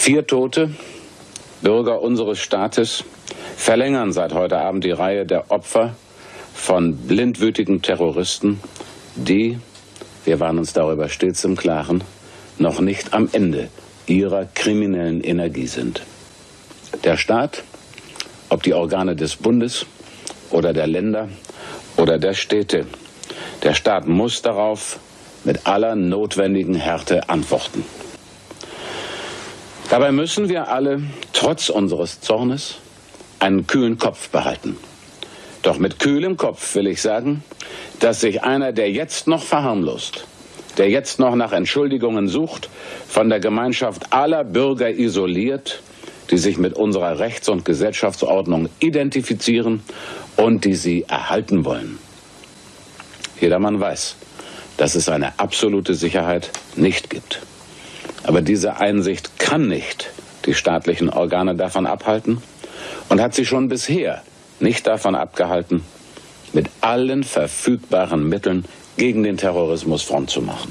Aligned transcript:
Vier 0.00 0.26
Tote, 0.26 0.70
Bürger 1.60 2.00
unseres 2.00 2.38
Staates, 2.38 3.04
verlängern 3.58 4.12
seit 4.12 4.32
heute 4.32 4.56
Abend 4.56 4.82
die 4.82 4.92
Reihe 4.92 5.26
der 5.26 5.50
Opfer 5.50 5.94
von 6.54 6.96
blindwütigen 6.96 7.82
Terroristen, 7.82 8.60
die, 9.14 9.58
wir 10.24 10.40
waren 10.40 10.56
uns 10.56 10.72
darüber 10.72 11.10
stets 11.10 11.44
im 11.44 11.54
Klaren, 11.54 12.02
noch 12.58 12.80
nicht 12.80 13.12
am 13.12 13.28
Ende 13.30 13.68
ihrer 14.06 14.46
kriminellen 14.46 15.22
Energie 15.22 15.66
sind. 15.66 16.00
Der 17.04 17.18
Staat, 17.18 17.62
ob 18.48 18.62
die 18.62 18.72
Organe 18.72 19.16
des 19.16 19.36
Bundes 19.36 19.84
oder 20.48 20.72
der 20.72 20.86
Länder 20.86 21.28
oder 21.98 22.16
der 22.16 22.32
Städte, 22.32 22.86
der 23.62 23.74
Staat 23.74 24.08
muss 24.08 24.40
darauf 24.40 24.98
mit 25.44 25.66
aller 25.66 25.94
notwendigen 25.94 26.74
Härte 26.74 27.28
antworten. 27.28 27.84
Dabei 29.90 30.12
müssen 30.12 30.48
wir 30.48 30.68
alle, 30.68 31.02
trotz 31.32 31.68
unseres 31.68 32.20
Zornes, 32.20 32.76
einen 33.40 33.66
kühlen 33.66 33.98
Kopf 33.98 34.28
behalten. 34.28 34.76
Doch 35.62 35.78
mit 35.78 35.98
kühlem 35.98 36.36
Kopf 36.36 36.76
will 36.76 36.86
ich 36.86 37.02
sagen, 37.02 37.42
dass 37.98 38.20
sich 38.20 38.44
einer, 38.44 38.70
der 38.72 38.92
jetzt 38.92 39.26
noch 39.26 39.42
verharmlost, 39.42 40.26
der 40.78 40.88
jetzt 40.88 41.18
noch 41.18 41.34
nach 41.34 41.50
Entschuldigungen 41.50 42.28
sucht, 42.28 42.70
von 43.08 43.28
der 43.28 43.40
Gemeinschaft 43.40 44.12
aller 44.12 44.44
Bürger 44.44 44.90
isoliert, 44.90 45.82
die 46.30 46.38
sich 46.38 46.56
mit 46.56 46.74
unserer 46.74 47.18
Rechts- 47.18 47.48
und 47.48 47.64
Gesellschaftsordnung 47.64 48.68
identifizieren 48.78 49.82
und 50.36 50.64
die 50.64 50.74
sie 50.74 51.04
erhalten 51.08 51.64
wollen. 51.64 51.98
Jedermann 53.40 53.80
weiß, 53.80 54.14
dass 54.76 54.94
es 54.94 55.08
eine 55.08 55.36
absolute 55.40 55.94
Sicherheit 55.94 56.52
nicht 56.76 57.10
gibt. 57.10 57.42
Aber 58.24 58.42
diese 58.42 58.76
Einsicht 58.76 59.38
kann 59.38 59.68
nicht 59.68 60.10
die 60.46 60.54
staatlichen 60.54 61.10
Organe 61.10 61.54
davon 61.54 61.86
abhalten 61.86 62.42
und 63.08 63.20
hat 63.20 63.34
sie 63.34 63.44
schon 63.44 63.68
bisher 63.68 64.22
nicht 64.58 64.86
davon 64.86 65.14
abgehalten, 65.14 65.82
mit 66.52 66.68
allen 66.80 67.24
verfügbaren 67.24 68.28
Mitteln 68.28 68.64
gegen 68.96 69.22
den 69.22 69.36
Terrorismus 69.36 70.02
Front 70.02 70.30
zu 70.30 70.42
machen. 70.42 70.70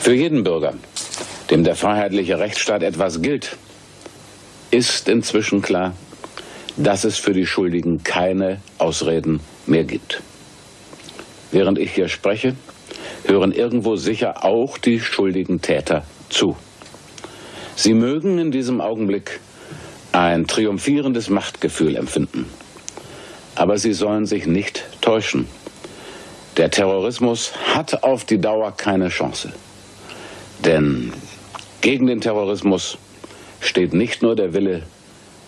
Für 0.00 0.14
jeden 0.14 0.44
Bürger, 0.44 0.74
dem 1.50 1.64
der 1.64 1.76
freiheitliche 1.76 2.38
Rechtsstaat 2.38 2.82
etwas 2.82 3.20
gilt, 3.20 3.56
ist 4.70 5.08
inzwischen 5.08 5.62
klar, 5.62 5.94
dass 6.76 7.04
es 7.04 7.18
für 7.18 7.32
die 7.32 7.46
Schuldigen 7.46 8.02
keine 8.02 8.60
Ausreden 8.78 9.40
mehr 9.66 9.84
gibt. 9.84 10.22
Während 11.50 11.78
ich 11.78 11.92
hier 11.92 12.08
spreche, 12.08 12.54
hören 13.24 13.52
irgendwo 13.52 13.96
sicher 13.96 14.44
auch 14.44 14.78
die 14.78 15.00
schuldigen 15.00 15.60
Täter 15.60 16.04
zu. 16.28 16.56
Sie 17.76 17.94
mögen 17.94 18.38
in 18.38 18.50
diesem 18.50 18.80
Augenblick 18.80 19.40
ein 20.12 20.46
triumphierendes 20.46 21.30
Machtgefühl 21.30 21.96
empfinden. 21.96 22.46
Aber 23.54 23.78
sie 23.78 23.92
sollen 23.92 24.26
sich 24.26 24.46
nicht 24.46 24.84
täuschen. 25.00 25.46
Der 26.56 26.70
Terrorismus 26.70 27.52
hat 27.74 28.02
auf 28.02 28.24
die 28.24 28.40
Dauer 28.40 28.72
keine 28.72 29.08
Chance. 29.08 29.52
Denn 30.64 31.12
gegen 31.80 32.06
den 32.06 32.20
Terrorismus 32.20 32.98
steht 33.60 33.94
nicht 33.94 34.22
nur 34.22 34.36
der 34.36 34.52
Wille 34.52 34.82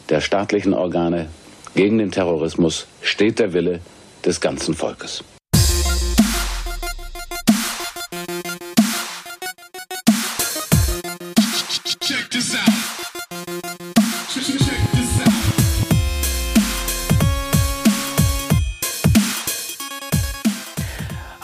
der 0.09 0.21
staatlichen 0.21 0.75
Organe, 0.75 1.29
gegen 1.75 1.99
den 1.99 2.11
Terrorismus 2.11 2.87
steht 3.01 3.39
der 3.39 3.53
Wille 3.53 3.81
des 4.25 4.41
ganzen 4.41 4.75
Volkes. 4.75 5.25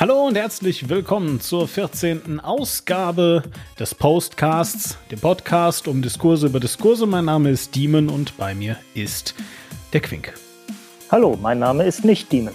Hallo 0.08 0.28
und 0.28 0.38
herzlich 0.38 0.88
willkommen 0.88 1.38
zur 1.38 1.68
14. 1.68 2.40
Ausgabe 2.40 3.42
des 3.78 3.94
Postcasts, 3.94 4.96
dem 5.10 5.20
Podcast 5.20 5.86
um 5.86 6.00
Diskurse 6.00 6.46
über 6.46 6.60
Diskurse. 6.60 7.06
Mein 7.06 7.26
Name 7.26 7.50
ist 7.50 7.76
Demon 7.76 8.08
und 8.08 8.34
bei 8.38 8.54
mir 8.54 8.78
ist 8.94 9.34
der 9.92 10.00
Quink. 10.00 10.32
Hallo, 11.12 11.38
mein 11.38 11.58
Name 11.58 11.84
ist 11.84 12.06
nicht 12.06 12.32
Demon. 12.32 12.54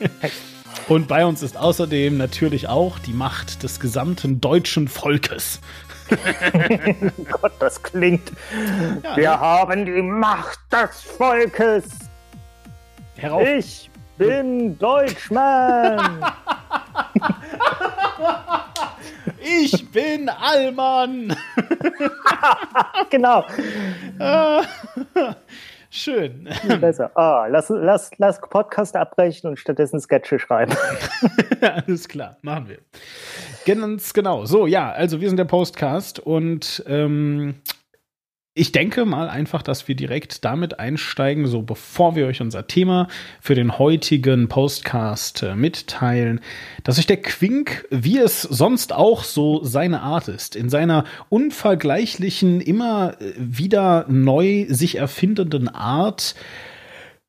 und 0.88 1.06
bei 1.06 1.26
uns 1.26 1.42
ist 1.42 1.58
außerdem 1.58 2.16
natürlich 2.16 2.66
auch 2.66 2.98
die 2.98 3.12
Macht 3.12 3.62
des 3.62 3.78
gesamten 3.78 4.40
deutschen 4.40 4.88
Volkes. 4.88 5.60
Gott, 7.30 7.52
das 7.58 7.82
klingt. 7.82 8.32
Ja, 9.02 9.16
Wir 9.18 9.30
ne? 9.32 9.40
haben 9.40 9.84
die 9.84 10.00
Macht 10.00 10.60
des 10.72 11.02
Volkes. 11.02 11.84
Herauf. 13.16 13.46
Ich 13.46 13.90
bin 14.18 14.76
Deutschmann. 14.78 16.24
ich 19.40 19.90
bin 19.90 20.28
Allmann. 20.28 21.34
genau. 23.10 23.44
Schön. 25.90 26.46
Besser. 26.80 27.10
Oh, 27.14 27.44
lass, 27.48 27.70
lass, 27.70 28.10
lass 28.18 28.40
Podcast 28.40 28.94
abbrechen 28.94 29.48
und 29.48 29.58
stattdessen 29.58 30.00
Sketche 30.00 30.38
schreiben. 30.38 30.76
Alles 31.62 32.08
klar, 32.08 32.36
machen 32.42 32.68
wir. 32.68 32.78
Ganz 33.64 34.12
genau. 34.12 34.44
So, 34.44 34.66
ja, 34.66 34.90
also 34.90 35.20
wir 35.20 35.28
sind 35.28 35.38
der 35.38 35.46
Postcast 35.46 36.20
und 36.20 36.84
ähm, 36.86 37.54
ich 38.58 38.72
denke 38.72 39.04
mal 39.04 39.28
einfach, 39.28 39.62
dass 39.62 39.86
wir 39.86 39.94
direkt 39.94 40.44
damit 40.44 40.80
einsteigen, 40.80 41.46
so 41.46 41.62
bevor 41.62 42.16
wir 42.16 42.26
euch 42.26 42.40
unser 42.40 42.66
Thema 42.66 43.06
für 43.40 43.54
den 43.54 43.78
heutigen 43.78 44.48
Postcast 44.48 45.44
äh, 45.44 45.54
mitteilen, 45.54 46.40
dass 46.82 46.96
sich 46.96 47.06
der 47.06 47.22
Quink, 47.22 47.86
wie 47.90 48.18
es 48.18 48.42
sonst 48.42 48.92
auch 48.92 49.22
so 49.22 49.62
seine 49.62 50.02
Art 50.02 50.26
ist, 50.26 50.56
in 50.56 50.70
seiner 50.70 51.04
unvergleichlichen, 51.28 52.60
immer 52.60 53.20
äh, 53.20 53.32
wieder 53.36 54.06
neu 54.08 54.66
sich 54.68 54.96
erfindenden 54.96 55.68
Art 55.68 56.34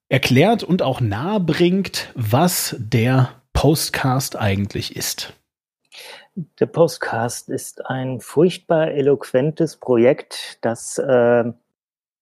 erklärt 0.10 0.64
und 0.64 0.82
auch 0.82 1.00
nahebringt, 1.00 2.10
was 2.16 2.76
der 2.80 3.30
Postcast 3.54 4.36
eigentlich 4.36 4.96
ist. 4.96 5.34
Der 6.60 6.68
Postcast 6.68 7.50
ist 7.50 7.86
ein 7.86 8.22
furchtbar 8.22 8.92
eloquentes 8.92 9.78
Projekt, 9.78 10.58
das 10.62 10.98
äh, 10.98 11.52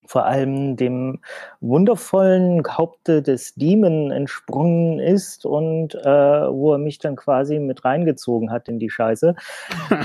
vor 0.06 0.26
allem 0.26 0.76
dem 0.78 1.22
wundervollen 1.60 2.64
Haupte 2.66 3.22
des 3.22 3.54
Demon 3.56 4.10
entsprungen 4.12 5.00
ist 5.00 5.46
und 5.46 5.94
äh, 5.96 6.04
wo 6.04 6.74
er 6.74 6.78
mich 6.80 6.98
dann 7.00 7.16
quasi 7.16 7.60
mit 7.60 7.86
reingezogen 7.86 8.52
hat 8.52 8.70
in 8.70 8.80
die 8.80 8.90
Scheiße. 8.90 9.36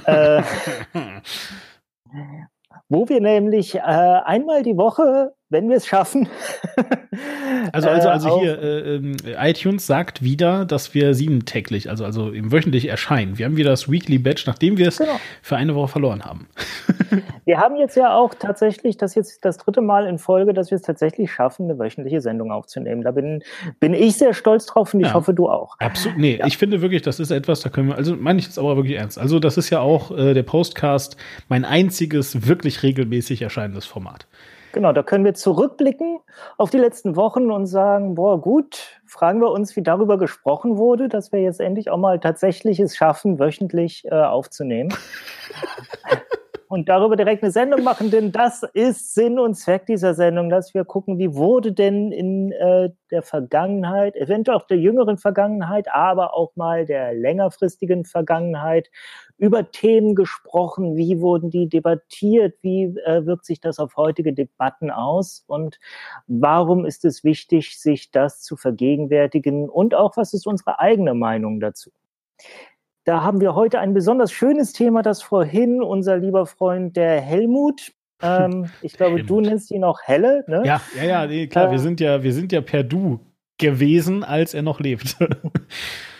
äh, 0.06 0.42
wo 2.88 3.08
wir 3.08 3.20
nämlich 3.20 3.76
äh, 3.76 3.80
einmal 3.80 4.62
die 4.62 4.76
Woche 4.76 5.34
wenn 5.52 5.68
wir 5.68 5.76
es 5.76 5.86
schaffen. 5.86 6.28
also, 7.72 7.88
also, 7.88 8.08
also 8.08 8.40
hier, 8.40 8.60
äh, 8.60 8.94
ähm, 8.96 9.16
iTunes 9.38 9.86
sagt 9.86 10.22
wieder, 10.22 10.64
dass 10.64 10.94
wir 10.94 11.14
siebentäglich, 11.14 11.90
also, 11.90 12.04
also 12.04 12.30
im 12.30 12.50
wöchentlich 12.50 12.88
erscheinen. 12.88 13.38
Wir 13.38 13.46
haben 13.46 13.56
wieder 13.56 13.70
das 13.70 13.90
Weekly 13.90 14.18
Badge, 14.18 14.44
nachdem 14.46 14.78
wir 14.78 14.88
es 14.88 14.98
genau. 14.98 15.20
für 15.42 15.56
eine 15.56 15.74
Woche 15.74 15.88
verloren 15.88 16.24
haben. 16.24 16.48
wir 17.44 17.58
haben 17.58 17.76
jetzt 17.76 17.96
ja 17.96 18.14
auch 18.14 18.34
tatsächlich, 18.34 18.96
das 18.96 19.14
jetzt 19.14 19.44
das 19.44 19.58
dritte 19.58 19.82
Mal 19.82 20.06
in 20.06 20.18
Folge, 20.18 20.54
dass 20.54 20.70
wir 20.70 20.76
es 20.76 20.82
tatsächlich 20.82 21.30
schaffen, 21.30 21.70
eine 21.70 21.78
wöchentliche 21.78 22.20
Sendung 22.20 22.50
aufzunehmen. 22.50 23.02
Da 23.02 23.10
bin, 23.10 23.42
bin 23.78 23.94
ich 23.94 24.16
sehr 24.16 24.34
stolz 24.34 24.66
drauf 24.66 24.94
und 24.94 25.00
ich 25.00 25.08
ja. 25.08 25.14
hoffe, 25.14 25.34
du 25.34 25.48
auch. 25.48 25.76
Absolut. 25.78 26.18
Nee, 26.18 26.38
ja. 26.38 26.46
ich 26.46 26.56
finde 26.56 26.80
wirklich, 26.80 27.02
das 27.02 27.20
ist 27.20 27.30
etwas, 27.30 27.60
da 27.60 27.68
können 27.68 27.88
wir, 27.88 27.96
also 27.96 28.16
meine 28.16 28.38
ich 28.38 28.46
jetzt 28.46 28.58
aber 28.58 28.76
wirklich 28.76 28.96
ernst. 28.96 29.18
Also, 29.18 29.38
das 29.38 29.58
ist 29.58 29.70
ja 29.70 29.80
auch 29.80 30.16
äh, 30.16 30.32
der 30.32 30.42
Postcast, 30.42 31.16
mein 31.48 31.64
einziges 31.64 32.48
wirklich 32.48 32.82
regelmäßig 32.82 33.42
erscheinendes 33.42 33.84
Format. 33.84 34.26
Genau, 34.72 34.92
da 34.92 35.02
können 35.02 35.24
wir 35.24 35.34
zurückblicken 35.34 36.20
auf 36.56 36.70
die 36.70 36.78
letzten 36.78 37.14
Wochen 37.14 37.50
und 37.50 37.66
sagen, 37.66 38.14
boah, 38.14 38.40
gut, 38.40 39.00
fragen 39.06 39.40
wir 39.40 39.50
uns, 39.50 39.76
wie 39.76 39.82
darüber 39.82 40.16
gesprochen 40.16 40.78
wurde, 40.78 41.10
dass 41.10 41.30
wir 41.30 41.42
jetzt 41.42 41.60
endlich 41.60 41.90
auch 41.90 41.98
mal 41.98 42.18
tatsächlich 42.18 42.80
es 42.80 42.96
schaffen, 42.96 43.38
wöchentlich 43.38 44.06
äh, 44.06 44.14
aufzunehmen. 44.14 44.94
und 46.72 46.88
darüber 46.88 47.16
direkt 47.16 47.42
eine 47.42 47.52
Sendung 47.52 47.84
machen, 47.84 48.10
denn 48.10 48.32
das 48.32 48.62
ist 48.72 49.14
Sinn 49.14 49.38
und 49.38 49.56
Zweck 49.56 49.84
dieser 49.84 50.14
Sendung, 50.14 50.48
dass 50.48 50.72
wir 50.72 50.86
gucken, 50.86 51.18
wie 51.18 51.34
wurde 51.34 51.72
denn 51.72 52.10
in 52.10 52.50
äh, 52.52 52.88
der 53.10 53.20
Vergangenheit, 53.20 54.16
eventuell 54.16 54.56
auch 54.56 54.66
der 54.66 54.78
jüngeren 54.78 55.18
Vergangenheit, 55.18 55.88
aber 55.92 56.34
auch 56.34 56.56
mal 56.56 56.86
der 56.86 57.12
längerfristigen 57.12 58.06
Vergangenheit 58.06 58.88
über 59.38 59.70
Themen 59.70 60.14
gesprochen, 60.14 60.96
wie 60.96 61.20
wurden 61.20 61.50
die 61.50 61.68
debattiert, 61.68 62.56
wie 62.62 62.84
äh, 63.04 63.26
wirkt 63.26 63.44
sich 63.44 63.60
das 63.60 63.78
auf 63.78 63.96
heutige 63.96 64.32
Debatten 64.32 64.90
aus 64.90 65.44
und 65.46 65.78
warum 66.26 66.84
ist 66.84 67.04
es 67.04 67.24
wichtig, 67.24 67.78
sich 67.78 68.10
das 68.10 68.42
zu 68.42 68.56
vergegenwärtigen 68.56 69.68
und 69.68 69.94
auch 69.94 70.16
was 70.16 70.34
ist 70.34 70.46
unsere 70.46 70.78
eigene 70.78 71.14
Meinung 71.14 71.60
dazu. 71.60 71.90
Da 73.04 73.22
haben 73.22 73.40
wir 73.40 73.54
heute 73.54 73.80
ein 73.80 73.94
besonders 73.94 74.30
schönes 74.30 74.72
Thema, 74.72 75.02
das 75.02 75.22
vorhin 75.22 75.82
unser 75.82 76.18
lieber 76.18 76.46
Freund 76.46 76.96
der 76.96 77.20
Helmut 77.20 77.92
ähm, 78.22 78.70
ich 78.82 78.92
glaube, 78.92 79.16
Helmut. 79.16 79.30
du 79.30 79.40
nennst 79.40 79.70
ihn 79.72 79.82
auch 79.82 80.00
Helle, 80.02 80.44
ne? 80.46 80.62
Ja, 80.64 80.80
ja, 80.96 81.02
ja, 81.02 81.26
nee, 81.26 81.48
klar, 81.48 81.68
äh, 81.68 81.70
wir 81.72 81.78
sind 81.80 82.00
ja, 82.00 82.22
wir 82.22 82.32
sind 82.32 82.52
ja 82.52 82.60
per 82.60 82.84
Du 82.84 83.18
gewesen, 83.58 84.22
als 84.22 84.54
er 84.54 84.62
noch 84.62 84.78
lebt. 84.80 85.16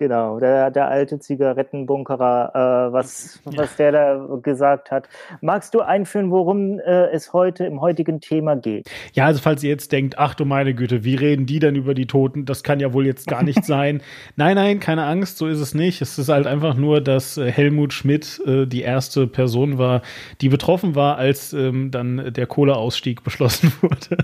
Genau, 0.00 0.40
der, 0.40 0.70
der 0.70 0.88
alte 0.88 1.18
Zigarettenbunkerer, 1.18 2.52
äh, 2.88 2.92
was, 2.94 3.38
was 3.44 3.76
der 3.76 3.92
da 3.92 4.38
gesagt 4.42 4.90
hat. 4.90 5.10
Magst 5.42 5.74
du 5.74 5.80
einführen, 5.80 6.30
worum 6.30 6.78
äh, 6.78 7.10
es 7.10 7.34
heute 7.34 7.66
im 7.66 7.82
heutigen 7.82 8.22
Thema 8.22 8.56
geht? 8.56 8.88
Ja, 9.12 9.26
also 9.26 9.42
falls 9.42 9.62
ihr 9.62 9.68
jetzt 9.68 9.92
denkt, 9.92 10.18
ach 10.18 10.34
du 10.34 10.46
meine 10.46 10.72
Güte, 10.72 11.04
wie 11.04 11.16
reden 11.16 11.44
die 11.44 11.58
denn 11.58 11.76
über 11.76 11.92
die 11.92 12.06
Toten? 12.06 12.46
Das 12.46 12.62
kann 12.62 12.80
ja 12.80 12.94
wohl 12.94 13.04
jetzt 13.04 13.26
gar 13.26 13.42
nicht 13.42 13.62
sein. 13.66 14.00
Nein, 14.36 14.54
nein, 14.54 14.80
keine 14.80 15.04
Angst, 15.04 15.36
so 15.36 15.46
ist 15.46 15.60
es 15.60 15.74
nicht. 15.74 16.00
Es 16.00 16.18
ist 16.18 16.30
halt 16.30 16.46
einfach 16.46 16.76
nur, 16.76 17.02
dass 17.02 17.36
äh, 17.36 17.52
Helmut 17.52 17.92
Schmidt 17.92 18.40
äh, 18.46 18.64
die 18.64 18.80
erste 18.80 19.26
Person 19.26 19.76
war, 19.76 20.00
die 20.40 20.48
betroffen 20.48 20.94
war, 20.94 21.18
als 21.18 21.52
ähm, 21.52 21.90
dann 21.90 22.32
der 22.32 22.46
Kohleausstieg 22.46 23.22
beschlossen 23.24 23.70
wurde. 23.82 24.16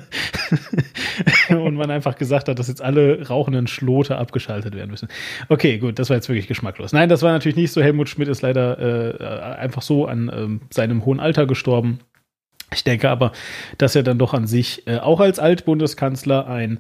Und 1.63 1.75
man 1.75 1.91
einfach 1.91 2.17
gesagt 2.17 2.49
hat, 2.49 2.59
dass 2.59 2.69
jetzt 2.69 2.81
alle 2.81 3.29
rauchenden 3.29 3.67
Schlote 3.67 4.17
abgeschaltet 4.17 4.75
werden 4.75 4.91
müssen. 4.91 5.09
Okay, 5.51 5.66
Okay, 5.67 5.79
gut, 5.79 5.99
das 5.99 6.11
war 6.11 6.17
jetzt 6.17 6.29
wirklich 6.29 6.47
geschmacklos. 6.47 6.93
Nein, 6.93 7.09
das 7.09 7.23
war 7.23 7.33
natürlich 7.33 7.57
nicht 7.57 7.73
so. 7.73 7.83
Helmut 7.83 8.09
Schmidt 8.09 8.29
ist 8.29 8.41
leider 8.41 8.79
äh, 9.19 9.57
einfach 9.57 9.83
so 9.83 10.07
an 10.07 10.29
äh, 10.29 10.65
seinem 10.73 11.05
hohen 11.05 11.19
Alter 11.19 11.45
gestorben. 11.45 11.99
Ich 12.73 12.85
denke 12.85 13.11
aber, 13.11 13.33
dass 13.77 13.97
er 13.97 14.05
dann 14.05 14.17
doch 14.17 14.33
an 14.33 14.47
sich 14.47 14.87
äh, 14.87 14.99
auch 14.99 15.19
als 15.19 15.41
Altbundeskanzler 15.41 16.47
ein 16.47 16.79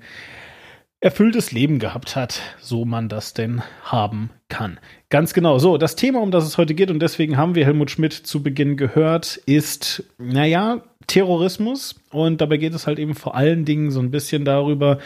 erfülltes 1.01 1.51
Leben 1.51 1.81
gehabt 1.81 2.15
hat, 2.15 2.41
so 2.61 2.85
man 2.85 3.09
das 3.09 3.35
denn 3.35 3.61
haben 3.83 4.31
kann. 4.49 4.79
Ganz 5.11 5.35
genau. 5.35 5.59
So, 5.59 5.79
das 5.79 5.97
Thema, 5.97 6.21
um 6.21 6.31
das 6.31 6.47
es 6.47 6.57
heute 6.57 6.77
geht, 6.77 6.93
und 6.93 7.01
deswegen 7.01 7.37
haben 7.37 7.57
wir 7.57 7.65
Helmut 7.65 7.91
Schmidt 7.91 8.13
zu 8.13 8.41
Beginn 8.41 8.77
gehört, 8.77 9.37
ist, 9.47 10.05
naja, 10.17 10.83
Terrorismus. 11.09 11.97
Und 12.13 12.41
dabei 12.41 12.57
geht 12.59 12.73
es 12.73 12.87
halt 12.87 13.01
eben 13.01 13.17
vor 13.17 13.35
allen 13.35 13.65
Dingen 13.65 13.91
so 13.91 13.99
ein 13.99 14.13
bisschen 14.13 14.45
darüber, 14.45 14.99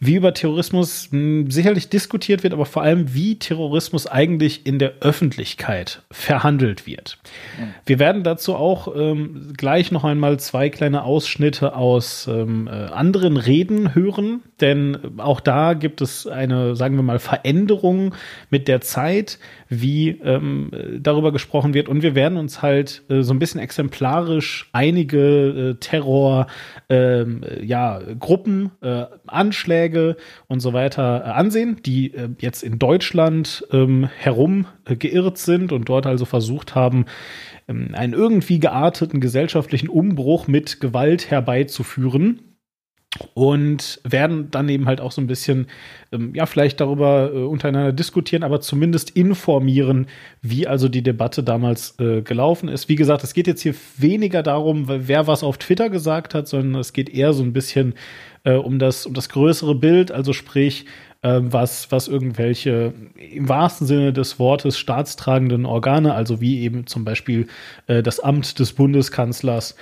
wie 0.00 0.14
über 0.14 0.34
Terrorismus 0.34 1.08
mh, 1.10 1.18
hm, 1.18 1.50
sicherlich 1.50 1.88
diskutiert 1.88 2.42
wird, 2.42 2.52
aber 2.52 2.66
vor 2.66 2.82
allem, 2.82 3.14
wie 3.14 3.38
Terrorismus 3.38 4.06
eigentlich 4.06 4.66
in 4.66 4.78
der 4.78 4.94
Öffentlichkeit 5.00 6.02
verhandelt 6.10 6.86
wird. 6.86 7.18
Ja. 7.58 7.68
Wir 7.86 7.98
werden 7.98 8.22
dazu 8.22 8.54
auch 8.54 8.94
ähm, 8.96 9.52
gleich 9.56 9.92
noch 9.92 10.04
einmal 10.04 10.38
zwei 10.38 10.70
kleine 10.70 11.04
Ausschnitte 11.04 11.74
aus 11.76 12.26
ähm, 12.26 12.66
äh, 12.66 12.70
anderen 12.70 13.36
Reden 13.36 13.94
hören, 13.94 14.42
denn 14.60 15.18
auch 15.18 15.40
da 15.40 15.74
gibt 15.74 16.00
es 16.00 16.26
eine, 16.26 16.76
sagen 16.76 16.96
wir 16.96 17.02
mal, 17.02 17.18
Veränderung 17.18 18.14
mit 18.50 18.68
der 18.68 18.80
Zeit, 18.80 19.38
wie 19.80 20.10
ähm, 20.10 20.70
darüber 21.00 21.32
gesprochen 21.32 21.74
wird. 21.74 21.88
Und 21.88 22.02
wir 22.02 22.14
werden 22.14 22.38
uns 22.38 22.62
halt 22.62 23.02
äh, 23.08 23.22
so 23.22 23.32
ein 23.32 23.38
bisschen 23.38 23.60
exemplarisch 23.60 24.68
einige 24.72 25.18
äh, 25.18 25.74
Terror, 25.80 26.46
ähm, 26.88 27.42
ja, 27.62 28.00
Gruppen, 28.18 28.70
äh, 28.80 29.04
Anschläge 29.26 30.16
und 30.48 30.60
so 30.60 30.72
weiter 30.72 31.24
äh, 31.24 31.30
ansehen, 31.30 31.80
die 31.84 32.14
äh, 32.14 32.28
jetzt 32.38 32.62
in 32.62 32.78
Deutschland 32.78 33.66
ähm, 33.72 34.08
herum 34.18 34.66
äh, 34.84 34.96
geirrt 34.96 35.38
sind 35.38 35.72
und 35.72 35.88
dort 35.88 36.06
also 36.06 36.24
versucht 36.24 36.74
haben, 36.74 37.06
ähm, 37.68 37.90
einen 37.92 38.12
irgendwie 38.12 38.60
gearteten 38.60 39.20
gesellschaftlichen 39.20 39.88
Umbruch 39.88 40.46
mit 40.46 40.80
Gewalt 40.80 41.30
herbeizuführen 41.30 42.53
und 43.34 44.00
werden 44.04 44.50
dann 44.50 44.68
eben 44.68 44.86
halt 44.86 45.00
auch 45.00 45.12
so 45.12 45.20
ein 45.20 45.26
bisschen, 45.26 45.66
ähm, 46.12 46.34
ja, 46.34 46.46
vielleicht 46.46 46.80
darüber 46.80 47.30
äh, 47.32 47.38
untereinander 47.38 47.92
diskutieren, 47.92 48.42
aber 48.42 48.60
zumindest 48.60 49.10
informieren, 49.10 50.06
wie 50.42 50.66
also 50.66 50.88
die 50.88 51.02
Debatte 51.02 51.42
damals 51.42 51.98
äh, 52.00 52.22
gelaufen 52.22 52.68
ist. 52.68 52.88
Wie 52.88 52.96
gesagt, 52.96 53.22
es 53.24 53.34
geht 53.34 53.46
jetzt 53.46 53.62
hier 53.62 53.74
weniger 53.96 54.42
darum, 54.42 54.84
wer 54.88 55.26
was 55.26 55.42
auf 55.42 55.58
Twitter 55.58 55.90
gesagt 55.90 56.34
hat, 56.34 56.48
sondern 56.48 56.80
es 56.80 56.92
geht 56.92 57.08
eher 57.08 57.32
so 57.32 57.42
ein 57.42 57.52
bisschen 57.52 57.94
äh, 58.44 58.54
um, 58.54 58.78
das, 58.78 59.06
um 59.06 59.14
das 59.14 59.28
größere 59.28 59.74
Bild, 59.74 60.10
also 60.10 60.32
sprich, 60.32 60.86
was, 61.24 61.90
was 61.90 62.06
irgendwelche 62.06 62.92
im 63.16 63.48
wahrsten 63.48 63.86
Sinne 63.86 64.12
des 64.12 64.38
Wortes 64.38 64.78
staatstragenden 64.78 65.64
Organe, 65.64 66.14
also 66.14 66.40
wie 66.40 66.60
eben 66.60 66.86
zum 66.86 67.04
Beispiel 67.04 67.48
äh, 67.86 68.02
das 68.02 68.20
Amt 68.20 68.58
des 68.58 68.74
Bundeskanzlers, 68.74 69.74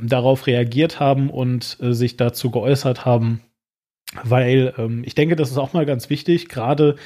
darauf 0.00 0.46
reagiert 0.46 1.00
haben 1.00 1.30
und 1.30 1.78
äh, 1.80 1.92
sich 1.92 2.16
dazu 2.16 2.50
geäußert 2.50 3.04
haben, 3.04 3.40
weil 4.22 4.74
ähm, 4.78 5.02
ich 5.04 5.14
denke, 5.14 5.36
das 5.36 5.50
ist 5.50 5.58
auch 5.58 5.72
mal 5.72 5.86
ganz 5.86 6.10
wichtig, 6.10 6.48
gerade 6.48 6.96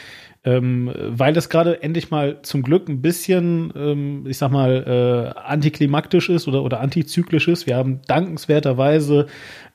ähm, 0.44 0.92
weil 0.96 1.32
das 1.32 1.48
gerade 1.48 1.82
endlich 1.82 2.10
mal 2.10 2.42
zum 2.42 2.62
Glück 2.62 2.88
ein 2.88 3.02
bisschen, 3.02 3.72
ähm, 3.76 4.24
ich 4.26 4.38
sag 4.38 4.50
mal, 4.50 5.34
äh, 5.36 5.38
antiklimaktisch 5.38 6.28
ist 6.28 6.48
oder, 6.48 6.62
oder 6.62 6.80
antizyklisch 6.80 7.48
ist. 7.48 7.66
Wir 7.66 7.76
haben 7.76 8.00
dankenswerterweise 8.06 9.26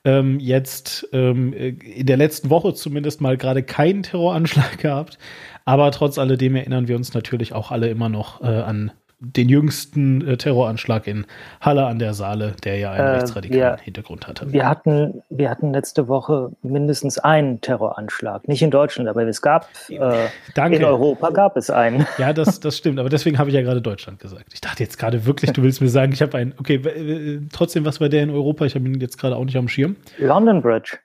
ähm, 0.04 0.40
jetzt 0.40 1.08
ähm, 1.12 1.52
in 1.52 2.06
der 2.06 2.16
letzten 2.16 2.50
Woche 2.50 2.74
zumindest 2.74 3.20
mal 3.20 3.36
gerade 3.36 3.62
keinen 3.62 4.02
Terroranschlag 4.02 4.78
gehabt. 4.78 5.18
Aber 5.64 5.90
trotz 5.90 6.18
alledem 6.18 6.56
erinnern 6.56 6.88
wir 6.88 6.96
uns 6.96 7.14
natürlich 7.14 7.52
auch 7.52 7.70
alle 7.70 7.88
immer 7.88 8.08
noch 8.08 8.42
äh, 8.42 8.46
an 8.46 8.92
den 9.24 9.48
jüngsten 9.48 10.26
äh, 10.26 10.36
Terroranschlag 10.36 11.06
in 11.06 11.26
Halle 11.60 11.86
an 11.86 11.98
der 11.98 12.14
Saale, 12.14 12.54
der 12.64 12.78
ja 12.78 12.92
einen 12.92 13.06
äh, 13.06 13.10
rechtsradikalen 13.10 13.78
wir, 13.78 13.82
Hintergrund 13.82 14.26
hatte. 14.26 14.52
Wir 14.52 14.68
hatten, 14.68 15.22
wir 15.30 15.50
hatten 15.50 15.72
letzte 15.72 16.08
Woche 16.08 16.52
mindestens 16.62 17.18
einen 17.18 17.60
Terroranschlag. 17.60 18.48
Nicht 18.48 18.62
in 18.62 18.70
Deutschland, 18.70 19.08
aber 19.08 19.22
es 19.26 19.42
gab 19.42 19.68
äh, 19.88 20.26
Danke. 20.54 20.76
in 20.76 20.84
Europa 20.84 21.30
gab 21.30 21.56
es 21.56 21.70
einen. 21.70 22.06
Ja, 22.18 22.32
das, 22.32 22.60
das 22.60 22.78
stimmt, 22.78 23.00
aber 23.00 23.08
deswegen 23.08 23.38
habe 23.38 23.50
ich 23.50 23.56
ja 23.56 23.62
gerade 23.62 23.82
Deutschland 23.82 24.20
gesagt. 24.20 24.52
Ich 24.52 24.60
dachte 24.60 24.82
jetzt 24.82 24.98
gerade 24.98 25.26
wirklich, 25.26 25.52
du 25.52 25.62
willst 25.62 25.80
mir 25.80 25.88
sagen, 25.88 26.12
ich 26.12 26.22
habe 26.22 26.38
einen. 26.38 26.54
Okay, 26.58 27.40
trotzdem, 27.52 27.84
was 27.84 28.00
war 28.00 28.08
der 28.08 28.22
in 28.22 28.30
Europa? 28.30 28.64
Ich 28.64 28.74
habe 28.74 28.84
ihn 28.86 29.00
jetzt 29.00 29.18
gerade 29.18 29.36
auch 29.36 29.44
nicht 29.44 29.56
am 29.56 29.68
Schirm. 29.68 29.96
London 30.18 30.62
Bridge. 30.62 30.98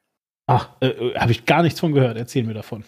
Ach, 0.45 0.69
äh, 0.81 0.87
äh 0.87 1.15
habe 1.15 1.31
ich 1.31 1.45
gar 1.45 1.63
nichts 1.63 1.79
von 1.79 1.93
gehört. 1.93 2.17
Erzähl 2.17 2.43
mir 2.43 2.53
davon. 2.53 2.83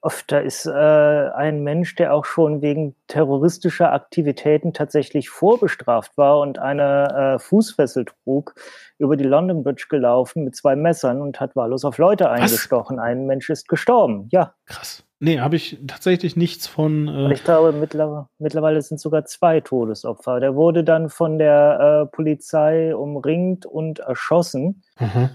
Oft, 0.00 0.30
da 0.30 0.38
ist 0.38 0.64
äh, 0.64 0.70
ein 0.70 1.64
Mensch, 1.64 1.96
der 1.96 2.14
auch 2.14 2.24
schon 2.24 2.62
wegen 2.62 2.94
terroristischer 3.08 3.92
Aktivitäten 3.92 4.72
tatsächlich 4.72 5.28
vorbestraft 5.28 6.16
war 6.16 6.38
und 6.38 6.60
eine 6.60 7.34
äh, 7.34 7.38
Fußfessel 7.40 8.04
trug, 8.04 8.54
über 8.98 9.16
die 9.16 9.24
London 9.24 9.64
Bridge 9.64 9.86
gelaufen 9.88 10.44
mit 10.44 10.54
zwei 10.54 10.76
Messern 10.76 11.20
und 11.20 11.40
hat 11.40 11.56
wahllos 11.56 11.84
auf 11.84 11.98
Leute 11.98 12.30
eingestochen. 12.30 12.98
Was? 12.98 13.04
Ein 13.04 13.26
Mensch 13.26 13.50
ist 13.50 13.66
gestorben, 13.66 14.28
ja. 14.30 14.54
Krass. 14.66 15.04
Nee, 15.20 15.40
habe 15.40 15.56
ich 15.56 15.80
tatsächlich 15.84 16.36
nichts 16.36 16.68
von. 16.68 17.08
Äh 17.08 17.32
ich 17.32 17.42
glaube, 17.42 17.72
mittlerweile, 17.72 18.28
mittlerweile 18.38 18.80
sind 18.82 19.00
sogar 19.00 19.24
zwei 19.24 19.60
Todesopfer. 19.60 20.38
Der 20.38 20.54
wurde 20.54 20.84
dann 20.84 21.08
von 21.10 21.38
der 21.38 22.06
äh, 22.06 22.14
Polizei 22.14 22.94
umringt 22.94 23.66
und 23.66 23.98
erschossen. 23.98 24.84
Mhm. 25.00 25.30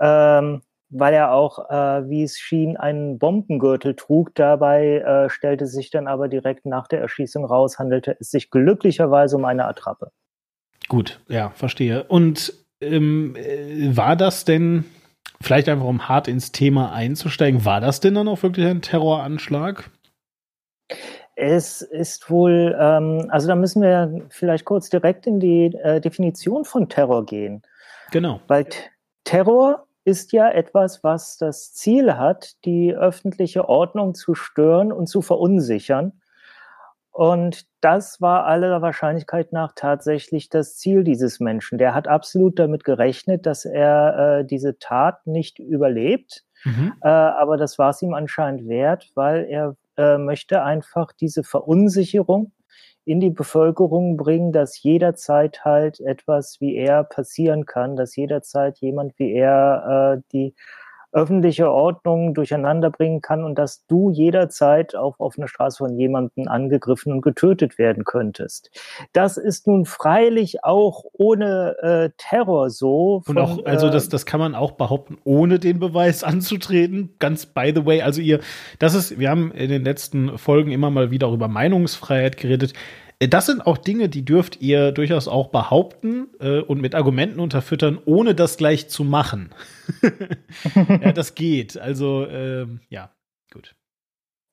Ähm, 0.00 0.62
weil 0.90 1.14
er 1.14 1.32
auch, 1.32 1.70
äh, 1.70 2.08
wie 2.08 2.24
es 2.24 2.38
schien, 2.38 2.76
einen 2.76 3.18
Bombengürtel 3.18 3.94
trug. 3.94 4.34
Dabei 4.34 4.98
äh, 4.98 5.30
stellte 5.30 5.66
sich 5.66 5.90
dann 5.90 6.08
aber 6.08 6.28
direkt 6.28 6.66
nach 6.66 6.88
der 6.88 7.00
Erschießung 7.00 7.44
raus, 7.44 7.78
handelte 7.78 8.16
es 8.18 8.30
sich 8.30 8.50
glücklicherweise 8.50 9.36
um 9.36 9.44
eine 9.44 9.66
Attrappe. 9.66 10.10
Gut, 10.88 11.20
ja, 11.28 11.50
verstehe. 11.50 12.04
Und 12.04 12.52
ähm, 12.80 13.36
äh, 13.36 13.96
war 13.96 14.16
das 14.16 14.44
denn, 14.44 14.84
vielleicht 15.40 15.68
einfach 15.68 15.86
um 15.86 16.08
hart 16.08 16.26
ins 16.26 16.50
Thema 16.50 16.92
einzusteigen, 16.92 17.64
war 17.64 17.80
das 17.80 18.00
denn 18.00 18.14
dann 18.14 18.28
auch 18.28 18.42
wirklich 18.42 18.66
ein 18.66 18.82
Terroranschlag? 18.82 19.90
Es 21.36 21.80
ist 21.80 22.28
wohl, 22.30 22.76
ähm, 22.78 23.28
also 23.30 23.46
da 23.46 23.54
müssen 23.54 23.80
wir 23.80 24.26
vielleicht 24.28 24.64
kurz 24.64 24.90
direkt 24.90 25.26
in 25.26 25.40
die 25.40 25.74
äh, 25.82 26.00
Definition 26.00 26.64
von 26.64 26.88
Terror 26.88 27.24
gehen. 27.24 27.62
Genau. 28.10 28.40
Weil 28.48 28.66
Terror 29.24 29.86
ist 30.04 30.32
ja 30.32 30.48
etwas, 30.50 31.04
was 31.04 31.36
das 31.36 31.72
Ziel 31.74 32.16
hat, 32.16 32.64
die 32.64 32.94
öffentliche 32.94 33.68
Ordnung 33.68 34.14
zu 34.14 34.34
stören 34.34 34.92
und 34.92 35.08
zu 35.08 35.22
verunsichern. 35.22 36.20
Und 37.12 37.66
das 37.80 38.20
war 38.20 38.46
aller 38.46 38.82
Wahrscheinlichkeit 38.82 39.52
nach 39.52 39.72
tatsächlich 39.74 40.48
das 40.48 40.76
Ziel 40.76 41.04
dieses 41.04 41.40
Menschen. 41.40 41.76
Der 41.76 41.94
hat 41.94 42.08
absolut 42.08 42.58
damit 42.58 42.84
gerechnet, 42.84 43.46
dass 43.46 43.64
er 43.64 44.40
äh, 44.40 44.44
diese 44.44 44.78
Tat 44.78 45.26
nicht 45.26 45.58
überlebt. 45.58 46.44
Mhm. 46.64 46.94
Äh, 47.02 47.08
aber 47.08 47.56
das 47.56 47.78
war 47.78 47.90
es 47.90 48.00
ihm 48.00 48.14
anscheinend 48.14 48.68
wert, 48.68 49.10
weil 49.14 49.44
er 49.44 49.76
äh, 49.96 50.18
möchte 50.18 50.62
einfach 50.62 51.12
diese 51.12 51.42
Verunsicherung 51.42 52.52
in 53.04 53.20
die 53.20 53.30
Bevölkerung 53.30 54.16
bringen, 54.16 54.52
dass 54.52 54.82
jederzeit 54.82 55.64
halt 55.64 56.00
etwas 56.00 56.60
wie 56.60 56.76
er 56.76 57.04
passieren 57.04 57.66
kann, 57.66 57.96
dass 57.96 58.16
jederzeit 58.16 58.78
jemand 58.78 59.18
wie 59.18 59.32
er 59.32 60.18
äh, 60.18 60.22
die 60.32 60.54
öffentliche 61.12 61.70
Ordnung 61.70 62.34
durcheinander 62.34 62.90
bringen 62.90 63.20
kann 63.20 63.44
und 63.44 63.56
dass 63.58 63.84
du 63.86 64.10
jederzeit 64.10 64.94
auf 64.94 65.18
offener 65.18 65.48
Straße 65.48 65.78
von 65.78 65.98
jemandem 65.98 66.48
angegriffen 66.48 67.12
und 67.12 67.22
getötet 67.22 67.78
werden 67.78 68.04
könntest. 68.04 68.70
Das 69.12 69.36
ist 69.36 69.66
nun 69.66 69.84
freilich 69.84 70.64
auch 70.64 71.04
ohne 71.12 71.76
äh, 71.82 72.10
Terror 72.16 72.70
so. 72.70 73.22
Von, 73.24 73.38
und 73.38 73.42
auch, 73.42 73.64
also 73.64 73.88
äh, 73.88 73.90
das, 73.90 74.08
das 74.08 74.26
kann 74.26 74.40
man 74.40 74.54
auch 74.54 74.72
behaupten, 74.72 75.18
ohne 75.24 75.58
den 75.58 75.78
Beweis 75.78 76.22
anzutreten. 76.24 77.14
Ganz 77.18 77.46
by 77.46 77.72
the 77.74 77.84
way, 77.84 78.02
also 78.02 78.20
ihr, 78.20 78.40
das 78.78 78.94
ist, 78.94 79.18
wir 79.18 79.30
haben 79.30 79.52
in 79.52 79.70
den 79.70 79.84
letzten 79.84 80.38
Folgen 80.38 80.70
immer 80.70 80.90
mal 80.90 81.10
wieder 81.10 81.26
auch 81.26 81.34
über 81.34 81.48
Meinungsfreiheit 81.48 82.36
geredet. 82.36 82.72
Äh, 83.20 83.28
das 83.28 83.46
sind 83.46 83.66
auch 83.66 83.78
Dinge, 83.78 84.08
die 84.08 84.24
dürft 84.24 84.60
ihr 84.60 84.90
durchaus 84.92 85.28
auch 85.28 85.48
behaupten 85.48 86.28
äh, 86.40 86.60
und 86.60 86.80
mit 86.80 86.94
Argumenten 86.94 87.38
unterfüttern, 87.38 87.98
ohne 88.04 88.34
das 88.34 88.56
gleich 88.56 88.88
zu 88.88 89.04
machen. 89.04 89.50
ja, 90.74 91.12
das 91.12 91.34
geht. 91.34 91.78
Also, 91.78 92.24
äh, 92.24 92.66
ja, 92.88 93.10
gut. 93.52 93.76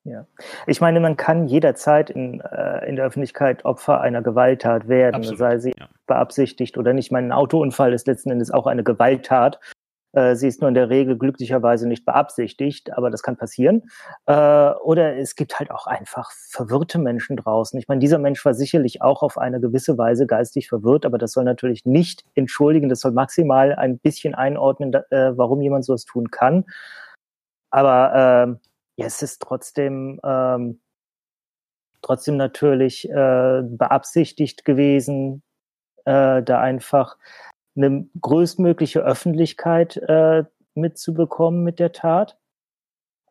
Ja. 0.04 0.26
Ich 0.66 0.80
meine, 0.80 1.00
man 1.00 1.16
kann 1.16 1.48
jederzeit 1.48 2.08
in, 2.08 2.40
äh, 2.40 2.88
in 2.88 2.96
der 2.96 3.04
Öffentlichkeit 3.04 3.64
Opfer 3.64 4.00
einer 4.00 4.22
Gewalttat 4.22 4.88
werden, 4.88 5.16
Absolut, 5.16 5.38
sei 5.38 5.58
sie 5.58 5.74
ja. 5.78 5.88
beabsichtigt 6.06 6.78
oder 6.78 6.94
nicht. 6.94 7.12
Mein 7.12 7.30
Autounfall 7.32 7.92
ist 7.92 8.06
letzten 8.06 8.30
Endes 8.30 8.50
auch 8.50 8.66
eine 8.66 8.84
Gewalttat. 8.84 9.60
Äh, 10.18 10.36
sie 10.36 10.48
ist 10.48 10.60
nur 10.60 10.68
in 10.68 10.74
der 10.74 10.90
Regel 10.90 11.16
glücklicherweise 11.16 11.86
nicht 11.86 12.04
beabsichtigt, 12.04 12.92
aber 12.96 13.10
das 13.10 13.22
kann 13.22 13.36
passieren. 13.36 13.88
Äh, 14.26 14.32
oder 14.32 15.16
es 15.16 15.36
gibt 15.36 15.58
halt 15.58 15.70
auch 15.70 15.86
einfach 15.86 16.32
verwirrte 16.32 16.98
Menschen 16.98 17.36
draußen. 17.36 17.78
Ich 17.78 17.86
meine, 17.86 18.00
dieser 18.00 18.18
Mensch 18.18 18.44
war 18.44 18.54
sicherlich 18.54 19.00
auch 19.00 19.22
auf 19.22 19.38
eine 19.38 19.60
gewisse 19.60 19.96
Weise 19.96 20.26
geistig 20.26 20.68
verwirrt, 20.68 21.06
aber 21.06 21.18
das 21.18 21.32
soll 21.32 21.44
natürlich 21.44 21.86
nicht 21.86 22.24
entschuldigen, 22.34 22.88
das 22.88 23.00
soll 23.00 23.12
maximal 23.12 23.74
ein 23.74 23.98
bisschen 23.98 24.34
einordnen, 24.34 24.92
äh, 24.94 25.36
warum 25.36 25.60
jemand 25.60 25.84
sowas 25.84 26.04
tun 26.04 26.30
kann. 26.30 26.64
Aber 27.70 28.12
ähm, 28.14 28.60
ja, 28.96 29.06
es 29.06 29.22
ist 29.22 29.40
trotzdem, 29.42 30.20
ähm, 30.24 30.80
trotzdem 32.02 32.36
natürlich 32.36 33.08
äh, 33.08 33.62
beabsichtigt 33.62 34.64
gewesen, 34.64 35.42
äh, 36.06 36.42
da 36.42 36.60
einfach 36.60 37.16
eine 37.78 38.06
größtmögliche 38.20 39.00
Öffentlichkeit 39.00 39.96
äh, 39.96 40.44
mitzubekommen 40.74 41.64
mit 41.64 41.78
der 41.78 41.92
Tat 41.92 42.36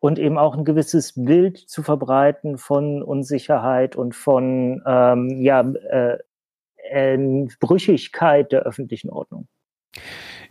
und 0.00 0.18
eben 0.18 0.38
auch 0.38 0.56
ein 0.56 0.64
gewisses 0.64 1.14
Bild 1.14 1.58
zu 1.58 1.82
verbreiten 1.82 2.58
von 2.58 3.02
Unsicherheit 3.02 3.96
und 3.96 4.14
von 4.14 4.82
ähm, 4.86 5.40
ja, 5.40 5.60
äh, 5.60 6.18
Brüchigkeit 7.60 8.52
der 8.52 8.62
öffentlichen 8.62 9.10
Ordnung. 9.10 9.48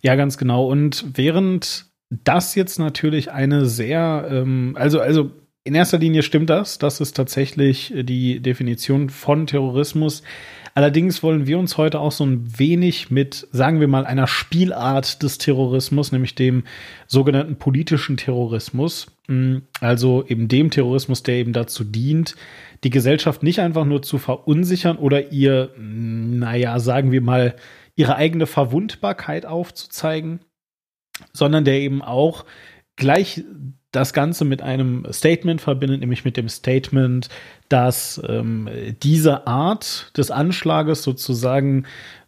Ja, 0.01 0.15
ganz 0.15 0.37
genau. 0.37 0.67
Und 0.67 1.17
während 1.17 1.85
das 2.09 2.55
jetzt 2.55 2.79
natürlich 2.79 3.31
eine 3.31 3.65
sehr, 3.65 4.27
ähm, 4.29 4.75
also, 4.77 4.99
also 4.99 5.31
in 5.63 5.75
erster 5.75 5.97
Linie 5.97 6.23
stimmt 6.23 6.49
das, 6.49 6.77
das 6.77 7.01
ist 7.01 7.13
tatsächlich 7.13 7.93
die 7.93 8.39
Definition 8.39 9.09
von 9.09 9.47
Terrorismus. 9.47 10.23
Allerdings 10.77 11.23
wollen 11.23 11.47
wir 11.47 11.57
uns 11.57 11.75
heute 11.77 11.99
auch 11.99 12.11
so 12.11 12.23
ein 12.23 12.59
wenig 12.59 13.09
mit, 13.09 13.47
sagen 13.51 13.79
wir 13.79 13.87
mal, 13.87 14.05
einer 14.05 14.27
Spielart 14.27 15.23
des 15.23 15.39
Terrorismus, 15.39 16.11
nämlich 16.11 16.35
dem 16.35 16.65
sogenannten 17.07 17.55
politischen 17.55 18.15
Terrorismus, 18.15 19.07
mm, 19.27 19.55
also 19.81 20.23
eben 20.27 20.47
dem 20.47 20.69
Terrorismus, 20.69 21.23
der 21.23 21.37
eben 21.37 21.51
dazu 21.51 21.83
dient, 21.83 22.35
die 22.83 22.91
Gesellschaft 22.91 23.41
nicht 23.41 23.59
einfach 23.59 23.85
nur 23.85 24.03
zu 24.03 24.19
verunsichern 24.19 24.97
oder 24.97 25.31
ihr, 25.31 25.71
mm, 25.79 26.37
naja, 26.37 26.77
sagen 26.77 27.11
wir 27.11 27.21
mal, 27.21 27.55
ihre 27.95 28.15
eigene 28.15 28.45
Verwundbarkeit 28.45 29.47
aufzuzeigen, 29.47 30.41
sondern 31.33 31.65
der 31.65 31.79
eben 31.79 32.03
auch 32.03 32.45
gleich 32.97 33.43
das 33.97 34.13
Ganze 34.13 34.45
mit 34.45 34.61
einem 34.61 35.05
Statement 35.11 35.59
verbindet, 35.59 36.01
nämlich 36.01 36.23
mit 36.23 36.37
dem 36.37 36.49
Statement, 36.49 37.29
dass 37.67 38.21
ähm, 38.27 38.69
diese 39.01 39.47
Art 39.47 40.11
des 40.15 40.29
Anschlages 40.29 41.01
sozusagen, 41.01 41.85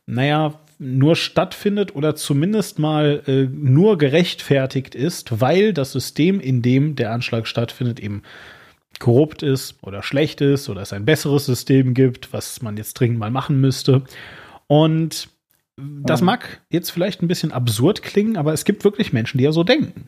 naja, 0.07 0.55
nur 0.79 1.15
stattfindet 1.15 1.95
oder 1.95 2.15
zumindest 2.15 2.79
mal 2.79 3.21
äh, 3.27 3.43
nur 3.43 3.97
gerechtfertigt 3.97 4.95
ist, 4.95 5.41
weil 5.41 5.73
das 5.73 5.91
System, 5.91 6.39
in 6.39 6.61
dem 6.61 6.95
der 6.95 7.11
Anschlag 7.11 7.47
stattfindet, 7.47 7.99
eben 7.99 8.23
korrupt 8.97 9.43
ist 9.43 9.75
oder 9.83 10.01
schlecht 10.01 10.41
ist 10.41 10.69
oder 10.69 10.81
es 10.81 10.91
ein 10.91 11.05
besseres 11.05 11.45
System 11.45 11.93
gibt, 11.93 12.33
was 12.33 12.61
man 12.63 12.77
jetzt 12.77 12.95
dringend 12.95 13.19
mal 13.19 13.29
machen 13.29 13.61
müsste. 13.61 14.03
Und 14.67 15.29
das 15.77 16.21
mag 16.21 16.61
jetzt 16.69 16.89
vielleicht 16.89 17.21
ein 17.21 17.27
bisschen 17.27 17.51
absurd 17.51 18.01
klingen, 18.01 18.37
aber 18.37 18.53
es 18.53 18.65
gibt 18.65 18.83
wirklich 18.83 19.13
Menschen, 19.13 19.37
die 19.37 19.43
ja 19.43 19.51
so 19.51 19.63
denken. 19.63 20.07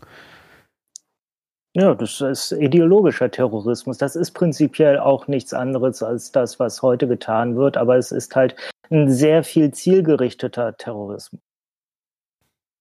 Ja, 1.73 1.95
das 1.95 2.19
ist 2.19 2.51
ideologischer 2.51 3.31
Terrorismus. 3.31 3.97
Das 3.97 4.17
ist 4.17 4.31
prinzipiell 4.31 4.99
auch 4.99 5.27
nichts 5.27 5.53
anderes 5.53 6.03
als 6.03 6.31
das, 6.31 6.59
was 6.59 6.81
heute 6.81 7.07
getan 7.07 7.55
wird, 7.55 7.77
aber 7.77 7.95
es 7.97 8.11
ist 8.11 8.35
halt 8.35 8.55
ein 8.89 9.09
sehr 9.09 9.43
viel 9.43 9.71
zielgerichteter 9.71 10.75
Terrorismus. 10.75 11.41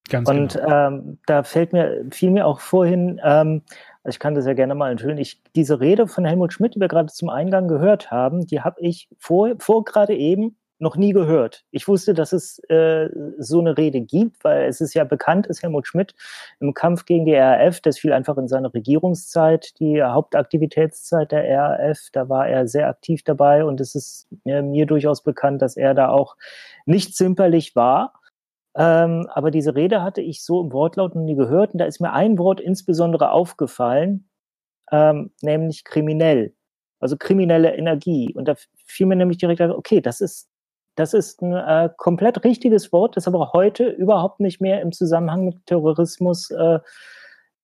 Ganz 0.09 0.29
Und 0.29 0.55
genau. 0.55 0.89
ähm, 0.89 1.19
da 1.27 1.45
fällt 1.45 1.73
mir, 1.73 2.05
fiel 2.11 2.33
mir 2.33 2.47
auch 2.47 2.59
vorhin, 2.59 3.21
ähm, 3.23 3.63
also 4.03 4.17
ich 4.17 4.19
kann 4.19 4.35
das 4.35 4.45
ja 4.45 4.55
gerne 4.55 4.75
mal 4.75 4.91
enthüllen, 4.91 5.19
ich, 5.19 5.41
diese 5.55 5.79
Rede 5.79 6.09
von 6.09 6.25
Helmut 6.25 6.53
Schmidt, 6.53 6.75
die 6.75 6.81
wir 6.81 6.89
gerade 6.89 7.13
zum 7.13 7.29
Eingang 7.29 7.69
gehört 7.69 8.11
haben, 8.11 8.45
die 8.45 8.61
habe 8.61 8.81
ich 8.81 9.09
vor, 9.19 9.55
vor 9.61 9.85
gerade 9.85 10.17
eben 10.17 10.57
noch 10.81 10.97
nie 10.97 11.13
gehört. 11.13 11.65
Ich 11.71 11.87
wusste, 11.87 12.15
dass 12.15 12.33
es 12.33 12.59
äh, 12.71 13.09
so 13.39 13.61
eine 13.61 13.77
Rede 13.77 14.01
gibt, 14.01 14.43
weil 14.45 14.65
es 14.65 14.81
ist 14.81 14.95
ja 14.95 15.05
bekannt, 15.05 15.49
dass 15.49 15.63
Helmut 15.63 15.87
Schmidt 15.87 16.15
im 16.59 16.75
Kampf 16.75 17.05
gegen 17.05 17.27
die 17.27 17.35
RAF, 17.35 17.81
das 17.81 17.99
fiel 17.99 18.13
einfach 18.13 18.39
in 18.39 18.49
seine 18.49 18.73
Regierungszeit, 18.73 19.79
die 19.79 20.03
Hauptaktivitätszeit 20.03 21.33
der 21.33 21.45
RAF, 21.45 22.09
da 22.13 22.29
war 22.29 22.49
er 22.49 22.67
sehr 22.67 22.89
aktiv 22.89 23.23
dabei 23.25 23.65
und 23.65 23.81
es 23.81 23.95
ist 23.95 24.29
äh, 24.45 24.63
mir 24.63 24.87
durchaus 24.87 25.23
bekannt, 25.23 25.63
dass 25.63 25.77
er 25.77 25.95
da 25.95 26.09
auch 26.09 26.37
nicht 26.87 27.15
zimperlich 27.15 27.77
war. 27.77 28.15
Ähm, 28.75 29.29
aber 29.33 29.51
diese 29.51 29.75
Rede 29.75 30.03
hatte 30.03 30.23
ich 30.23 30.45
so 30.45 30.63
im 30.63 30.73
Wortlaut 30.73 31.15
noch 31.15 31.23
nie 31.23 31.37
gehört 31.37 31.73
und 31.73 31.79
da 31.79 31.85
ist 31.85 32.01
mir 32.01 32.13
ein 32.13 32.39
Wort 32.39 32.61
insbesondere 32.61 33.33
aufgefallen, 33.33 34.31
ähm, 34.93 35.33
nämlich 35.43 35.85
kriminell 35.85 36.55
also 37.01 37.17
kriminelle 37.17 37.75
Energie. 37.75 38.33
Und 38.35 38.47
da 38.47 38.55
fiel 38.85 39.07
mir 39.07 39.17
nämlich 39.17 39.39
direkt, 39.39 39.61
okay, 39.63 40.01
das 40.01 40.21
ist 40.21 40.49
das 41.01 41.15
ist 41.15 41.41
ein 41.41 41.55
äh, 41.55 41.89
komplett 41.97 42.45
richtiges 42.45 42.93
Wort, 42.93 43.17
das 43.17 43.27
aber 43.27 43.53
heute 43.55 43.89
überhaupt 43.89 44.39
nicht 44.39 44.61
mehr 44.61 44.83
im 44.83 44.93
Zusammenhang 44.93 45.47
mit 45.47 45.65
Terrorismus 45.65 46.51
äh, 46.51 46.79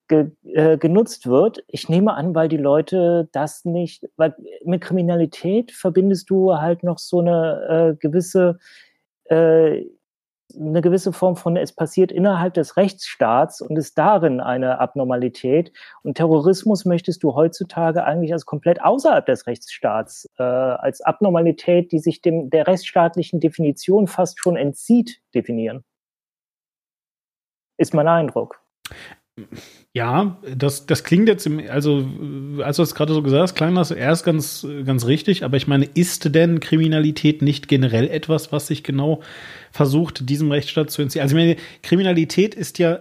ge, 0.09 0.31
äh, 0.45 0.79
genutzt 0.79 1.27
wird. 1.27 1.63
Ich 1.69 1.91
nehme 1.91 2.15
an, 2.15 2.35
weil 2.35 2.49
die 2.49 2.57
Leute 2.57 3.29
das 3.33 3.67
nicht, 3.67 4.09
weil 4.17 4.35
mit 4.65 4.81
Kriminalität 4.81 5.71
verbindest 5.71 6.31
du 6.31 6.57
halt 6.57 6.83
noch 6.83 6.99
so 6.99 7.21
eine 7.21 7.93
äh, 7.93 7.97
gewisse 7.97 8.59
äh, 9.25 9.85
eine 10.55 10.81
gewisse 10.81 11.13
Form 11.13 11.37
von, 11.37 11.57
es 11.57 11.73
passiert 11.73 12.13
innerhalb 12.13 12.55
des 12.55 12.77
Rechtsstaats 12.77 13.61
und 13.61 13.77
ist 13.77 13.99
darin 13.99 14.41
eine 14.41 14.79
Abnormalität. 14.79 15.73
Und 16.03 16.17
Terrorismus 16.17 16.85
möchtest 16.85 17.23
du 17.23 17.35
heutzutage 17.35 18.05
eigentlich 18.05 18.33
als 18.33 18.47
komplett 18.47 18.83
außerhalb 18.83 19.27
des 19.27 19.47
Rechtsstaats, 19.47 20.29
äh, 20.39 20.43
als 20.43 21.01
Abnormalität, 21.01 21.93
die 21.93 21.99
sich 21.99 22.23
dem, 22.23 22.51
der 22.51 22.67
rechtsstaatlichen 22.67 23.41
Definition 23.41 24.07
fast 24.07 24.41
schon 24.41 24.57
entzieht, 24.57 25.21
definieren. 25.35 25.85
Ist 27.77 27.93
mein 27.93 28.09
Eindruck. 28.09 28.61
Ja, 29.93 30.39
das, 30.57 30.87
das 30.87 31.05
klingt 31.05 31.29
jetzt, 31.29 31.47
im, 31.47 31.61
also 31.69 32.07
als 32.63 32.77
du 32.77 32.83
es 32.83 32.95
gerade 32.95 33.13
so 33.13 33.23
gesagt 33.23 33.43
hast, 33.43 33.55
klang 33.55 33.75
das 33.75 33.91
erst 33.91 34.25
ganz, 34.25 34.67
ganz 34.85 35.07
richtig, 35.07 35.45
aber 35.45 35.59
ich 35.59 35.67
meine, 35.67 35.85
ist 35.85 36.35
denn 36.35 36.61
Kriminalität 36.61 37.43
nicht 37.43 37.69
generell 37.69 38.09
etwas, 38.09 38.51
was 38.51 38.67
sich 38.67 38.83
genau 38.83 39.23
versucht, 39.73 40.29
diesem 40.29 40.51
Rechtsstaat 40.51 40.91
zu 40.91 41.03
entziehen? 41.03 41.23
Also 41.23 41.37
ich 41.37 41.43
meine, 41.43 41.57
Kriminalität 41.83 42.55
ist 42.55 42.79
ja, 42.79 43.01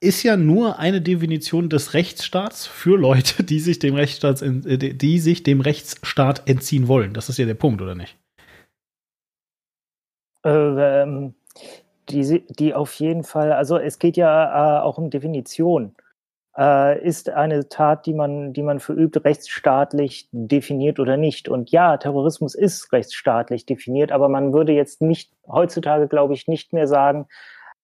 ist 0.00 0.22
ja 0.22 0.38
nur 0.38 0.78
eine 0.78 1.02
Definition 1.02 1.68
des 1.68 1.92
Rechtsstaats 1.92 2.66
für 2.66 2.98
Leute, 2.98 3.42
die 3.42 3.60
sich 3.60 3.78
dem 3.78 3.94
Rechtsstaat, 3.94 4.42
die 4.42 5.18
sich 5.18 5.42
dem 5.42 5.60
Rechtsstaat 5.60 6.48
entziehen 6.48 6.88
wollen. 6.88 7.12
Das 7.12 7.28
ist 7.28 7.38
ja 7.38 7.44
der 7.44 7.54
Punkt, 7.54 7.82
oder 7.82 7.94
nicht? 7.94 8.16
Äh, 10.44 11.02
ähm, 11.02 11.34
die, 12.08 12.46
die 12.48 12.74
auf 12.74 12.94
jeden 12.94 13.24
Fall, 13.24 13.52
also 13.52 13.78
es 13.78 13.98
geht 13.98 14.16
ja 14.16 14.78
äh, 14.78 14.82
auch 14.82 14.98
um 14.98 15.10
Definition. 15.10 15.94
Äh, 16.56 17.04
ist 17.06 17.28
eine 17.28 17.68
Tat, 17.68 18.06
die 18.06 18.14
man, 18.14 18.52
die 18.54 18.62
man 18.62 18.80
verübt, 18.80 19.22
rechtsstaatlich 19.24 20.28
definiert 20.32 20.98
oder 20.98 21.16
nicht? 21.16 21.48
Und 21.48 21.70
ja, 21.70 21.96
Terrorismus 21.98 22.54
ist 22.54 22.92
rechtsstaatlich 22.92 23.66
definiert, 23.66 24.10
aber 24.10 24.28
man 24.28 24.54
würde 24.54 24.72
jetzt 24.72 25.02
nicht, 25.02 25.32
heutzutage 25.46 26.08
glaube 26.08 26.34
ich, 26.34 26.48
nicht 26.48 26.72
mehr 26.72 26.86
sagen, 26.86 27.26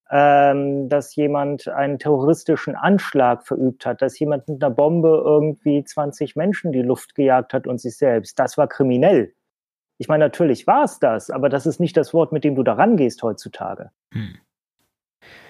ähm, 0.09 0.89
dass 0.89 1.15
jemand 1.15 1.67
einen 1.67 1.99
terroristischen 1.99 2.75
Anschlag 2.75 3.45
verübt 3.45 3.85
hat, 3.85 4.01
dass 4.01 4.17
jemand 4.19 4.47
mit 4.47 4.63
einer 4.63 4.73
Bombe 4.73 5.21
irgendwie 5.23 5.83
20 5.83 6.35
Menschen 6.35 6.71
die 6.71 6.81
Luft 6.81 7.15
gejagt 7.15 7.53
hat 7.53 7.67
und 7.67 7.79
sich 7.79 7.97
selbst. 7.97 8.39
Das 8.39 8.57
war 8.57 8.67
kriminell. 8.67 9.33
Ich 10.03 10.09
meine, 10.09 10.25
natürlich 10.25 10.67
war 10.67 10.83
es 10.83 10.99
das, 10.99 11.29
aber 11.29 11.47
das 11.47 11.65
ist 11.65 11.79
nicht 11.79 11.95
das 11.95 12.13
Wort, 12.13 12.33
mit 12.33 12.43
dem 12.43 12.55
du 12.55 12.63
da 12.63 12.73
rangehst 12.73 13.23
heutzutage. 13.23 13.89
Hm. 14.11 14.35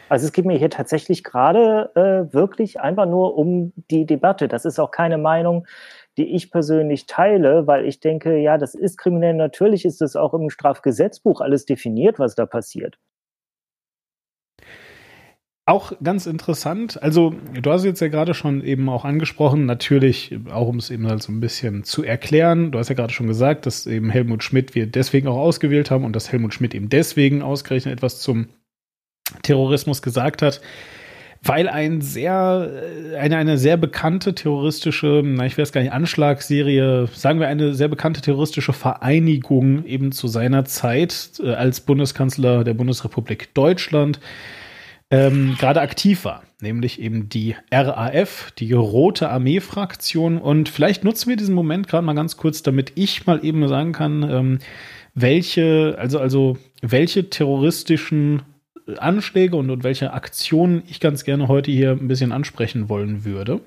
Also 0.09 0.27
es 0.27 0.31
geht 0.31 0.45
mir 0.45 0.59
hier 0.59 0.69
tatsächlich 0.69 1.23
gerade 1.23 1.89
äh, 1.95 2.31
wirklich 2.31 2.79
einfach 2.79 3.07
nur 3.07 3.35
um 3.35 3.73
die 3.89 4.05
Debatte. 4.05 4.47
Das 4.47 4.63
ist 4.63 4.77
auch 4.77 4.91
keine 4.91 5.17
Meinung, 5.17 5.65
die 6.17 6.35
ich 6.35 6.51
persönlich 6.51 7.07
teile, 7.07 7.65
weil 7.65 7.87
ich 7.87 7.99
denke, 7.99 8.37
ja, 8.37 8.59
das 8.59 8.75
ist 8.75 8.99
kriminell. 8.99 9.33
Natürlich 9.33 9.85
ist 9.85 10.03
es 10.03 10.15
auch 10.15 10.35
im 10.35 10.51
Strafgesetzbuch 10.51 11.41
alles 11.41 11.65
definiert, 11.65 12.19
was 12.19 12.35
da 12.35 12.45
passiert. 12.45 12.99
Auch 15.65 15.93
ganz 16.03 16.25
interessant, 16.25 17.01
also 17.01 17.33
du 17.53 17.71
hast 17.71 17.85
jetzt 17.85 18.01
ja 18.01 18.09
gerade 18.09 18.33
schon 18.33 18.61
eben 18.65 18.89
auch 18.89 19.05
angesprochen, 19.05 19.65
natürlich, 19.65 20.37
auch 20.51 20.67
um 20.67 20.75
es 20.75 20.89
eben 20.89 21.07
halt 21.07 21.23
so 21.23 21.31
ein 21.31 21.39
bisschen 21.39 21.85
zu 21.85 22.03
erklären, 22.03 22.73
du 22.73 22.79
hast 22.79 22.89
ja 22.89 22.95
gerade 22.95 23.13
schon 23.13 23.27
gesagt, 23.27 23.65
dass 23.65 23.87
eben 23.87 24.09
Helmut 24.09 24.43
Schmidt 24.43 24.75
wir 24.75 24.87
deswegen 24.87 25.29
auch 25.29 25.37
ausgewählt 25.37 25.89
haben 25.89 26.03
und 26.03 26.17
dass 26.17 26.33
Helmut 26.33 26.53
Schmidt 26.53 26.75
eben 26.75 26.89
deswegen 26.89 27.41
ausgerechnet 27.41 27.93
etwas 27.93 28.19
zum 28.19 28.49
Terrorismus 29.43 30.01
gesagt 30.01 30.41
hat, 30.41 30.59
weil 31.41 31.69
ein 31.69 32.01
sehr, 32.01 32.69
eine, 33.17 33.37
eine 33.37 33.57
sehr 33.57 33.77
bekannte 33.77 34.35
terroristische, 34.35 35.21
na, 35.23 35.45
ich 35.45 35.57
weiß 35.57 35.71
gar 35.71 35.79
nicht, 35.79 35.93
Anschlagsserie, 35.93 37.07
sagen 37.13 37.39
wir 37.39 37.47
eine 37.47 37.73
sehr 37.73 37.87
bekannte 37.87 38.19
terroristische 38.19 38.73
Vereinigung 38.73 39.85
eben 39.85 40.11
zu 40.11 40.27
seiner 40.27 40.65
Zeit 40.65 41.39
äh, 41.41 41.53
als 41.53 41.79
Bundeskanzler 41.79 42.65
der 42.65 42.73
Bundesrepublik 42.73 43.53
Deutschland 43.53 44.19
ähm, 45.11 45.55
gerade 45.59 45.81
aktiv 45.81 46.25
war, 46.25 46.43
nämlich 46.61 46.99
eben 46.99 47.29
die 47.29 47.55
RAF, 47.71 48.51
die 48.57 48.73
Rote 48.73 49.29
Armee-Fraktion. 49.29 50.37
Und 50.39 50.69
vielleicht 50.69 51.03
nutzen 51.03 51.29
wir 51.29 51.35
diesen 51.35 51.55
Moment 51.55 51.87
gerade 51.87 52.05
mal 52.05 52.13
ganz 52.13 52.37
kurz, 52.37 52.63
damit 52.63 52.93
ich 52.95 53.25
mal 53.25 53.43
eben 53.45 53.67
sagen 53.67 53.91
kann, 53.91 54.23
ähm, 54.23 54.59
welche, 55.13 55.95
also, 55.99 56.19
also 56.19 56.57
welche 56.81 57.29
terroristischen 57.29 58.41
Anschläge 58.97 59.55
und, 59.55 59.69
und 59.69 59.83
welche 59.83 60.13
Aktionen 60.13 60.83
ich 60.87 60.99
ganz 60.99 61.23
gerne 61.23 61.47
heute 61.47 61.71
hier 61.71 61.91
ein 61.91 62.07
bisschen 62.07 62.31
ansprechen 62.31 62.89
wollen 62.89 63.23
würde. 63.23 63.61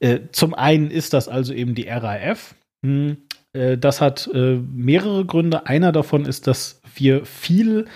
Äh, 0.00 0.20
zum 0.32 0.54
einen 0.54 0.90
ist 0.90 1.12
das 1.12 1.28
also 1.28 1.52
eben 1.52 1.74
die 1.74 1.88
RAF. 1.88 2.54
Hm, 2.84 3.18
äh, 3.52 3.78
das 3.78 4.00
hat 4.00 4.28
äh, 4.32 4.56
mehrere 4.56 5.24
Gründe. 5.24 5.66
Einer 5.66 5.92
davon 5.92 6.24
ist, 6.24 6.46
dass 6.46 6.80
wir 6.94 7.24
viel 7.24 7.86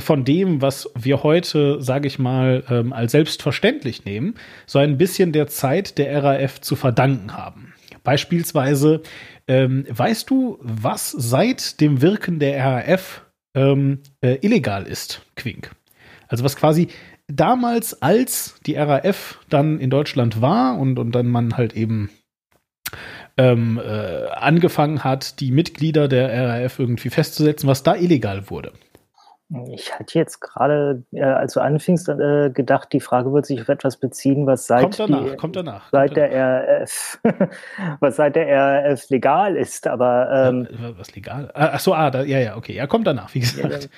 von 0.00 0.24
dem, 0.24 0.62
was 0.62 0.90
wir 0.98 1.22
heute, 1.22 1.82
sage 1.82 2.06
ich 2.06 2.18
mal, 2.18 2.64
ähm, 2.70 2.92
als 2.92 3.12
selbstverständlich 3.12 4.04
nehmen, 4.04 4.34
so 4.66 4.78
ein 4.78 4.98
bisschen 4.98 5.32
der 5.32 5.46
Zeit 5.46 5.98
der 5.98 6.22
RAF 6.22 6.60
zu 6.60 6.76
verdanken 6.76 7.36
haben. 7.36 7.74
Beispielsweise, 8.04 9.02
ähm, 9.46 9.84
weißt 9.88 10.30
du, 10.30 10.58
was 10.60 11.10
seit 11.10 11.80
dem 11.80 12.00
Wirken 12.00 12.38
der 12.38 12.64
RAF 12.64 13.22
ähm, 13.54 14.00
äh, 14.20 14.38
illegal 14.40 14.84
ist, 14.86 15.22
Quink? 15.36 15.70
Also 16.28 16.44
was 16.44 16.56
quasi 16.56 16.88
damals, 17.26 18.02
als 18.02 18.58
die 18.66 18.74
RAF 18.74 19.38
dann 19.48 19.80
in 19.80 19.90
Deutschland 19.90 20.40
war 20.40 20.78
und, 20.78 20.98
und 20.98 21.12
dann 21.12 21.26
man 21.28 21.56
halt 21.56 21.74
eben 21.74 22.10
ähm, 23.36 23.80
äh, 23.82 24.26
angefangen 24.30 25.04
hat, 25.04 25.40
die 25.40 25.50
Mitglieder 25.50 26.08
der 26.08 26.48
RAF 26.48 26.78
irgendwie 26.78 27.10
festzusetzen, 27.10 27.68
was 27.68 27.82
da 27.82 27.94
illegal 27.94 28.50
wurde. 28.50 28.72
Ich 29.72 29.98
hatte 29.98 30.18
jetzt 30.18 30.40
gerade, 30.40 31.04
äh, 31.12 31.22
als 31.22 31.54
du 31.54 31.60
anfingst, 31.60 32.08
äh, 32.10 32.50
gedacht, 32.50 32.92
die 32.92 33.00
Frage 33.00 33.32
wird 33.32 33.46
sich 33.46 33.62
auf 33.62 33.68
etwas 33.70 33.96
beziehen, 33.96 34.46
was 34.46 34.66
seit, 34.66 34.82
kommt 34.82 34.98
danach, 34.98 35.24
die, 35.24 35.36
kommt 35.36 35.56
danach, 35.56 35.90
seit 35.90 36.08
kommt 36.08 36.16
der 36.18 36.80
RAF, 36.82 37.20
was 38.00 38.16
seit 38.16 38.36
der 38.36 38.46
RAF 38.46 39.08
legal 39.08 39.56
ist, 39.56 39.86
aber 39.86 40.30
ähm, 40.48 40.68
was 40.98 41.14
legal? 41.14 41.50
Ah, 41.54 41.70
ach 41.72 41.80
so, 41.80 41.94
ah, 41.94 42.10
da, 42.10 42.22
ja, 42.24 42.38
ja, 42.38 42.56
okay, 42.56 42.74
ja, 42.74 42.86
kommt 42.86 43.06
danach, 43.06 43.32
wie 43.34 43.40
gesagt. 43.40 43.88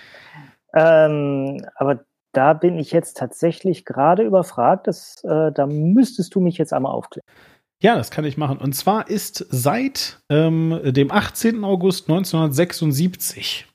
Ähm, 0.72 1.66
aber 1.74 2.04
da 2.30 2.52
bin 2.52 2.78
ich 2.78 2.92
jetzt 2.92 3.16
tatsächlich 3.16 3.84
gerade 3.84 4.22
überfragt, 4.22 4.86
dass, 4.86 5.24
äh, 5.24 5.50
da 5.50 5.66
müsstest 5.66 6.32
du 6.36 6.40
mich 6.40 6.58
jetzt 6.58 6.72
einmal 6.72 6.92
aufklären. 6.92 7.26
Ja, 7.82 7.96
das 7.96 8.10
kann 8.10 8.24
ich 8.24 8.36
machen. 8.36 8.58
Und 8.58 8.74
zwar 8.74 9.08
ist 9.08 9.46
seit 9.48 10.20
ähm, 10.28 10.78
dem 10.84 11.10
18. 11.10 11.64
August 11.64 12.08
1976 12.08 13.66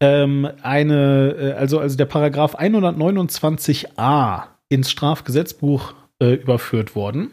ähm, 0.00 0.48
eine, 0.62 1.34
äh, 1.38 1.52
also, 1.52 1.78
also 1.78 1.96
der 1.96 2.06
Paragraph 2.06 2.58
129a 2.58 4.44
ins 4.68 4.90
Strafgesetzbuch 4.90 5.94
äh, 6.20 6.34
überführt 6.34 6.94
worden. 6.94 7.32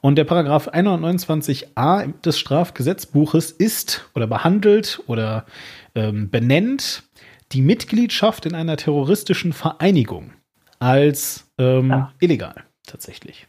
Und 0.00 0.16
der 0.16 0.24
Paragraph 0.24 0.68
129a 0.68 2.20
des 2.22 2.38
Strafgesetzbuches 2.38 3.52
ist 3.52 4.10
oder 4.14 4.26
behandelt 4.26 5.00
oder 5.06 5.46
ähm, 5.94 6.28
benennt 6.28 7.04
die 7.52 7.62
Mitgliedschaft 7.62 8.46
in 8.46 8.54
einer 8.54 8.76
terroristischen 8.76 9.52
Vereinigung 9.52 10.32
als 10.80 11.48
ähm, 11.58 11.90
ja. 11.90 12.12
illegal 12.18 12.64
tatsächlich. 12.84 13.46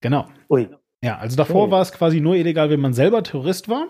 Genau. 0.00 0.28
Ui. 0.48 0.68
Ja, 1.02 1.18
also 1.18 1.36
davor 1.36 1.66
Ui. 1.66 1.70
war 1.72 1.82
es 1.82 1.92
quasi 1.92 2.20
nur 2.20 2.36
illegal, 2.36 2.70
wenn 2.70 2.80
man 2.80 2.94
selber 2.94 3.22
Terrorist 3.22 3.68
war. 3.68 3.88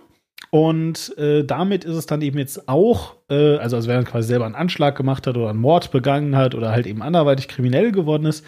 Und 0.50 1.16
äh, 1.18 1.44
damit 1.44 1.84
ist 1.84 1.96
es 1.96 2.06
dann 2.06 2.22
eben 2.22 2.38
jetzt 2.38 2.68
auch, 2.68 3.16
äh, 3.28 3.56
also 3.56 3.76
als 3.76 3.87
wenn 3.87 3.96
man 3.96 4.04
quasi 4.04 4.28
selber 4.28 4.46
einen 4.46 4.54
Anschlag 4.54 4.96
gemacht 4.96 5.26
hat 5.26 5.37
oder 5.37 5.50
einen 5.50 5.61
Mord 5.61 5.90
begangen 5.90 6.37
hat 6.37 6.54
oder 6.54 6.70
halt 6.70 6.87
eben 6.87 7.02
anderweitig 7.02 7.48
kriminell 7.48 7.92
geworden 7.92 8.24
ist. 8.24 8.44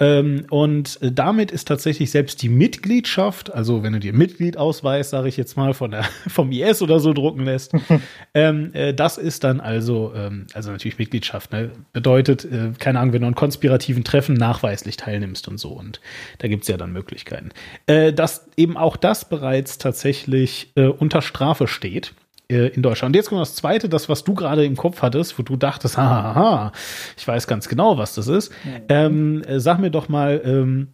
Ähm, 0.00 0.46
und 0.48 0.98
damit 1.02 1.50
ist 1.50 1.68
tatsächlich 1.68 2.10
selbst 2.10 2.40
die 2.42 2.48
Mitgliedschaft, 2.48 3.52
also 3.52 3.82
wenn 3.82 3.92
du 3.92 4.00
dir 4.00 4.14
Mitgliedausweis, 4.14 5.10
sage 5.10 5.28
ich 5.28 5.36
jetzt 5.36 5.56
mal, 5.56 5.74
von 5.74 5.90
der, 5.90 6.04
vom 6.28 6.50
IS 6.50 6.80
oder 6.80 6.98
so 6.98 7.12
drucken 7.12 7.44
lässt, 7.44 7.72
ähm, 8.34 8.70
äh, 8.72 8.94
das 8.94 9.18
ist 9.18 9.44
dann 9.44 9.60
also, 9.60 10.12
ähm, 10.16 10.46
also 10.54 10.72
natürlich 10.72 10.98
Mitgliedschaft, 10.98 11.52
ne? 11.52 11.70
bedeutet, 11.92 12.46
äh, 12.46 12.72
keine 12.78 12.98
Ahnung, 12.98 13.12
wenn 13.12 13.22
du 13.22 13.28
an 13.28 13.34
konspirativen 13.34 14.02
Treffen 14.02 14.34
nachweislich 14.34 14.96
teilnimmst 14.96 15.46
und 15.48 15.58
so. 15.58 15.70
Und 15.70 16.00
da 16.38 16.48
gibt's 16.48 16.68
ja 16.68 16.78
dann 16.78 16.92
Möglichkeiten. 16.92 17.50
Äh, 17.86 18.12
dass 18.12 18.46
eben 18.56 18.78
auch 18.78 18.96
das 18.96 19.28
bereits 19.28 19.76
tatsächlich 19.76 20.72
äh, 20.76 20.86
unter 20.86 21.20
Strafe 21.20 21.68
steht. 21.68 22.14
Äh, 22.50 22.68
in 22.68 22.82
Deutschland. 22.82 23.10
Und 23.10 23.16
jetzt 23.16 23.28
kommt 23.28 23.40
das 23.40 23.54
Zweite, 23.54 23.88
das, 23.88 24.08
was 24.08 24.24
du 24.24 24.34
gerade 24.34 24.64
im 24.64 24.76
Kopf 24.76 25.02
hattest, 25.02 25.38
wo 25.38 25.44
du 25.44 25.56
dachtest, 25.56 25.96
haha, 25.96 26.72
ich 27.16 27.26
weiß 27.26 27.46
ganz 27.46 27.68
genau, 27.68 27.96
was 27.96 28.14
das 28.14 28.26
ist. 28.26 28.52
Mhm. 28.64 28.82
Ähm, 28.88 29.42
äh, 29.44 29.60
sag 29.60 29.78
mir 29.78 29.90
doch 29.90 30.08
mal, 30.08 30.40
ähm, 30.44 30.88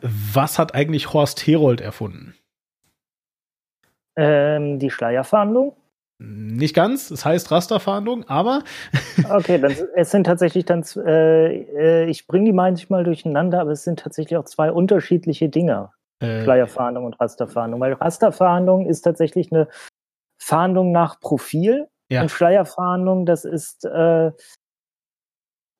was 0.00 0.58
hat 0.58 0.74
eigentlich 0.74 1.12
Horst 1.12 1.46
Herold 1.46 1.80
erfunden? 1.80 2.34
Ähm, 4.16 4.80
die 4.80 4.90
Schleierfahndung? 4.90 5.76
Nicht 6.18 6.74
ganz, 6.74 7.10
es 7.10 7.24
heißt 7.24 7.50
Rasterfahndung, 7.50 8.28
aber. 8.28 8.62
okay, 9.30 9.58
dann, 9.58 9.74
es 9.94 10.10
sind 10.10 10.24
tatsächlich 10.24 10.64
dann, 10.64 10.84
äh, 10.96 11.62
äh, 11.62 12.10
ich 12.10 12.26
bringe 12.26 12.46
die 12.46 12.52
manchmal 12.52 13.04
durcheinander, 13.04 13.60
aber 13.60 13.70
es 13.70 13.84
sind 13.84 14.00
tatsächlich 14.00 14.36
auch 14.36 14.44
zwei 14.44 14.72
unterschiedliche 14.72 15.48
Dinge. 15.48 15.90
Schleierfahndung 16.20 17.04
und 17.04 17.20
Rasterfahndung. 17.20 17.80
Weil 17.80 17.94
Rasterfahndung 17.94 18.86
ist 18.86 19.02
tatsächlich 19.02 19.50
eine 19.50 19.66
Fahndung 20.42 20.90
nach 20.90 21.20
Profil 21.20 21.86
ja. 22.08 22.22
und 22.22 22.30
Schleierfahndung, 22.30 23.26
das 23.26 23.44
ist, 23.44 23.84
äh, 23.84 24.32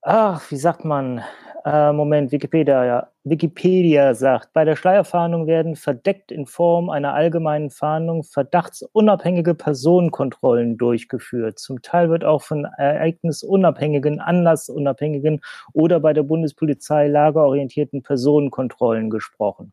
ach, 0.03 0.51
wie 0.53 0.57
sagt 0.57 0.85
man, 0.85 1.25
äh, 1.65 1.93
Moment, 1.93 2.31
Wikipedia, 2.31 2.85
ja. 2.85 3.09
Wikipedia 3.25 4.15
sagt, 4.15 4.53
bei 4.53 4.65
der 4.65 4.77
Schleierfahndung 4.77 5.49
werden 5.49 5.75
verdeckt 5.75 6.31
in 6.31 6.47
Form 6.47 6.91
einer 6.91 7.13
allgemeinen 7.13 7.71
Fahndung 7.71 8.23
verdachtsunabhängige 8.23 9.57
Personenkontrollen 9.57 10.77
durchgeführt. 10.79 11.59
Zum 11.59 11.83
Teil 11.83 12.09
wird 12.09 12.25
auch 12.25 12.43
von 12.43 12.65
ereignisunabhängigen, 12.65 14.21
anlassunabhängigen 14.21 15.41
oder 15.73 15.99
bei 15.99 16.13
der 16.13 16.23
Bundespolizei 16.23 17.09
lagerorientierten 17.09 18.03
Personenkontrollen 18.03 19.11
gesprochen. 19.11 19.73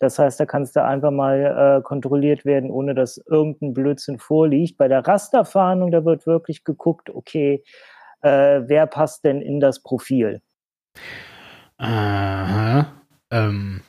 Das 0.00 0.18
heißt, 0.18 0.40
da 0.40 0.46
kannst 0.46 0.74
du 0.76 0.82
einfach 0.82 1.10
mal 1.10 1.78
äh, 1.78 1.82
kontrolliert 1.82 2.46
werden, 2.46 2.70
ohne 2.70 2.94
dass 2.94 3.18
irgendein 3.26 3.74
Blödsinn 3.74 4.18
vorliegt. 4.18 4.78
Bei 4.78 4.88
der 4.88 5.06
Rasterfahndung, 5.06 5.90
da 5.90 6.04
wird 6.06 6.26
wirklich 6.26 6.64
geguckt, 6.64 7.10
okay, 7.10 7.62
äh, 8.22 8.62
wer 8.66 8.86
passt 8.86 9.24
denn 9.24 9.42
in 9.42 9.60
das 9.60 9.82
Profil? 9.82 10.40
Aha. 11.76 12.86
Ähm, 13.30 13.82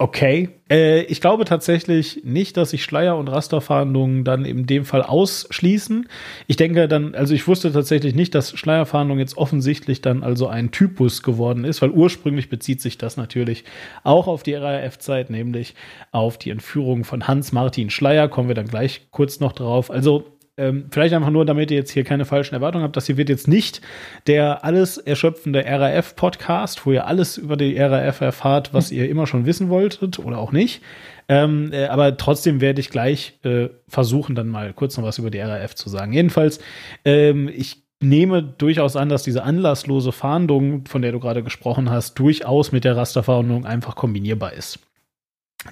Okay. 0.00 0.50
Äh, 0.70 1.02
ich 1.02 1.20
glaube 1.20 1.44
tatsächlich 1.44 2.22
nicht, 2.22 2.56
dass 2.56 2.70
sich 2.70 2.84
Schleier- 2.84 3.18
und 3.18 3.26
Rasterfahndungen 3.26 4.22
dann 4.22 4.44
in 4.44 4.64
dem 4.64 4.84
Fall 4.84 5.02
ausschließen. 5.02 6.08
Ich 6.46 6.54
denke 6.54 6.86
dann, 6.86 7.16
also 7.16 7.34
ich 7.34 7.48
wusste 7.48 7.72
tatsächlich 7.72 8.14
nicht, 8.14 8.32
dass 8.36 8.56
Schleierfahndung 8.56 9.18
jetzt 9.18 9.36
offensichtlich 9.36 10.00
dann 10.00 10.22
also 10.22 10.46
ein 10.46 10.70
Typus 10.70 11.24
geworden 11.24 11.64
ist, 11.64 11.82
weil 11.82 11.90
ursprünglich 11.90 12.48
bezieht 12.48 12.80
sich 12.80 12.96
das 12.96 13.16
natürlich 13.16 13.64
auch 14.04 14.28
auf 14.28 14.44
die 14.44 14.54
RAF-Zeit, 14.54 15.30
nämlich 15.30 15.74
auf 16.12 16.38
die 16.38 16.50
Entführung 16.50 17.02
von 17.02 17.26
Hans-Martin 17.26 17.90
Schleier. 17.90 18.28
Kommen 18.28 18.46
wir 18.46 18.54
dann 18.54 18.68
gleich 18.68 19.08
kurz 19.10 19.40
noch 19.40 19.52
drauf. 19.52 19.90
Also 19.90 20.37
ähm, 20.58 20.86
vielleicht 20.90 21.14
einfach 21.14 21.30
nur, 21.30 21.44
damit 21.44 21.70
ihr 21.70 21.76
jetzt 21.78 21.90
hier 21.90 22.04
keine 22.04 22.24
falschen 22.24 22.54
Erwartungen 22.54 22.84
habt, 22.84 22.96
das 22.96 23.06
hier 23.06 23.16
wird 23.16 23.28
jetzt 23.28 23.48
nicht 23.48 23.80
der 24.26 24.64
alles 24.64 24.98
erschöpfende 24.98 25.64
RAF-Podcast, 25.64 26.84
wo 26.84 26.92
ihr 26.92 27.06
alles 27.06 27.38
über 27.38 27.56
die 27.56 27.78
RAF 27.78 28.20
erfahrt, 28.20 28.74
was 28.74 28.90
ihr 28.90 29.08
immer 29.08 29.26
schon 29.26 29.46
wissen 29.46 29.68
wolltet 29.68 30.18
oder 30.18 30.38
auch 30.38 30.52
nicht. 30.52 30.82
Ähm, 31.28 31.70
äh, 31.72 31.86
aber 31.86 32.16
trotzdem 32.16 32.60
werde 32.60 32.80
ich 32.80 32.90
gleich 32.90 33.38
äh, 33.44 33.68
versuchen, 33.86 34.34
dann 34.34 34.48
mal 34.48 34.72
kurz 34.72 34.96
noch 34.96 35.04
was 35.04 35.18
über 35.18 35.30
die 35.30 35.40
RAF 35.40 35.74
zu 35.74 35.88
sagen. 35.88 36.12
Jedenfalls, 36.12 36.58
ähm, 37.04 37.48
ich 37.48 37.82
nehme 38.00 38.42
durchaus 38.42 38.96
an, 38.96 39.08
dass 39.08 39.24
diese 39.24 39.42
anlasslose 39.42 40.12
Fahndung, 40.12 40.86
von 40.86 41.02
der 41.02 41.12
du 41.12 41.20
gerade 41.20 41.42
gesprochen 41.42 41.90
hast, 41.90 42.18
durchaus 42.18 42.72
mit 42.72 42.84
der 42.84 42.96
Rasterfahndung 42.96 43.66
einfach 43.66 43.96
kombinierbar 43.96 44.52
ist. 44.52 44.78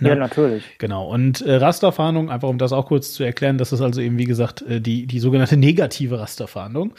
Ne? 0.00 0.10
Ja, 0.10 0.14
natürlich. 0.16 0.64
Genau. 0.78 1.08
Und 1.08 1.40
äh, 1.42 1.56
Rasterfahndung, 1.56 2.30
einfach 2.30 2.48
um 2.48 2.58
das 2.58 2.72
auch 2.72 2.86
kurz 2.86 3.12
zu 3.12 3.22
erklären, 3.22 3.56
das 3.56 3.72
ist 3.72 3.80
also 3.80 4.00
eben, 4.00 4.18
wie 4.18 4.24
gesagt, 4.24 4.62
äh, 4.62 4.80
die, 4.80 5.06
die 5.06 5.20
sogenannte 5.20 5.56
negative 5.56 6.18
Rasterfahndung. 6.18 6.92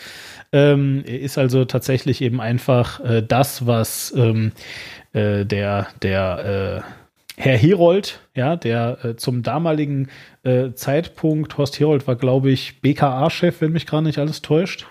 Ähm, 0.51 1.03
ist 1.03 1.37
also 1.37 1.65
tatsächlich 1.65 2.21
eben 2.21 2.39
einfach 2.41 2.99
äh, 3.01 3.21
das, 3.21 3.67
was 3.67 4.13
ähm, 4.15 4.51
äh, 5.13 5.45
der, 5.45 5.87
der 6.01 6.83
äh, 7.37 7.41
Herr 7.41 7.57
Herold, 7.57 8.19
ja, 8.33 8.55
der 8.55 8.97
äh, 9.03 9.15
zum 9.15 9.43
damaligen 9.43 10.09
Zeitpunkt, 10.75 11.57
Horst 11.57 11.77
Herold 11.77 12.07
war, 12.07 12.15
glaube 12.15 12.51
ich, 12.51 12.79
BKA-Chef, 12.79 13.59
wenn 13.59 13.73
mich 13.73 13.85
gerade 13.85 14.05
nicht 14.05 14.17
alles 14.17 14.41
täuscht. 14.41 14.87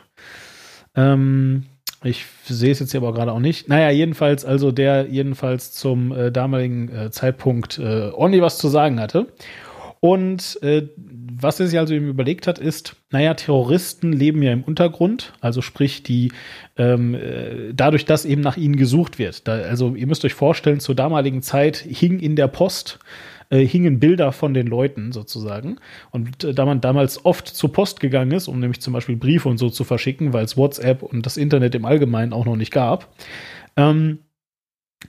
Ähm, 0.95 1.65
ich 2.05 2.27
sehe 2.45 2.73
es 2.73 2.81
jetzt 2.81 2.93
hier 2.93 3.01
aber 3.01 3.13
gerade 3.13 3.33
auch 3.33 3.41
nicht. 3.41 3.69
Naja, 3.69 3.91
jedenfalls, 3.91 4.45
also 4.45 4.71
der 4.71 5.07
jedenfalls 5.09 5.73
zum 5.73 6.13
äh, 6.13 6.31
damaligen 6.31 6.89
äh, 6.89 7.11
Zeitpunkt 7.11 7.79
äh, 7.79 8.11
ordentlich 8.11 8.43
was 8.43 8.59
zu 8.59 8.69
sagen 8.69 9.01
hatte. 9.01 9.27
Und 10.01 10.59
äh, 10.63 10.89
was 10.97 11.59
er 11.59 11.67
sich 11.67 11.79
also 11.79 11.95
eben 11.95 12.09
überlegt 12.09 12.47
hat, 12.47 12.59
ist, 12.59 12.97
naja, 13.11 13.35
Terroristen 13.35 14.13
leben 14.13 14.43
ja 14.43 14.53
im 14.53 14.63
Untergrund, 14.63 15.33
also 15.41 15.63
sprich, 15.63 16.03
die 16.03 16.33
ähm, 16.77 17.15
äh, 17.15 17.73
dadurch, 17.75 18.05
dass 18.05 18.25
eben 18.25 18.41
nach 18.41 18.57
ihnen 18.57 18.77
gesucht 18.77 19.19
wird. 19.19 19.49
Da, 19.49 19.55
also 19.55 19.95
ihr 19.95 20.07
müsst 20.07 20.25
euch 20.25 20.35
vorstellen, 20.35 20.81
zur 20.81 20.95
damaligen 20.95 21.43
Zeit 21.43 21.77
hing 21.77 22.21
in 22.21 22.37
der 22.37 22.49
Post 22.49 22.99
äh, 22.99 23.36
hingen 23.51 24.01
Bilder 24.01 24.33
von 24.33 24.55
den 24.55 24.67
Leuten 24.67 25.13
sozusagen. 25.13 25.79
Und 26.11 26.45
äh, 26.45 26.55
da 26.55 26.65
man 26.65 26.81
damals 26.81 27.25
oft 27.25 27.49
zur 27.49 27.73
Post 27.73 28.01
gegangen 28.01 28.33
ist, 28.33 28.49
um 28.49 28.61
nämlich 28.61 28.81
zum 28.81 28.93
Beispiel 28.93 29.17
Briefe 29.17 29.49
und 29.49 29.59
so 29.59 29.71
zu 29.71 29.85
verschicken, 29.85 30.33
weil 30.33 30.45
es 30.45 30.57
WhatsApp 30.57 31.03
und 31.03 31.27
das 31.27 31.37
Internet 31.37 31.75
im 31.75 31.85
Allgemeinen 31.85 32.33
auch 32.33 32.45
noch 32.45 32.57
nicht 32.57 32.73
gab, 32.73 33.15
ähm, 33.77 34.19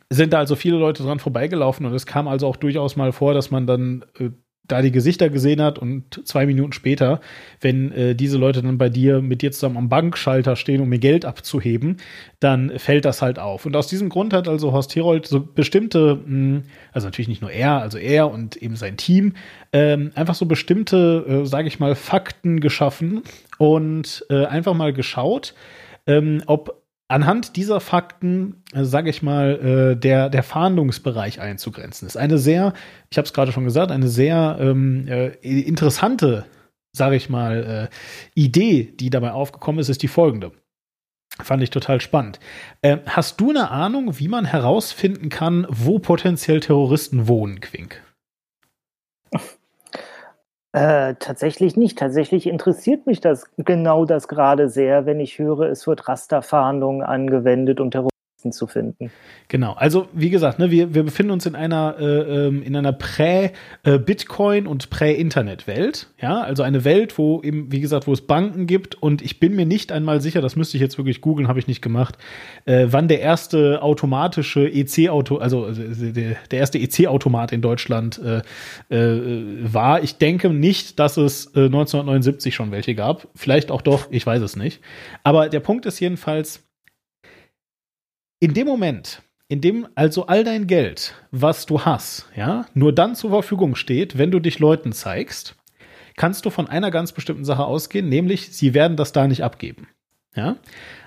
sind 0.10 0.34
da 0.34 0.40
also 0.40 0.56
viele 0.56 0.78
Leute 0.78 1.04
dran 1.04 1.20
vorbeigelaufen 1.20 1.86
und 1.86 1.94
es 1.94 2.06
kam 2.06 2.28
also 2.28 2.48
auch 2.48 2.58
durchaus 2.58 2.96
mal 2.96 3.12
vor, 3.12 3.34
dass 3.34 3.52
man 3.52 3.68
dann 3.68 4.06
äh, 4.20 4.30
da 4.68 4.82
die 4.82 4.92
Gesichter 4.92 5.30
gesehen 5.30 5.62
hat 5.62 5.80
und 5.80 6.28
zwei 6.28 6.46
Minuten 6.46 6.74
später, 6.74 7.22
wenn 7.62 7.92
äh, 7.92 8.16
diese 8.16 8.38
Leute 8.38 8.62
dann 8.62 8.78
bei 8.78 8.90
dir 8.90 9.22
mit 9.22 9.42
dir 9.42 9.52
zusammen 9.52 9.78
am 9.78 9.90
Bankschalter 9.90 10.56
stehen, 10.56 10.82
um 10.82 10.90
mir 10.90 11.00
Geld 11.00 11.26
abzuheben, 11.26 11.98
dann 12.40 12.78
fällt 12.78 13.06
das 13.06 13.22
halt 13.22 13.40
auf. 13.40 13.66
Und 13.66 13.76
aus 13.76 13.88
diesem 13.88 14.10
Grund 14.10 14.34
hat 14.34 14.48
also 14.48 14.72
Horst 14.72 14.96
Herold 14.96 15.28
so 15.28 15.40
bestimmte, 15.42 16.16
mh, 16.16 16.26
hm, 16.26 16.64
also 16.92 17.08
natürlich 17.08 17.28
nicht 17.30 17.42
nur 17.42 17.52
er, 17.52 17.82
also 17.82 17.98
er 17.98 18.32
und 18.32 18.56
eben 18.58 18.76
sein 18.76 18.98
Team, 18.98 19.34
ähm, 19.74 20.12
einfach 20.16 20.36
so 20.36 20.46
bestimmte, 20.46 21.26
äh, 21.28 21.46
sage 21.46 21.68
ich 21.68 21.80
mal, 21.80 21.96
Fakten 21.96 22.60
geschaffen 22.60 23.24
und 23.58 24.26
äh, 24.30 24.46
einfach 24.46 24.74
mal 24.74 24.94
geschaut, 24.94 25.54
ähm, 26.08 26.42
ob 26.46 26.77
anhand 27.08 27.56
dieser 27.56 27.80
Fakten, 27.80 28.64
äh, 28.74 28.84
sage 28.84 29.10
ich 29.10 29.22
mal, 29.22 29.94
äh, 29.96 30.00
der, 30.00 30.30
der 30.30 30.44
Fahndungsbereich 30.44 31.40
einzugrenzen 31.40 32.08
ist. 32.08 32.18
Eine 32.18 32.38
sehr, 32.38 32.74
ich 33.10 33.18
habe 33.18 33.26
es 33.26 33.34
gerade 33.34 33.52
schon 33.52 33.64
gesagt, 33.64 33.92
eine 33.92 34.08
sehr 34.08 34.58
ähm, 34.60 35.08
äh, 35.08 35.30
interessante, 35.42 36.46
sage 36.92 37.16
ich 37.16 37.30
mal, 37.30 37.90
äh, 37.92 38.40
Idee, 38.40 38.94
die 39.00 39.10
dabei 39.10 39.32
aufgekommen 39.32 39.80
ist, 39.80 39.90
ist 39.90 40.04
die 40.04 40.08
folgende. 40.08 40.52
Fand 41.40 41.62
ich 41.62 41.70
total 41.70 42.02
spannend. 42.02 42.40
Äh, 42.82 42.98
hast 43.06 43.40
du 43.40 43.52
eine 43.52 43.70
Ahnung, 43.70 44.18
wie 44.20 44.28
man 44.28 44.46
herausfinden 44.46 45.30
kann, 45.30 45.68
wo 45.70 46.00
potenziell 46.00 46.60
Terroristen 46.60 47.28
wohnen, 47.28 47.62
Quink? 47.62 48.02
Äh, 50.78 51.16
tatsächlich 51.16 51.76
nicht. 51.76 51.98
Tatsächlich 51.98 52.46
interessiert 52.46 53.08
mich 53.08 53.20
das 53.20 53.50
genau 53.58 54.06
das 54.06 54.28
gerade 54.28 54.70
sehr, 54.70 55.08
wenn 55.08 55.20
ich 55.20 55.40
höre, 55.40 55.62
es 55.72 55.88
wird 55.88 56.08
Rasterfahndung 56.08 57.02
angewendet, 57.02 57.80
um 57.80 57.90
Terroristen 58.48 58.52
zu 58.52 58.68
finden. 58.68 59.12
Genau, 59.48 59.74
also 59.74 60.08
wie 60.14 60.30
gesagt, 60.30 60.60
ne, 60.60 60.72
wir, 60.72 60.94
wir 60.94 61.04
befinden 61.04 61.32
uns 61.32 61.46
in 61.46 61.56
einer, 61.56 61.96
äh, 62.00 62.48
ähm, 62.48 62.64
in 62.64 62.76
einer 62.76 62.92
Prä-Bitcoin- 62.92 64.66
äh, 64.66 64.68
und 64.68 64.90
Prä-Internet-Welt. 64.90 66.08
Ja, 66.22 66.42
also 66.42 66.64
eine 66.64 66.84
Welt, 66.84 67.18
wo 67.18 67.42
eben, 67.44 67.72
wie 67.72 67.80
gesagt, 67.80 68.08
wo 68.08 68.14
es 68.14 68.22
Banken 68.22 68.68
gibt 68.68 68.96
und 68.96 69.22
ich 69.22 69.40
bin 69.40 69.56
mir 69.56 69.66
nicht 69.66 69.92
einmal 69.92 70.22
sicher, 70.22 70.42
das 70.42 70.56
müsste 70.56 70.78
ich 70.78 70.82
jetzt 70.82 70.98
wirklich 70.98 71.22
googeln, 71.22 71.48
habe 71.48 71.60
ich 71.60 71.68
nicht 71.68 71.82
gemacht, 71.82 72.18
äh, 72.66 72.88
wann 72.90 73.08
der 73.08 73.22
erste 73.22 73.82
automatische 73.82 74.68
EC-Auto, 74.68 75.38
also, 75.38 75.66
also 75.66 75.82
der, 75.84 76.36
der 76.52 76.60
erste 76.60 76.78
EC-Automat 76.78 77.52
in 77.52 77.62
Deutschland 77.62 78.20
äh, 78.20 78.42
äh, 78.94 79.74
war. 79.74 80.04
Ich 80.04 80.18
denke 80.18 80.50
nicht, 80.50 81.00
dass 81.00 81.18
es 81.18 81.48
1979 81.48 82.54
schon 82.54 82.72
welche 82.72 82.96
gab. 82.96 83.28
Vielleicht 83.36 83.72
auch 83.72 83.82
doch, 83.82 84.08
ich 84.12 84.26
weiß 84.26 84.42
es 84.42 84.56
nicht. 84.56 84.82
Aber 85.24 85.50
der 85.50 85.60
Punkt 85.60 85.86
ist 85.86 86.00
jedenfalls, 86.00 86.67
in 88.40 88.54
dem 88.54 88.68
Moment, 88.68 89.22
in 89.48 89.62
dem 89.62 89.88
also 89.96 90.28
all 90.28 90.44
dein 90.44 90.68
Geld, 90.68 91.16
was 91.32 91.66
du 91.66 91.82
hast, 91.82 92.28
ja, 92.36 92.66
nur 92.74 92.94
dann 92.94 93.16
zur 93.16 93.30
Verfügung 93.30 93.76
steht, 93.76 94.18
wenn 94.18 94.32
du 94.32 94.40
dich 94.40 94.60
Leuten 94.60 94.92
zeigst, 94.92 95.56
kannst 96.16 96.46
du 96.46 96.50
von 96.50 96.68
einer 96.68 96.92
ganz 96.92 97.12
bestimmten 97.12 97.46
Sache 97.46 97.66
ausgehen, 97.66 98.10
nämlich 98.10 98.52
sie 98.52 98.74
werden 98.74 98.98
das 98.98 99.12
da 99.12 99.28
nicht 99.28 99.44
abgeben. 99.44 99.88
Ja, 100.36 100.58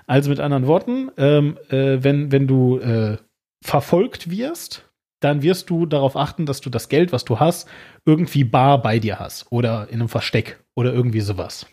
also 0.07 0.29
mit 0.29 0.39
anderen 0.39 0.67
Worten, 0.67 1.09
ähm, 1.17 1.57
äh, 1.69 2.03
wenn 2.03 2.31
wenn 2.31 2.47
du 2.47 2.79
äh, 2.79 3.17
verfolgt 3.63 4.29
wirst, 4.29 4.91
dann 5.21 5.41
wirst 5.41 5.69
du 5.69 5.85
darauf 5.85 6.17
achten, 6.17 6.45
dass 6.45 6.59
du 6.59 6.69
das 6.69 6.89
Geld, 6.89 7.13
was 7.13 7.23
du 7.23 7.39
hast, 7.39 7.69
irgendwie 8.05 8.43
bar 8.43 8.81
bei 8.81 8.99
dir 8.99 9.19
hast 9.19 9.45
oder 9.51 9.87
in 9.89 10.01
einem 10.01 10.09
Versteck 10.09 10.59
oder 10.75 10.91
irgendwie 10.91 11.21
sowas. 11.21 11.67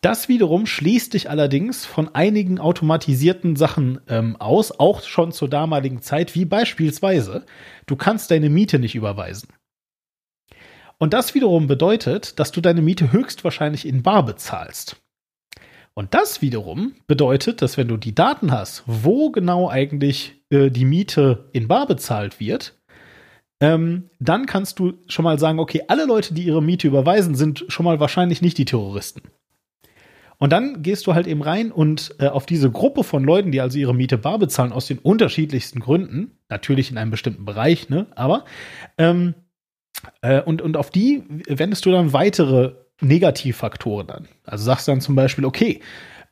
Das 0.00 0.28
wiederum 0.28 0.66
schließt 0.66 1.14
dich 1.14 1.28
allerdings 1.28 1.84
von 1.84 2.14
einigen 2.14 2.60
automatisierten 2.60 3.56
Sachen 3.56 4.00
ähm, 4.08 4.36
aus, 4.36 4.78
auch 4.78 5.02
schon 5.02 5.32
zur 5.32 5.48
damaligen 5.48 6.02
Zeit, 6.02 6.34
wie 6.34 6.44
beispielsweise, 6.44 7.44
du 7.86 7.96
kannst 7.96 8.30
deine 8.30 8.48
Miete 8.48 8.78
nicht 8.78 8.94
überweisen. 8.94 9.48
Und 10.98 11.14
das 11.14 11.34
wiederum 11.34 11.66
bedeutet, 11.66 12.38
dass 12.38 12.52
du 12.52 12.60
deine 12.60 12.82
Miete 12.82 13.12
höchstwahrscheinlich 13.12 13.86
in 13.86 14.02
Bar 14.02 14.24
bezahlst. 14.24 15.00
Und 15.94 16.14
das 16.14 16.42
wiederum 16.42 16.94
bedeutet, 17.08 17.60
dass 17.60 17.76
wenn 17.76 17.88
du 17.88 17.96
die 17.96 18.14
Daten 18.14 18.52
hast, 18.52 18.84
wo 18.86 19.30
genau 19.30 19.68
eigentlich 19.68 20.40
äh, 20.50 20.70
die 20.70 20.84
Miete 20.84 21.48
in 21.52 21.66
Bar 21.66 21.88
bezahlt 21.88 22.38
wird, 22.38 22.78
ähm, 23.60 24.10
dann 24.20 24.46
kannst 24.46 24.78
du 24.78 24.92
schon 25.08 25.24
mal 25.24 25.40
sagen, 25.40 25.58
okay, 25.58 25.82
alle 25.88 26.06
Leute, 26.06 26.34
die 26.34 26.44
ihre 26.44 26.62
Miete 26.62 26.86
überweisen, 26.86 27.34
sind 27.34 27.64
schon 27.66 27.84
mal 27.84 27.98
wahrscheinlich 27.98 28.42
nicht 28.42 28.58
die 28.58 28.64
Terroristen. 28.64 29.22
Und 30.38 30.52
dann 30.52 30.82
gehst 30.82 31.06
du 31.06 31.14
halt 31.14 31.26
eben 31.26 31.42
rein 31.42 31.72
und 31.72 32.14
äh, 32.20 32.28
auf 32.28 32.46
diese 32.46 32.70
Gruppe 32.70 33.02
von 33.02 33.24
Leuten, 33.24 33.50
die 33.50 33.60
also 33.60 33.78
ihre 33.78 33.94
Miete 33.94 34.18
bar 34.18 34.38
bezahlen, 34.38 34.72
aus 34.72 34.86
den 34.86 34.98
unterschiedlichsten 34.98 35.80
Gründen, 35.80 36.38
natürlich 36.48 36.90
in 36.90 36.98
einem 36.98 37.10
bestimmten 37.10 37.44
Bereich, 37.44 37.88
ne, 37.88 38.06
aber, 38.14 38.44
ähm, 38.98 39.34
äh, 40.22 40.40
und, 40.40 40.62
und 40.62 40.76
auf 40.76 40.90
die 40.90 41.24
wendest 41.48 41.84
du 41.86 41.90
dann 41.90 42.12
weitere 42.12 42.74
Negativfaktoren 43.00 44.10
an. 44.10 44.28
Also 44.44 44.64
sagst 44.64 44.88
dann 44.88 45.00
zum 45.00 45.14
Beispiel, 45.14 45.44
okay, 45.44 45.80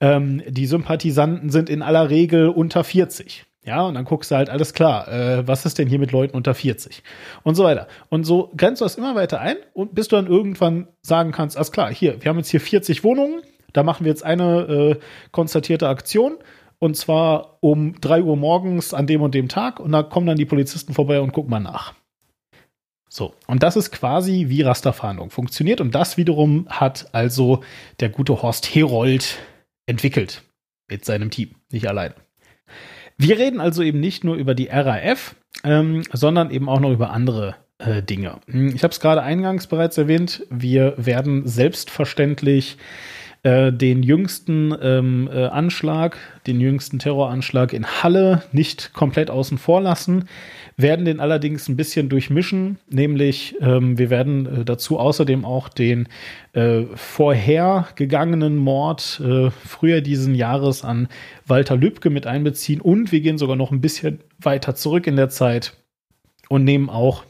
ähm, 0.01 0.43
die 0.49 0.67
Sympathisanten 0.67 1.51
sind 1.51 1.71
in 1.71 1.83
aller 1.83 2.11
Regel 2.11 2.49
unter 2.49 2.85
40. 2.85 3.45
Ja, 3.65 3.83
und 3.83 3.95
dann 3.95 4.05
guckst 4.05 4.31
du 4.31 4.37
halt, 4.37 4.49
alles 4.49 4.75
klar, 4.75 5.09
äh, 5.09 5.49
was 5.49 5.67
ist 5.67 5.79
denn 5.79 5.89
hier 5.89 5.99
mit 5.99 6.13
Leuten 6.13 6.37
unter 6.37 6.55
40? 6.55 7.03
Und 7.43 7.57
so 7.57 7.65
weiter. 7.65 7.89
Und 8.09 8.23
so 8.25 8.53
grenzt 8.57 8.81
du 8.81 8.85
das 8.85 8.95
immer 8.95 9.17
weiter 9.17 9.41
ein 9.41 9.57
und 9.75 9.93
bis 9.95 10.07
du 10.07 10.15
dann 10.15 10.29
irgendwann 10.29 10.87
sagen 11.03 11.33
kannst, 11.33 11.57
alles 11.57 11.73
klar, 11.73 11.93
hier, 11.93 12.23
wir 12.23 12.29
haben 12.29 12.39
jetzt 12.39 12.51
hier 12.51 12.61
40 12.61 13.03
Wohnungen, 13.03 13.43
da 13.77 13.83
machen 13.83 14.05
wir 14.05 14.11
jetzt 14.11 14.25
eine 14.25 14.61
äh, 14.63 15.01
konstatierte 15.33 15.89
Aktion. 15.89 16.39
Und 16.79 16.97
zwar 16.97 17.59
um 17.61 18.01
3 18.01 18.23
Uhr 18.23 18.37
morgens 18.37 18.93
an 18.93 19.07
dem 19.07 19.23
und 19.23 19.35
dem 19.35 19.49
Tag. 19.49 19.81
Und 19.81 19.93
da 19.93 20.03
kommen 20.03 20.27
dann 20.27 20.37
die 20.37 20.45
Polizisten 20.45 20.95
vorbei 20.95 21.21
und 21.21 21.33
gucken 21.33 21.51
mal 21.51 21.61
nach. 21.61 21.95
So, 23.09 23.35
und 23.47 23.63
das 23.63 23.77
ist 23.77 23.93
quasi 23.93 24.47
wie 24.49 24.63
Rasterfahndung 24.63 25.31
funktioniert. 25.31 25.81
Und 25.81 25.95
das 25.95 26.17
wiederum 26.17 26.67
hat 26.69 27.09
also 27.13 27.63
der 28.01 28.09
gute 28.09 28.43
Horst 28.43 28.67
Herold 28.75 29.39
entwickelt 29.87 30.43
mit 30.89 31.05
seinem 31.05 31.31
Team, 31.31 31.55
nicht 31.71 31.89
allein. 31.89 32.13
Wir 33.17 33.39
reden 33.39 33.61
also 33.61 33.83
eben 33.83 34.01
nicht 34.01 34.25
nur 34.25 34.37
über 34.37 34.55
die 34.55 34.67
RAF, 34.67 35.35
ähm, 35.65 36.03
sondern 36.13 36.51
eben 36.51 36.69
auch 36.69 36.81
noch 36.81 36.93
über 36.93 37.11
andere 37.11 37.57
äh, 37.79 38.03
Dinge. 38.03 38.41
Ich 38.47 38.83
habe 38.83 38.93
es 38.93 39.01
gerade 39.01 39.23
eingangs 39.23 39.67
bereits 39.67 39.97
erwähnt, 39.97 40.45
wir 40.51 40.95
werden 40.99 41.47
selbstverständlich 41.47 42.77
äh, 43.47 43.73
den 43.73 44.03
jüngsten 44.03 44.75
ähm, 44.83 45.31
äh, 45.33 45.45
Anschlag, 45.45 46.19
den 46.49 46.61
jüngsten 46.61 46.99
Terroranschlag 46.99 47.73
in 47.73 47.87
Halle 47.87 48.43
nicht 48.51 48.93
komplett 48.93 49.31
außen 49.31 49.57
vor 49.57 49.81
lassen, 49.81 50.25
werden 50.77 51.05
den 51.05 51.21
allerdings 51.21 51.69
ein 51.69 51.77
bisschen 51.77 52.09
durchmischen, 52.09 52.81
nämlich 52.91 53.55
ähm, 53.61 53.99
wir 53.99 54.11
werden 54.11 54.47
äh, 54.47 54.65
dazu 54.65 54.99
außerdem 54.99 55.45
auch 55.45 55.69
den 55.69 56.09
äh, 56.55 56.87
vorhergegangenen 56.97 58.57
Mord 58.57 59.23
äh, 59.25 59.51
früher 59.51 60.01
diesen 60.01 60.35
Jahres 60.35 60.83
an 60.83 61.07
Walter 61.47 61.77
Lübcke 61.77 62.11
mit 62.11 62.27
einbeziehen 62.27 62.81
und 62.81 63.13
wir 63.13 63.21
gehen 63.21 63.39
sogar 63.39 63.55
noch 63.55 63.71
ein 63.71 63.81
bisschen 63.81 64.19
weiter 64.41 64.75
zurück 64.75 65.07
in 65.07 65.15
der 65.15 65.29
Zeit 65.29 65.75
und 66.49 66.65
nehmen 66.65 66.91
auch 66.91 67.23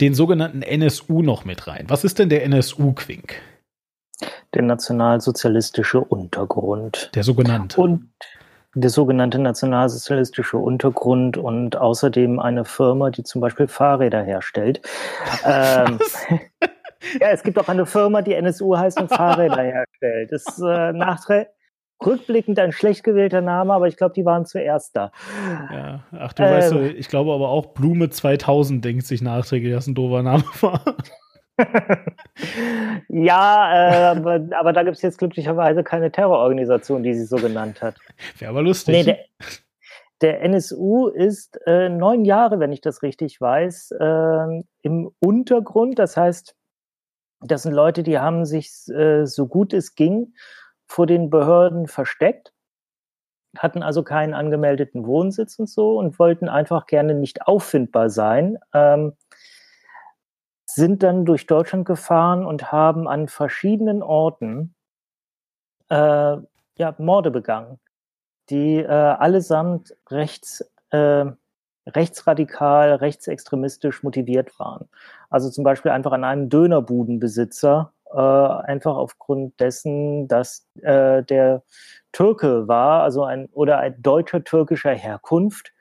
den 0.00 0.14
sogenannten 0.14 0.62
NSU 0.62 1.20
noch 1.20 1.44
mit 1.44 1.66
rein. 1.66 1.84
Was 1.88 2.02
ist 2.02 2.18
denn 2.18 2.30
der 2.30 2.44
NSU-Quink? 2.44 3.42
Der 4.54 4.62
nationalsozialistische 4.62 6.00
Untergrund. 6.00 7.10
Der 7.14 7.24
sogenannte. 7.24 7.80
Und 7.80 8.10
der 8.74 8.90
sogenannte 8.90 9.38
nationalsozialistische 9.38 10.58
Untergrund 10.58 11.36
und 11.36 11.76
außerdem 11.76 12.40
eine 12.40 12.64
Firma, 12.64 13.10
die 13.10 13.22
zum 13.22 13.40
Beispiel 13.40 13.68
Fahrräder 13.68 14.22
herstellt. 14.22 14.80
ähm, 15.44 15.98
ja, 17.20 17.28
es 17.30 17.42
gibt 17.42 17.58
auch 17.58 17.68
eine 17.68 17.86
Firma, 17.86 18.22
die 18.22 18.34
NSU 18.34 18.76
heißt 18.76 19.00
und 19.00 19.08
Fahrräder 19.08 19.62
herstellt. 19.62 20.32
Das 20.32 20.44
ist 20.46 20.60
äh, 20.60 20.92
nachträglich 20.92 21.48
rückblickend 22.04 22.58
ein 22.58 22.72
schlecht 22.72 23.02
gewählter 23.02 23.40
Name, 23.40 23.72
aber 23.72 23.88
ich 23.88 23.96
glaube, 23.96 24.14
die 24.14 24.24
waren 24.24 24.44
zuerst 24.44 24.96
da. 24.96 25.10
Ja, 25.72 26.04
ach 26.12 26.32
du 26.32 26.42
ähm, 26.42 26.50
weißt 26.50 26.72
du, 26.72 26.92
ich 26.92 27.08
glaube 27.08 27.32
aber 27.32 27.48
auch 27.48 27.66
Blume 27.66 28.10
2000 28.10 28.84
denkt 28.84 29.06
sich 29.06 29.22
nachträglich, 29.22 29.72
dass 29.72 29.86
ein 29.86 29.94
doofer 29.94 30.22
Name 30.22 30.44
war. 30.60 30.82
ja, 33.08 33.72
äh, 33.72 34.18
aber, 34.18 34.40
aber, 34.58 34.72
da 34.72 34.82
gibt 34.82 34.96
es 34.96 35.02
jetzt 35.02 35.18
glücklicherweise 35.18 35.84
keine 35.84 36.10
Terrororganisation, 36.10 37.02
die 37.02 37.14
sie 37.14 37.26
so 37.26 37.36
genannt 37.36 37.80
hat. 37.80 37.96
Wäre 38.38 38.50
aber 38.50 38.62
lustig. 38.62 38.94
Nee, 38.94 39.04
der, 39.04 39.18
der 40.20 40.42
NSU 40.42 41.08
ist 41.08 41.60
äh, 41.66 41.88
neun 41.88 42.24
Jahre, 42.24 42.58
wenn 42.58 42.72
ich 42.72 42.80
das 42.80 43.02
richtig 43.02 43.40
weiß, 43.40 43.92
äh, 43.92 44.62
im 44.82 45.10
Untergrund. 45.20 45.98
Das 45.98 46.16
heißt, 46.16 46.56
das 47.40 47.62
sind 47.62 47.72
Leute, 47.72 48.02
die 48.02 48.18
haben 48.18 48.44
sich 48.44 48.88
äh, 48.88 49.26
so 49.26 49.46
gut 49.46 49.72
es 49.72 49.94
ging 49.94 50.32
vor 50.86 51.06
den 51.06 51.30
Behörden 51.30 51.86
versteckt, 51.86 52.52
hatten 53.56 53.82
also 53.82 54.02
keinen 54.02 54.34
angemeldeten 54.34 55.06
Wohnsitz 55.06 55.58
und 55.58 55.68
so 55.68 55.98
und 55.98 56.18
wollten 56.18 56.48
einfach 56.48 56.86
gerne 56.86 57.14
nicht 57.14 57.46
auffindbar 57.46 58.10
sein. 58.10 58.58
Ähm, 58.72 59.12
sind 60.74 61.02
dann 61.02 61.24
durch 61.24 61.46
Deutschland 61.46 61.84
gefahren 61.86 62.44
und 62.44 62.72
haben 62.72 63.06
an 63.06 63.28
verschiedenen 63.28 64.02
Orten 64.02 64.74
äh, 65.88 66.36
ja, 66.76 66.94
Morde 66.98 67.30
begangen, 67.30 67.78
die 68.50 68.78
äh, 68.78 68.88
allesamt 68.88 69.94
rechts, 70.10 70.68
äh, 70.90 71.26
rechtsradikal, 71.86 72.94
rechtsextremistisch 72.94 74.02
motiviert 74.02 74.58
waren. 74.58 74.88
Also 75.30 75.50
zum 75.50 75.62
Beispiel 75.62 75.92
einfach 75.92 76.12
an 76.12 76.24
einem 76.24 76.48
Dönerbudenbesitzer, 76.48 77.92
äh, 78.12 78.18
einfach 78.18 78.96
aufgrund 78.96 79.60
dessen, 79.60 80.26
dass 80.26 80.66
äh, 80.82 81.22
der 81.22 81.62
Türke 82.10 82.66
war, 82.66 83.02
also 83.02 83.24
ein 83.24 83.48
oder 83.52 83.78
ein 83.78 84.00
deutscher 84.02 84.42
türkischer 84.42 84.94
Herkunft 84.94 85.72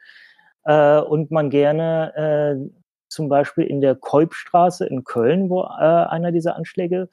äh, 0.66 1.00
und 1.00 1.32
man 1.32 1.50
gerne 1.50 2.72
zum 3.14 3.30
Beispiel 3.30 3.66
in 3.66 3.82
der 3.82 3.96
Kolbstraße 3.96 4.86
in 4.86 5.04
Köln, 5.04 5.50
wo 5.50 5.62
äh, 5.62 5.66
einer 5.66 6.32
dieser 6.32 6.56
Anschläge 6.56 7.10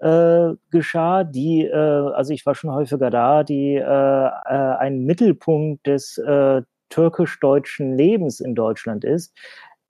äh, 0.00 0.54
geschah, 0.70 1.24
die, 1.24 1.64
äh, 1.64 1.74
also 1.74 2.32
ich 2.32 2.46
war 2.46 2.54
schon 2.54 2.72
häufiger 2.72 3.10
da, 3.10 3.42
die 3.42 3.74
äh, 3.74 3.80
äh, 3.82 4.76
ein 4.78 5.04
Mittelpunkt 5.04 5.86
des 5.86 6.18
äh, 6.18 6.62
türkisch-deutschen 6.90 7.96
Lebens 7.96 8.40
in 8.40 8.54
Deutschland 8.54 9.04
ist, 9.04 9.36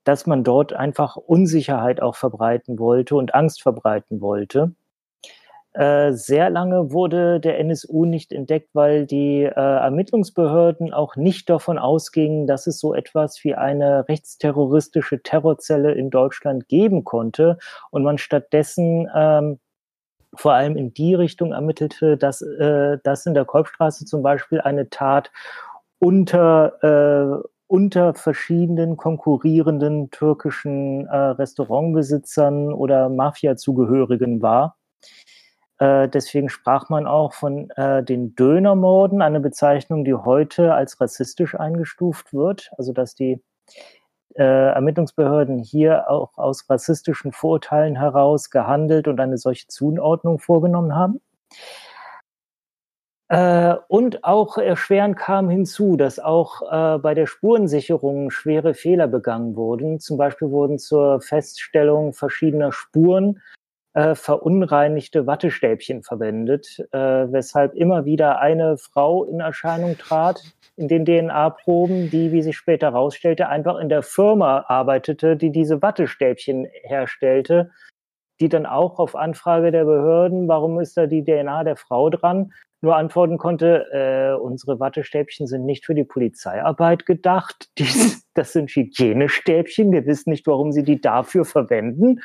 dass 0.05 0.27
man 0.27 0.45
dort 0.45 0.73
einfach 0.73 1.17
Unsicherheit 1.17 2.01
auch 2.01 2.17
verbreiten 2.17 2.79
wollte 2.79 3.17
und 3.17 3.35
Angst 3.35 3.63
verbreiten 3.63 4.21
wollte. 4.21 4.75
Äh, 5.75 6.13
sehr 6.13 6.51
lange 6.51 6.93
wurde 6.93 7.41
der 7.41 7.59
NSU 7.59 8.05
nicht 8.05 8.33
entdeckt, 8.33 8.71
weil 8.75 9.07
die 9.07 9.43
äh, 9.43 9.51
Ermittlungsbehörden 9.51 10.93
auch 10.93 11.17
nicht 11.17 11.51
davon 11.51 11.79
ausgingen, 11.79 12.47
dass 12.47 12.69
es 12.69 12.79
so 12.79 12.95
etwas 12.95 13.43
wie 13.43 13.57
eine 13.57 14.09
rechtsterroristische 14.09 15.21
Terrorzelle 15.21 15.93
in 15.93 16.11
Deutschland 16.11 16.69
geben 16.69 17.03
konnte 17.03 17.59
und 17.91 18.05
man 18.05 18.19
stattdessen 18.19 19.11
ähm, 19.13 19.59
vor 20.33 20.53
allem 20.53 20.77
in 20.77 20.95
die 20.95 21.15
Richtung 21.15 21.53
ermittelte, 21.53 22.17
dass, 22.17 22.41
äh, 22.41 22.99
dass 23.03 23.27
in 23.27 23.35
der 23.35 23.45
Kolbstraße 23.45 24.05
zum 24.05 24.23
Beispiel 24.23 24.61
eine 24.61 24.91
Tat 24.91 25.33
unter, 25.99 27.43
äh, 27.43 27.49
unter 27.67 28.15
verschiedenen 28.15 28.97
konkurrierenden 28.97 30.11
türkischen 30.13 31.07
äh, 31.09 31.17
Restaurantbesitzern 31.17 32.73
oder 32.73 33.09
Mafia-Zugehörigen 33.09 34.41
war 34.41 34.77
äh, 35.85 36.09
deswegen 36.09 36.49
sprach 36.49 36.89
man 36.89 37.07
auch 37.07 37.35
von 37.35 37.69
äh, 37.71 38.03
den 38.03 38.35
Dönermorden, 38.35 39.21
eine 39.21 39.41
Bezeichnung, 39.41 40.05
die 40.05 40.15
heute 40.15 40.73
als 40.73 40.99
rassistisch 40.99 41.55
eingestuft 41.55 42.33
wird. 42.33 42.71
Also 42.79 42.95
dass 42.95 43.15
die 43.15 43.43
äh, 44.35 44.43
Ermittlungsbehörden 44.43 45.59
hier 45.59 46.09
auch 46.09 46.39
aus 46.39 46.69
rassistischen 46.71 47.33
Vorurteilen 47.33 47.97
heraus 47.97 48.49
gehandelt 48.49 49.09
und 49.09 49.21
eine 49.21 49.37
solche 49.37 49.67
Zuordnung 49.69 50.39
vorgenommen 50.39 50.95
haben. 50.95 51.21
Äh, 53.29 53.75
und 53.89 54.25
auch 54.25 54.57
erschwerend 54.57 55.19
kam 55.19 55.51
hinzu, 55.51 55.97
dass 55.97 56.19
auch 56.19 56.63
äh, 56.63 56.99
bei 56.99 57.13
der 57.13 57.27
Spurensicherung 57.27 58.31
schwere 58.31 58.73
Fehler 58.73 59.07
begangen 59.07 59.55
wurden. 59.55 60.01
Zum 60.01 60.17
Beispiel 60.17 60.51
wurden 60.51 60.79
zur 60.79 61.21
Feststellung 61.21 62.15
verschiedener 62.15 62.73
Spuren 62.73 63.41
äh, 63.95 64.15
verunreinigte 64.15 65.27
Wattestäbchen 65.27 66.03
verwendet, 66.03 66.85
äh, 66.91 66.99
weshalb 66.99 67.75
immer 67.75 68.05
wieder 68.05 68.41
eine 68.41 68.77
Frau 68.77 69.25
in 69.25 69.41
Erscheinung 69.41 69.97
trat 69.97 70.43
in 70.77 70.89
den 70.89 71.05
DNA-Proben, 71.05 72.11
die, 72.11 72.33
wie 72.33 72.43
sich 72.43 72.57
später 72.57 72.89
herausstellte, 72.93 73.49
einfach 73.49 73.79
in 73.79 73.89
der 73.89 74.03
Firma 74.03 74.65
arbeitete, 74.67 75.37
die 75.37 75.51
diese 75.51 75.81
Wattestäbchen 75.81 76.67
herstellte, 76.83 77.71
die 78.41 78.49
dann 78.49 78.67
auch 78.67 78.99
auf 78.99 79.15
Anfrage 79.15 79.71
der 79.71 79.85
Behörden, 79.85 80.49
warum 80.49 80.81
ist 80.81 80.97
da 80.97 81.07
die 81.07 81.23
DNA 81.23 81.63
der 81.63 81.77
Frau 81.77 82.11
dran, 82.11 82.53
nur 82.81 82.97
antworten 82.97 83.39
konnte, 83.39 83.87
äh, 83.93 84.39
unsere 84.39 84.79
Wattestäbchen 84.81 85.47
sind 85.47 85.65
nicht 85.65 85.87
für 85.87 85.95
die 85.95 86.05
Polizeiarbeit 86.05 87.07
gedacht, 87.07 87.71
die, 87.79 87.87
das 88.35 88.53
sind 88.53 88.71
Hygienestäbchen, 88.71 89.93
wir 89.93 90.05
wissen 90.05 90.31
nicht, 90.31 90.47
warum 90.47 90.73
sie 90.73 90.83
die 90.83 91.01
dafür 91.01 91.45
verwenden. 91.45 92.21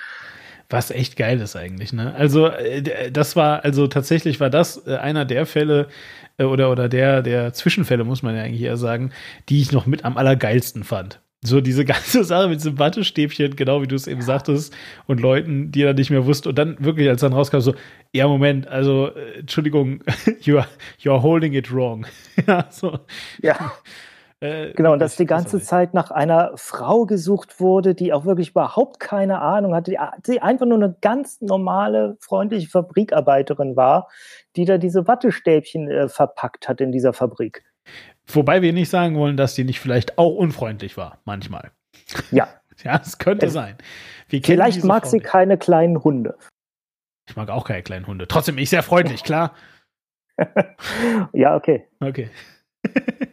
Was 0.69 0.91
echt 0.91 1.15
geil 1.15 1.41
ist 1.41 1.55
eigentlich, 1.55 1.93
ne? 1.93 2.13
Also, 2.13 2.47
äh, 2.47 3.11
das 3.11 3.35
war, 3.35 3.63
also 3.63 3.87
tatsächlich 3.87 4.39
war 4.39 4.51
das 4.51 4.85
äh, 4.85 4.97
einer 4.97 5.25
der 5.25 5.45
Fälle 5.45 5.87
äh, 6.37 6.43
oder, 6.43 6.71
oder 6.71 6.87
der, 6.89 7.21
der 7.23 7.53
Zwischenfälle, 7.53 8.03
muss 8.03 8.21
man 8.21 8.35
ja 8.35 8.43
eigentlich 8.43 8.61
eher 8.61 8.77
sagen, 8.77 9.11
die 9.49 9.61
ich 9.61 9.71
noch 9.71 9.87
mit 9.87 10.05
am 10.05 10.17
allergeilsten 10.17 10.83
fand. 10.83 11.21
So 11.41 11.61
diese 11.61 11.85
ganze 11.85 12.23
Sache 12.23 12.49
mit 12.49 12.59
diesem 12.59 12.77
Wattestäbchen, 12.77 13.55
genau 13.55 13.81
wie 13.81 13.87
du 13.87 13.95
es 13.95 14.07
eben 14.07 14.21
sagtest, 14.21 14.75
und 15.07 15.19
Leuten, 15.19 15.71
die 15.71 15.83
er 15.83 15.93
nicht 15.93 16.09
mehr 16.11 16.25
wussten. 16.25 16.49
Und 16.49 16.57
dann 16.57 16.77
wirklich, 16.83 17.09
als 17.09 17.21
dann 17.21 17.33
rauskam, 17.33 17.59
so, 17.59 17.73
ja, 18.13 18.27
Moment, 18.27 18.67
also, 18.67 19.11
Entschuldigung, 19.37 20.01
you 20.41 20.57
are, 20.57 20.67
you 20.99 21.11
are 21.11 21.21
holding 21.23 21.53
it 21.53 21.71
wrong. 21.73 22.05
ja, 22.47 22.67
so. 22.69 22.99
Ja. 23.41 23.73
Äh, 24.41 24.71
genau, 24.71 24.93
und 24.93 24.99
dass 24.99 25.17
die 25.17 25.25
ganze 25.25 25.59
Zeit 25.59 25.93
nach 25.93 26.11
einer 26.11 26.53
Frau 26.55 27.05
gesucht 27.05 27.59
wurde, 27.59 27.93
die 27.93 28.13
auch 28.13 28.23
wirklich 28.23 28.51
überhaupt 28.51 28.99
keine 28.99 29.41
Ahnung 29.41 29.75
hatte, 29.75 29.97
die 30.27 30.41
einfach 30.41 30.65
nur 30.65 30.77
eine 30.77 30.95
ganz 31.01 31.41
normale, 31.41 32.15
freundliche 32.21 32.69
Fabrikarbeiterin 32.69 33.75
war, 33.75 34.07
die 34.55 34.63
da 34.63 34.77
diese 34.77 35.07
Wattestäbchen 35.07 35.89
äh, 35.89 36.07
verpackt 36.07 36.69
hat 36.69 36.79
in 36.79 36.93
dieser 36.93 37.11
Fabrik. 37.11 37.65
Wobei 38.27 38.61
wir 38.61 38.71
nicht 38.71 38.89
sagen 38.89 39.17
wollen, 39.17 39.35
dass 39.35 39.55
die 39.55 39.65
nicht 39.65 39.81
vielleicht 39.81 40.17
auch 40.17 40.35
unfreundlich 40.35 40.95
war, 40.95 41.19
manchmal. 41.25 41.71
Ja. 42.31 42.47
ja, 42.83 43.01
es 43.03 43.17
könnte 43.17 43.47
es, 43.47 43.53
sein. 43.53 43.75
vielleicht 44.29 44.85
mag 44.85 45.03
Frau 45.03 45.09
sie 45.09 45.17
nicht. 45.17 45.25
keine 45.25 45.57
kleinen 45.57 46.01
Hunde. 46.01 46.37
Ich 47.27 47.35
mag 47.35 47.49
auch 47.49 47.65
keine 47.65 47.83
kleinen 47.83 48.07
Hunde. 48.07 48.27
Trotzdem, 48.27 48.57
ich 48.57 48.69
sehr 48.69 48.83
freundlich, 48.83 49.23
klar. 49.23 49.53
ja, 51.33 51.55
okay. 51.55 51.87
Okay. 51.99 52.29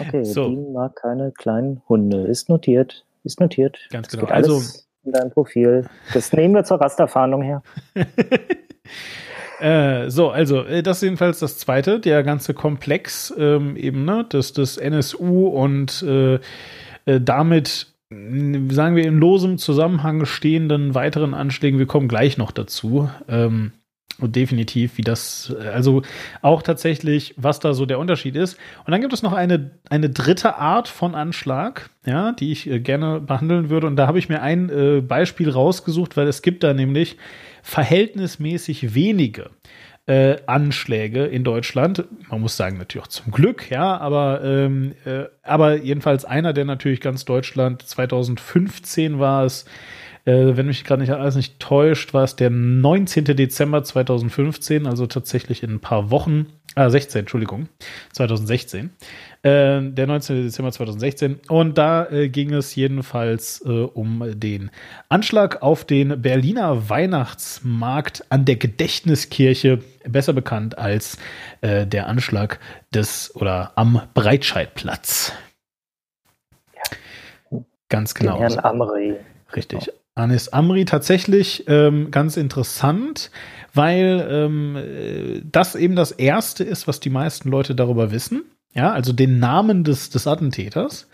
Okay, 0.00 0.24
so. 0.24 0.48
Dean 0.48 0.72
mag 0.72 0.96
keine 0.96 1.30
kleinen 1.32 1.82
Hunde. 1.88 2.22
Ist 2.22 2.48
notiert. 2.48 3.04
Ist 3.22 3.40
notiert. 3.40 3.78
Ganz 3.90 4.08
genau. 4.08 4.24
also 4.26 4.62
in 5.04 5.12
deinem 5.12 5.30
Profil. 5.30 5.86
Das 6.14 6.32
nehmen 6.32 6.54
wir 6.54 6.64
zur 6.64 6.80
Rasterfahndung 6.80 7.42
her. 7.42 7.62
äh, 9.60 10.08
so, 10.10 10.30
also 10.30 10.64
äh, 10.64 10.82
das 10.82 10.98
ist 10.98 11.02
jedenfalls 11.02 11.38
das 11.40 11.58
zweite, 11.58 12.00
der 12.00 12.22
ganze 12.22 12.54
Komplex 12.54 13.32
ähm, 13.36 13.76
eben, 13.76 14.04
ne, 14.04 14.24
das, 14.28 14.52
das 14.52 14.76
NSU 14.76 15.48
und 15.48 16.02
äh, 16.02 16.34
äh, 17.04 17.20
damit 17.20 17.88
sagen 18.10 18.96
wir 18.96 19.04
in 19.04 19.18
losem 19.18 19.56
Zusammenhang 19.56 20.24
stehenden 20.24 20.96
weiteren 20.96 21.32
Anschlägen. 21.32 21.78
Wir 21.78 21.86
kommen 21.86 22.08
gleich 22.08 22.38
noch 22.38 22.50
dazu. 22.50 23.08
Ähm, 23.28 23.72
und 24.18 24.36
definitiv, 24.36 24.98
wie 24.98 25.02
das, 25.02 25.54
also 25.72 26.02
auch 26.42 26.62
tatsächlich, 26.62 27.34
was 27.36 27.60
da 27.60 27.72
so 27.74 27.86
der 27.86 27.98
Unterschied 27.98 28.36
ist. 28.36 28.58
Und 28.84 28.90
dann 28.92 29.00
gibt 29.00 29.12
es 29.12 29.22
noch 29.22 29.32
eine, 29.32 29.70
eine 29.88 30.10
dritte 30.10 30.56
Art 30.56 30.88
von 30.88 31.14
Anschlag, 31.14 31.90
ja, 32.04 32.32
die 32.32 32.52
ich 32.52 32.68
äh, 32.68 32.80
gerne 32.80 33.20
behandeln 33.20 33.70
würde. 33.70 33.86
Und 33.86 33.96
da 33.96 34.06
habe 34.06 34.18
ich 34.18 34.28
mir 34.28 34.42
ein 34.42 34.68
äh, 34.68 35.00
Beispiel 35.00 35.50
rausgesucht, 35.50 36.16
weil 36.16 36.28
es 36.28 36.42
gibt 36.42 36.62
da 36.62 36.74
nämlich 36.74 37.16
verhältnismäßig 37.62 38.94
wenige 38.94 39.50
äh, 40.06 40.38
Anschläge 40.46 41.26
in 41.26 41.44
Deutschland. 41.44 42.04
Man 42.28 42.40
muss 42.40 42.56
sagen, 42.56 42.78
natürlich 42.78 43.04
auch 43.04 43.08
zum 43.08 43.32
Glück, 43.32 43.70
ja, 43.70 43.96
aber, 43.98 44.42
ähm, 44.42 44.94
äh, 45.04 45.24
aber 45.42 45.76
jedenfalls 45.76 46.24
einer, 46.24 46.52
der 46.52 46.64
natürlich 46.64 47.00
ganz 47.00 47.24
Deutschland 47.24 47.82
2015 47.82 49.18
war 49.18 49.44
es, 49.44 49.66
Äh, 50.24 50.56
wenn 50.56 50.66
mich 50.66 50.84
gerade 50.84 51.00
nicht 51.00 51.12
alles 51.12 51.36
nicht 51.36 51.60
täuscht, 51.60 52.14
war 52.14 52.24
es 52.24 52.36
der 52.36 52.50
19. 52.50 53.24
Dezember 53.24 53.82
2015, 53.82 54.86
also 54.86 55.06
tatsächlich 55.06 55.62
in 55.62 55.74
ein 55.74 55.80
paar 55.80 56.10
Wochen, 56.10 56.46
ah, 56.74 56.90
16, 56.90 57.20
Entschuldigung, 57.20 57.68
2016. 58.12 58.90
Äh, 59.42 59.80
der 59.82 60.06
19. 60.06 60.42
Dezember 60.44 60.72
2016. 60.72 61.40
Und 61.48 61.78
da 61.78 62.06
äh, 62.10 62.28
ging 62.28 62.52
es 62.52 62.74
jedenfalls 62.74 63.62
äh, 63.64 63.68
um 63.68 64.22
den 64.34 64.70
Anschlag 65.08 65.62
auf 65.62 65.84
den 65.84 66.20
Berliner 66.20 66.90
Weihnachtsmarkt 66.90 68.24
an 68.28 68.44
der 68.44 68.56
Gedächtniskirche, 68.56 69.80
besser 70.06 70.32
bekannt 70.32 70.78
als 70.78 71.16
äh, 71.62 71.86
der 71.86 72.06
Anschlag 72.06 72.60
des 72.92 73.34
oder 73.34 73.72
am 73.76 74.02
Breitscheidplatz. 74.14 75.32
Ganz 77.88 78.14
genau. 78.14 78.38
Den 78.38 78.48
Herrn 78.48 78.64
Amri. 78.64 79.16
Richtig. 79.54 79.90
Anis 80.20 80.48
Amri 80.48 80.84
tatsächlich 80.84 81.64
ähm, 81.66 82.10
ganz 82.10 82.36
interessant, 82.36 83.30
weil 83.74 84.26
ähm, 84.30 85.42
das 85.50 85.74
eben 85.74 85.96
das 85.96 86.12
erste 86.12 86.64
ist, 86.64 86.86
was 86.88 87.00
die 87.00 87.10
meisten 87.10 87.50
Leute 87.50 87.74
darüber 87.74 88.10
wissen. 88.10 88.44
Ja, 88.74 88.92
also 88.92 89.12
den 89.12 89.38
Namen 89.40 89.82
des, 89.82 90.10
des 90.10 90.26
Attentäters. 90.26 91.08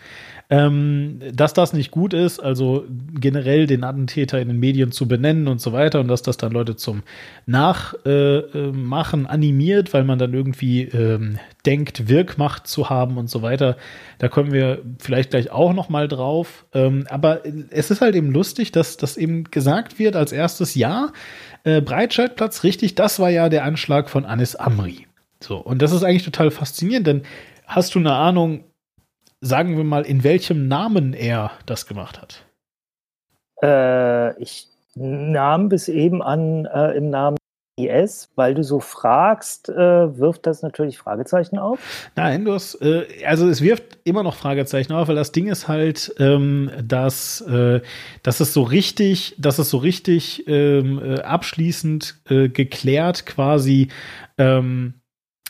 Ähm, 0.49 1.19
dass 1.33 1.53
das 1.53 1.73
nicht 1.73 1.91
gut 1.91 2.13
ist, 2.13 2.39
also 2.39 2.85
generell 3.13 3.67
den 3.67 3.83
Attentäter 3.83 4.39
in 4.39 4.47
den 4.47 4.59
Medien 4.59 4.93
zu 4.93 5.05
benennen 5.05 5.49
und 5.49 5.59
so 5.59 5.73
weiter 5.73 5.99
und 5.99 6.07
dass 6.07 6.21
das 6.21 6.37
dann 6.37 6.53
Leute 6.53 6.77
zum 6.77 7.03
Nachmachen 7.45 9.25
äh, 9.25 9.27
animiert, 9.27 9.93
weil 9.93 10.05
man 10.05 10.19
dann 10.19 10.33
irgendwie 10.33 10.83
ähm, 10.83 11.37
denkt, 11.65 12.07
Wirkmacht 12.07 12.65
zu 12.65 12.89
haben 12.89 13.17
und 13.17 13.29
so 13.29 13.41
weiter. 13.41 13.75
Da 14.19 14.29
kommen 14.29 14.53
wir 14.53 14.83
vielleicht 14.99 15.31
gleich 15.31 15.51
auch 15.51 15.73
noch 15.73 15.89
mal 15.89 16.07
drauf. 16.07 16.65
Ähm, 16.73 17.05
aber 17.09 17.41
es 17.69 17.91
ist 17.91 17.99
halt 17.99 18.15
eben 18.15 18.31
lustig, 18.31 18.71
dass 18.71 18.95
das 18.95 19.17
eben 19.17 19.51
gesagt 19.51 19.99
wird 19.99 20.15
als 20.15 20.31
erstes 20.31 20.75
Ja, 20.75 21.11
äh, 21.65 21.81
Breitscheidplatz, 21.81 22.63
richtig, 22.63 22.95
das 22.95 23.19
war 23.19 23.29
ja 23.29 23.49
der 23.49 23.65
Anschlag 23.65 24.09
von 24.09 24.25
Anis 24.25 24.55
Amri. 24.55 25.07
So, 25.41 25.57
und 25.57 25.81
das 25.81 25.91
ist 25.91 26.03
eigentlich 26.03 26.23
total 26.23 26.51
faszinierend, 26.51 27.05
denn 27.05 27.21
hast 27.65 27.93
du 27.93 27.99
eine 27.99 28.13
Ahnung, 28.13 28.63
sagen 29.41 29.77
wir 29.77 29.83
mal, 29.83 30.03
in 30.03 30.23
welchem 30.23 30.67
Namen 30.67 31.13
er 31.13 31.51
das 31.65 31.85
gemacht 31.85 32.21
hat? 32.21 32.45
Äh, 33.61 34.41
ich 34.41 34.67
nahm 34.95 35.69
bis 35.69 35.87
eben 35.87 36.21
an 36.21 36.65
äh, 36.65 36.91
im 36.91 37.09
Namen 37.09 37.37
IS, 37.79 38.29
weil 38.35 38.55
du 38.55 38.63
so 38.63 38.79
fragst, 38.79 39.69
äh, 39.69 40.17
wirft 40.17 40.47
das 40.47 40.63
natürlich 40.63 40.97
Fragezeichen 40.97 41.59
auf? 41.59 41.79
Nein, 42.15 42.43
du 42.43 42.53
hast, 42.53 42.81
äh, 42.81 43.05
also 43.25 43.47
es 43.47 43.61
wirft 43.61 43.99
immer 44.03 44.23
noch 44.23 44.35
Fragezeichen 44.35 44.93
auf, 44.93 45.07
weil 45.07 45.15
das 45.15 45.31
Ding 45.31 45.47
ist 45.47 45.67
halt, 45.67 46.13
ähm, 46.17 46.71
dass, 46.83 47.41
äh, 47.41 47.81
dass 48.23 48.39
es 48.39 48.53
so 48.53 48.63
richtig, 48.63 49.35
dass 49.37 49.59
es 49.59 49.69
so 49.69 49.77
richtig 49.77 50.47
ähm, 50.47 50.99
äh, 51.03 51.19
abschließend 51.21 52.19
äh, 52.29 52.49
geklärt 52.49 53.27
quasi 53.27 53.89
ähm, 54.39 54.95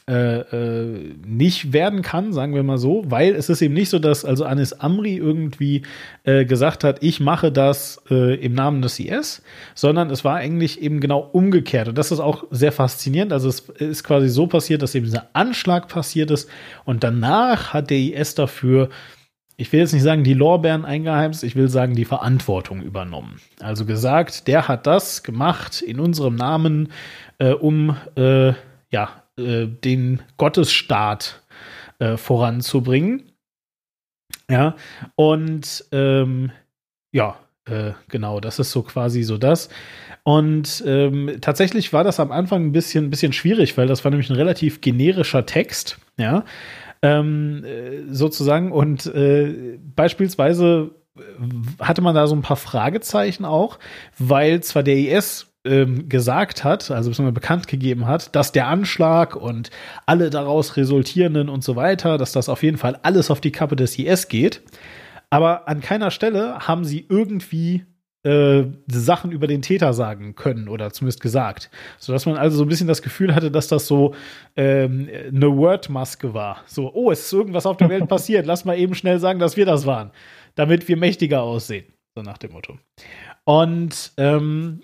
äh, 0.10 0.40
äh, 0.40 1.16
nicht 1.26 1.74
werden 1.74 2.02
kann, 2.02 2.32
sagen 2.32 2.56
wir 2.56 2.64
mal 2.64 2.78
so, 2.78 3.04
weil 3.08 3.36
es 3.36 3.50
ist 3.50 3.62
eben 3.62 3.74
nicht 3.74 3.90
so, 3.90 4.00
dass 4.00 4.24
also 4.24 4.46
Anis 4.46 4.72
Amri 4.72 5.18
irgendwie 5.18 5.82
äh, 6.24 6.46
gesagt 6.46 6.86
hat, 6.86 7.04
ich 7.04 7.20
mache 7.20 7.52
das 7.52 8.02
äh, 8.10 8.36
im 8.36 8.54
Namen 8.54 8.82
des 8.82 9.00
IS, 9.00 9.42
sondern 9.76 10.10
es 10.10 10.24
war 10.24 10.36
eigentlich 10.36 10.82
eben 10.82 11.02
genau 11.02 11.20
umgekehrt. 11.20 11.90
Und 11.90 11.98
das 11.98 12.14
ist 12.14 12.22
auch 12.22 12.46
sehr 12.52 12.72
faszinierend. 12.72 13.34
Also 13.34 13.50
es 13.50 13.60
ist 13.60 14.06
quasi 14.06 14.30
so 14.30 14.48
passiert, 14.48 14.82
dass 14.82 14.96
eben 14.96 15.06
dieser 15.06 15.28
Anschlag 15.34 15.90
passiert 15.90 16.32
ist 16.32 16.50
und 16.86 17.04
danach 17.04 17.74
hat 17.74 17.90
der 17.90 17.98
IS 17.98 18.34
dafür 18.34 18.88
ich 19.60 19.74
will 19.74 19.80
jetzt 19.80 19.94
nicht 19.94 20.04
sagen, 20.04 20.24
die 20.24 20.36
Lorbeeren 20.36 20.86
eingeheimst, 20.86 21.44
ich 21.44 21.56
will 21.56 21.68
sagen, 21.68 21.96
die 21.96 22.06
Verantwortung 22.06 22.84
übernommen. 22.84 23.42
Also 23.60 23.86
gesagt, 23.86 24.48
der 24.48 24.68
hat 24.68 24.86
das 24.86 25.24
gemacht 25.24 25.82
in 25.82 26.00
unserem 26.00 26.36
Namen, 26.36 26.92
äh, 27.40 27.54
um 27.54 27.98
äh, 28.16 28.54
ja, 28.92 29.24
äh, 29.38 29.68
den 29.68 30.22
Gottesstaat 30.38 31.42
äh, 32.00 32.18
voranzubringen. 32.18 33.32
Ja, 34.50 34.76
und 35.16 35.86
ähm, 35.92 36.52
ja, 37.12 37.38
äh, 37.66 37.92
genau, 38.10 38.40
das 38.40 38.60
ist 38.60 38.72
so 38.72 38.84
quasi 38.84 39.24
so 39.24 39.38
das. 39.38 39.70
Und 40.24 40.84
ähm, 40.86 41.38
tatsächlich 41.42 41.94
war 41.94 42.04
das 42.04 42.20
am 42.20 42.32
Anfang 42.32 42.66
ein 42.66 42.72
bisschen, 42.72 43.06
ein 43.06 43.10
bisschen 43.10 43.34
schwierig, 43.34 43.78
weil 43.78 43.88
das 43.88 44.04
war 44.04 44.12
nämlich 44.12 44.30
ein 44.30 44.36
relativ 44.36 44.82
generischer 44.82 45.46
Text, 45.46 45.98
ja, 46.18 46.46
ähm, 47.02 47.64
äh, 47.64 48.14
sozusagen. 48.14 48.72
Und 48.72 49.06
äh, 49.08 49.78
beispielsweise 49.96 50.92
hatte 51.80 52.02
man 52.02 52.16
da 52.16 52.28
so 52.28 52.36
ein 52.36 52.42
paar 52.42 52.58
Fragezeichen 52.58 53.46
auch, 53.46 53.80
weil 54.18 54.62
zwar 54.62 54.84
der 54.84 54.98
IS 54.98 55.47
ähm, 55.68 56.10
gesagt 56.10 56.64
hat, 56.64 56.90
also 56.92 57.32
bekannt 57.32 57.68
gegeben 57.68 58.08
hat, 58.08 58.36
dass 58.36 58.52
der 58.52 58.68
Anschlag 58.68 59.36
und 59.36 59.70
alle 60.06 60.30
daraus 60.30 60.78
resultierenden 60.78 61.50
und 61.50 61.64
so 61.64 61.76
weiter, 61.76 62.18
dass 62.18 62.32
das 62.32 62.50
auf 62.50 62.64
jeden 62.64 62.78
Fall 62.78 63.00
alles 63.04 63.30
auf 63.30 63.42
die 63.42 63.52
Kappe 63.52 63.76
des 63.76 63.98
IS 64.00 64.28
geht. 64.28 64.62
Aber 65.30 65.68
an 65.68 65.82
keiner 65.82 66.12
Stelle 66.12 66.68
haben 66.68 66.86
sie 66.86 67.06
irgendwie 67.10 67.86
äh, 68.24 68.66
Sachen 68.88 69.32
über 69.32 69.48
den 69.48 69.62
Täter 69.62 69.94
sagen 69.94 70.36
können 70.36 70.68
oder 70.70 70.92
zumindest 70.92 71.22
gesagt. 71.22 71.70
Sodass 71.98 72.26
man 72.26 72.38
also 72.38 72.58
so 72.58 72.64
ein 72.64 72.70
bisschen 72.70 72.88
das 72.88 73.02
Gefühl 73.02 73.36
hatte, 73.36 73.52
dass 73.52 73.68
das 73.68 73.88
so 73.88 74.16
ähm, 74.56 75.10
eine 75.28 75.56
Wordmaske 75.56 76.34
war. 76.34 76.64
So, 76.66 76.92
oh, 76.94 77.12
es 77.12 77.26
ist 77.26 77.34
irgendwas 77.34 77.66
auf 77.66 77.78
der 77.78 77.90
Welt 77.90 78.08
passiert, 78.10 78.46
lass 78.46 78.66
mal 78.66 78.78
eben 78.78 78.96
schnell 78.96 79.20
sagen, 79.20 79.40
dass 79.40 79.58
wir 79.58 79.66
das 79.66 79.86
waren, 79.86 80.12
damit 80.56 80.88
wir 80.88 80.98
mächtiger 80.98 81.42
aussehen. 81.42 81.86
So 82.16 82.24
nach 82.24 82.38
dem 82.38 82.52
Motto. 82.52 82.80
Und 83.46 84.12
ähm, 84.18 84.82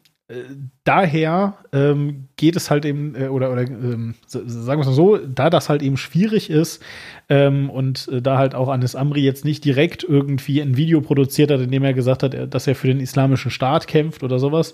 daher 0.86 1.58
ähm, 1.74 2.30
geht 2.38 2.56
es 2.56 2.72
halt 2.72 2.86
eben, 2.86 3.14
äh, 3.16 3.28
oder, 3.28 3.52
oder 3.52 3.64
ähm, 3.64 4.16
sagen 4.26 4.48
wir 4.48 4.80
es 4.80 4.88
mal 4.88 4.94
so, 4.94 5.18
da 5.18 5.50
das 5.50 5.70
halt 5.70 5.82
eben 5.82 5.98
schwierig 5.98 6.50
ist 6.50 6.82
ähm, 7.30 7.70
und 7.70 8.08
äh, 8.08 8.22
da 8.22 8.38
halt 8.38 8.56
auch 8.56 8.70
Anis 8.70 8.96
Amri 8.96 9.22
jetzt 9.22 9.44
nicht 9.44 9.66
direkt 9.66 10.04
irgendwie 10.04 10.62
ein 10.62 10.78
Video 10.78 11.02
produziert 11.02 11.52
hat, 11.52 11.60
in 11.60 11.72
dem 11.72 11.84
er 11.84 11.94
gesagt 11.94 12.24
hat, 12.24 12.54
dass 12.54 12.68
er 12.68 12.76
für 12.76 12.88
den 12.88 13.02
islamischen 13.02 13.52
Staat 13.52 13.88
kämpft 13.88 14.24
oder 14.24 14.40
sowas, 14.40 14.74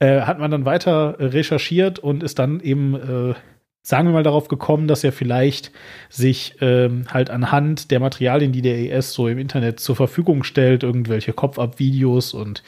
äh, 0.00 0.22
hat 0.22 0.38
man 0.38 0.50
dann 0.50 0.64
weiter 0.64 1.16
recherchiert 1.18 1.98
und 2.00 2.22
ist 2.22 2.38
dann 2.38 2.60
eben 2.60 2.94
äh, 2.94 3.34
sagen 3.82 4.08
wir 4.08 4.12
mal 4.12 4.22
darauf 4.22 4.48
gekommen, 4.48 4.88
dass 4.88 5.04
er 5.04 5.12
vielleicht 5.12 5.72
sich 6.10 6.56
ähm, 6.60 7.04
halt 7.08 7.30
anhand 7.30 7.90
der 7.90 8.00
Materialien, 8.00 8.52
die 8.52 8.62
der 8.62 8.78
ES 8.78 9.12
so 9.12 9.26
im 9.26 9.38
Internet 9.38 9.80
zur 9.80 9.96
Verfügung 9.96 10.42
stellt, 10.42 10.82
irgendwelche 10.82 11.32
Kopf-Ab-Videos 11.32 12.34
und 12.34 12.62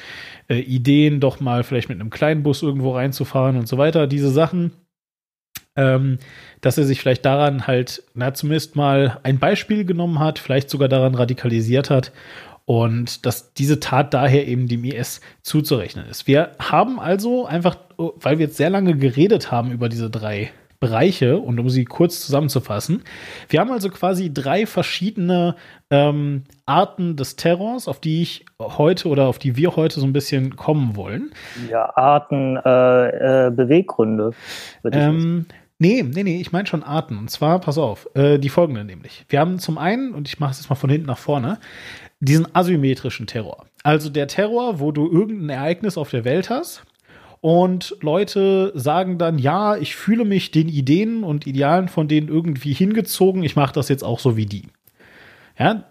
äh, 0.49 0.59
Ideen, 0.59 1.21
doch 1.21 1.41
mal 1.41 1.65
vielleicht 1.65 1.89
mit 1.89 2.01
einem 2.01 2.11
kleinen 2.11 2.43
Bus 2.43 2.63
irgendwo 2.63 2.93
reinzufahren 2.93 3.57
und 3.57 3.69
so 3.69 3.77
weiter, 3.77 4.07
diese 4.07 4.31
Sachen, 4.31 4.73
ähm, 5.77 6.19
dass 6.63 6.79
er 6.79 6.85
sich 6.85 7.01
vielleicht 7.01 7.25
daran 7.25 7.67
halt, 7.67 8.03
na, 8.15 8.33
zumindest 8.33 8.77
mal 8.77 9.19
ein 9.23 9.39
Beispiel 9.39 9.85
genommen 9.85 10.19
hat, 10.19 10.39
vielleicht 10.39 10.71
sogar 10.71 10.89
daran 10.89 11.15
radikalisiert 11.15 11.91
hat 11.91 12.13
und 12.65 13.27
dass 13.27 13.55
diese 13.55 13.81
Tat 13.81 14.15
daher 14.15 14.47
eben 14.47 14.69
dem 14.69 14.85
IS 14.85 15.21
zuzurechnen 15.43 16.07
ist. 16.07 16.27
Wir 16.27 16.53
haben 16.59 17.01
also 17.01 17.45
einfach, 17.47 17.77
weil 17.97 18.39
wir 18.39 18.47
jetzt 18.47 18.57
sehr 18.57 18.71
lange 18.71 18.97
geredet 18.97 19.51
haben 19.51 19.73
über 19.73 19.89
diese 19.89 20.11
drei 20.11 20.51
Bereiche 20.83 21.39
und 21.39 21.61
um 21.61 21.71
sie 21.71 21.85
kurz 21.85 22.21
zusammenzufassen. 22.27 23.05
Wir 23.49 23.61
haben 23.61 23.71
also 23.71 23.89
quasi 23.89 24.35
drei 24.35 24.67
verschiedene 24.67 25.55
ähm, 25.91 26.43
Arten 26.67 27.15
des 27.15 27.37
Terrors, 27.37 27.87
auf 27.87 28.01
die 28.01 28.21
ich 28.21 28.45
heute 28.59 29.09
oder 29.09 29.29
auf 29.29 29.39
die 29.39 29.55
wir 29.55 29.77
heute 29.77 30.01
so 30.01 30.07
ein 30.07 30.13
bisschen 30.13 30.57
kommen 30.57 30.97
wollen. 30.97 31.31
Ja, 31.71 31.97
Arten, 31.97 32.57
äh, 32.57 33.47
äh, 33.47 33.51
Beweggründe. 33.53 34.33
Ähm, 34.91 35.47
nee, 35.79 36.03
nee, 36.03 36.25
nee, 36.25 36.41
ich 36.41 36.51
meine 36.51 36.67
schon 36.67 36.83
Arten. 36.83 37.17
Und 37.17 37.31
zwar, 37.31 37.61
pass 37.61 37.79
auf, 37.79 38.09
äh, 38.15 38.41
die 38.41 38.49
folgenden 38.49 38.89
nämlich. 38.89 39.25
Wir 39.29 39.39
haben 39.39 39.61
zum 39.61 39.79
einen, 39.79 40.13
und 40.13 40.27
ich 40.27 40.41
mache 40.41 40.51
es 40.51 40.59
jetzt 40.59 40.69
mal 40.69 40.75
von 40.75 40.91
hinten 40.91 41.07
nach 41.07 41.19
vorne, 41.19 41.61
diesen 42.19 42.53
asymmetrischen 42.57 43.29
Terror. 43.29 43.67
Also 43.85 44.11
der 44.11 44.27
Terror, 44.27 44.81
wo 44.81 44.91
du 44.91 45.09
irgendein 45.09 45.51
Ereignis 45.51 45.97
auf 45.97 46.11
der 46.11 46.25
Welt 46.25 46.51
hast 46.51 46.83
und 47.43 47.97
Leute 48.01 48.71
sagen 48.77 49.19
dann, 49.19 49.37
ja, 49.37 49.77
ich 49.77 49.97
fühle 49.97 50.25
mich 50.25 50.53
den 50.53 50.69
Ideen 50.69 51.25
und 51.25 51.45
Idealen 51.45 51.89
von 51.89 52.07
denen 52.07 52.29
irgendwie 52.29 52.73
hingezogen, 52.73 53.43
ich 53.43 53.57
mache 53.57 53.73
das 53.75 53.89
jetzt 53.89 54.05
auch 54.05 54.21
so 54.21 54.37
wie 54.37 54.47
die. 54.47 54.69
Ja, 55.59 55.85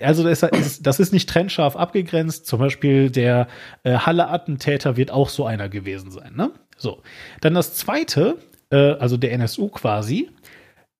also 0.00 0.24
das 0.24 0.42
ist, 0.42 0.84
das 0.84 0.98
ist 0.98 1.12
nicht 1.12 1.28
trennscharf 1.28 1.76
abgegrenzt. 1.76 2.46
Zum 2.46 2.58
Beispiel 2.58 3.10
der 3.10 3.46
äh, 3.84 3.94
Halle-Attentäter 3.94 4.96
wird 4.96 5.12
auch 5.12 5.28
so 5.28 5.46
einer 5.46 5.68
gewesen 5.68 6.10
sein. 6.10 6.34
Ne? 6.34 6.50
So, 6.76 7.00
dann 7.40 7.54
das 7.54 7.74
zweite, 7.74 8.38
äh, 8.70 8.94
also 8.94 9.16
der 9.16 9.32
NSU 9.34 9.68
quasi. 9.68 10.30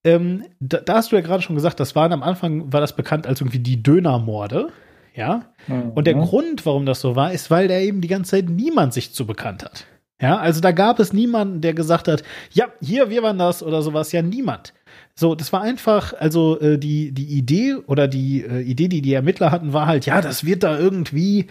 Ähm, 0.04 0.44
da, 0.60 0.78
da, 0.78 0.94
hast 0.94 1.10
du 1.10 1.16
ja 1.16 1.22
gerade 1.22 1.42
schon 1.42 1.56
gesagt, 1.56 1.80
das 1.80 1.96
waren 1.96 2.12
am 2.12 2.22
Anfang 2.22 2.72
war 2.72 2.80
das 2.80 2.94
bekannt 2.94 3.26
als 3.26 3.40
irgendwie 3.40 3.58
die 3.58 3.82
Dönermorde. 3.82 4.68
Ja. 5.14 5.46
Mhm. 5.66 5.90
Und 5.94 6.06
der 6.06 6.14
Grund, 6.14 6.64
warum 6.66 6.86
das 6.86 7.00
so 7.00 7.16
war, 7.16 7.32
ist, 7.32 7.50
weil 7.50 7.68
da 7.68 7.78
eben 7.78 8.00
die 8.00 8.08
ganze 8.08 8.32
Zeit 8.32 8.48
niemand 8.48 8.94
sich 8.94 9.12
zu 9.12 9.26
bekannt 9.26 9.64
hat. 9.64 9.86
Ja, 10.20 10.38
also 10.38 10.60
da 10.60 10.70
gab 10.70 11.00
es 11.00 11.12
niemanden, 11.12 11.60
der 11.60 11.74
gesagt 11.74 12.06
hat, 12.06 12.22
ja, 12.52 12.66
hier, 12.80 13.10
wir 13.10 13.24
waren 13.24 13.38
das 13.38 13.62
oder 13.62 13.82
sowas, 13.82 14.12
ja, 14.12 14.22
niemand. 14.22 14.72
So, 15.16 15.34
das 15.34 15.52
war 15.52 15.62
einfach, 15.62 16.14
also 16.14 16.60
äh, 16.60 16.78
die, 16.78 17.10
die 17.10 17.24
Idee 17.24 17.74
oder 17.86 18.06
die 18.06 18.42
äh, 18.42 18.60
Idee, 18.60 18.86
die 18.86 19.02
die 19.02 19.14
Ermittler 19.14 19.50
hatten, 19.50 19.72
war 19.72 19.86
halt, 19.86 20.06
ja, 20.06 20.20
das 20.20 20.44
wird 20.44 20.62
da 20.62 20.78
irgendwie 20.78 21.48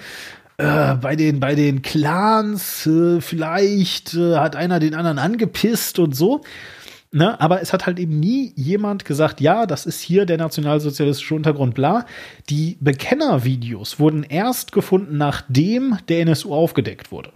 äh, 0.58 0.96
bei 0.96 1.18
den, 1.18 1.42
bei 1.42 1.54
den 1.54 1.82
Clans, 1.82 2.88
äh, 2.88 3.20
vielleicht 3.20 4.14
äh, 4.14 4.38
hat 4.38 4.56
einer 4.56 4.80
den 4.80 4.96
anderen 4.96 5.20
angepisst 5.20 6.00
und 6.00 6.16
so. 6.16 6.42
Ne? 7.14 7.40
Aber 7.42 7.62
es 7.62 7.74
hat 7.74 7.86
halt 7.86 8.00
eben 8.00 8.20
nie 8.20 8.54
jemand 8.56 9.04
gesagt, 9.04 9.42
ja, 9.42 9.66
das 9.66 9.86
ist 9.86 10.00
hier 10.00 10.26
der 10.26 10.38
nationalsozialistische 10.38 11.36
Untergrund, 11.36 11.76
bla. 11.76 12.06
Die 12.50 12.78
Bekennervideos 12.80 14.00
wurden 14.00 14.24
erst 14.24 14.72
gefunden, 14.72 15.18
nachdem 15.18 15.98
der 16.08 16.22
NSU 16.22 16.54
aufgedeckt 16.54 17.12
wurde. 17.12 17.32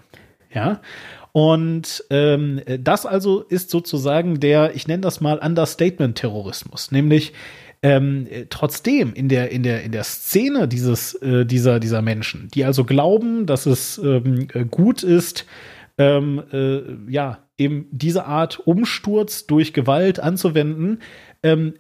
Ja. 0.54 0.80
Und 1.34 2.06
ähm, 2.10 2.62
das 2.80 3.06
also 3.06 3.42
ist 3.42 3.70
sozusagen 3.70 4.40
der, 4.40 4.74
ich 4.74 4.88
nenne 4.88 5.02
das 5.02 5.20
mal 5.20 5.40
Understatement-Terrorismus, 5.40 6.94
nämlich 6.94 7.34
ähm, 7.84 8.28
trotzdem 8.50 9.14
in 9.14 9.28
der, 9.28 9.52
in 9.52 9.62
der, 9.62 9.84
in 9.84 9.92
der 9.92 10.06
Szene 10.06 10.70
dieses, 10.70 11.14
äh, 11.16 11.46
dieser, 11.46 11.82
dieser 11.82 12.02
Menschen, 12.02 12.48
die 12.54 12.64
also 12.64 12.86
glauben, 12.86 13.46
dass 13.46 13.66
es 13.66 13.98
ähm, 13.98 14.48
gut 14.72 15.04
ist, 15.04 15.46
ähm, 15.98 16.44
äh, 16.52 17.12
ja, 17.12 17.48
eben 17.58 17.88
diese 17.92 18.26
Art 18.26 18.60
Umsturz 18.60 19.48
durch 19.48 19.74
Gewalt 19.74 20.20
anzuwenden, 20.20 21.02
ähm, 21.44 21.76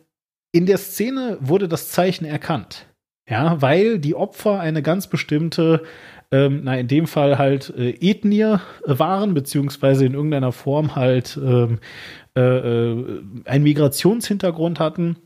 in 0.51 0.66
der 0.66 0.78
Szene 0.78 1.38
wurde 1.41 1.68
das 1.68 1.89
Zeichen 1.89 2.26
erkannt. 2.26 2.88
Ja, 3.28 3.61
weil 3.61 3.99
die 3.99 4.16
Opfer 4.16 4.59
eine 4.59 4.84
ganz 4.84 5.07
bestimmte, 5.07 5.84
ähm, 6.32 6.61
na, 6.63 6.78
in 6.78 6.88
dem 6.88 7.07
Fall 7.07 7.38
halt 7.38 7.74
äh, 7.76 7.89
Ethnie 7.99 8.57
waren, 8.86 9.34
beziehungsweise 9.34 10.05
in 10.05 10.13
irgendeiner 10.13 10.51
Form 10.51 10.95
halt 10.95 11.38
ähm, 11.43 11.80
äh, 12.38 12.41
äh 12.41 13.22
einen 13.45 13.63
Migrationshintergrund 13.63 14.80
hatten 14.80 15.18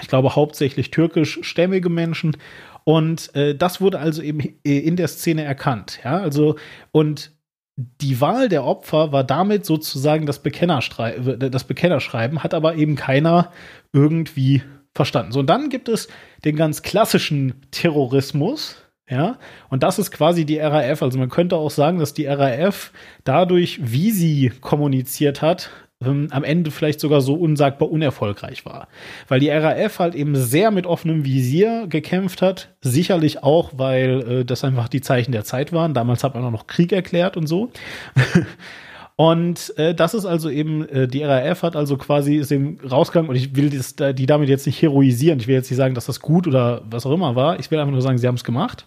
ich 0.00 0.08
glaube 0.08 0.36
hauptsächlich 0.36 0.90
türkischstämmige 0.90 1.88
Menschen. 1.88 2.36
Und 2.84 3.34
äh, 3.34 3.54
das 3.54 3.80
wurde 3.80 3.98
also 3.98 4.22
eben 4.22 4.40
in 4.62 4.96
der 4.96 5.08
Szene 5.08 5.42
erkannt. 5.42 6.00
Ja, 6.04 6.18
also 6.18 6.56
und 6.92 7.32
die 8.00 8.20
Wahl 8.20 8.48
der 8.48 8.64
Opfer 8.64 9.12
war 9.12 9.24
damit 9.24 9.64
sozusagen 9.64 10.26
das, 10.26 10.42
das 10.42 11.64
Bekennerschreiben, 11.64 12.42
hat 12.42 12.54
aber 12.54 12.74
eben 12.74 12.96
keiner 12.96 13.52
irgendwie 13.92 14.62
verstanden. 14.94 15.32
So, 15.32 15.40
und 15.40 15.46
dann 15.46 15.68
gibt 15.68 15.88
es 15.88 16.08
den 16.44 16.56
ganz 16.56 16.82
klassischen 16.82 17.54
Terrorismus, 17.70 18.76
ja, 19.08 19.38
und 19.68 19.82
das 19.82 19.98
ist 19.98 20.12
quasi 20.12 20.44
die 20.44 20.58
RAF. 20.58 21.02
Also 21.02 21.18
man 21.18 21.30
könnte 21.30 21.56
auch 21.56 21.70
sagen, 21.70 21.98
dass 21.98 22.14
die 22.14 22.26
RAF 22.26 22.92
dadurch, 23.24 23.80
wie 23.82 24.12
sie 24.12 24.52
kommuniziert 24.60 25.42
hat, 25.42 25.70
ähm, 26.04 26.28
am 26.30 26.44
Ende 26.44 26.70
vielleicht 26.70 27.00
sogar 27.00 27.20
so 27.20 27.34
unsagbar 27.34 27.90
unerfolgreich 27.90 28.64
war. 28.64 28.88
Weil 29.28 29.40
die 29.40 29.50
RAF 29.50 29.98
halt 29.98 30.14
eben 30.14 30.34
sehr 30.34 30.70
mit 30.70 30.86
offenem 30.86 31.24
Visier 31.24 31.86
gekämpft 31.88 32.42
hat. 32.42 32.70
Sicherlich 32.80 33.42
auch, 33.42 33.72
weil 33.76 34.40
äh, 34.40 34.44
das 34.44 34.64
einfach 34.64 34.88
die 34.88 35.02
Zeichen 35.02 35.32
der 35.32 35.44
Zeit 35.44 35.72
waren. 35.72 35.94
Damals 35.94 36.24
hat 36.24 36.34
man 36.34 36.44
auch 36.44 36.50
noch 36.50 36.66
Krieg 36.66 36.92
erklärt 36.92 37.36
und 37.36 37.46
so. 37.46 37.70
Und 39.16 39.76
äh, 39.76 39.94
das 39.94 40.14
ist 40.14 40.24
also 40.24 40.48
eben, 40.48 40.88
äh, 40.88 41.06
die 41.06 41.22
RAF 41.22 41.62
hat 41.62 41.76
also 41.76 41.98
quasi 41.98 42.36
ist 42.36 42.50
eben 42.50 42.78
rausgegangen 42.90 43.28
und 43.28 43.36
ich 43.36 43.54
will 43.54 43.68
das, 43.68 43.94
die 44.14 44.24
damit 44.24 44.48
jetzt 44.48 44.64
nicht 44.64 44.80
heroisieren. 44.80 45.38
Ich 45.38 45.46
will 45.46 45.56
jetzt 45.56 45.70
nicht 45.70 45.76
sagen, 45.76 45.94
dass 45.94 46.06
das 46.06 46.20
gut 46.20 46.46
oder 46.46 46.80
was 46.88 47.04
auch 47.04 47.12
immer 47.12 47.36
war. 47.36 47.60
Ich 47.60 47.70
will 47.70 47.78
einfach 47.78 47.92
nur 47.92 48.00
sagen, 48.00 48.16
sie 48.16 48.26
haben 48.26 48.36
es 48.36 48.44
gemacht. 48.44 48.86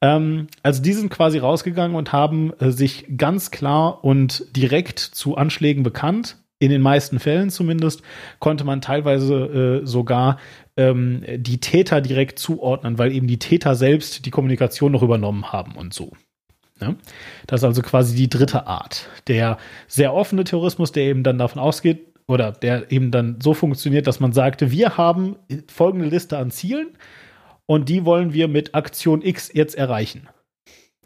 Ähm, 0.00 0.48
also 0.62 0.82
die 0.82 0.92
sind 0.92 1.10
quasi 1.10 1.38
rausgegangen 1.38 1.96
und 1.96 2.12
haben 2.12 2.52
äh, 2.58 2.70
sich 2.70 3.06
ganz 3.16 3.50
klar 3.50 4.04
und 4.04 4.44
direkt 4.54 4.98
zu 4.98 5.36
Anschlägen 5.36 5.82
bekannt. 5.82 6.36
In 6.58 6.70
den 6.70 6.80
meisten 6.80 7.18
Fällen 7.18 7.50
zumindest 7.50 8.02
konnte 8.38 8.64
man 8.64 8.80
teilweise 8.80 9.82
äh, 9.82 9.86
sogar 9.86 10.38
ähm, 10.76 11.22
die 11.36 11.60
Täter 11.60 12.00
direkt 12.00 12.38
zuordnen, 12.38 12.98
weil 12.98 13.12
eben 13.12 13.26
die 13.26 13.38
Täter 13.38 13.74
selbst 13.74 14.24
die 14.24 14.30
Kommunikation 14.30 14.92
noch 14.92 15.02
übernommen 15.02 15.52
haben 15.52 15.72
und 15.76 15.92
so. 15.92 16.12
Ne? 16.80 16.96
Das 17.46 17.60
ist 17.60 17.64
also 17.64 17.82
quasi 17.82 18.16
die 18.16 18.30
dritte 18.30 18.66
Art. 18.66 19.08
Der 19.28 19.58
sehr 19.86 20.14
offene 20.14 20.44
Terrorismus, 20.44 20.92
der 20.92 21.04
eben 21.04 21.22
dann 21.22 21.38
davon 21.38 21.60
ausgeht, 21.60 22.06
oder 22.28 22.52
der 22.52 22.90
eben 22.90 23.10
dann 23.10 23.38
so 23.40 23.54
funktioniert, 23.54 24.06
dass 24.06 24.20
man 24.20 24.32
sagte, 24.32 24.70
wir 24.72 24.96
haben 24.96 25.36
folgende 25.68 26.06
Liste 26.06 26.38
an 26.38 26.50
Zielen 26.50 26.88
und 27.66 27.88
die 27.88 28.04
wollen 28.04 28.32
wir 28.32 28.48
mit 28.48 28.74
Aktion 28.74 29.22
X 29.22 29.50
jetzt 29.52 29.74
erreichen. 29.74 30.28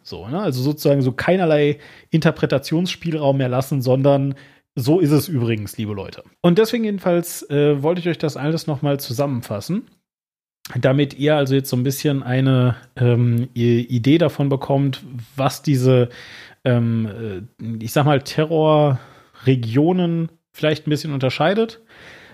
So, 0.02 0.28
ne? 0.28 0.40
Also 0.40 0.62
sozusagen 0.62 1.02
so 1.02 1.12
keinerlei 1.12 1.78
Interpretationsspielraum 2.10 3.36
mehr 3.36 3.48
lassen, 3.48 3.82
sondern 3.82 4.34
so 4.74 5.00
ist 5.00 5.10
es 5.10 5.28
übrigens, 5.28 5.76
liebe 5.78 5.92
Leute. 5.92 6.22
Und 6.42 6.58
deswegen 6.58 6.84
jedenfalls 6.84 7.48
äh, 7.50 7.82
wollte 7.82 8.00
ich 8.00 8.08
euch 8.08 8.18
das 8.18 8.36
alles 8.36 8.66
nochmal 8.66 9.00
zusammenfassen, 9.00 9.88
damit 10.78 11.14
ihr 11.14 11.36
also 11.36 11.54
jetzt 11.54 11.70
so 11.70 11.76
ein 11.76 11.82
bisschen 11.82 12.22
eine 12.22 12.76
ähm, 12.96 13.48
Idee 13.54 14.18
davon 14.18 14.48
bekommt, 14.48 15.02
was 15.36 15.62
diese, 15.62 16.08
ähm, 16.64 17.46
äh, 17.60 17.84
ich 17.84 17.92
sag 17.92 18.04
mal, 18.04 18.22
Terrorregionen 18.22 20.30
vielleicht 20.52 20.86
ein 20.86 20.90
bisschen 20.90 21.12
unterscheidet 21.12 21.80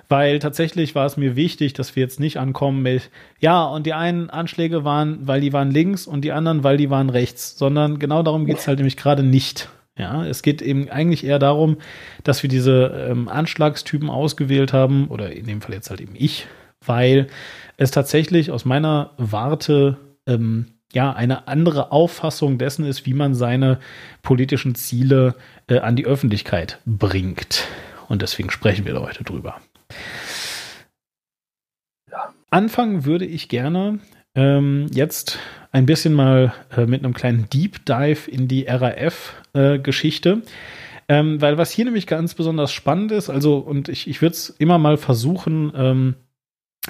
weil 0.08 0.38
tatsächlich 0.38 0.94
war 0.94 1.06
es 1.06 1.16
mir 1.16 1.36
wichtig, 1.36 1.72
dass 1.72 1.96
wir 1.96 2.02
jetzt 2.02 2.20
nicht 2.20 2.38
ankommen 2.38 2.82
mit, 2.82 3.10
ja, 3.40 3.64
und 3.64 3.86
die 3.86 3.94
einen 3.94 4.30
Anschläge 4.30 4.84
waren, 4.84 5.26
weil 5.26 5.40
die 5.40 5.52
waren 5.52 5.70
links 5.70 6.06
und 6.06 6.22
die 6.22 6.32
anderen, 6.32 6.64
weil 6.64 6.76
die 6.76 6.90
waren 6.90 7.10
rechts, 7.10 7.58
sondern 7.58 7.98
genau 7.98 8.22
darum 8.22 8.46
geht 8.46 8.58
es 8.58 8.68
halt 8.68 8.78
nämlich 8.78 8.96
gerade 8.96 9.22
nicht. 9.22 9.68
Ja, 9.98 10.26
es 10.26 10.42
geht 10.42 10.60
eben 10.60 10.90
eigentlich 10.90 11.24
eher 11.24 11.38
darum, 11.38 11.78
dass 12.22 12.42
wir 12.42 12.50
diese 12.50 13.08
ähm, 13.10 13.28
Anschlagstypen 13.28 14.10
ausgewählt 14.10 14.72
haben, 14.72 15.08
oder 15.08 15.32
in 15.32 15.46
dem 15.46 15.62
Fall 15.62 15.74
jetzt 15.74 15.88
halt 15.88 16.02
eben 16.02 16.14
ich, 16.14 16.46
weil 16.84 17.28
es 17.78 17.90
tatsächlich 17.90 18.50
aus 18.50 18.66
meiner 18.66 19.12
Warte 19.16 19.96
ähm, 20.26 20.66
ja 20.92 21.12
eine 21.12 21.48
andere 21.48 21.92
Auffassung 21.92 22.58
dessen 22.58 22.84
ist, 22.84 23.06
wie 23.06 23.14
man 23.14 23.34
seine 23.34 23.78
politischen 24.22 24.74
Ziele 24.74 25.34
äh, 25.68 25.78
an 25.78 25.96
die 25.96 26.06
Öffentlichkeit 26.06 26.78
bringt. 26.84 27.64
Und 28.08 28.22
deswegen 28.22 28.50
sprechen 28.50 28.84
wir 28.84 28.94
da 28.94 29.00
heute 29.00 29.24
drüber. 29.24 29.60
Anfangen 32.50 33.04
würde 33.04 33.26
ich 33.26 33.48
gerne 33.48 33.98
ähm, 34.34 34.86
jetzt 34.92 35.38
ein 35.72 35.86
bisschen 35.86 36.14
mal 36.14 36.54
äh, 36.76 36.86
mit 36.86 37.04
einem 37.04 37.14
kleinen 37.14 37.48
Deep 37.50 37.84
Dive 37.84 38.30
in 38.30 38.48
die 38.48 38.66
RAF-Geschichte. 38.66 40.42
Äh, 41.08 41.18
ähm, 41.18 41.40
weil 41.40 41.58
was 41.58 41.70
hier 41.70 41.84
nämlich 41.84 42.06
ganz 42.06 42.34
besonders 42.34 42.72
spannend 42.72 43.12
ist, 43.12 43.30
also, 43.30 43.58
und 43.58 43.88
ich, 43.88 44.08
ich 44.08 44.22
würde 44.22 44.34
es 44.34 44.50
immer 44.50 44.78
mal 44.78 44.96
versuchen, 44.96 45.72
ähm, 45.76 46.14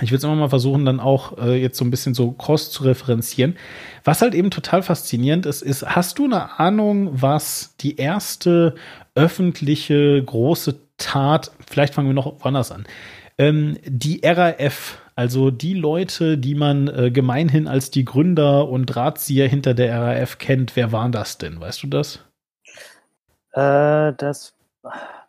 ich 0.01 0.11
würde 0.11 0.19
es 0.19 0.25
immer 0.25 0.37
mal 0.37 0.49
versuchen, 0.49 0.85
dann 0.85 1.01
auch 1.01 1.39
äh, 1.39 1.61
jetzt 1.61 1.79
so 1.79 1.85
ein 1.85 1.91
bisschen 1.91 2.15
so 2.15 2.33
cross 2.33 2.71
zu 2.71 2.85
referenzieren. 2.85 3.57
Was 4.05 4.21
halt 4.21 4.35
eben 4.35 4.51
total 4.51 4.83
faszinierend 4.83 5.47
ist, 5.47 5.63
ist, 5.63 5.87
hast 5.87 6.19
du 6.19 6.25
eine 6.27 6.59
Ahnung, 6.59 7.11
was 7.13 7.77
die 7.81 7.97
erste 7.97 8.75
öffentliche 9.15 10.23
große 10.23 10.86
Tat, 10.99 11.51
vielleicht 11.67 11.95
fangen 11.95 12.09
wir 12.09 12.15
noch 12.15 12.45
woanders 12.45 12.73
an. 12.73 12.87
Ähm, 13.39 13.77
die 13.85 14.23
RAF, 14.25 14.99
also 15.15 15.51
die 15.51 15.75
Leute, 15.75 16.39
die 16.39 16.55
man 16.55 16.89
äh, 16.89 17.11
gemeinhin 17.11 17.69
als 17.69 17.91
die 17.91 18.05
Gründer 18.05 18.69
und 18.69 18.87
Drahtzieher 18.87 19.49
hinter 19.49 19.75
der 19.75 20.01
RAF 20.01 20.39
kennt, 20.39 20.75
wer 20.75 20.93
waren 20.93 21.13
das 21.13 21.37
denn? 21.37 21.61
Weißt 21.61 21.83
du 21.83 21.89
das? 21.89 22.25
Äh, 23.53 24.15
das, 24.17 24.55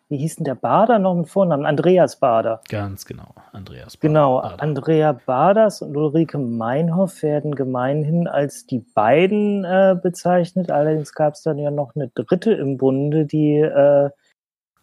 wie 0.09 0.18
hieß 0.18 0.38
denn 0.38 0.45
der 0.45 0.55
Bader 0.55 0.99
noch 0.99 1.15
mit 1.15 1.28
Vornamen? 1.28 1.65
Andreas 1.65 2.18
Bader. 2.18 2.61
Ganz 2.70 3.05
genau, 3.05 3.36
Andreas 3.51 3.97
Bader. 3.97 4.07
Genau, 4.07 4.41
Bader. 4.41 4.63
Andrea 4.63 5.11
Baders 5.26 5.82
und 5.82 5.97
Ulrike 5.97 6.38
Meinhoff 6.38 7.24
werden 7.24 7.55
gemeinhin 7.55 8.30
als 8.30 8.65
die 8.65 8.80
beiden 8.80 9.65
äh, 9.65 9.97
bezeichnet. 10.01 10.72
Allerdings 10.72 11.13
gab 11.13 11.34
es 11.34 11.43
dann 11.43 11.57
ja 11.57 11.72
noch 11.72 11.93
eine 11.95 12.07
dritte 12.07 12.53
im 12.53 12.78
Bunde, 12.78 13.26
die 13.26 13.57
äh, 13.57 14.11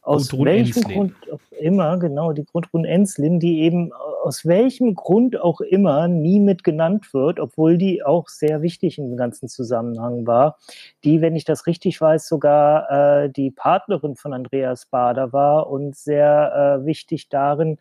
aus 0.04 0.30
Gudrun 0.30 0.46
welchem 0.46 0.82
Enslin. 0.82 0.94
Grund 0.94 1.32
auch 1.32 1.58
immer, 1.58 1.98
genau, 1.98 2.32
die 2.32 2.44
Gudrun 2.44 2.84
Enslin, 2.84 3.40
die 3.40 3.62
eben 3.62 3.92
aus 3.92 4.44
welchem 4.44 4.94
Grund 4.94 5.40
auch 5.40 5.60
immer 5.60 6.08
nie 6.08 6.40
mit 6.40 6.62
genannt 6.62 7.12
wird, 7.14 7.40
obwohl 7.40 7.78
die 7.78 8.02
auch 8.02 8.28
sehr 8.28 8.62
wichtig 8.62 8.98
im 8.98 9.16
ganzen 9.16 9.48
Zusammenhang 9.48 10.26
war, 10.26 10.58
die, 11.04 11.20
wenn 11.20 11.36
ich 11.36 11.44
das 11.44 11.66
richtig 11.66 12.00
weiß, 12.00 12.28
sogar 12.28 12.90
äh, 13.24 13.30
die 13.30 13.50
Partnerin 13.50 14.14
von 14.16 14.32
Andreas 14.32 14.86
Bader 14.86 15.32
war 15.32 15.68
und 15.68 15.96
sehr 15.96 16.80
äh, 16.82 16.86
wichtig 16.86 17.28
darin, 17.30 17.78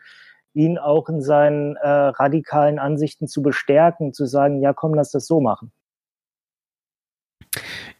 ihn 0.53 0.77
auch 0.77 1.09
in 1.09 1.21
seinen 1.21 1.75
äh, 1.77 1.87
radikalen 1.87 2.79
Ansichten 2.79 3.27
zu 3.27 3.41
bestärken, 3.41 4.13
zu 4.13 4.25
sagen, 4.25 4.61
ja 4.61 4.73
komm, 4.73 4.93
lass 4.93 5.11
das 5.11 5.25
so 5.25 5.41
machen. 5.41 5.71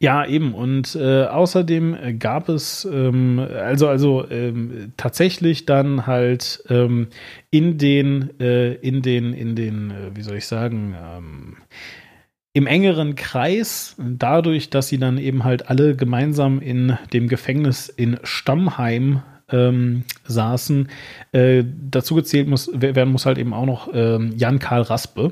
Ja, 0.04 0.26
eben. 0.26 0.54
Und 0.54 0.96
äh, 0.96 1.24
außerdem 1.28 2.20
gab 2.20 2.50
es 2.50 2.84
ähm, 2.84 3.40
also 3.40 3.88
also 3.88 4.30
ähm, 4.30 4.92
tatsächlich 4.98 5.66
dann 5.66 6.06
halt 6.06 6.62
ähm, 6.68 7.08
in 7.52 7.78
den 7.78 8.38
äh, 8.38 8.74
in 8.74 9.02
den 9.02 9.32
in 9.32 9.56
den 9.56 9.92
äh, 9.92 10.14
wie 10.14 10.22
soll 10.22 10.36
ich 10.36 10.46
sagen 10.46 10.94
ähm, 11.02 11.56
im 12.52 12.68
engeren 12.68 13.16
Kreis, 13.16 13.96
dadurch, 13.98 14.70
dass 14.70 14.90
sie 14.90 14.98
dann 14.98 15.18
eben 15.18 15.46
halt 15.46 15.70
alle 15.70 15.96
gemeinsam 15.96 16.60
in 16.60 16.98
dem 17.14 17.30
Gefängnis 17.30 17.88
in 17.88 18.20
Stammheim 18.24 19.22
ähm, 19.50 20.04
saßen, 20.26 20.90
äh, 21.32 21.64
dazu 21.90 22.16
gezählt 22.16 22.50
muss, 22.50 22.70
werden 22.74 23.14
muss 23.14 23.26
halt 23.26 23.38
eben 23.38 23.54
auch 23.54 23.66
noch 23.66 23.90
ähm, 23.94 24.34
Jan 24.36 24.60
Karl 24.60 24.82
Raspe, 24.82 25.32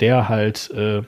der 0.00 0.28
halt 0.28 0.70
äh, 0.72 1.02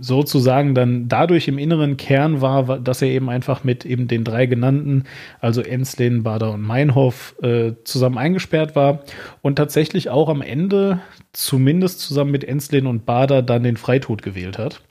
sozusagen 0.00 0.74
dann 0.74 1.08
dadurch 1.08 1.46
im 1.46 1.58
inneren 1.58 1.96
Kern 1.96 2.40
war, 2.40 2.80
dass 2.80 3.00
er 3.00 3.08
eben 3.08 3.30
einfach 3.30 3.62
mit 3.62 3.84
eben 3.84 4.08
den 4.08 4.24
drei 4.24 4.46
genannten, 4.46 5.04
also 5.40 5.60
Enslin, 5.60 6.24
Bader 6.24 6.52
und 6.52 6.62
Meinhof, 6.62 7.36
äh, 7.42 7.72
zusammen 7.84 8.18
eingesperrt 8.18 8.74
war 8.74 9.04
und 9.40 9.56
tatsächlich 9.56 10.10
auch 10.10 10.28
am 10.28 10.42
Ende, 10.42 11.00
zumindest 11.32 12.00
zusammen 12.00 12.32
mit 12.32 12.42
Enslin 12.42 12.86
und 12.86 13.06
Bader, 13.06 13.42
dann 13.42 13.62
den 13.62 13.76
Freitod 13.76 14.22
gewählt 14.22 14.58
hat. 14.58 14.82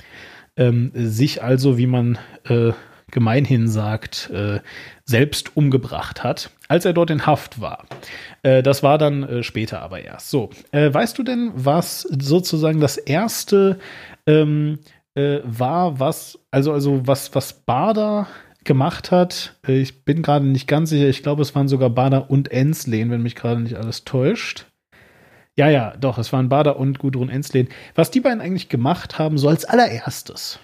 Ähm, 0.55 0.91
sich 0.93 1.43
also, 1.43 1.77
wie 1.77 1.88
man 1.88 2.17
äh, 2.47 2.71
gemeinhin 3.11 3.67
sagt, 3.67 4.29
äh, 4.33 4.59
selbst 5.05 5.55
umgebracht 5.55 6.23
hat, 6.23 6.49
als 6.67 6.85
er 6.85 6.93
dort 6.93 7.09
in 7.09 7.25
Haft 7.25 7.61
war. 7.61 7.85
Äh, 8.43 8.63
das 8.63 8.83
war 8.83 8.97
dann 8.97 9.23
äh, 9.23 9.43
später 9.43 9.81
aber 9.81 10.01
erst. 10.01 10.29
So, 10.29 10.49
äh, 10.71 10.93
weißt 10.93 11.17
du 11.17 11.23
denn, 11.23 11.51
was 11.55 12.01
sozusagen 12.01 12.79
das 12.79 12.97
erste 12.97 13.79
ähm, 14.28 14.80
äh, 15.15 15.39
war, 15.43 15.99
was, 15.99 16.39
also, 16.51 16.73
also 16.73 17.07
was, 17.07 17.34
was 17.34 17.53
Bader 17.53 18.28
gemacht 18.63 19.11
hat, 19.11 19.55
ich 19.65 20.03
bin 20.03 20.21
gerade 20.21 20.45
nicht 20.45 20.67
ganz 20.67 20.89
sicher, 20.89 21.07
ich 21.07 21.23
glaube, 21.23 21.41
es 21.41 21.55
waren 21.55 21.69
sogar 21.69 21.89
Bader 21.89 22.30
und 22.30 22.51
Enslehn, 22.51 23.09
wenn 23.09 23.23
mich 23.23 23.36
gerade 23.36 23.61
nicht 23.61 23.75
alles 23.75 24.03
täuscht. 24.03 24.67
Ja, 25.55 25.69
ja, 25.69 25.95
doch, 25.97 26.19
es 26.19 26.32
waren 26.32 26.49
Bader 26.49 26.78
und 26.78 26.99
Gudrun 26.99 27.30
Enslehn. 27.30 27.69
Was 27.95 28.11
die 28.11 28.19
beiden 28.19 28.41
eigentlich 28.41 28.69
gemacht 28.69 29.17
haben, 29.17 29.39
so 29.39 29.49
als 29.49 29.65
allererstes. 29.65 30.59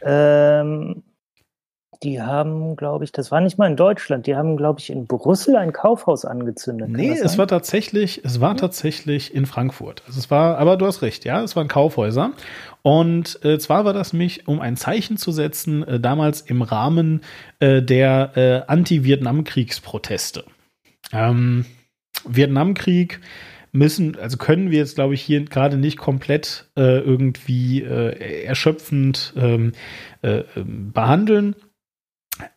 Ähm, 0.00 1.02
die 2.02 2.20
haben, 2.20 2.76
glaube 2.76 3.04
ich, 3.04 3.12
das 3.12 3.30
war 3.30 3.40
nicht 3.40 3.58
mal 3.58 3.70
in 3.70 3.76
Deutschland, 3.76 4.26
die 4.26 4.34
haben, 4.34 4.56
glaube 4.56 4.80
ich, 4.80 4.90
in 4.90 5.06
Brüssel 5.06 5.56
ein 5.56 5.72
Kaufhaus 5.72 6.24
angezündet. 6.24 6.88
Nee, 6.90 7.12
es 7.12 7.38
war 7.38 7.46
tatsächlich, 7.46 8.24
es 8.24 8.40
war 8.40 8.56
tatsächlich 8.56 9.34
in 9.34 9.46
Frankfurt. 9.46 10.02
Also 10.06 10.18
es 10.18 10.30
war, 10.30 10.58
aber 10.58 10.76
du 10.76 10.86
hast 10.86 11.02
recht, 11.02 11.24
ja, 11.24 11.42
es 11.42 11.56
waren 11.56 11.68
Kaufhäuser. 11.68 12.32
Und 12.82 13.44
äh, 13.44 13.58
zwar 13.58 13.84
war 13.84 13.92
das 13.92 14.12
mich, 14.12 14.48
um 14.48 14.60
ein 14.60 14.76
Zeichen 14.76 15.16
zu 15.16 15.30
setzen, 15.30 15.86
äh, 15.86 16.00
damals 16.00 16.40
im 16.40 16.62
Rahmen 16.62 17.22
äh, 17.60 17.80
der 17.82 18.32
äh, 18.36 18.62
Anti-Vietnam-Kriegsproteste. 18.66 20.44
Ähm, 21.12 21.64
Vietnamkrieg 22.24 23.20
müssen, 23.72 24.18
also 24.18 24.36
können 24.36 24.70
wir 24.70 24.78
jetzt, 24.78 24.96
glaube 24.96 25.14
ich, 25.14 25.22
hier 25.22 25.44
gerade 25.44 25.76
nicht 25.76 25.96
komplett 25.96 26.68
äh, 26.76 26.98
irgendwie 26.98 27.82
äh, 27.82 28.44
erschöpfend 28.44 29.32
ähm, 29.36 29.72
äh, 30.22 30.42
ähm, 30.56 30.92
behandeln. 30.92 31.56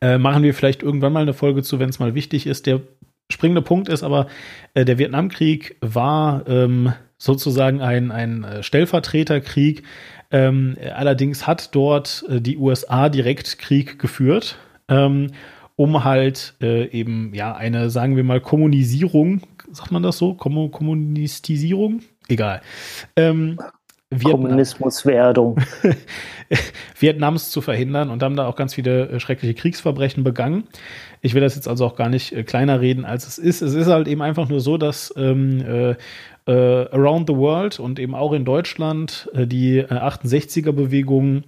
Äh, 0.01 0.17
machen 0.17 0.43
wir 0.43 0.53
vielleicht 0.53 0.84
irgendwann 0.84 1.13
mal 1.13 1.21
eine 1.21 1.34
Folge 1.34 1.63
zu, 1.63 1.80
wenn 1.80 1.89
es 1.89 1.99
mal 1.99 2.15
wichtig 2.15 2.47
ist. 2.47 2.65
Der 2.65 2.82
springende 3.30 3.61
Punkt 3.61 3.89
ist 3.89 4.03
aber, 4.03 4.28
äh, 4.73 4.86
der 4.86 4.97
Vietnamkrieg 4.97 5.78
war 5.82 6.47
ähm, 6.47 6.93
sozusagen 7.17 7.82
ein, 7.82 8.11
ein 8.11 8.43
äh, 8.43 8.63
Stellvertreterkrieg. 8.63 9.84
Ähm, 10.32 10.78
allerdings 10.95 11.45
hat 11.45 11.76
dort 11.76 12.26
die 12.30 12.57
USA 12.57 13.09
direkt 13.09 13.59
Krieg 13.59 13.99
geführt. 13.99 14.57
Ähm, 14.88 15.32
um 15.76 16.03
halt 16.03 16.55
äh, 16.61 16.88
eben 16.89 17.34
ja 17.34 17.53
eine, 17.53 17.89
sagen 17.89 18.15
wir 18.15 18.23
mal, 18.23 18.39
Kommunisierung, 18.39 19.41
sagt 19.71 19.91
man 19.91 20.03
das 20.03 20.17
so? 20.17 20.34
Kom 20.34 20.71
Kommunistisierung? 20.71 22.01
Egal. 22.28 22.61
Ähm, 23.15 23.59
Kommunismuswerdung. 24.20 25.61
Vietnams 26.99 27.49
zu 27.49 27.61
verhindern 27.61 28.09
und 28.09 28.22
haben 28.22 28.36
da 28.36 28.47
auch 28.47 28.55
ganz 28.55 28.74
viele 28.74 29.09
äh, 29.09 29.20
schreckliche 29.20 29.53
Kriegsverbrechen 29.53 30.24
begangen. 30.24 30.66
Ich 31.22 31.34
will 31.34 31.41
das 31.41 31.55
jetzt 31.55 31.68
also 31.68 31.86
auch 31.86 31.95
gar 31.95 32.09
nicht 32.09 32.34
äh, 32.34 32.43
kleiner 32.43 32.82
reden, 32.82 33.05
als 33.05 33.28
es 33.28 33.38
ist. 33.38 33.61
Es 33.61 33.74
ist 33.74 33.88
halt 33.88 34.07
eben 34.07 34.22
einfach 34.22 34.47
nur 34.47 34.59
so, 34.59 34.78
dass 34.78 35.13
ähm, 35.18 35.61
äh, 35.61 35.95
äh, 36.47 36.89
around 36.91 37.28
the 37.28 37.36
world 37.36 37.80
und 37.80 37.99
eben 37.99 38.13
auch 38.13 38.34
in 38.34 38.45
Deutschland 38.45 39.30
äh, 39.34 39.47
die 39.47 39.84
68er-Bewegung 39.84 41.43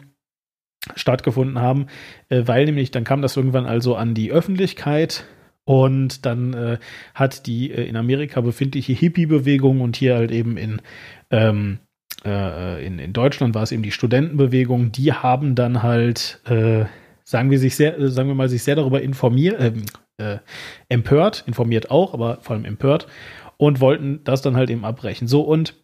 stattgefunden 0.95 1.59
haben, 1.59 1.87
weil 2.29 2.63
nämlich 2.63 2.91
dann 2.91 3.03
kam 3.03 3.21
das 3.21 3.35
irgendwann 3.35 3.65
also 3.65 3.97
an 3.97 4.13
die 4.13 4.31
Öffentlichkeit 4.31 5.25
und 5.67 6.25
dann 6.25 6.53
äh, 6.53 6.77
hat 7.13 7.45
die 7.45 7.71
äh, 7.71 7.83
in 7.83 7.97
Amerika 7.97 8.39
befindliche 8.39 8.93
Hippie-Bewegung 8.93 9.81
und 9.81 9.97
hier 9.97 10.15
halt 10.15 10.31
eben 10.31 10.55
in, 10.55 10.81
ähm, 11.29 11.79
äh, 12.25 12.85
in, 12.85 12.99
in 12.99 13.13
Deutschland 13.13 13.55
war 13.55 13.63
es 13.63 13.71
eben 13.71 13.83
die 13.83 13.91
Studentenbewegung, 13.91 14.91
die 14.91 15.13
haben 15.13 15.55
dann 15.55 15.83
halt, 15.83 16.41
äh, 16.45 16.85
sagen 17.23 17.51
wir 17.51 17.59
sich 17.59 17.75
sehr, 17.75 17.97
äh, 17.97 18.09
sagen 18.09 18.27
wir 18.27 18.35
mal, 18.35 18.49
sich 18.49 18.63
sehr 18.63 18.75
darüber 18.75 19.01
informiert, 19.01 19.57
ähm, 19.59 19.83
empört, 20.89 21.43
informiert 21.45 21.91
auch, 21.91 22.15
aber 22.15 22.39
vor 22.41 22.55
allem 22.55 22.65
empört 22.65 23.05
und 23.57 23.81
wollten 23.81 24.23
das 24.23 24.41
dann 24.41 24.55
halt 24.55 24.71
eben 24.71 24.83
abbrechen. 24.83 25.27
So 25.27 25.41
und 25.41 25.75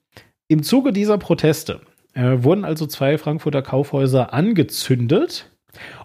im 0.47 0.63
Zuge 0.63 0.91
dieser 0.91 1.17
Proteste 1.17 1.81
äh, 2.13 2.43
wurden 2.43 2.65
also 2.65 2.85
zwei 2.85 3.17
Frankfurter 3.17 3.61
Kaufhäuser 3.61 4.33
angezündet. 4.33 5.51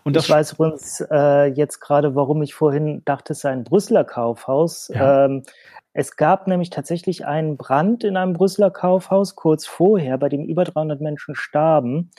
Und 0.03 0.17
ich 0.17 0.29
weiß 0.29 0.55
übrigens 0.55 1.05
äh, 1.11 1.47
jetzt 1.53 1.81
gerade, 1.81 2.15
warum 2.15 2.43
ich 2.43 2.55
vorhin 2.55 3.03
dachte, 3.05 3.35
es 3.35 3.41
sei 3.41 3.51
ein 3.51 3.65
Brüsseler 3.65 4.05
Kaufhaus. 4.05 4.91
Ja. 4.93 5.27
Ähm, 5.27 5.43
es 5.99 6.15
gab 6.15 6.47
nämlich 6.47 6.71
tatsächlich 6.71 7.27
einen 7.27 7.57
Brand 7.57 8.05
in 8.05 8.17
einem 8.17 8.33
Brüsseler 8.33 8.71
Kaufhaus 8.71 9.35
kurz 9.35 9.67
vorher, 9.67 10.17
bei 10.17 10.29
dem 10.29 10.45
über 10.45 10.63
300 10.63 11.01
Menschen 11.01 11.35
starben, 11.35 12.13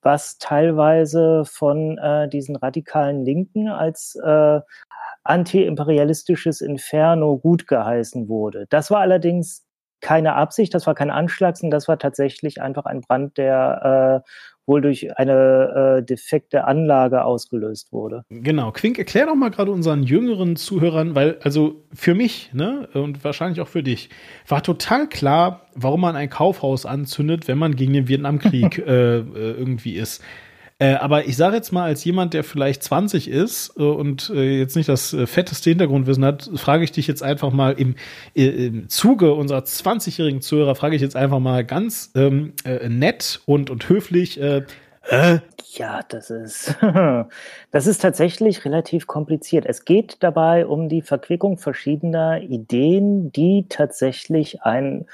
was 0.00 0.38
teilweise 0.38 1.44
von 1.44 1.98
äh, 1.98 2.26
diesen 2.30 2.56
radikalen 2.56 3.26
Linken 3.26 3.68
als 3.68 4.16
äh, 4.24 4.60
anti-imperialistisches 5.24 6.62
Inferno 6.62 7.36
gut 7.36 7.66
geheißen 7.66 8.30
wurde. 8.30 8.64
Das 8.70 8.90
war 8.90 9.00
allerdings 9.00 9.66
keine 10.00 10.34
Absicht, 10.34 10.72
das 10.72 10.86
war 10.86 10.94
kein 10.94 11.10
Anschlag, 11.10 11.58
sondern 11.58 11.76
das 11.76 11.86
war 11.86 11.98
tatsächlich 11.98 12.62
einfach 12.62 12.86
ein 12.86 13.02
Brand, 13.02 13.36
der 13.36 14.24
äh, 14.24 14.30
wohl 14.68 14.80
durch 14.80 15.18
eine 15.18 15.98
äh, 15.98 16.04
defekte 16.04 16.64
Anlage 16.64 17.24
ausgelöst 17.24 17.92
wurde. 17.92 18.24
Genau. 18.28 18.70
Quink, 18.70 18.98
erklär 18.98 19.26
doch 19.26 19.34
mal 19.34 19.50
gerade 19.50 19.70
unseren 19.70 20.02
jüngeren 20.02 20.56
Zuhörern, 20.56 21.14
weil, 21.14 21.38
also 21.42 21.84
für 21.92 22.14
mich, 22.14 22.50
ne, 22.52 22.88
und 22.92 23.24
wahrscheinlich 23.24 23.60
auch 23.60 23.68
für 23.68 23.82
dich, 23.82 24.10
war 24.46 24.62
total 24.62 25.08
klar, 25.08 25.62
warum 25.74 26.02
man 26.02 26.16
ein 26.16 26.30
Kaufhaus 26.30 26.86
anzündet, 26.86 27.48
wenn 27.48 27.58
man 27.58 27.74
gegen 27.74 27.94
den 27.94 28.08
Vietnamkrieg 28.08 28.78
äh, 28.86 29.18
äh, 29.18 29.22
irgendwie 29.32 29.94
ist. 29.94 30.22
Äh, 30.80 30.94
aber 30.94 31.26
ich 31.26 31.36
sage 31.36 31.56
jetzt 31.56 31.72
mal, 31.72 31.84
als 31.84 32.04
jemand, 32.04 32.34
der 32.34 32.44
vielleicht 32.44 32.84
20 32.84 33.28
ist 33.28 33.74
äh, 33.76 33.82
und 33.82 34.30
äh, 34.30 34.58
jetzt 34.58 34.76
nicht 34.76 34.88
das 34.88 35.12
äh, 35.12 35.26
fetteste 35.26 35.70
Hintergrundwissen 35.70 36.24
hat, 36.24 36.48
frage 36.54 36.84
ich 36.84 36.92
dich 36.92 37.08
jetzt 37.08 37.22
einfach 37.22 37.50
mal 37.52 37.72
im, 37.72 37.96
äh, 38.36 38.46
im 38.46 38.88
Zuge 38.88 39.34
unserer 39.34 39.60
20-jährigen 39.60 40.40
Zuhörer, 40.40 40.76
frage 40.76 40.94
ich 40.94 41.02
jetzt 41.02 41.16
einfach 41.16 41.40
mal 41.40 41.64
ganz 41.64 42.12
ähm, 42.14 42.52
äh, 42.64 42.88
nett 42.88 43.40
und, 43.46 43.70
und 43.70 43.88
höflich, 43.88 44.40
ja, 45.10 46.00
das 46.08 46.28
ist, 46.28 46.74
das 47.70 47.86
ist 47.86 48.02
tatsächlich 48.02 48.66
relativ 48.66 49.06
kompliziert. 49.06 49.64
Es 49.66 49.86
geht 49.86 50.18
dabei 50.20 50.66
um 50.66 50.90
die 50.90 51.00
Verquickung 51.00 51.56
verschiedener 51.56 52.42
Ideen, 52.42 53.32
die 53.32 53.64
tatsächlich 53.70 54.62
ein 54.62 55.06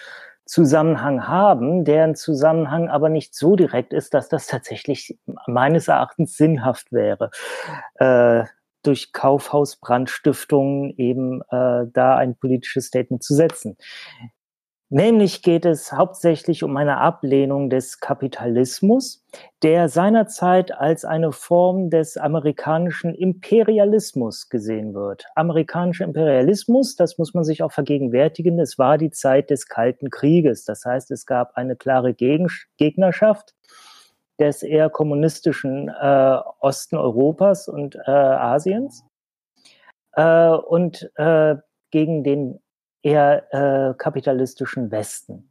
Zusammenhang 0.46 1.26
haben, 1.26 1.84
deren 1.84 2.14
Zusammenhang 2.14 2.88
aber 2.88 3.08
nicht 3.08 3.34
so 3.34 3.56
direkt 3.56 3.92
ist, 3.92 4.14
dass 4.14 4.28
das 4.28 4.46
tatsächlich 4.46 5.18
meines 5.46 5.88
Erachtens 5.88 6.36
sinnhaft 6.36 6.92
wäre, 6.92 7.30
äh, 7.94 8.44
durch 8.82 9.12
Kaufhausbrandstiftungen 9.12 10.94
eben 10.98 11.40
äh, 11.50 11.86
da 11.92 12.16
ein 12.16 12.36
politisches 12.36 12.86
Statement 12.86 13.22
zu 13.22 13.34
setzen. 13.34 13.78
Nämlich 14.94 15.42
geht 15.42 15.64
es 15.64 15.90
hauptsächlich 15.90 16.62
um 16.62 16.76
eine 16.76 16.98
Ablehnung 16.98 17.68
des 17.68 17.98
Kapitalismus, 17.98 19.26
der 19.64 19.88
seinerzeit 19.88 20.70
als 20.70 21.04
eine 21.04 21.32
Form 21.32 21.90
des 21.90 22.16
amerikanischen 22.16 23.12
Imperialismus 23.12 24.50
gesehen 24.50 24.94
wird. 24.94 25.26
Amerikanischer 25.34 26.04
Imperialismus, 26.04 26.94
das 26.94 27.18
muss 27.18 27.34
man 27.34 27.42
sich 27.42 27.64
auch 27.64 27.72
vergegenwärtigen, 27.72 28.60
es 28.60 28.78
war 28.78 28.96
die 28.96 29.10
Zeit 29.10 29.50
des 29.50 29.66
Kalten 29.66 30.10
Krieges. 30.10 30.64
Das 30.64 30.84
heißt, 30.84 31.10
es 31.10 31.26
gab 31.26 31.56
eine 31.56 31.74
klare 31.74 32.14
Gegnerschaft 32.14 33.56
des 34.38 34.62
eher 34.62 34.90
kommunistischen 34.90 35.88
äh, 35.88 36.38
Osten 36.60 36.98
Europas 36.98 37.66
und 37.66 37.96
äh, 37.96 38.10
Asiens 38.12 39.04
äh, 40.12 40.50
und 40.50 41.10
äh, 41.16 41.56
gegen 41.90 42.22
den 42.22 42.60
eher 43.04 43.46
äh, 43.52 43.94
kapitalistischen 43.96 44.90
Westen. 44.90 45.50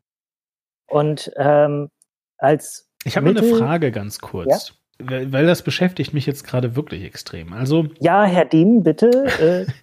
Und 0.87 1.31
ähm, 1.37 1.89
als 2.37 2.89
ich 3.05 3.17
habe 3.17 3.29
eine 3.29 3.43
Frage 3.43 3.91
ganz 3.91 4.19
kurz. 4.19 4.73
Ja? 4.99 5.07
Weil, 5.07 5.31
weil 5.31 5.45
das 5.45 5.61
beschäftigt 5.61 6.13
mich 6.13 6.25
jetzt 6.25 6.45
gerade 6.45 6.75
wirklich 6.75 7.03
extrem. 7.03 7.53
Also 7.53 7.87
ja, 7.99 8.23
Herr 8.23 8.45
Diem, 8.45 8.83
bitte. 8.83 9.09
Äh. 9.39 9.71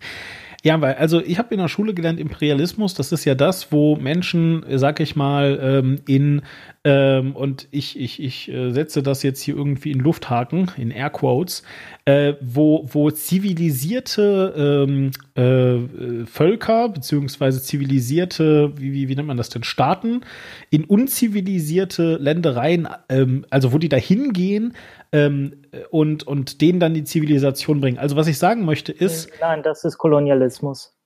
Ja, 0.62 0.78
weil, 0.82 0.96
also 0.96 1.22
ich 1.22 1.38
habe 1.38 1.54
in 1.54 1.60
der 1.60 1.68
Schule 1.68 1.94
gelernt, 1.94 2.20
Imperialismus, 2.20 2.92
das 2.92 3.12
ist 3.12 3.24
ja 3.24 3.34
das, 3.34 3.72
wo 3.72 3.96
Menschen, 3.96 4.62
sag 4.76 5.00
ich 5.00 5.16
mal, 5.16 5.58
ähm, 5.62 6.02
in 6.06 6.42
ähm, 6.82 7.36
und 7.36 7.68
ich, 7.72 7.98
ich, 7.98 8.22
ich 8.22 8.48
äh, 8.48 8.70
setze 8.70 9.02
das 9.02 9.22
jetzt 9.22 9.42
hier 9.42 9.54
irgendwie 9.54 9.90
in 9.90 10.00
Lufthaken, 10.00 10.70
in 10.78 10.90
Airquotes, 10.90 11.62
äh, 12.06 12.34
wo, 12.40 12.88
wo 12.90 13.10
zivilisierte 13.10 14.86
ähm, 14.88 15.10
äh, 15.34 16.24
Völker, 16.24 16.88
beziehungsweise 16.88 17.62
zivilisierte, 17.62 18.72
wie, 18.78 18.94
wie, 18.94 19.08
wie 19.08 19.14
nennt 19.14 19.28
man 19.28 19.36
das 19.36 19.50
denn, 19.50 19.62
Staaten, 19.62 20.22
in 20.70 20.84
unzivilisierte 20.84 22.16
Ländereien, 22.16 22.88
ähm, 23.10 23.44
also 23.50 23.74
wo 23.74 23.78
die 23.78 23.90
da 23.90 23.98
hingehen, 23.98 24.74
ähm, 25.12 25.64
und, 25.90 26.26
und 26.26 26.62
denen 26.62 26.80
dann 26.80 26.94
die 26.94 27.04
Zivilisation 27.04 27.82
bringen. 27.82 27.98
Also 27.98 28.16
was 28.16 28.26
ich 28.26 28.38
sagen 28.38 28.64
möchte 28.64 28.92
ist. 28.92 29.30
Nein, 29.40 29.62
das 29.62 29.84
ist 29.84 29.98
Kolonialismus. 29.98 30.96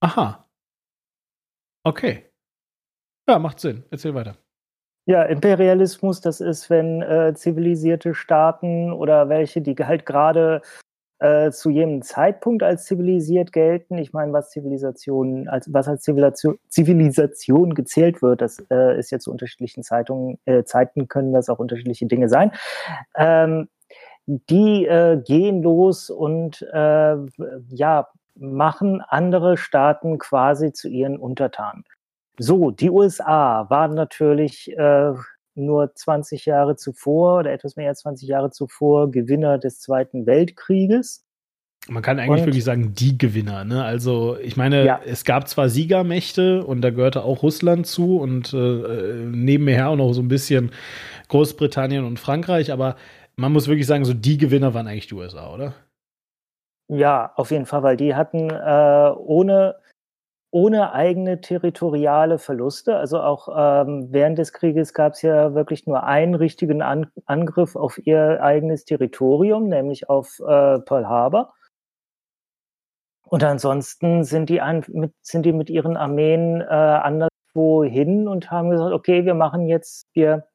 Aha. 0.00 0.48
Okay. 1.82 2.25
Ja, 3.28 3.38
macht 3.38 3.60
Sinn. 3.60 3.84
Erzähl 3.90 4.14
weiter. 4.14 4.36
Ja, 5.08 5.22
Imperialismus, 5.22 6.20
das 6.20 6.40
ist, 6.40 6.68
wenn 6.68 7.00
äh, 7.02 7.32
zivilisierte 7.34 8.14
Staaten 8.14 8.92
oder 8.92 9.28
welche, 9.28 9.60
die 9.60 9.76
halt 9.76 10.04
gerade 10.04 10.62
äh, 11.18 11.50
zu 11.50 11.70
jedem 11.70 12.02
Zeitpunkt 12.02 12.62
als 12.62 12.84
zivilisiert 12.84 13.52
gelten. 13.52 13.98
Ich 13.98 14.12
meine, 14.12 14.32
was 14.32 14.50
Zivilisation, 14.50 15.48
als, 15.48 15.72
was 15.72 15.88
als 15.88 16.02
Zivilisation, 16.02 16.58
Zivilisation 16.68 17.74
gezählt 17.74 18.20
wird, 18.20 18.42
das 18.42 18.58
äh, 18.70 18.98
ist 18.98 19.10
jetzt 19.10 19.24
zu 19.24 19.30
unterschiedlichen 19.30 19.82
Zeitungen, 19.82 20.38
äh, 20.44 20.64
Zeiten 20.64 21.08
können 21.08 21.32
das 21.32 21.48
auch 21.48 21.58
unterschiedliche 21.58 22.06
Dinge 22.06 22.28
sein. 22.28 22.52
Ähm, 23.16 23.68
die 24.26 24.86
äh, 24.86 25.22
gehen 25.24 25.62
los 25.62 26.10
und 26.10 26.62
äh, 26.72 27.16
ja, 27.68 28.08
machen 28.34 29.00
andere 29.00 29.56
Staaten 29.56 30.18
quasi 30.18 30.72
zu 30.72 30.88
ihren 30.88 31.16
Untertanen. 31.16 31.84
So, 32.38 32.70
die 32.70 32.90
USA 32.90 33.68
waren 33.70 33.94
natürlich 33.94 34.70
äh, 34.76 35.12
nur 35.54 35.94
20 35.94 36.46
Jahre 36.46 36.76
zuvor 36.76 37.40
oder 37.40 37.52
etwas 37.52 37.76
mehr 37.76 37.88
als 37.88 38.00
20 38.00 38.28
Jahre 38.28 38.50
zuvor 38.50 39.10
Gewinner 39.10 39.58
des 39.58 39.80
Zweiten 39.80 40.26
Weltkrieges. 40.26 41.24
Man 41.88 42.02
kann 42.02 42.18
eigentlich 42.18 42.40
und, 42.40 42.46
wirklich 42.46 42.64
sagen, 42.64 42.94
die 42.94 43.16
Gewinner. 43.16 43.64
Ne? 43.64 43.84
Also 43.84 44.36
ich 44.42 44.56
meine, 44.56 44.84
ja. 44.84 45.00
es 45.04 45.24
gab 45.24 45.48
zwar 45.48 45.68
Siegermächte 45.68 46.64
und 46.64 46.80
da 46.80 46.90
gehörte 46.90 47.22
auch 47.22 47.42
Russland 47.42 47.86
zu 47.86 48.18
und 48.18 48.52
äh, 48.52 49.24
nebenher 49.30 49.88
auch 49.88 49.96
noch 49.96 50.12
so 50.12 50.20
ein 50.20 50.28
bisschen 50.28 50.72
Großbritannien 51.28 52.04
und 52.04 52.18
Frankreich, 52.18 52.72
aber 52.72 52.96
man 53.36 53.52
muss 53.52 53.68
wirklich 53.68 53.86
sagen, 53.86 54.04
so 54.04 54.14
die 54.14 54.38
Gewinner 54.38 54.74
waren 54.74 54.88
eigentlich 54.88 55.06
die 55.06 55.14
USA, 55.14 55.52
oder? 55.52 55.74
Ja, 56.88 57.32
auf 57.36 57.50
jeden 57.50 57.66
Fall, 57.66 57.82
weil 57.82 57.96
die 57.96 58.14
hatten 58.14 58.50
äh, 58.50 59.12
ohne 59.16 59.76
ohne 60.56 60.94
eigene 60.94 61.42
territoriale 61.42 62.38
Verluste. 62.38 62.96
Also 62.96 63.20
auch 63.20 63.48
ähm, 63.54 64.08
während 64.10 64.38
des 64.38 64.54
Krieges 64.54 64.94
gab 64.94 65.12
es 65.12 65.20
ja 65.20 65.54
wirklich 65.54 65.86
nur 65.86 66.04
einen 66.04 66.34
richtigen 66.34 66.80
An 66.80 67.12
Angriff 67.26 67.76
auf 67.76 67.98
ihr 68.06 68.42
eigenes 68.42 68.86
Territorium, 68.86 69.68
nämlich 69.68 70.08
auf 70.08 70.38
äh, 70.40 70.78
Pearl 70.78 71.06
Harbor. 71.10 71.52
Und 73.28 73.44
ansonsten 73.44 74.24
sind 74.24 74.48
die, 74.48 74.62
an, 74.62 74.82
mit, 74.88 75.12
sind 75.20 75.44
die 75.44 75.52
mit 75.52 75.68
ihren 75.68 75.98
Armeen 75.98 76.62
äh, 76.62 76.64
anderswo 76.64 77.84
hin 77.84 78.26
und 78.26 78.50
haben 78.50 78.70
gesagt, 78.70 78.94
okay, 78.94 79.26
wir 79.26 79.34
machen 79.34 79.66
jetzt, 79.66 80.08
wir 80.14 80.46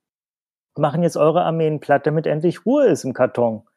machen 0.76 1.04
jetzt 1.04 1.18
eure 1.18 1.44
Armeen 1.44 1.80
platt, 1.80 2.08
damit 2.08 2.26
endlich 2.26 2.66
Ruhe 2.66 2.88
ist 2.88 3.04
im 3.04 3.14
Karton. 3.14 3.68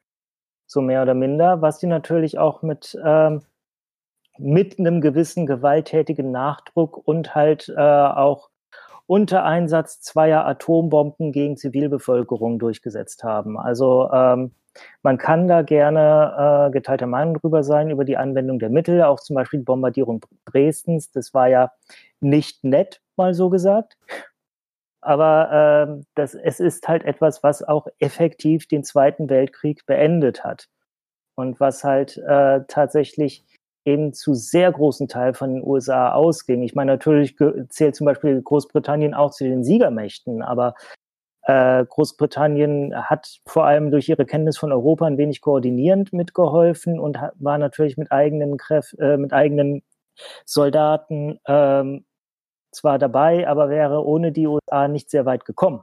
So 0.67 0.81
mehr 0.81 1.03
oder 1.03 1.13
minder, 1.13 1.61
was 1.61 1.81
die 1.81 1.87
natürlich 1.87 2.39
auch 2.39 2.63
mit 2.63 2.99
ähm, 3.05 3.43
mit 4.39 4.79
einem 4.79 5.01
gewissen 5.01 5.47
gewalttätigen 5.47 6.31
Nachdruck 6.31 6.97
und 7.07 7.35
halt 7.35 7.69
äh, 7.69 7.81
auch 7.81 8.51
unter 9.07 9.45
Einsatz 9.45 10.01
zweier 10.01 10.47
Atombomben 10.47 11.33
gegen 11.33 11.57
Zivilbevölkerung 11.57 12.59
durchgesetzt 12.59 13.23
haben. 13.23 13.59
Also 13.59 14.11
ähm, 14.13 14.53
man 15.03 15.19
kann 15.19 15.47
da 15.47 15.63
gerne 15.63 16.69
äh, 16.69 16.71
geteilter 16.73 17.07
Meinung 17.07 17.35
drüber 17.35 17.63
sein, 17.63 17.91
über 17.91 18.05
die 18.05 18.17
Anwendung 18.17 18.59
der 18.59 18.71
Mittel, 18.71 19.03
auch 19.03 19.21
zum 19.21 19.35
Beispiel 19.35 19.61
die 19.61 19.65
Bombardierung 19.65 20.25
Dresdens. 20.47 21.11
Das 21.11 21.35
war 21.35 21.49
ja 21.49 21.73
nicht 22.21 22.65
nett, 22.65 23.01
mal 23.17 23.35
so 23.35 23.51
gesagt. 23.51 23.97
Aber 25.01 25.99
äh, 26.01 26.05
das, 26.15 26.35
es 26.35 26.61
ist 26.61 26.89
halt 26.89 27.05
etwas, 27.05 27.43
was 27.43 27.63
auch 27.63 27.87
effektiv 27.99 28.67
den 28.67 28.85
Zweiten 28.85 29.29
Weltkrieg 29.29 29.85
beendet 29.87 30.45
hat. 30.45 30.69
Und 31.37 31.61
was 31.61 31.85
halt 31.85 32.17
äh, 32.17 32.61
tatsächlich 32.69 33.45
eben 33.85 34.13
zu 34.13 34.35
sehr 34.35 34.73
großen 34.73 35.09
Teil 35.09 35.35
von 35.35 35.55
den 35.55 35.65
USA 35.65 36.13
ausging. 36.13 36.63
Ich 36.63 36.75
meine, 36.75 36.93
natürlich 36.93 37.37
zählt 37.69 37.95
zum 37.95 38.07
Beispiel 38.07 38.41
Großbritannien 38.41 39.15
auch 39.15 39.31
zu 39.31 39.45
den 39.45 39.65
Siegermächten, 39.65 40.43
aber 40.43 40.75
äh, 41.43 41.85
Großbritannien 41.85 42.95
hat 42.95 43.41
vor 43.47 43.67
allem 43.67 43.91
durch 43.91 44.09
ihre 44.09 44.25
Kenntnis 44.25 44.57
von 44.57 44.73
Europa 44.73 45.07
ein 45.07 45.19
wenig 45.19 45.43
koordinierend 45.43 46.13
mitgeholfen 46.13 46.99
und 46.99 47.21
hat, 47.21 47.35
war 47.39 47.59
natürlich 47.59 47.99
mit 47.99 48.11
eigenen 48.11 48.57
Kräften, 48.57 49.01
äh, 49.03 49.17
mit 49.19 49.33
eigenen 49.35 49.83
Soldaten 50.47 51.39
ähm, 51.47 52.07
zwar 52.73 52.99
dabei, 52.99 53.47
aber 53.47 53.69
wäre 53.69 54.05
ohne 54.05 54.33
die 54.33 54.47
USA 54.47 54.89
nicht 54.89 55.11
sehr 55.11 55.27
weit 55.27 55.45
gekommen. 55.45 55.83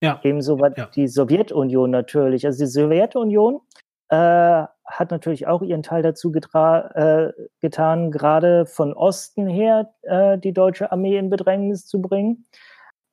Ja. 0.00 0.20
Ebenso 0.22 0.58
war 0.60 0.76
ja. 0.76 0.86
die 0.94 1.08
Sowjetunion 1.08 1.90
natürlich. 1.90 2.46
Also 2.46 2.64
die 2.64 2.70
Sowjetunion 2.70 3.60
äh, 4.08 4.64
hat 4.98 5.10
natürlich 5.10 5.46
auch 5.46 5.62
ihren 5.62 5.82
Teil 5.82 6.02
dazu 6.02 6.32
äh, 6.32 7.32
getan, 7.60 8.10
gerade 8.10 8.66
von 8.66 8.92
Osten 8.92 9.46
her 9.46 9.94
äh, 10.02 10.38
die 10.38 10.52
deutsche 10.52 10.92
Armee 10.92 11.16
in 11.16 11.30
Bedrängnis 11.30 11.86
zu 11.86 12.00
bringen, 12.00 12.46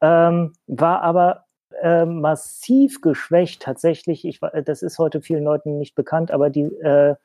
ähm, 0.02 0.54
war 0.68 1.02
aber 1.02 1.46
äh, 1.82 2.06
massiv 2.06 3.02
geschwächt 3.02 3.62
tatsächlich. 3.62 4.26
Ich, 4.26 4.40
das 4.66 4.82
ist 4.82 5.00
heute 5.00 5.22
vielen 5.22 5.44
Leuten 5.44 5.78
nicht 5.78 5.96
bekannt, 5.96 6.32
aber 6.32 6.50
die, 6.50 6.64
äh, 6.64 7.16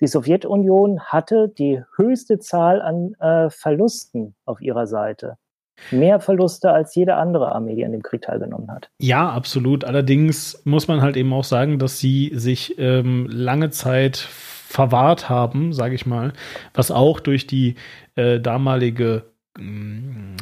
die 0.00 0.06
Sowjetunion 0.06 1.00
hatte 1.00 1.48
die 1.48 1.82
höchste 1.96 2.38
Zahl 2.38 2.82
an 2.82 3.14
äh, 3.14 3.50
Verlusten 3.50 4.34
auf 4.44 4.60
ihrer 4.60 4.86
Seite 4.86 5.38
mehr 5.90 6.20
Verluste 6.20 6.70
als 6.72 6.94
jede 6.94 7.16
andere 7.16 7.52
Armee, 7.52 7.74
die 7.74 7.84
an 7.84 7.92
dem 7.92 8.02
Krieg 8.02 8.22
teilgenommen 8.22 8.70
hat. 8.70 8.90
Ja, 8.98 9.30
absolut. 9.30 9.84
Allerdings 9.84 10.62
muss 10.64 10.88
man 10.88 11.02
halt 11.02 11.16
eben 11.16 11.32
auch 11.32 11.44
sagen, 11.44 11.78
dass 11.78 11.98
sie 11.98 12.32
sich 12.34 12.78
ähm, 12.78 13.28
lange 13.30 13.70
Zeit 13.70 14.16
verwahrt 14.16 15.28
haben, 15.28 15.72
sage 15.72 15.94
ich 15.94 16.06
mal, 16.06 16.32
was 16.74 16.90
auch 16.90 17.20
durch 17.20 17.46
die 17.46 17.76
äh, 18.16 18.40
damalige 18.40 19.24
mm, 19.58 20.36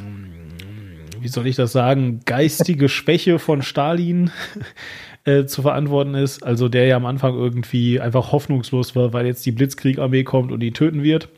wie 1.25 1.29
soll 1.29 1.47
ich 1.47 1.57
das 1.57 1.73
sagen, 1.73 2.21
geistige 2.27 2.91
Schwäche 2.91 3.39
von 3.39 3.63
Stalin 3.63 4.31
äh, 5.25 5.47
zu 5.47 5.63
verantworten 5.63 6.15
ist. 6.15 6.43
Also 6.43 6.69
der 6.69 6.85
ja 6.85 6.97
am 6.97 7.07
Anfang 7.07 7.35
irgendwie 7.35 7.99
einfach 7.99 8.31
hoffnungslos 8.31 8.95
war, 8.95 9.15
weil 9.15 9.25
jetzt 9.25 9.45
die 9.47 9.51
Blitzkriegarmee 9.53 10.23
kommt 10.23 10.53
und 10.53 10.61
die 10.61 10.73
töten 10.73 11.03
wird. 11.03 11.31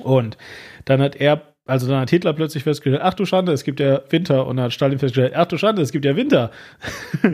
Und 0.00 0.38
dann 0.86 1.02
hat 1.02 1.16
er 1.16 1.53
also 1.66 1.88
dann 1.88 2.00
hat 2.00 2.10
Hitler 2.10 2.34
plötzlich 2.34 2.62
festgestellt, 2.62 3.02
ach 3.02 3.14
du 3.14 3.24
Schande, 3.24 3.52
es 3.52 3.64
gibt 3.64 3.80
ja 3.80 4.02
Winter. 4.10 4.46
Und 4.46 4.56
dann 4.56 4.66
hat 4.66 4.72
Stalin 4.74 4.98
festgestellt, 4.98 5.32
ach 5.34 5.46
du 5.46 5.56
Schande, 5.56 5.80
es 5.80 5.92
gibt 5.92 6.04
ja 6.04 6.14
Winter. 6.14 6.50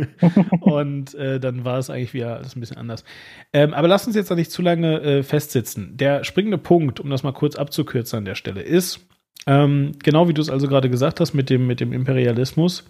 und 0.60 1.14
äh, 1.14 1.40
dann 1.40 1.64
war 1.64 1.78
es 1.78 1.90
eigentlich 1.90 2.14
wieder 2.14 2.36
alles 2.36 2.54
ein 2.54 2.60
bisschen 2.60 2.76
anders. 2.76 3.04
Ähm, 3.52 3.74
aber 3.74 3.88
lass 3.88 4.06
uns 4.06 4.14
jetzt 4.14 4.30
da 4.30 4.36
nicht 4.36 4.52
zu 4.52 4.62
lange 4.62 5.00
äh, 5.00 5.22
festsitzen. 5.24 5.96
Der 5.96 6.22
springende 6.22 6.58
Punkt, 6.58 7.00
um 7.00 7.10
das 7.10 7.24
mal 7.24 7.32
kurz 7.32 7.56
abzukürzen 7.56 8.18
an 8.18 8.24
der 8.24 8.36
Stelle, 8.36 8.62
ist, 8.62 9.00
ähm, 9.48 9.92
genau 10.02 10.28
wie 10.28 10.34
du 10.34 10.42
es 10.42 10.50
also 10.50 10.68
gerade 10.68 10.90
gesagt 10.90 11.18
hast 11.18 11.34
mit 11.34 11.50
dem, 11.50 11.66
mit 11.66 11.80
dem 11.80 11.92
Imperialismus, 11.92 12.84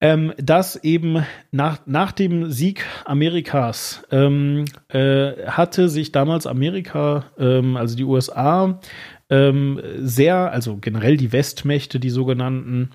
ähm, 0.00 0.32
dass 0.36 0.76
eben 0.76 1.24
nach, 1.52 1.86
nach 1.86 2.12
dem 2.12 2.50
Sieg 2.50 2.84
Amerikas 3.04 4.02
ähm, 4.10 4.66
äh, 4.88 5.46
hatte 5.46 5.88
sich 5.88 6.12
damals 6.12 6.46
Amerika, 6.46 7.26
ähm, 7.38 7.76
also 7.76 7.96
die 7.96 8.04
USA, 8.04 8.80
ähm, 9.30 9.80
sehr, 9.98 10.52
also 10.52 10.76
generell 10.76 11.16
die 11.16 11.32
Westmächte, 11.32 12.00
die 12.00 12.10
sogenannten, 12.10 12.90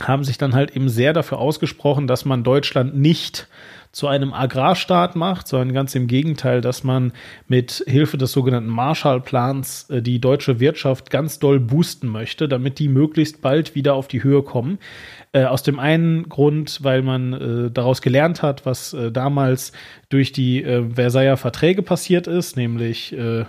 haben 0.00 0.24
sich 0.24 0.38
dann 0.38 0.54
halt 0.54 0.76
eben 0.76 0.88
sehr 0.88 1.12
dafür 1.12 1.38
ausgesprochen, 1.38 2.06
dass 2.06 2.24
man 2.24 2.44
Deutschland 2.44 2.96
nicht 2.96 3.48
zu 3.90 4.06
einem 4.06 4.34
Agrarstaat 4.34 5.16
macht, 5.16 5.48
sondern 5.48 5.72
ganz 5.72 5.94
im 5.94 6.06
Gegenteil, 6.06 6.60
dass 6.60 6.84
man 6.84 7.12
mit 7.46 7.82
Hilfe 7.86 8.18
des 8.18 8.32
sogenannten 8.32 8.68
Marshallplans 8.68 9.88
äh, 9.90 10.02
die 10.02 10.20
deutsche 10.20 10.60
Wirtschaft 10.60 11.10
ganz 11.10 11.38
doll 11.38 11.58
boosten 11.58 12.08
möchte, 12.08 12.48
damit 12.48 12.78
die 12.78 12.88
möglichst 12.88 13.40
bald 13.40 13.74
wieder 13.74 13.94
auf 13.94 14.06
die 14.06 14.22
Höhe 14.22 14.42
kommen. 14.42 14.78
Äh, 15.32 15.44
aus 15.44 15.62
dem 15.62 15.78
einen 15.78 16.28
Grund, 16.28 16.84
weil 16.84 17.02
man 17.02 17.32
äh, 17.32 17.70
daraus 17.70 18.02
gelernt 18.02 18.42
hat, 18.42 18.66
was 18.66 18.92
äh, 18.92 19.10
damals 19.10 19.72
durch 20.10 20.32
die 20.32 20.62
äh, 20.62 20.84
Versailler 20.94 21.38
Verträge 21.38 21.82
passiert 21.82 22.26
ist, 22.26 22.56
nämlich 22.56 23.16
äh, 23.16 23.46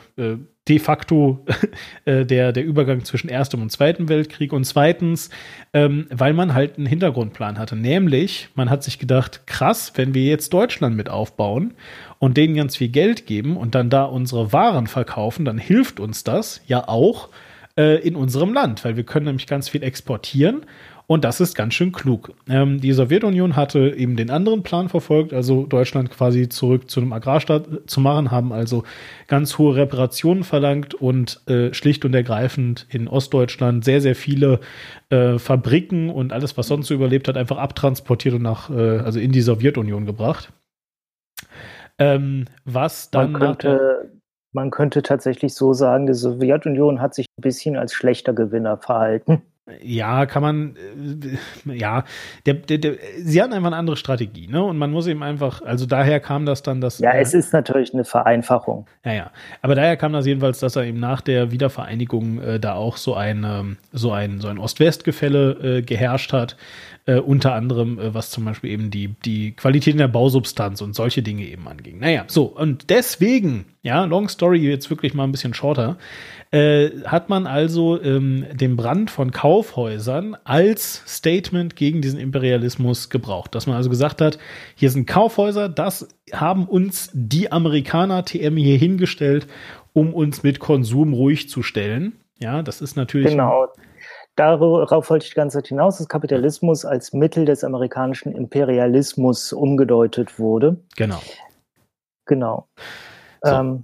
de 0.69 0.79
facto 0.79 1.45
äh, 2.05 2.25
der, 2.25 2.53
der 2.53 2.63
Übergang 2.63 3.03
zwischen 3.03 3.29
Erstem 3.29 3.61
und 3.61 3.71
Zweiten 3.71 4.07
Weltkrieg 4.07 4.53
und 4.53 4.63
zweitens, 4.63 5.29
ähm, 5.73 6.07
weil 6.11 6.33
man 6.33 6.53
halt 6.53 6.77
einen 6.77 6.85
Hintergrundplan 6.85 7.57
hatte. 7.57 7.75
Nämlich, 7.75 8.49
man 8.55 8.69
hat 8.69 8.83
sich 8.83 8.99
gedacht, 8.99 9.47
krass, 9.47 9.93
wenn 9.95 10.13
wir 10.13 10.23
jetzt 10.23 10.53
Deutschland 10.53 10.95
mit 10.95 11.09
aufbauen 11.09 11.73
und 12.19 12.37
denen 12.37 12.55
ganz 12.55 12.77
viel 12.77 12.89
Geld 12.89 13.25
geben 13.25 13.57
und 13.57 13.75
dann 13.75 13.89
da 13.89 14.03
unsere 14.03 14.53
Waren 14.53 14.87
verkaufen, 14.87 15.43
dann 15.43 15.57
hilft 15.57 15.99
uns 15.99 16.23
das 16.23 16.61
ja 16.67 16.87
auch, 16.87 17.29
äh, 17.79 17.99
in 18.05 18.15
unserem 18.15 18.53
Land, 18.53 18.83
weil 18.83 18.97
wir 18.97 19.05
können 19.05 19.25
nämlich 19.25 19.47
ganz 19.47 19.69
viel 19.69 19.83
exportieren 19.83 20.65
und 21.09 21.25
das 21.25 21.41
ist 21.41 21.55
ganz 21.55 21.73
schön 21.73 21.91
klug. 21.91 22.35
Ähm, 22.47 22.79
die 22.79 22.93
Sowjetunion 22.93 23.55
hatte 23.55 23.95
eben 23.97 24.15
den 24.15 24.29
anderen 24.29 24.61
Plan 24.61 24.89
verfolgt, 24.89 25.33
also 25.33 25.65
Deutschland 25.65 26.11
quasi 26.11 26.49
zurück 26.49 26.87
zu 26.87 26.99
einem 26.99 27.13
Agrarstaat 27.13 27.67
zu 27.87 27.99
machen, 27.99 28.29
haben 28.29 28.53
also 28.53 28.83
ganz 29.25 29.57
hohe 29.57 29.75
Reparationen 29.75 30.43
verlangt 30.43 30.93
und 30.93 31.41
äh, 31.49 31.73
schlicht 31.73 32.05
und 32.05 32.13
ergreifend 32.13 32.85
in 32.91 33.07
Ostdeutschland 33.07 33.83
sehr, 33.83 34.01
sehr 34.01 34.13
viele 34.13 34.59
äh, 35.09 35.39
Fabriken 35.39 36.11
und 36.11 36.31
alles, 36.31 36.55
was 36.57 36.67
sonst 36.67 36.89
so 36.89 36.93
überlebt 36.93 37.27
hat, 37.27 37.37
einfach 37.37 37.57
abtransportiert 37.57 38.35
und 38.35 38.43
nach, 38.43 38.69
äh, 38.69 38.99
also 38.99 39.19
in 39.19 39.31
die 39.31 39.41
Sowjetunion 39.41 40.05
gebracht. 40.05 40.53
Ähm, 41.97 42.45
was 42.65 43.09
dann 43.09 43.31
man 43.31 43.41
könnte, 43.41 44.11
man 44.51 44.69
könnte 44.69 45.01
tatsächlich 45.01 45.55
so 45.55 45.73
sagen, 45.73 46.05
die 46.05 46.13
Sowjetunion 46.13 47.01
hat 47.01 47.15
sich 47.15 47.25
ein 47.35 47.41
bisschen 47.41 47.77
als 47.77 47.93
schlechter 47.93 48.33
Gewinner 48.33 48.77
verhalten. 48.77 49.41
Ja, 49.81 50.25
kann 50.25 50.41
man, 50.41 50.75
äh, 51.67 51.77
ja, 51.77 52.03
der, 52.45 52.55
der, 52.55 52.77
der, 52.77 52.93
sie 53.19 53.41
hatten 53.41 53.53
einfach 53.53 53.67
eine 53.67 53.75
andere 53.75 53.97
Strategie, 53.97 54.47
ne? 54.47 54.63
Und 54.63 54.77
man 54.77 54.91
muss 54.91 55.07
eben 55.07 55.23
einfach, 55.23 55.61
also 55.61 55.85
daher 55.85 56.19
kam 56.19 56.45
das 56.45 56.63
dann, 56.63 56.81
dass. 56.81 56.99
Ja, 56.99 57.13
es 57.13 57.33
ist 57.33 57.53
natürlich 57.53 57.93
eine 57.93 58.05
Vereinfachung. 58.05 58.87
Ja, 59.05 59.13
ja. 59.13 59.31
Aber 59.61 59.75
daher 59.75 59.97
kam 59.97 60.13
das 60.13 60.25
jedenfalls, 60.25 60.59
dass 60.59 60.75
er 60.75 60.83
eben 60.83 60.99
nach 60.99 61.21
der 61.21 61.51
Wiedervereinigung 61.51 62.41
äh, 62.41 62.59
da 62.59 62.73
auch 62.73 62.97
so 62.97 63.15
ein, 63.15 63.43
ähm, 63.43 63.77
so 63.91 64.11
ein, 64.11 64.39
so 64.41 64.47
ein 64.47 64.57
Ost-West-Gefälle 64.57 65.77
äh, 65.77 65.81
geherrscht 65.81 66.33
hat. 66.33 66.57
Äh, 67.09 67.21
unter 67.21 67.55
anderem, 67.55 67.97
äh, 67.97 68.13
was 68.13 68.29
zum 68.29 68.45
Beispiel 68.45 68.69
eben 68.69 68.91
die, 68.91 69.15
die 69.25 69.53
Qualität 69.53 69.93
in 69.93 69.97
der 69.97 70.07
Bausubstanz 70.07 70.79
und 70.79 70.93
solche 70.93 71.23
Dinge 71.23 71.43
eben 71.43 71.67
anging. 71.67 71.97
Naja, 71.97 72.25
so, 72.27 72.43
und 72.43 72.91
deswegen, 72.91 73.65
ja, 73.81 74.05
Long 74.05 74.29
Story 74.29 74.59
jetzt 74.59 74.91
wirklich 74.91 75.15
mal 75.15 75.23
ein 75.23 75.31
bisschen 75.31 75.55
shorter, 75.55 75.97
äh, 76.51 76.89
hat 77.05 77.27
man 77.27 77.47
also 77.47 77.99
ähm, 77.99 78.45
den 78.53 78.75
Brand 78.75 79.09
von 79.09 79.31
Kaufhäusern 79.31 80.37
als 80.43 81.01
Statement 81.07 81.75
gegen 81.75 82.03
diesen 82.03 82.19
Imperialismus 82.19 83.09
gebraucht. 83.09 83.55
Dass 83.55 83.65
man 83.65 83.75
also 83.75 83.89
gesagt 83.89 84.21
hat, 84.21 84.37
hier 84.75 84.91
sind 84.91 85.07
Kaufhäuser, 85.07 85.67
das 85.67 86.07
haben 86.31 86.67
uns 86.67 87.09
die 87.13 87.51
Amerikaner 87.51 88.23
TM 88.23 88.55
hier 88.55 88.77
hingestellt, 88.77 89.47
um 89.93 90.13
uns 90.13 90.43
mit 90.43 90.59
Konsum 90.59 91.13
ruhig 91.13 91.49
zu 91.49 91.63
stellen. 91.63 92.17
Ja, 92.39 92.61
das 92.61 92.81
ist 92.81 92.95
natürlich. 92.95 93.31
Genau 93.31 93.65
darauf 94.39 95.09
wollte 95.09 95.25
ich 95.25 95.31
die 95.31 95.35
ganze 95.35 95.57
Zeit 95.57 95.67
hinaus, 95.67 95.97
dass 95.97 96.07
Kapitalismus 96.07 96.85
als 96.85 97.13
Mittel 97.13 97.45
des 97.45 97.63
amerikanischen 97.63 98.33
Imperialismus 98.33 99.51
umgedeutet 99.51 100.39
wurde. 100.39 100.77
Genau. 100.95 101.21
Genau. 102.25 102.67
So. 103.41 103.51
Ähm, 103.51 103.83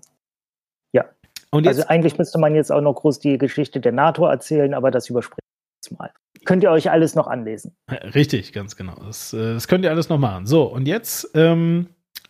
ja. 0.93 1.06
Und 1.51 1.68
also 1.68 1.84
eigentlich 1.88 2.18
müsste 2.18 2.38
man 2.38 2.56
jetzt 2.56 2.72
auch 2.72 2.82
noch 2.82 2.93
groß 2.93 3.20
die 3.20 3.38
Geschichte 3.38 3.80
der 3.80 3.91
NATO 3.91 4.26
erzählen, 4.26 4.74
aber 4.74 4.91
das 4.91 5.10
überspringt 5.10 5.39
jetzt 5.84 5.97
mal. 5.97 6.12
Könnt 6.45 6.64
ihr 6.64 6.72
euch 6.72 6.91
alles 6.91 7.16
noch 7.16 7.28
anlesen. 7.28 7.76
Richtig, 7.89 8.53
ganz 8.53 8.76
genau. 8.76 8.95
Das, 9.06 9.34
äh, 9.34 9.56
das 9.56 9.68
könnt 9.68 9.84
ihr 9.84 9.91
alles 9.91 10.10
noch 10.10 10.20
machen. 10.20 10.45
So, 10.45 10.64
und 10.64 10.88
jetzt 10.88 11.32
ähm, 11.34 11.88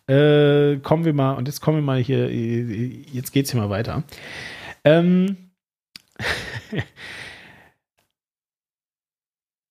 äh, 0.07 0.77
kommen 0.77 1.05
wir 1.05 1.13
mal, 1.13 1.33
und 1.33 1.47
jetzt 1.47 1.61
kommen 1.61 1.77
wir 1.77 1.83
mal 1.83 1.99
hier, 1.99 2.31
jetzt 2.31 3.33
geht's 3.33 3.51
hier 3.51 3.59
mal 3.59 3.69
weiter. 3.69 4.03
Ähm, 4.83 5.51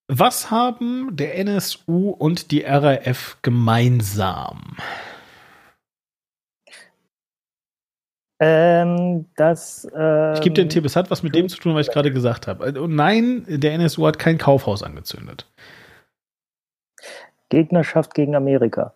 Was 0.09 0.51
haben 0.51 1.17
der 1.17 1.39
NSU 1.39 2.11
und 2.11 2.51
die 2.51 2.61
RAF 2.61 3.39
gemeinsam? 3.41 4.77
Ähm, 8.41 9.27
das, 9.37 9.89
ähm, 9.95 10.35
ich 10.35 10.41
gebe 10.43 10.55
dir 10.55 10.63
einen 10.63 10.71
Tipp, 10.71 10.85
es 10.85 10.97
hat 10.97 11.11
was 11.11 11.23
mit 11.23 11.35
dem 11.35 11.49
zu 11.49 11.59
tun, 11.59 11.75
was 11.75 11.87
ich 11.87 11.93
gerade 11.93 12.13
gesagt 12.13 12.47
habe. 12.47 12.81
Und 12.81 12.95
nein, 12.95 13.45
der 13.49 13.73
NSU 13.73 14.07
hat 14.07 14.19
kein 14.19 14.37
Kaufhaus 14.37 14.83
angezündet. 14.83 15.51
Gegnerschaft 17.49 18.13
gegen 18.15 18.35
Amerika. 18.35 18.95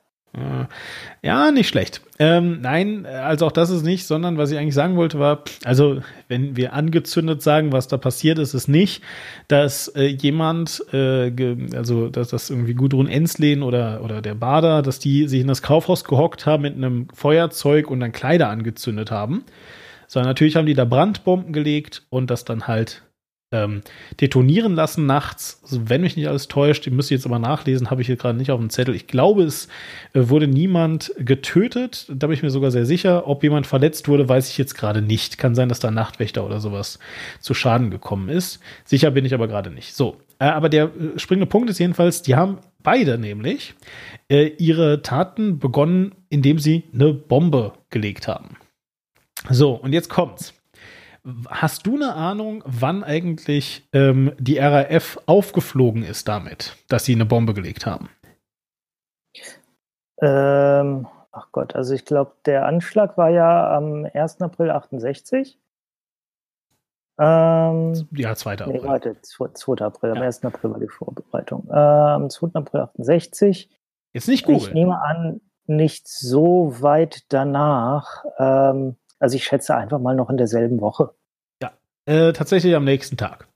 Ja, 1.22 1.50
nicht 1.50 1.68
schlecht. 1.68 2.02
Ähm, 2.18 2.60
nein, 2.60 3.06
also 3.06 3.46
auch 3.46 3.52
das 3.52 3.70
ist 3.70 3.82
nicht, 3.82 4.06
sondern 4.06 4.36
was 4.36 4.50
ich 4.50 4.58
eigentlich 4.58 4.74
sagen 4.74 4.96
wollte 4.96 5.18
war, 5.18 5.42
also 5.64 6.00
wenn 6.28 6.56
wir 6.56 6.74
angezündet 6.74 7.42
sagen, 7.42 7.72
was 7.72 7.88
da 7.88 7.96
passiert 7.96 8.38
ist, 8.38 8.54
ist 8.54 8.68
nicht, 8.68 9.02
dass 9.48 9.88
äh, 9.88 10.06
jemand, 10.06 10.84
äh, 10.92 11.32
also 11.74 12.08
dass 12.08 12.28
das 12.28 12.50
irgendwie 12.50 12.74
Gudrun 12.74 13.08
Enslin 13.08 13.62
oder, 13.62 14.02
oder 14.04 14.20
der 14.20 14.34
Bader, 14.34 14.82
dass 14.82 14.98
die 14.98 15.28
sich 15.28 15.40
in 15.40 15.48
das 15.48 15.62
Kaufhaus 15.62 16.04
gehockt 16.04 16.44
haben 16.44 16.62
mit 16.62 16.74
einem 16.74 17.08
Feuerzeug 17.14 17.90
und 17.90 18.00
dann 18.00 18.12
Kleider 18.12 18.48
angezündet 18.50 19.10
haben, 19.10 19.44
sondern 20.06 20.30
natürlich 20.30 20.56
haben 20.56 20.66
die 20.66 20.74
da 20.74 20.84
Brandbomben 20.84 21.52
gelegt 21.52 22.02
und 22.10 22.30
das 22.30 22.44
dann 22.44 22.66
halt 22.66 23.02
ähm, 23.50 23.80
detonieren 24.20 24.74
lassen 24.74 25.06
nachts. 25.06 25.62
Wenn 25.70 26.02
mich 26.02 26.16
nicht 26.16 26.28
alles 26.28 26.48
täuscht, 26.48 26.84
die 26.84 26.90
müsst 26.90 27.10
ihr 27.10 27.16
jetzt 27.16 27.26
aber 27.26 27.38
nachlesen, 27.38 27.90
habe 27.90 28.02
ich 28.02 28.06
hier 28.06 28.16
gerade 28.16 28.36
nicht 28.36 28.50
auf 28.50 28.60
dem 28.60 28.70
Zettel. 28.70 28.94
Ich 28.94 29.06
glaube, 29.06 29.42
es 29.44 29.68
äh, 30.12 30.28
wurde 30.28 30.46
niemand 30.46 31.12
getötet. 31.18 32.06
Da 32.08 32.26
bin 32.26 32.34
ich 32.34 32.42
mir 32.42 32.50
sogar 32.50 32.70
sehr 32.70 32.86
sicher. 32.86 33.26
Ob 33.26 33.42
jemand 33.42 33.66
verletzt 33.66 34.08
wurde, 34.08 34.28
weiß 34.28 34.50
ich 34.50 34.58
jetzt 34.58 34.74
gerade 34.74 35.02
nicht. 35.02 35.38
Kann 35.38 35.54
sein, 35.54 35.68
dass 35.68 35.80
da 35.80 35.90
Nachtwächter 35.90 36.44
oder 36.44 36.60
sowas 36.60 36.98
zu 37.40 37.54
Schaden 37.54 37.90
gekommen 37.90 38.28
ist. 38.28 38.60
Sicher 38.84 39.10
bin 39.10 39.24
ich 39.24 39.34
aber 39.34 39.48
gerade 39.48 39.70
nicht. 39.70 39.94
So. 39.94 40.18
Äh, 40.38 40.46
aber 40.46 40.68
der 40.68 40.84
äh, 40.84 41.18
springende 41.18 41.46
Punkt 41.46 41.70
ist 41.70 41.78
jedenfalls, 41.78 42.22
die 42.22 42.36
haben 42.36 42.58
beide 42.82 43.18
nämlich 43.18 43.74
äh, 44.28 44.48
ihre 44.58 45.02
Taten 45.02 45.58
begonnen, 45.58 46.14
indem 46.28 46.58
sie 46.58 46.84
eine 46.92 47.14
Bombe 47.14 47.72
gelegt 47.90 48.28
haben. 48.28 48.56
So, 49.50 49.72
und 49.72 49.92
jetzt 49.92 50.10
kommt's. 50.10 50.57
Hast 51.48 51.86
du 51.86 51.96
eine 51.96 52.14
Ahnung, 52.14 52.62
wann 52.64 53.04
eigentlich 53.04 53.88
ähm, 53.92 54.32
die 54.38 54.58
RAF 54.58 55.18
aufgeflogen 55.26 56.02
ist 56.02 56.28
damit, 56.28 56.76
dass 56.88 57.04
sie 57.04 57.14
eine 57.14 57.26
Bombe 57.26 57.54
gelegt 57.54 57.86
haben? 57.86 58.08
Ähm, 60.20 61.06
ach 61.32 61.48
Gott, 61.52 61.76
also 61.76 61.94
ich 61.94 62.04
glaube, 62.04 62.32
der 62.46 62.66
Anschlag 62.66 63.18
war 63.18 63.30
ja 63.30 63.76
am 63.76 64.06
1. 64.12 64.40
April 64.40 64.70
68. 64.70 65.58
Ähm, 67.20 68.08
ja, 68.12 68.34
2. 68.34 68.52
April. 68.52 68.72
Nee, 68.72 68.82
warte, 68.84 69.20
2. 69.20 69.84
April, 69.84 70.12
am 70.12 70.22
1. 70.22 70.44
April 70.44 70.70
war 70.70 70.80
die 70.80 70.88
Vorbereitung. 70.88 71.68
Äh, 71.68 71.74
am 71.74 72.30
2. 72.30 72.50
April 72.54 72.80
68. 72.80 73.70
Jetzt 74.12 74.28
nicht 74.28 74.46
Google. 74.46 74.68
Ich 74.68 74.72
nehme 74.72 75.00
an, 75.02 75.40
nicht 75.66 76.08
so 76.08 76.80
weit 76.80 77.24
danach. 77.28 78.24
Ähm, 78.38 78.96
also 79.18 79.36
ich 79.36 79.44
schätze 79.44 79.74
einfach 79.76 79.98
mal 79.98 80.14
noch 80.14 80.30
in 80.30 80.36
derselben 80.36 80.80
Woche. 80.80 81.10
Äh, 82.08 82.32
tatsächlich 82.32 82.74
am 82.74 82.84
nächsten 82.84 83.18
Tag. 83.18 83.46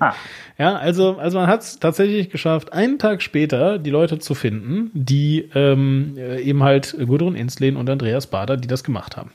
ah. 0.00 0.14
Ja, 0.58 0.76
also, 0.76 1.16
also 1.16 1.38
man 1.38 1.46
hat 1.46 1.62
es 1.62 1.78
tatsächlich 1.78 2.28
geschafft, 2.28 2.74
einen 2.74 2.98
Tag 2.98 3.22
später 3.22 3.78
die 3.78 3.88
Leute 3.88 4.18
zu 4.18 4.34
finden, 4.34 4.90
die 4.92 5.48
ähm, 5.54 6.16
äh, 6.18 6.38
eben 6.42 6.62
halt 6.62 6.94
Gudrun 6.98 7.34
Enslin 7.34 7.76
und 7.76 7.88
Andreas 7.88 8.26
Bader, 8.26 8.58
die 8.58 8.68
das 8.68 8.84
gemacht 8.84 9.16
haben. 9.16 9.30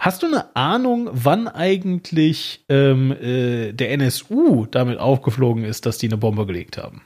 Hast 0.00 0.22
du 0.22 0.26
eine 0.26 0.54
Ahnung, 0.54 1.08
wann 1.12 1.48
eigentlich 1.48 2.66
ähm, 2.68 3.12
äh, 3.12 3.72
der 3.72 3.92
NSU 3.92 4.66
damit 4.66 4.98
aufgeflogen 4.98 5.64
ist, 5.64 5.86
dass 5.86 5.96
die 5.96 6.08
eine 6.08 6.18
Bombe 6.18 6.44
gelegt 6.44 6.76
haben? 6.76 7.00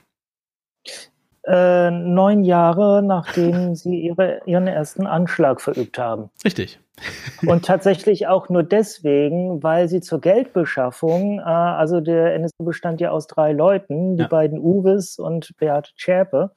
Äh, 1.49 1.89
neun 1.89 2.43
Jahre 2.43 3.01
nachdem 3.01 3.73
sie 3.75 3.99
ihre, 4.01 4.41
ihren 4.45 4.67
ersten 4.67 5.07
Anschlag 5.07 5.61
verübt 5.61 5.97
haben. 5.97 6.29
Richtig. 6.45 6.79
Und 7.47 7.65
tatsächlich 7.65 8.27
auch 8.27 8.49
nur 8.49 8.61
deswegen, 8.61 9.63
weil 9.63 9.87
sie 9.87 10.01
zur 10.01 10.21
Geldbeschaffung, 10.21 11.39
äh, 11.39 11.43
also 11.43 12.01
der 12.01 12.35
NSU 12.35 12.63
bestand 12.65 13.01
ja 13.01 13.09
aus 13.09 13.25
drei 13.25 13.53
Leuten, 13.53 14.15
die 14.15 14.23
ja. 14.23 14.27
beiden 14.27 14.59
Uwes 14.59 15.17
und 15.17 15.49
Beate 15.57 15.91
Zschäpe, 15.95 16.51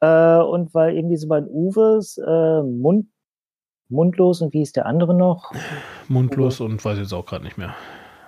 äh, 0.00 0.38
und 0.38 0.74
weil 0.74 0.96
eben 0.96 1.10
diese 1.10 1.28
beiden 1.28 1.48
Uwes, 1.48 2.18
äh, 2.18 2.62
Mund, 2.62 3.06
Mundlos 3.88 4.42
und 4.42 4.52
wie 4.52 4.62
ist 4.62 4.76
der 4.76 4.86
andere 4.86 5.14
noch? 5.14 5.52
Mundlos 6.08 6.60
und 6.60 6.84
weiß 6.84 6.98
jetzt 6.98 7.12
auch 7.12 7.24
gerade 7.24 7.44
nicht 7.44 7.56
mehr. 7.56 7.74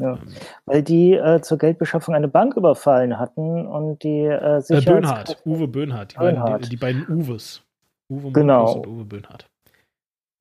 Ja, 0.00 0.18
weil 0.66 0.82
die 0.82 1.14
äh, 1.14 1.40
zur 1.40 1.58
Geldbeschaffung 1.58 2.14
eine 2.14 2.28
Bank 2.28 2.56
überfallen 2.56 3.18
hatten 3.18 3.66
und 3.66 4.02
die 4.02 4.24
äh, 4.24 4.60
Sicherheits 4.60 4.86
äh, 4.86 4.92
Böhnhardt, 4.92 5.42
Uwe 5.44 5.68
Böhnhardt, 5.68 6.12
die, 6.12 6.18
Böhnhardt. 6.18 6.50
Beiden, 6.50 6.62
die, 6.62 6.68
die, 6.68 6.76
beiden 6.76 7.08
Uwes. 7.08 7.62
Uwe 8.08 8.32
genau. 8.32 8.74
und 8.74 8.86
Uwe 8.86 9.04
Böhnhardt. 9.04 9.46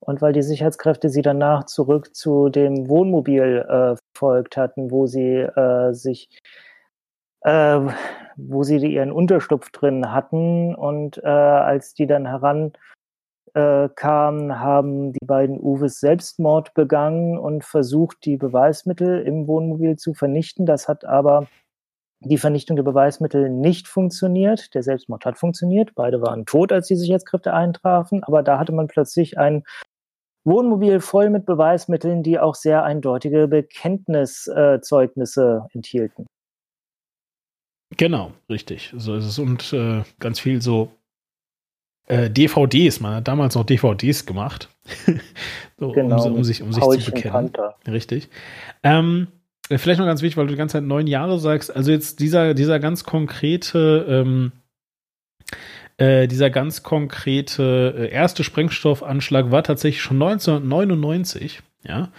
Und 0.00 0.22
weil 0.22 0.32
die 0.32 0.42
Sicherheitskräfte 0.42 1.10
sie 1.10 1.22
danach 1.22 1.64
zurück 1.64 2.14
zu 2.14 2.48
dem 2.48 2.88
Wohnmobil 2.88 3.66
äh, 3.68 3.96
folgt 4.16 4.56
hatten, 4.56 4.90
wo 4.90 5.06
sie 5.06 5.36
äh, 5.36 5.92
sich, 5.92 6.28
äh, 7.42 7.80
wo 8.36 8.62
sie 8.62 8.78
ihren 8.78 9.12
Unterschlupf 9.12 9.70
drin 9.70 10.10
hatten 10.10 10.74
und 10.74 11.18
äh, 11.18 11.28
als 11.28 11.92
die 11.94 12.06
dann 12.06 12.26
heran 12.26 12.72
äh, 13.54 13.88
kamen, 13.94 14.60
haben 14.60 15.12
die 15.12 15.24
beiden 15.24 15.60
Uwes 15.60 16.00
Selbstmord 16.00 16.74
begangen 16.74 17.38
und 17.38 17.64
versucht, 17.64 18.24
die 18.24 18.36
Beweismittel 18.36 19.22
im 19.22 19.46
Wohnmobil 19.46 19.96
zu 19.96 20.14
vernichten. 20.14 20.66
Das 20.66 20.88
hat 20.88 21.04
aber 21.04 21.46
die 22.20 22.38
Vernichtung 22.38 22.76
der 22.76 22.82
Beweismittel 22.82 23.48
nicht 23.48 23.88
funktioniert. 23.88 24.74
Der 24.74 24.82
Selbstmord 24.82 25.24
hat 25.24 25.38
funktioniert. 25.38 25.94
Beide 25.94 26.20
waren 26.20 26.44
tot, 26.44 26.70
als 26.72 26.86
die 26.86 26.96
Sicherheitskräfte 26.96 27.54
eintrafen. 27.54 28.22
Aber 28.24 28.42
da 28.42 28.58
hatte 28.58 28.72
man 28.72 28.88
plötzlich 28.88 29.38
ein 29.38 29.62
Wohnmobil 30.44 31.00
voll 31.00 31.30
mit 31.30 31.46
Beweismitteln, 31.46 32.22
die 32.22 32.38
auch 32.38 32.54
sehr 32.54 32.84
eindeutige 32.84 33.48
Bekenntniszeugnisse 33.48 35.64
äh, 35.66 35.74
enthielten. 35.74 36.26
Genau, 37.96 38.32
richtig. 38.48 38.94
So 38.96 39.16
ist 39.16 39.24
es. 39.24 39.36
Und 39.38 39.72
äh, 39.72 40.02
ganz 40.18 40.40
viel 40.40 40.60
so 40.62 40.90
äh, 42.10 42.30
DVDs. 42.30 43.00
Man 43.00 43.16
hat 43.16 43.28
damals 43.28 43.54
noch 43.54 43.64
DVDs 43.64 44.26
gemacht. 44.26 44.68
so, 45.78 45.92
genau, 45.92 46.26
um, 46.26 46.34
um, 46.34 46.44
sich, 46.44 46.62
um 46.62 46.72
sich 46.72 46.82
zu 46.82 47.12
bekennen. 47.12 47.32
Panther. 47.32 47.76
Richtig. 47.86 48.28
Ähm, 48.82 49.28
vielleicht 49.70 50.00
noch 50.00 50.06
ganz 50.06 50.22
wichtig, 50.22 50.36
weil 50.36 50.46
du 50.46 50.52
die 50.52 50.58
ganze 50.58 50.74
Zeit 50.74 50.84
neun 50.84 51.06
Jahre 51.06 51.38
sagst. 51.38 51.74
Also 51.74 51.92
jetzt 51.92 52.20
dieser, 52.20 52.54
dieser 52.54 52.80
ganz 52.80 53.04
konkrete, 53.04 54.06
ähm, 54.08 54.52
äh, 55.98 56.26
dieser 56.26 56.50
ganz 56.50 56.82
konkrete 56.82 57.94
äh, 57.96 58.10
erste 58.10 58.42
Sprengstoffanschlag 58.42 59.50
war 59.50 59.62
tatsächlich 59.62 60.02
schon 60.02 60.20
1999. 60.20 61.60
Ja. 61.86 62.10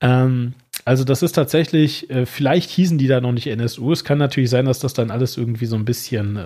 Ähm, 0.00 0.54
also 0.84 1.04
das 1.04 1.22
ist 1.22 1.32
tatsächlich, 1.32 2.08
äh, 2.08 2.24
vielleicht 2.24 2.70
hießen 2.70 2.96
die 2.96 3.08
da 3.08 3.20
noch 3.20 3.32
nicht 3.32 3.48
NSU. 3.48 3.92
Es 3.92 4.04
kann 4.04 4.16
natürlich 4.16 4.48
sein, 4.48 4.64
dass 4.64 4.78
das 4.78 4.94
dann 4.94 5.10
alles 5.10 5.36
irgendwie 5.36 5.66
so 5.66 5.76
ein 5.76 5.84
bisschen 5.84 6.38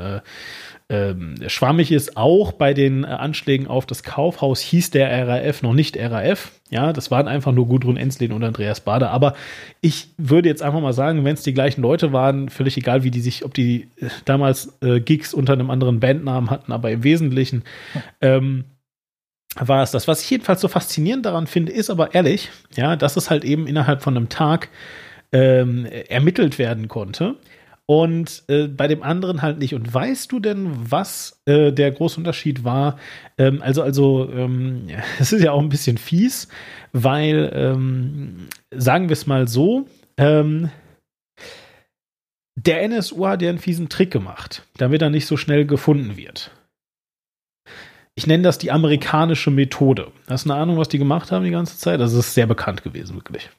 äh, 0.93 1.13
äh, 1.13 1.49
schwammig 1.49 1.91
ist. 1.91 2.17
Auch 2.17 2.53
bei 2.53 2.75
den 2.75 3.05
äh, 3.05 3.07
Anschlägen 3.07 3.67
auf 3.67 3.87
das 3.87 4.03
Kaufhaus 4.03 4.61
hieß 4.61 4.91
der 4.91 5.27
RAF 5.27 5.63
noch 5.63 5.73
nicht 5.73 5.97
RAF. 5.97 6.53
Ja, 6.71 6.93
das 6.93 7.11
waren 7.11 7.29
einfach 7.29 7.53
nur 7.53 7.67
Gudrun 7.67 7.97
Enslin 7.97 8.33
und 8.33 8.45
Andreas 8.45 8.81
Bader. 8.81 9.11
Aber 9.11 9.35
ich 9.81 10.09
würde 10.19 10.49
jetzt 10.49 10.63
einfach 10.63 10.81
mal 10.81 10.93
sagen, 10.93 11.25
wenn 11.25 11.35
es 11.35 11.43
die 11.43 11.55
gleichen 11.55 11.81
Leute 11.81 12.13
waren, 12.13 12.51
völlig 12.51 12.77
egal, 12.77 13.05
wie 13.05 13.11
die 13.11 13.21
sich, 13.21 13.45
ob 13.45 13.55
die 13.55 13.89
äh, 13.97 14.09
damals 14.27 14.77
äh, 14.83 15.01
Gigs 15.01 15.33
unter 15.33 15.55
einem 15.55 15.71
anderen 15.71 15.99
Bandnamen 15.99 16.51
hatten, 16.51 16.73
aber 16.73 16.91
im 16.91 17.05
Wesentlichen 17.05 17.65
ähm, 18.21 18.65
war 19.57 19.83
es 19.83 19.93
das. 19.93 20.09
Was 20.09 20.23
ich 20.23 20.31
jedenfalls 20.31 20.61
so 20.61 20.69
faszinierend 20.69 21.25
daran 21.25 21.47
finde, 21.47 21.73
ist 21.73 21.91
aber 21.91 22.15
ehrlich, 22.15 22.51
ja, 22.77 22.97
dass 22.97 23.17
es 23.17 23.31
halt 23.31 23.45
eben 23.45 23.67
innerhalb 23.67 24.03
von 24.03 24.17
einem 24.17 24.29
Tag 24.29 24.69
ähm, 25.33 25.87
ermittelt 25.87 26.59
werden 26.59 26.89
konnte. 26.89 27.37
Und 27.87 28.45
äh, 28.49 28.69
bei 28.69 28.87
dem 28.87 29.03
anderen 29.03 29.43
halt 29.43 29.59
nicht. 29.59 29.75
Und 29.75 29.93
weißt 29.93 30.31
du 30.31 30.41
denn, 30.41 30.71
was 30.91 31.43
äh, 31.47 31.73
der 31.73 31.91
große 31.91 32.19
Unterschied 32.19 32.65
war? 32.65 32.99
Ähm, 33.39 33.61
also, 33.61 33.83
also, 33.83 34.31
ähm, 34.33 34.89
es 35.19 35.33
ist 35.33 35.43
ja 35.43 35.53
auch 35.53 35.61
ein 35.61 35.69
bisschen 35.69 35.99
fies, 35.99 36.49
weil, 36.93 37.51
ähm, 37.55 38.49
sagen 38.71 39.09
wir 39.09 39.15
es 39.15 39.27
mal 39.27 39.49
so, 39.49 39.87
ähm, 40.17 40.71
der 42.55 42.83
NSU 42.83 43.27
hat 43.27 43.43
ja 43.43 43.49
einen 43.49 43.59
fiesen 43.59 43.89
Trick 43.89 44.11
gemacht, 44.11 44.67
damit 44.77 45.03
er 45.03 45.11
nicht 45.11 45.27
so 45.27 45.37
schnell 45.37 45.67
gefunden 45.67 46.17
wird. 46.17 46.51
Ich 48.15 48.27
nenne 48.27 48.43
das 48.43 48.59
die 48.59 48.71
amerikanische 48.71 49.51
Methode. 49.51 50.13
Hast 50.29 50.45
du 50.45 50.53
eine 50.53 50.61
Ahnung, 50.61 50.77
was 50.77 50.89
die 50.89 50.99
gemacht 50.99 51.33
haben 51.33 51.45
die 51.45 51.51
ganze 51.51 51.79
Zeit? 51.79 51.99
Das 51.99 52.13
ist 52.13 52.35
sehr 52.35 52.47
bekannt 52.47 52.83
gewesen, 52.83 53.17
wirklich. 53.17 53.51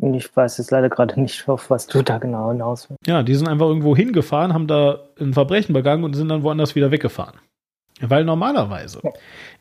Ich 0.00 0.36
weiß 0.36 0.58
jetzt 0.58 0.70
leider 0.70 0.88
gerade 0.88 1.20
nicht, 1.20 1.48
auf 1.48 1.70
was 1.70 1.86
du 1.86 2.02
da 2.02 2.18
genau 2.18 2.50
hinaus 2.50 2.90
willst. 2.90 3.06
Ja, 3.06 3.22
die 3.22 3.34
sind 3.34 3.48
einfach 3.48 3.66
irgendwo 3.66 3.96
hingefahren, 3.96 4.52
haben 4.52 4.66
da 4.66 5.00
ein 5.20 5.34
Verbrechen 5.34 5.72
begangen 5.72 6.04
und 6.04 6.14
sind 6.14 6.28
dann 6.28 6.42
woanders 6.42 6.74
wieder 6.74 6.90
weggefahren. 6.90 7.38
Weil 8.00 8.24
normalerweise 8.24 9.00
ja. 9.04 9.10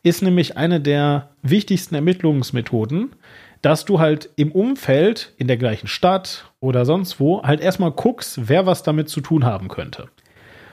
ist 0.02 0.24
nämlich 0.24 0.58
eine 0.58 0.82
der 0.82 1.30
wichtigsten 1.44 1.94
Ermittlungsmethoden, 1.94 3.16
dass 3.62 3.86
du 3.86 4.00
halt 4.00 4.32
im 4.36 4.52
Umfeld, 4.52 5.34
in 5.38 5.48
der 5.48 5.58
gleichen 5.58 5.88
Stadt 5.88 6.52
oder 6.60 6.86
sonst 6.86 7.20
wo, 7.20 7.44
halt 7.44 7.62
erstmal 7.62 7.92
guckst, 7.92 8.50
wer 8.50 8.66
was 8.66 8.82
damit 8.82 9.10
zu 9.10 9.22
tun 9.22 9.46
haben 9.46 9.68
könnte. 9.68 10.10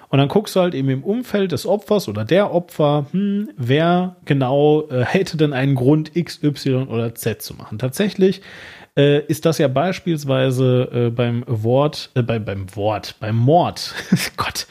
Und 0.09 0.19
dann 0.19 0.29
guckst 0.29 0.57
du 0.57 0.61
halt 0.61 0.75
eben 0.75 0.89
im 0.89 1.05
Umfeld 1.05 1.53
des 1.53 1.67
Opfers 1.67 2.09
oder 2.09 2.25
der 2.25 2.53
Opfer, 2.53 3.07
hm, 3.13 3.51
wer 3.57 4.17
genau 4.25 4.89
äh, 4.89 5.05
hätte 5.05 5.37
denn 5.37 5.53
einen 5.53 5.77
Grund 5.77 6.17
X, 6.17 6.43
Y 6.43 6.89
oder 6.89 7.15
Z 7.15 7.43
zu 7.43 7.55
machen. 7.55 7.79
Tatsächlich 7.79 8.43
äh, 9.01 9.25
ist 9.27 9.47
das 9.47 9.57
ja 9.59 9.69
beispielsweise 9.69 10.89
äh, 10.93 11.11
beim 11.11 11.45
Wort, 11.47 12.11
äh, 12.15 12.23
bei, 12.23 12.39
beim 12.39 12.75
Wort, 12.77 13.17
beim 13.19 13.37
Mord, 13.37 13.95
Gott, 14.37 14.67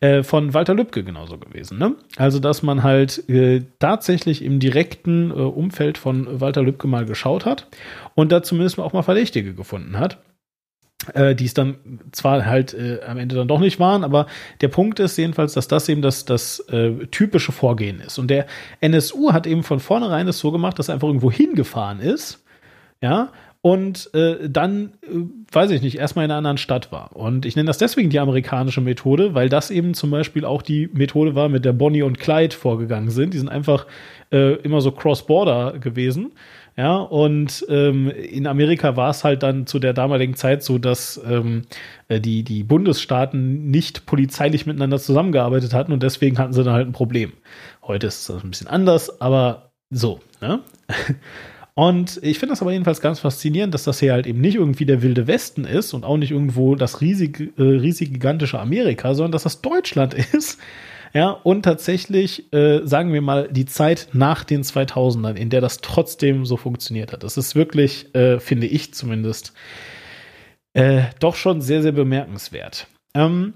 äh, 0.00 0.22
von 0.22 0.54
Walter 0.54 0.74
Lübcke 0.74 1.04
genauso 1.04 1.36
gewesen. 1.36 1.78
Ne? 1.78 1.96
Also, 2.16 2.38
dass 2.38 2.62
man 2.62 2.82
halt 2.82 3.28
äh, 3.28 3.62
tatsächlich 3.78 4.42
im 4.42 4.58
direkten 4.58 5.30
äh, 5.30 5.34
Umfeld 5.34 5.98
von 5.98 6.40
Walter 6.40 6.62
Lübcke 6.62 6.88
mal 6.88 7.04
geschaut 7.04 7.44
hat 7.44 7.66
und 8.14 8.32
da 8.32 8.42
zumindest 8.42 8.78
auch 8.78 8.94
mal 8.94 9.02
Verdächtige 9.02 9.54
gefunden 9.54 9.98
hat 9.98 10.18
äh, 11.14 11.34
die 11.34 11.44
es 11.44 11.54
dann 11.54 12.00
zwar 12.10 12.44
halt 12.44 12.74
äh, 12.74 13.00
am 13.06 13.18
Ende 13.18 13.36
dann 13.36 13.48
doch 13.48 13.60
nicht 13.60 13.78
waren, 13.78 14.02
aber 14.02 14.26
der 14.60 14.68
Punkt 14.68 14.98
ist 14.98 15.16
jedenfalls, 15.16 15.52
dass 15.52 15.68
das 15.68 15.88
eben 15.88 16.02
das, 16.02 16.24
das 16.24 16.58
äh, 16.70 17.06
typische 17.06 17.52
Vorgehen 17.52 18.00
ist. 18.00 18.18
Und 18.18 18.28
der 18.28 18.46
NSU 18.80 19.32
hat 19.32 19.46
eben 19.46 19.62
von 19.62 19.78
vornherein 19.78 20.26
es 20.26 20.40
so 20.40 20.50
gemacht, 20.50 20.78
dass 20.78 20.88
er 20.88 20.94
einfach 20.94 21.06
irgendwo 21.06 21.30
hingefahren 21.30 22.00
ist, 22.00 22.44
ja, 23.00 23.30
und 23.60 24.14
äh, 24.14 24.48
dann, 24.48 24.92
äh, 25.02 25.16
weiß 25.52 25.70
ich 25.72 25.82
nicht, 25.82 25.98
erstmal 25.98 26.24
in 26.24 26.30
einer 26.30 26.38
anderen 26.38 26.58
Stadt 26.58 26.92
war. 26.92 27.16
Und 27.16 27.44
ich 27.44 27.56
nenne 27.56 27.66
das 27.66 27.78
deswegen 27.78 28.08
die 28.08 28.20
amerikanische 28.20 28.80
Methode, 28.80 29.34
weil 29.34 29.48
das 29.48 29.70
eben 29.70 29.94
zum 29.94 30.10
Beispiel 30.10 30.44
auch 30.44 30.62
die 30.62 30.88
Methode 30.92 31.34
war, 31.34 31.48
mit 31.48 31.64
der 31.64 31.72
Bonnie 31.72 32.02
und 32.02 32.20
Clyde 32.20 32.54
vorgegangen 32.54 33.10
sind. 33.10 33.34
Die 33.34 33.38
sind 33.38 33.48
einfach 33.48 33.86
äh, 34.30 34.54
immer 34.56 34.80
so 34.80 34.92
cross-border 34.92 35.78
gewesen. 35.80 36.32
Ja, 36.76 36.98
und 36.98 37.66
ähm, 37.68 38.08
in 38.08 38.46
Amerika 38.46 38.96
war 38.96 39.10
es 39.10 39.24
halt 39.24 39.42
dann 39.42 39.66
zu 39.66 39.80
der 39.80 39.92
damaligen 39.92 40.36
Zeit 40.36 40.62
so, 40.62 40.78
dass 40.78 41.20
ähm, 41.28 41.62
äh, 42.06 42.20
die, 42.20 42.44
die 42.44 42.62
Bundesstaaten 42.62 43.68
nicht 43.68 44.06
polizeilich 44.06 44.64
miteinander 44.64 45.00
zusammengearbeitet 45.00 45.74
hatten 45.74 45.92
und 45.92 46.04
deswegen 46.04 46.38
hatten 46.38 46.52
sie 46.52 46.62
dann 46.62 46.74
halt 46.74 46.86
ein 46.86 46.92
Problem. 46.92 47.32
Heute 47.82 48.06
ist 48.06 48.28
es 48.28 48.44
ein 48.44 48.50
bisschen 48.50 48.68
anders, 48.68 49.20
aber 49.20 49.72
so. 49.90 50.20
Ne? 50.40 50.60
Und 51.78 52.18
ich 52.24 52.40
finde 52.40 52.54
das 52.54 52.60
aber 52.60 52.72
jedenfalls 52.72 53.00
ganz 53.00 53.20
faszinierend, 53.20 53.72
dass 53.72 53.84
das 53.84 54.00
hier 54.00 54.12
halt 54.12 54.26
eben 54.26 54.40
nicht 54.40 54.56
irgendwie 54.56 54.84
der 54.84 55.00
wilde 55.00 55.28
Westen 55.28 55.64
ist 55.64 55.94
und 55.94 56.04
auch 56.04 56.16
nicht 56.16 56.32
irgendwo 56.32 56.74
das 56.74 57.00
riesige, 57.00 57.52
äh, 57.56 57.62
riesig 57.62 58.12
gigantische 58.12 58.58
Amerika, 58.58 59.14
sondern 59.14 59.30
dass 59.30 59.44
das 59.44 59.60
Deutschland 59.60 60.12
ist 60.32 60.58
ja, 61.14 61.30
und 61.30 61.62
tatsächlich, 61.62 62.52
äh, 62.52 62.80
sagen 62.82 63.12
wir 63.12 63.22
mal, 63.22 63.48
die 63.48 63.64
Zeit 63.64 64.08
nach 64.12 64.42
den 64.42 64.64
2000ern, 64.64 65.36
in 65.36 65.50
der 65.50 65.60
das 65.60 65.80
trotzdem 65.80 66.44
so 66.44 66.56
funktioniert 66.56 67.12
hat. 67.12 67.22
Das 67.22 67.36
ist 67.36 67.54
wirklich, 67.54 68.12
äh, 68.12 68.40
finde 68.40 68.66
ich 68.66 68.92
zumindest, 68.92 69.52
äh, 70.72 71.02
doch 71.20 71.36
schon 71.36 71.60
sehr, 71.60 71.82
sehr 71.82 71.92
bemerkenswert. 71.92 72.88
Ähm, 73.14 73.54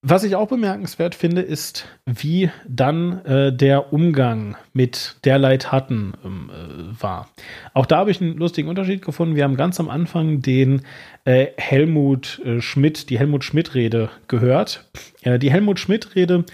was 0.00 0.22
ich 0.22 0.36
auch 0.36 0.46
bemerkenswert 0.46 1.16
finde, 1.16 1.42
ist, 1.42 1.86
wie 2.06 2.50
dann 2.68 3.24
äh, 3.24 3.52
der 3.52 3.92
Umgang 3.92 4.56
mit 4.72 5.16
derlei 5.24 5.56
Taten 5.56 6.12
ähm, 6.24 6.50
äh, 6.50 7.02
war. 7.02 7.28
Auch 7.74 7.84
da 7.84 7.98
habe 7.98 8.12
ich 8.12 8.20
einen 8.20 8.36
lustigen 8.36 8.68
Unterschied 8.68 9.04
gefunden. 9.04 9.34
Wir 9.34 9.42
haben 9.42 9.56
ganz 9.56 9.80
am 9.80 9.88
Anfang 9.88 10.40
den 10.40 10.82
äh, 11.24 11.48
Helmut 11.56 12.40
äh, 12.44 12.60
Schmidt, 12.60 13.10
die 13.10 13.18
Helmut 13.18 13.42
Schmidt-Rede 13.42 14.10
gehört. 14.28 14.88
die 15.24 15.50
Helmut 15.50 15.80
Schmidt-Rede 15.80 16.44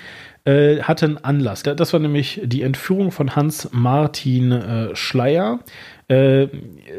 äh, 0.46 0.80
hatte 0.80 1.04
einen 1.04 1.18
Anlass. 1.18 1.62
Das 1.64 1.92
war 1.92 2.00
nämlich 2.00 2.40
die 2.44 2.62
Entführung 2.62 3.10
von 3.10 3.36
Hans-Martin 3.36 4.52
äh, 4.52 4.96
Schleier. 4.96 5.60
Der, 6.06 6.48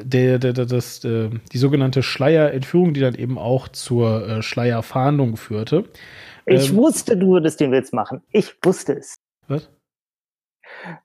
der, 0.04 0.39
der, 0.39 0.66
das, 0.66 1.02
die 1.02 1.58
sogenannte 1.60 2.02
Schleier-Entführung, 2.02 2.96
die 2.96 3.02
dann 3.02 3.14
eben 3.14 3.38
auch 3.38 3.68
zur 3.68 4.41
Schleier-Fahndung 4.41 5.38
führte. 5.38 5.84
Ich 6.46 6.70
ähm, 6.70 6.78
wusste, 6.78 7.18
du 7.18 7.30
würdest 7.32 7.60
den 7.60 7.72
Witz 7.72 7.91
machen. 7.91 8.22
Ich 8.32 8.56
wusste 8.64 8.93
es. 8.93 9.16
Was? 9.48 9.70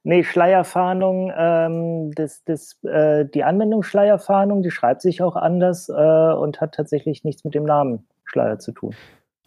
Nee, 0.03 0.24
Schleierfahndung, 0.24 1.32
ähm, 1.36 2.12
das, 2.14 2.43
das, 2.45 2.82
äh, 2.84 3.24
die 3.26 3.45
Anwendung 3.45 3.82
Schleierfahndung, 3.82 4.62
die 4.62 4.70
schreibt 4.70 5.03
sich 5.03 5.22
auch 5.22 5.36
anders 5.36 5.88
äh, 5.88 5.93
und 5.93 6.61
hat 6.61 6.74
tatsächlich 6.74 7.24
nichts 7.24 7.45
mit 7.45 7.55
dem 7.55 7.64
Namen 7.64 8.07
Schleier 8.24 8.59
zu 8.59 8.72
tun. 8.72 8.95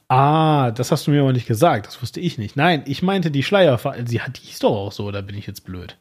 Ah, 0.07 0.71
das 0.71 0.91
hast 0.91 1.07
du 1.07 1.11
mir 1.11 1.21
aber 1.21 1.33
nicht 1.33 1.47
gesagt. 1.47 1.87
Das 1.87 2.01
wusste 2.01 2.19
ich 2.19 2.37
nicht. 2.37 2.55
Nein, 2.55 2.83
ich 2.85 3.01
meinte 3.01 3.31
die 3.31 3.43
Schleierfahndung. 3.43 4.07
Sie 4.07 4.21
hat, 4.21 4.37
die 4.37 4.47
hieß 4.47 4.59
doch 4.59 4.75
auch 4.75 4.91
so, 4.91 5.11
da 5.11 5.21
bin 5.21 5.37
ich 5.37 5.47
jetzt 5.47 5.61
blöd. 5.61 5.99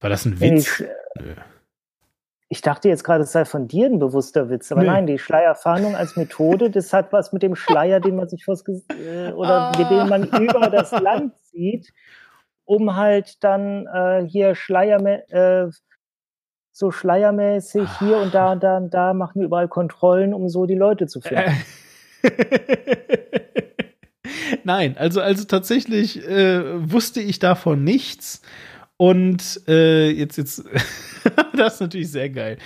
War 0.00 0.10
das 0.10 0.24
ein 0.24 0.40
Witz? 0.40 0.82
Nö. 1.18 1.34
Ich 2.54 2.62
dachte 2.62 2.88
jetzt 2.88 3.02
gerade, 3.02 3.24
es 3.24 3.32
sei 3.32 3.44
von 3.44 3.66
dir 3.66 3.86
ein 3.86 3.98
bewusster 3.98 4.48
Witz, 4.48 4.70
aber 4.70 4.82
nee. 4.82 4.86
nein, 4.86 5.08
die 5.08 5.18
Schleierfahndung 5.18 5.96
als 5.96 6.14
Methode, 6.14 6.70
das 6.70 6.92
hat 6.92 7.12
was 7.12 7.32
mit 7.32 7.42
dem 7.42 7.56
Schleier, 7.56 7.98
den 7.98 8.14
man 8.14 8.28
sich 8.28 8.44
vors 8.44 8.62
äh, 8.68 9.32
oder 9.32 9.50
ah. 9.50 9.72
den 9.72 10.08
man 10.08 10.22
über 10.40 10.70
das 10.70 10.92
Land 10.92 11.36
zieht, 11.36 11.92
um 12.64 12.94
halt 12.94 13.42
dann 13.42 13.88
äh, 13.88 14.24
hier 14.28 14.54
Schleier 14.54 15.04
äh, 15.32 15.66
so 16.70 16.92
schleiermäßig 16.92 17.88
hier 17.98 18.18
und 18.18 18.32
da 18.32 18.52
und 18.52 18.62
da 18.62 18.76
und 18.76 18.94
da 18.94 19.14
machen 19.14 19.40
wir 19.40 19.46
überall 19.46 19.66
Kontrollen, 19.66 20.32
um 20.32 20.48
so 20.48 20.64
die 20.64 20.76
Leute 20.76 21.08
zu 21.08 21.20
finden. 21.20 21.56
Nein, 24.62 24.96
also 24.96 25.20
also 25.20 25.42
tatsächlich 25.42 26.24
äh, 26.24 26.88
wusste 26.88 27.20
ich 27.20 27.40
davon 27.40 27.82
nichts 27.82 28.42
und 28.96 29.60
äh, 29.66 30.10
jetzt 30.10 30.36
jetzt 30.36 30.64
das 31.56 31.74
ist 31.74 31.80
natürlich 31.80 32.10
sehr 32.10 32.30
geil. 32.30 32.58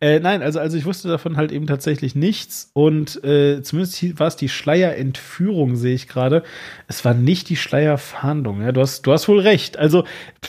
Äh, 0.00 0.20
nein, 0.20 0.42
also, 0.42 0.58
also 0.58 0.76
ich 0.76 0.84
wusste 0.84 1.08
davon 1.08 1.36
halt 1.36 1.52
eben 1.52 1.66
tatsächlich 1.66 2.14
nichts 2.14 2.70
und 2.72 3.22
äh, 3.24 3.62
zumindest 3.62 4.18
war 4.18 4.26
es 4.26 4.36
die 4.36 4.48
Schleierentführung, 4.48 5.76
sehe 5.76 5.94
ich 5.94 6.08
gerade. 6.08 6.42
Es 6.88 7.04
war 7.04 7.14
nicht 7.14 7.48
die 7.48 7.56
Schleierfahndung. 7.56 8.62
Ja? 8.62 8.72
Du, 8.72 8.80
hast, 8.80 9.02
du 9.02 9.12
hast 9.12 9.28
wohl 9.28 9.40
recht. 9.40 9.78
Also 9.78 10.04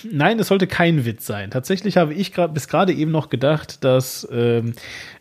nein, 0.10 0.40
es 0.40 0.48
sollte 0.48 0.68
kein 0.68 1.06
Witz 1.06 1.26
sein. 1.26 1.52
Tatsächlich 1.52 1.98
habe 1.98 2.14
ich 2.14 2.34
gerade 2.34 2.54
bis 2.54 2.68
gerade 2.68 2.94
eben 2.94 3.12
noch 3.12 3.30
gedacht, 3.30 3.84
dass 3.84 4.28
ähm, 4.32 4.74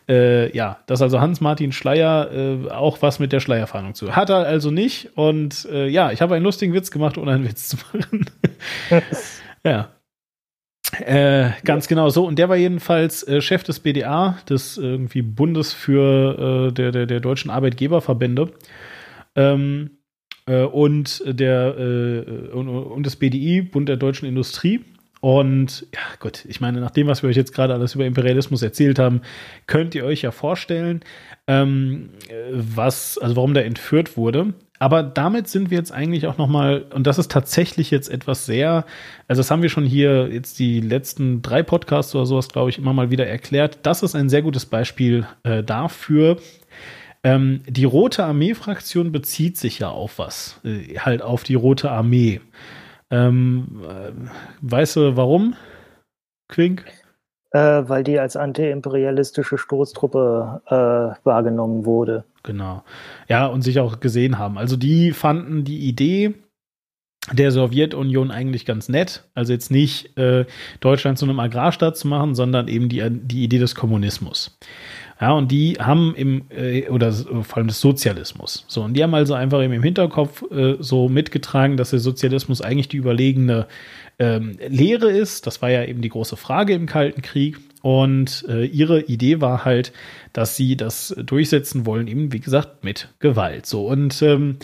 äh, 0.07 0.55
ja, 0.55 0.79
dass 0.87 1.01
also 1.01 1.19
Hans-Martin 1.19 1.71
Schleier 1.73 2.31
äh, 2.31 2.69
auch 2.69 3.01
was 3.01 3.19
mit 3.19 3.33
der 3.33 3.39
Schleierfahndung 3.39 3.93
zu. 3.93 4.15
Hat 4.15 4.29
er 4.29 4.37
also 4.37 4.71
nicht. 4.71 5.09
Und 5.15 5.67
äh, 5.71 5.87
ja, 5.87 6.11
ich 6.11 6.21
habe 6.21 6.35
einen 6.35 6.45
lustigen 6.45 6.73
Witz 6.73 6.91
gemacht, 6.91 7.17
ohne 7.17 7.31
einen 7.33 7.47
Witz 7.47 7.67
zu 7.69 7.77
machen. 7.77 8.25
ja. 9.63 9.89
Äh, 10.99 11.51
ganz 11.63 11.85
ja. 11.85 11.89
genau 11.89 12.09
so. 12.09 12.25
Und 12.25 12.39
der 12.39 12.49
war 12.49 12.55
jedenfalls 12.55 13.23
äh, 13.23 13.41
Chef 13.41 13.63
des 13.63 13.79
BDA, 13.79 14.37
des 14.49 14.77
irgendwie 14.77 15.21
Bundes 15.21 15.73
für 15.73 16.69
äh, 16.69 16.73
der, 16.73 16.91
der, 16.91 17.05
der 17.05 17.19
deutschen 17.19 17.51
Arbeitgeberverbände. 17.51 18.51
Ähm, 19.35 19.91
äh, 20.45 20.63
und 20.63 21.23
der 21.25 21.77
äh, 21.77 22.49
und, 22.51 22.69
und 22.69 23.05
des 23.05 23.17
BDI, 23.17 23.61
Bund 23.61 23.89
der 23.89 23.97
deutschen 23.97 24.27
Industrie. 24.27 24.81
Und 25.19 25.87
ja, 25.93 25.99
gut, 26.19 26.45
ich 26.45 26.61
meine, 26.61 26.79
nach 26.79 26.91
dem, 26.91 27.07
was 27.07 27.23
wir 27.23 27.29
euch 27.29 27.35
jetzt 27.35 27.53
gerade 27.53 27.73
alles 27.73 27.95
über 27.95 28.05
Imperialismus 28.05 28.61
erzählt 28.61 28.99
haben, 28.99 29.21
könnt 29.65 29.95
ihr 29.95 30.05
euch 30.05 30.21
ja 30.21 30.31
vorstellen, 30.31 31.01
ähm, 31.47 32.11
was, 32.51 33.17
also 33.17 33.35
warum 33.35 33.53
der 33.53 33.65
entführt 33.65 34.15
wurde. 34.15 34.53
Aber 34.79 35.03
damit 35.03 35.47
sind 35.47 35.71
wir 35.71 35.77
jetzt 35.77 35.91
eigentlich 35.91 36.27
auch 36.27 36.37
noch 36.37 36.47
mal, 36.47 36.85
und 36.93 37.07
das 37.07 37.17
ist 37.17 37.31
tatsächlich 37.31 37.89
jetzt 37.91 38.09
etwas 38.09 38.45
sehr, 38.45 38.85
also 39.27 39.39
das 39.39 39.49
haben 39.49 39.61
wir 39.61 39.69
schon 39.69 39.85
hier 39.85 40.29
jetzt 40.31 40.59
die 40.59 40.81
letzten 40.81 41.41
drei 41.41 41.63
Podcasts 41.63 42.13
oder 42.13 42.25
sowas, 42.25 42.47
glaube 42.49 42.69
ich, 42.69 42.77
immer 42.77 42.93
mal 42.93 43.09
wieder 43.09 43.25
erklärt. 43.25 43.79
Das 43.83 44.03
ist 44.03 44.15
ein 44.15 44.29
sehr 44.29 44.41
gutes 44.41 44.65
Beispiel 44.65 45.25
äh, 45.43 45.63
dafür. 45.63 46.37
Ähm, 47.23 47.61
die 47.67 47.85
Rote 47.85 48.23
Armee-Fraktion 48.23 49.11
bezieht 49.11 49.57
sich 49.57 49.79
ja 49.79 49.89
auf 49.89 50.19
was, 50.19 50.59
äh, 50.63 50.99
halt 50.99 51.21
auf 51.21 51.43
die 51.43 51.55
Rote 51.55 51.89
Armee. 51.89 52.41
Ähm, 53.09 53.81
äh, 53.83 54.11
weißt 54.61 54.97
du 54.97 55.17
warum, 55.17 55.55
Quink? 56.49 56.85
Äh, 57.51 57.83
weil 57.87 58.03
die 58.03 58.19
als 58.19 58.35
antiimperialistische 58.35 59.57
Stoßtruppe 59.57 60.61
äh, 60.67 61.25
wahrgenommen 61.25 61.85
wurde. 61.85 62.25
Genau. 62.47 62.83
Ja, 63.27 63.45
und 63.47 63.61
sich 63.61 63.77
auch 63.81 63.99
gesehen 63.99 64.39
haben. 64.39 64.57
Also 64.57 64.77
die 64.77 65.11
fanden 65.11 65.65
die 65.65 65.79
Idee 65.79 66.33
der 67.33 67.51
Sowjetunion 67.51 68.31
eigentlich 68.31 68.65
ganz 68.65 68.87
nett. 68.87 69.25
Also 69.33 69.51
jetzt 69.51 69.69
nicht 69.69 70.17
äh, 70.17 70.45
Deutschland 70.79 71.17
zu 71.17 71.25
einem 71.25 71.41
Agrarstaat 71.41 71.97
zu 71.97 72.07
machen, 72.07 72.35
sondern 72.35 72.69
eben 72.69 72.87
die, 72.87 73.03
die 73.09 73.43
Idee 73.43 73.57
des 73.59 73.75
Kommunismus. 73.75 74.57
Ja, 75.19 75.33
und 75.33 75.51
die 75.51 75.73
haben 75.73 76.15
im, 76.15 76.43
äh, 76.49 76.87
oder 76.87 77.11
vor 77.11 77.57
allem 77.57 77.67
des 77.67 77.81
Sozialismus. 77.81 78.63
So, 78.69 78.83
und 78.83 78.93
die 78.93 79.03
haben 79.03 79.13
also 79.13 79.33
einfach 79.33 79.61
eben 79.61 79.73
im 79.73 79.83
Hinterkopf 79.83 80.43
äh, 80.49 80.77
so 80.79 81.09
mitgetragen, 81.09 81.75
dass 81.75 81.89
der 81.89 81.99
Sozialismus 81.99 82.61
eigentlich 82.61 82.87
die 82.87 82.97
überlegene 82.97 83.67
ähm, 84.19 84.57
Lehre 84.69 85.11
ist. 85.11 85.47
Das 85.47 85.61
war 85.61 85.69
ja 85.69 85.83
eben 85.83 86.01
die 86.01 86.09
große 86.09 86.37
Frage 86.37 86.75
im 86.75 86.85
Kalten 86.85 87.21
Krieg. 87.21 87.57
Und 87.81 88.45
äh, 88.49 88.65
ihre 88.65 89.01
Idee 89.01 89.41
war 89.41 89.65
halt, 89.65 89.93
dass 90.33 90.55
sie 90.55 90.75
das 90.75 91.15
durchsetzen 91.17 91.85
wollen, 91.85 92.07
eben 92.07 92.33
wie 92.33 92.39
gesagt 92.39 92.83
mit 92.83 93.09
Gewalt. 93.19 93.65
So 93.65 93.87
und 93.87 94.21
ähm, 94.21 94.57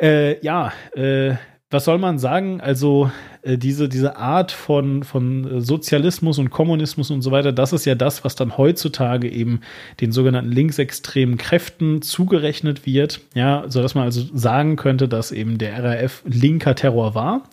äh, 0.00 0.44
ja, 0.44 0.72
äh, 0.94 1.34
was 1.72 1.84
soll 1.84 1.98
man 1.98 2.18
sagen? 2.18 2.60
Also 2.60 3.12
äh, 3.42 3.56
diese, 3.56 3.88
diese 3.88 4.16
Art 4.16 4.50
von, 4.50 5.04
von 5.04 5.60
Sozialismus 5.60 6.38
und 6.38 6.50
Kommunismus 6.50 7.12
und 7.12 7.22
so 7.22 7.30
weiter, 7.30 7.52
das 7.52 7.72
ist 7.72 7.84
ja 7.84 7.94
das, 7.94 8.24
was 8.24 8.34
dann 8.34 8.58
heutzutage 8.58 9.30
eben 9.30 9.60
den 10.00 10.10
sogenannten 10.10 10.50
linksextremen 10.50 11.36
Kräften 11.36 12.02
zugerechnet 12.02 12.86
wird. 12.86 13.20
Ja, 13.34 13.64
so 13.68 13.82
dass 13.82 13.94
man 13.94 14.04
also 14.04 14.22
sagen 14.36 14.74
könnte, 14.74 15.06
dass 15.06 15.30
eben 15.30 15.58
der 15.58 15.84
RAF 15.84 16.22
linker 16.26 16.74
Terror 16.74 17.14
war 17.14 17.48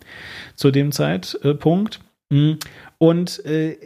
zu 0.55 0.71
dem 0.71 0.91
Zeitpunkt. 0.91 1.99
Mhm. 2.31 2.57
Und 2.97 3.45
äh, 3.45 3.77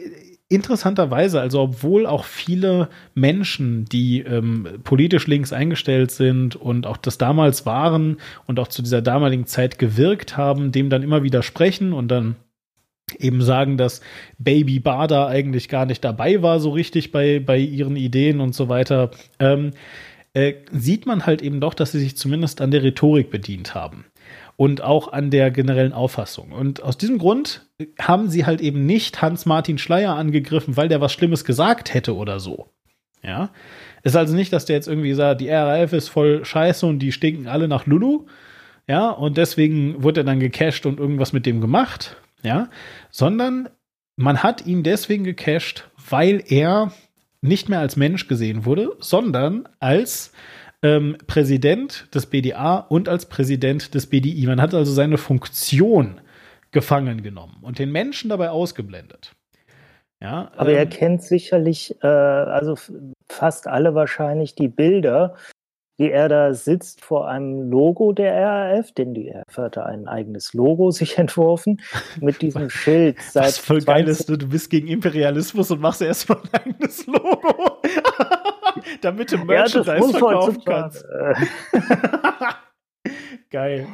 interessanterweise, 0.52 1.40
also 1.40 1.60
obwohl 1.60 2.06
auch 2.06 2.24
viele 2.24 2.88
Menschen, 3.14 3.86
die 3.86 4.20
ähm, 4.20 4.66
politisch 4.84 5.26
links 5.26 5.52
eingestellt 5.52 6.10
sind 6.10 6.56
und 6.56 6.86
auch 6.86 6.96
das 6.96 7.18
damals 7.18 7.66
waren 7.66 8.18
und 8.46 8.60
auch 8.60 8.68
zu 8.68 8.82
dieser 8.82 9.02
damaligen 9.02 9.46
Zeit 9.46 9.78
gewirkt 9.78 10.36
haben, 10.36 10.72
dem 10.72 10.90
dann 10.90 11.02
immer 11.02 11.22
widersprechen 11.22 11.92
und 11.92 12.08
dann 12.08 12.36
eben 13.18 13.42
sagen, 13.42 13.76
dass 13.76 14.00
Baby 14.38 14.80
Bader 14.80 15.26
eigentlich 15.26 15.68
gar 15.68 15.86
nicht 15.86 16.04
dabei 16.04 16.42
war, 16.42 16.60
so 16.60 16.70
richtig 16.70 17.12
bei, 17.12 17.40
bei 17.40 17.58
ihren 17.58 17.96
Ideen 17.96 18.40
und 18.40 18.54
so 18.54 18.68
weiter, 18.68 19.10
ähm, 19.38 19.72
äh, 20.34 20.54
sieht 20.70 21.06
man 21.06 21.26
halt 21.26 21.42
eben 21.42 21.60
doch, 21.60 21.74
dass 21.74 21.92
sie 21.92 22.00
sich 22.00 22.16
zumindest 22.16 22.60
an 22.60 22.70
der 22.70 22.82
Rhetorik 22.82 23.30
bedient 23.30 23.74
haben 23.74 24.06
und 24.56 24.82
auch 24.82 25.12
an 25.12 25.30
der 25.30 25.50
generellen 25.50 25.92
Auffassung. 25.92 26.52
Und 26.52 26.82
aus 26.82 26.96
diesem 26.96 27.18
Grund 27.18 27.66
haben 28.00 28.28
sie 28.28 28.46
halt 28.46 28.60
eben 28.60 28.86
nicht 28.86 29.22
Hans-Martin 29.22 29.78
Schleier 29.78 30.14
angegriffen, 30.14 30.76
weil 30.76 30.88
der 30.88 31.00
was 31.00 31.12
Schlimmes 31.12 31.44
gesagt 31.44 31.94
hätte 31.94 32.16
oder 32.16 32.40
so. 32.40 32.68
Ja. 33.22 33.50
Ist 34.02 34.16
also 34.16 34.34
nicht, 34.34 34.52
dass 34.52 34.64
der 34.64 34.76
jetzt 34.76 34.88
irgendwie 34.88 35.14
sagt, 35.14 35.40
die 35.40 35.48
RAF 35.48 35.92
ist 35.92 36.08
voll 36.08 36.44
scheiße 36.44 36.84
und 36.86 36.98
die 36.98 37.12
stinken 37.12 37.46
alle 37.46 37.68
nach 37.68 37.86
Lulu. 37.86 38.26
Ja, 38.88 39.10
und 39.10 39.36
deswegen 39.36 40.02
wurde 40.02 40.20
er 40.20 40.24
dann 40.24 40.40
gecasht 40.40 40.86
und 40.86 40.98
irgendwas 40.98 41.32
mit 41.32 41.46
dem 41.46 41.60
gemacht. 41.60 42.16
Ja, 42.42 42.68
sondern 43.10 43.68
man 44.16 44.42
hat 44.42 44.66
ihn 44.66 44.82
deswegen 44.82 45.22
gecasht, 45.22 45.88
weil 46.10 46.42
er 46.48 46.92
nicht 47.40 47.68
mehr 47.68 47.78
als 47.78 47.96
Mensch 47.96 48.26
gesehen 48.26 48.64
wurde, 48.64 48.96
sondern 48.98 49.68
als 49.78 50.32
ähm, 50.82 51.16
Präsident 51.26 52.06
des 52.12 52.26
BDA 52.26 52.78
und 52.78 53.08
als 53.08 53.26
Präsident 53.26 53.94
des 53.94 54.06
BDI. 54.06 54.46
Man 54.46 54.60
hat 54.60 54.74
also 54.74 54.92
seine 54.92 55.18
Funktion 55.18 56.20
gefangen 56.72 57.22
genommen 57.22 57.58
und 57.62 57.78
den 57.78 57.92
Menschen 57.92 58.30
dabei 58.30 58.50
ausgeblendet. 58.50 59.34
Ja, 60.20 60.50
Aber 60.56 60.70
ähm, 60.70 60.78
er 60.78 60.86
kennt 60.86 61.22
sicherlich, 61.22 61.96
äh, 62.02 62.06
also 62.06 62.76
fast 63.28 63.66
alle 63.66 63.94
wahrscheinlich 63.94 64.54
die 64.54 64.68
Bilder, 64.68 65.34
wie 65.98 66.10
er 66.10 66.28
da 66.28 66.54
sitzt 66.54 67.04
vor 67.04 67.28
einem 67.28 67.70
Logo 67.70 68.12
der 68.12 68.34
RAF, 68.34 68.92
denn 68.92 69.14
die 69.14 69.30
RAF 69.30 69.56
hatte 69.56 69.84
ein 69.84 70.08
eigenes 70.08 70.54
Logo 70.54 70.90
sich 70.92 71.18
entworfen, 71.18 71.80
mit 72.20 72.40
diesem 72.40 72.70
Schild. 72.70 73.20
Seit 73.20 73.44
Was 73.44 73.58
voll 73.58 73.82
geil 73.82 74.08
ist, 74.08 74.28
du 74.28 74.48
bist 74.48 74.70
gegen 74.70 74.86
Imperialismus 74.86 75.70
und 75.70 75.80
machst 75.80 76.02
erstmal 76.02 76.38
ein 76.38 76.60
eigenes 76.60 77.06
Logo. 77.06 77.80
damit 79.00 79.32
du 79.32 79.38
Merchandise 79.38 80.12
ja, 80.12 80.18
verkaufen 80.18 80.62
kannst. 80.64 81.04
Geil. 83.50 83.86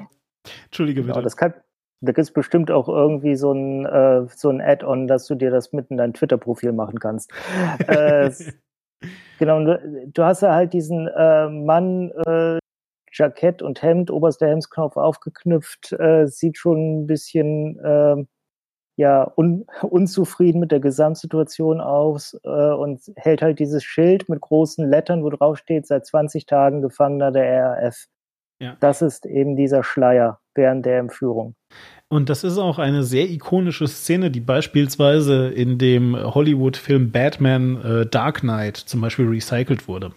Entschuldige 0.66 1.02
genau, 1.02 1.14
bitte. 1.14 1.18
Genau, 1.18 1.22
das 1.22 1.36
kann, 1.36 1.54
da 2.00 2.12
gibt 2.12 2.18
es 2.18 2.32
bestimmt 2.32 2.70
auch 2.70 2.88
irgendwie 2.88 3.34
so 3.34 3.52
ein, 3.52 3.86
äh, 3.86 4.26
so 4.34 4.50
ein 4.50 4.60
Add-on, 4.60 5.08
dass 5.08 5.26
du 5.26 5.34
dir 5.34 5.50
das 5.50 5.72
mitten 5.72 5.94
in 5.94 5.98
dein 5.98 6.14
Twitter-Profil 6.14 6.72
machen 6.72 6.98
kannst. 7.00 7.32
äh, 7.88 8.30
genau, 9.38 9.64
du, 9.64 10.10
du, 10.12 10.22
hast 10.22 10.42
ja 10.42 10.54
halt 10.54 10.72
diesen 10.72 11.08
äh, 11.08 11.48
Mann, 11.48 12.10
äh, 12.26 12.58
Jackett 13.12 13.62
und 13.62 13.82
Hemd, 13.82 14.10
oberster 14.10 14.48
Hemdsknopf 14.48 14.96
aufgeknüpft, 14.96 15.92
äh, 15.92 16.26
sieht 16.26 16.58
schon 16.58 17.02
ein 17.02 17.06
bisschen 17.06 17.80
ähm, 17.84 18.28
ja 18.96 19.32
un, 19.36 19.66
unzufrieden 19.82 20.60
mit 20.60 20.72
der 20.72 20.80
Gesamtsituation 20.80 21.80
aus 21.80 22.38
äh, 22.44 22.48
und 22.48 23.00
hält 23.16 23.42
halt 23.42 23.58
dieses 23.58 23.82
Schild 23.84 24.28
mit 24.28 24.40
großen 24.40 24.88
Lettern, 24.88 25.24
wo 25.24 25.30
drauf 25.30 25.58
steht, 25.58 25.86
seit 25.86 26.06
20 26.06 26.46
Tagen 26.46 26.82
Gefangener 26.82 27.32
der 27.32 27.64
RAF. 27.64 28.06
Ja. 28.60 28.76
Das 28.80 29.02
ist 29.02 29.26
eben 29.26 29.56
dieser 29.56 29.84
Schleier 29.84 30.40
während 30.54 30.84
der 30.84 30.98
Entführung. 30.98 31.54
Und 32.10 32.30
das 32.30 32.42
ist 32.42 32.56
auch 32.56 32.78
eine 32.78 33.04
sehr 33.04 33.28
ikonische 33.28 33.86
Szene, 33.86 34.30
die 34.30 34.40
beispielsweise 34.40 35.48
in 35.48 35.76
dem 35.76 36.16
Hollywood-Film 36.16 37.12
Batman 37.12 37.82
äh, 37.82 38.06
Dark 38.06 38.40
Knight 38.40 38.78
zum 38.78 39.02
Beispiel 39.02 39.28
recycelt 39.28 39.88
wurde. 39.88 40.12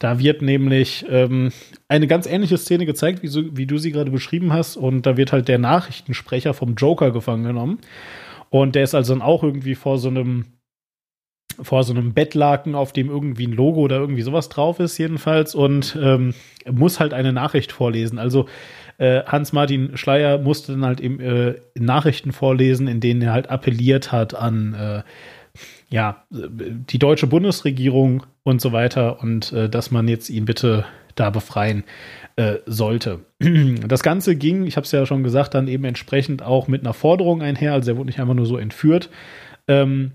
Da 0.00 0.18
wird 0.18 0.42
nämlich 0.42 1.06
ähm, 1.08 1.52
eine 1.86 2.08
ganz 2.08 2.26
ähnliche 2.26 2.58
Szene 2.58 2.86
gezeigt, 2.86 3.22
wie, 3.22 3.28
so, 3.28 3.56
wie 3.56 3.66
du 3.66 3.78
sie 3.78 3.92
gerade 3.92 4.10
beschrieben 4.10 4.52
hast. 4.52 4.76
Und 4.76 5.06
da 5.06 5.16
wird 5.16 5.32
halt 5.32 5.46
der 5.46 5.58
Nachrichtensprecher 5.58 6.54
vom 6.54 6.74
Joker 6.74 7.12
gefangen 7.12 7.44
genommen. 7.44 7.78
Und 8.50 8.74
der 8.74 8.82
ist 8.82 8.96
also 8.96 9.14
dann 9.14 9.22
auch 9.22 9.44
irgendwie 9.44 9.76
vor 9.76 9.98
so 9.98 10.08
einem 10.08 10.46
vor 11.60 11.84
so 11.84 11.92
einem 11.92 12.12
Bettlaken, 12.12 12.74
auf 12.74 12.92
dem 12.92 13.08
irgendwie 13.08 13.46
ein 13.46 13.52
Logo 13.52 13.80
oder 13.80 13.96
irgendwie 13.96 14.22
sowas 14.22 14.48
drauf 14.48 14.80
ist, 14.80 14.98
jedenfalls, 14.98 15.54
und 15.54 15.98
ähm, 16.00 16.34
muss 16.70 17.00
halt 17.00 17.14
eine 17.14 17.32
Nachricht 17.32 17.72
vorlesen. 17.72 18.18
Also 18.18 18.46
äh, 18.98 19.22
Hans-Martin 19.24 19.96
Schleier 19.96 20.38
musste 20.38 20.72
dann 20.72 20.84
halt 20.84 21.00
eben 21.00 21.20
äh, 21.20 21.54
Nachrichten 21.74 22.32
vorlesen, 22.32 22.88
in 22.88 23.00
denen 23.00 23.22
er 23.22 23.32
halt 23.32 23.50
appelliert 23.50 24.12
hat 24.12 24.34
an 24.34 24.74
äh, 24.74 25.02
ja, 25.90 26.24
die 26.30 26.98
deutsche 26.98 27.26
Bundesregierung 27.26 28.24
und 28.44 28.60
so 28.60 28.72
weiter 28.72 29.20
und 29.20 29.52
äh, 29.52 29.68
dass 29.68 29.90
man 29.90 30.08
jetzt 30.08 30.30
ihn 30.30 30.46
bitte 30.46 30.86
da 31.14 31.30
befreien 31.30 31.84
äh, 32.36 32.56
sollte. 32.66 33.20
Das 33.86 34.02
Ganze 34.02 34.36
ging, 34.36 34.66
ich 34.66 34.76
habe 34.76 34.84
es 34.84 34.92
ja 34.92 35.04
schon 35.04 35.22
gesagt, 35.22 35.54
dann 35.54 35.68
eben 35.68 35.84
entsprechend 35.84 36.42
auch 36.42 36.68
mit 36.68 36.82
einer 36.82 36.94
Forderung 36.94 37.42
einher. 37.42 37.74
Also 37.74 37.90
er 37.90 37.96
wurde 37.98 38.06
nicht 38.06 38.20
einfach 38.20 38.34
nur 38.34 38.46
so 38.46 38.56
entführt, 38.56 39.10
ähm, 39.68 40.12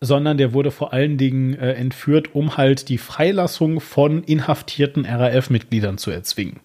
sondern 0.00 0.38
der 0.38 0.52
wurde 0.52 0.70
vor 0.70 0.92
allen 0.92 1.16
Dingen 1.16 1.54
äh, 1.54 1.72
entführt, 1.72 2.34
um 2.34 2.56
halt 2.56 2.88
die 2.88 2.98
Freilassung 2.98 3.80
von 3.80 4.22
inhaftierten 4.24 5.04
RAF-Mitgliedern 5.04 5.98
zu 5.98 6.10
erzwingen. 6.10 6.60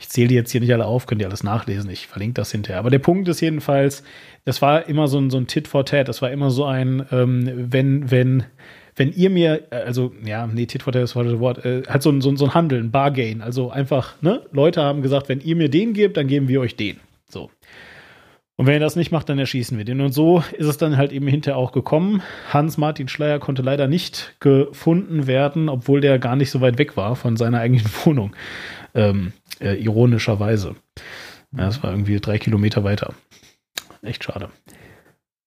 Ich 0.00 0.08
zähle 0.08 0.28
die 0.28 0.34
jetzt 0.34 0.52
hier 0.52 0.60
nicht 0.60 0.72
alle 0.72 0.86
auf, 0.86 1.06
könnt 1.06 1.20
ihr 1.20 1.26
alles 1.26 1.42
nachlesen. 1.42 1.90
Ich 1.90 2.06
verlinke 2.06 2.34
das 2.34 2.52
hinterher. 2.52 2.78
Aber 2.78 2.90
der 2.90 2.98
Punkt 2.98 3.28
ist 3.28 3.40
jedenfalls, 3.40 4.02
das 4.44 4.60
war 4.62 4.88
immer 4.88 5.08
so 5.08 5.18
ein, 5.18 5.30
so 5.30 5.38
ein 5.38 5.46
Tit 5.46 5.68
for 5.68 5.84
Tat. 5.84 6.08
Das 6.08 6.22
war 6.22 6.30
immer 6.30 6.50
so 6.50 6.64
ein, 6.64 7.06
ähm, 7.10 7.50
wenn, 7.72 8.10
wenn, 8.10 8.44
wenn 8.94 9.12
ihr 9.12 9.30
mir, 9.30 9.62
äh, 9.70 9.76
also, 9.76 10.12
ja, 10.24 10.46
nee, 10.46 10.66
Tit 10.66 10.82
for 10.82 10.92
Tat 10.92 11.02
ist 11.02 11.16
das 11.16 11.38
Wort, 11.38 11.64
äh, 11.64 11.82
hat 11.88 12.02
so 12.02 12.10
ein, 12.10 12.20
so, 12.20 12.30
ein, 12.30 12.36
so 12.36 12.46
ein 12.46 12.54
Handeln, 12.54 12.90
Bargain. 12.90 13.40
Also 13.40 13.70
einfach, 13.70 14.20
ne, 14.20 14.42
Leute 14.52 14.82
haben 14.82 15.02
gesagt, 15.02 15.28
wenn 15.28 15.40
ihr 15.40 15.56
mir 15.56 15.70
den 15.70 15.94
gebt, 15.94 16.16
dann 16.16 16.26
geben 16.26 16.48
wir 16.48 16.60
euch 16.60 16.76
den. 16.76 16.98
So. 17.28 17.50
Und 18.58 18.66
wenn 18.66 18.74
er 18.74 18.80
das 18.80 18.96
nicht 18.96 19.12
macht, 19.12 19.28
dann 19.28 19.38
erschießen 19.38 19.76
wir 19.76 19.84
den. 19.84 20.00
Und 20.00 20.12
so 20.12 20.42
ist 20.56 20.66
es 20.66 20.78
dann 20.78 20.96
halt 20.96 21.12
eben 21.12 21.26
hinterher 21.26 21.58
auch 21.58 21.72
gekommen. 21.72 22.22
Hans-Martin 22.52 23.08
Schleier 23.08 23.38
konnte 23.38 23.60
leider 23.60 23.86
nicht 23.86 24.34
gefunden 24.40 25.26
werden, 25.26 25.68
obwohl 25.68 26.00
der 26.00 26.18
gar 26.18 26.36
nicht 26.36 26.50
so 26.50 26.62
weit 26.62 26.78
weg 26.78 26.96
war 26.96 27.16
von 27.16 27.36
seiner 27.36 27.60
eigentlichen 27.60 27.92
Wohnung. 28.04 28.34
Ähm, 28.94 29.32
äh, 29.60 29.74
ironischerweise. 29.74 30.74
Ja, 31.56 31.66
das 31.66 31.82
war 31.82 31.90
irgendwie 31.90 32.18
drei 32.18 32.38
Kilometer 32.38 32.82
weiter. 32.82 33.12
Echt 34.02 34.24
schade. 34.24 34.48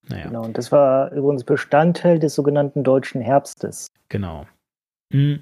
Naja. 0.08 0.26
Genau, 0.26 0.44
und 0.44 0.56
das 0.56 0.70
war 0.70 1.10
übrigens 1.12 1.44
Bestandteil 1.44 2.18
des 2.18 2.34
sogenannten 2.34 2.84
Deutschen 2.84 3.20
Herbstes. 3.20 3.90
Genau. 4.08 4.46
Mhm. 5.12 5.40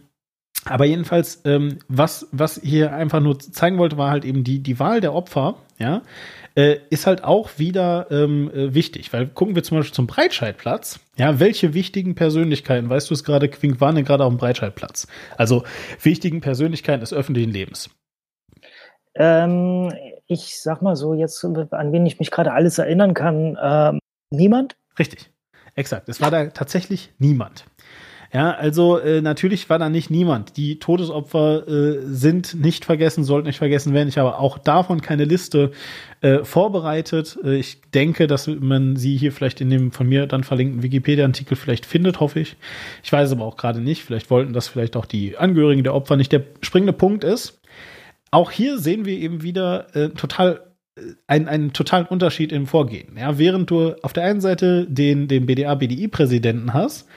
Aber 0.65 0.85
jedenfalls, 0.85 1.43
ähm, 1.45 1.79
was, 1.89 2.29
was 2.33 2.61
hier 2.63 2.93
einfach 2.93 3.21
nur 3.21 3.39
zeigen 3.39 3.79
wollte, 3.79 3.97
war 3.97 4.11
halt 4.11 4.25
eben 4.25 4.45
die, 4.45 4.63
die 4.63 4.79
Wahl 4.79 5.01
der 5.01 5.15
Opfer, 5.15 5.57
ja, 5.79 6.03
äh, 6.59 6.81
ist 6.91 7.07
halt 7.07 7.23
auch 7.23 7.51
wieder 7.59 8.09
ähm, 8.11 8.51
äh, 8.53 8.75
wichtig, 8.75 9.13
weil 9.13 9.29
gucken 9.29 9.55
wir 9.55 9.63
zum 9.63 9.79
Beispiel 9.79 9.95
zum 9.95 10.09
Breitscheidplatz, 10.09 10.99
ja, 11.17 11.39
welche 11.39 11.73
wichtigen 11.73 12.17
Persönlichkeiten, 12.17 12.91
weißt 12.91 13.11
du 13.11 13.15
es 13.15 13.23
gerade, 13.23 13.49
Quink 13.49 13.81
waren 13.81 13.95
denn 13.95 14.05
gerade 14.05 14.25
auf 14.25 14.33
dem 14.33 14.39
Breitscheidplatz? 14.39 15.07
Also 15.37 15.63
wichtigen 16.03 16.41
Persönlichkeiten 16.41 16.99
des 16.99 17.13
öffentlichen 17.13 17.53
Lebens. 17.53 17.91
Ähm, 19.15 19.93
ich 20.27 20.61
sag 20.61 20.83
mal 20.83 20.97
so, 20.97 21.15
jetzt, 21.15 21.45
an 21.45 21.93
wen 21.93 22.07
ich 22.07 22.19
mich 22.19 22.33
gerade 22.33 22.53
alles 22.53 22.79
erinnern 22.79 23.15
kann, 23.15 23.57
ähm, 23.63 24.01
niemand? 24.31 24.77
Richtig, 24.99 25.31
exakt. 25.77 26.09
Es 26.09 26.21
war 26.21 26.33
da 26.33 26.47
tatsächlich 26.47 27.13
niemand. 27.19 27.67
Ja, 28.33 28.51
also 28.51 28.99
äh, 28.99 29.23
natürlich 29.23 29.71
war 29.71 29.79
da 29.79 29.89
nicht 29.89 30.11
niemand. 30.11 30.59
Die 30.59 30.79
Todesopfer 30.79 31.67
äh, 31.67 32.01
sind 32.03 32.55
nicht 32.55 32.85
vergessen, 32.85 33.25
sollten 33.25 33.47
nicht 33.47 33.57
vergessen 33.57 33.95
werden. 33.95 34.09
Ich 34.09 34.19
habe 34.19 34.39
auch 34.39 34.59
davon 34.59 35.01
keine 35.01 35.25
Liste 35.25 35.71
äh, 36.21 36.45
vorbereitet. 36.45 37.39
Äh, 37.43 37.57
ich 37.57 37.81
denke, 37.95 38.27
dass 38.27 38.47
man 38.47 38.97
sie 38.97 39.17
hier 39.17 39.33
vielleicht 39.33 39.63
in 39.63 39.71
dem 39.71 39.93
von 39.93 40.07
mir 40.07 40.27
dann 40.27 40.45
verlinkten 40.45 40.83
Wikipedia-Artikel 40.83 41.57
vielleicht 41.57 41.87
findet, 41.87 42.21
hoffe 42.21 42.41
ich. 42.41 42.57
Ich 43.03 43.11
weiß 43.11 43.33
aber 43.33 43.47
auch 43.47 43.57
gerade 43.57 43.81
nicht. 43.81 44.05
Vielleicht 44.05 44.31
wollten 44.31 44.53
das 44.53 44.69
vielleicht 44.69 44.97
auch 44.97 45.07
die 45.07 45.39
Angehörigen 45.39 45.83
der 45.83 45.95
Opfer 45.95 46.17
nicht. 46.17 46.31
Der 46.31 46.45
springende 46.61 46.93
Punkt 46.93 47.25
ist, 47.25 47.63
auch 48.31 48.51
hier 48.51 48.79
sehen 48.79 49.07
wir 49.07 49.17
eben 49.17 49.43
wieder 49.43 49.97
äh, 49.97 50.11
total 50.11 50.61
äh, 50.97 51.01
einen, 51.27 51.49
einen 51.49 51.73
totalen 51.73 52.05
Unterschied 52.05 52.53
im 52.53 52.67
Vorgehen. 52.67 53.17
Ja, 53.19 53.39
während 53.39 53.71
du 53.71 53.95
auf 54.03 54.13
der 54.13 54.25
einen 54.25 54.43
Seite 54.43 54.87
den, 54.87 55.29
den 55.29 55.47
BDA-BDI-Präsidenten 55.47 56.75
hast, 56.75 57.09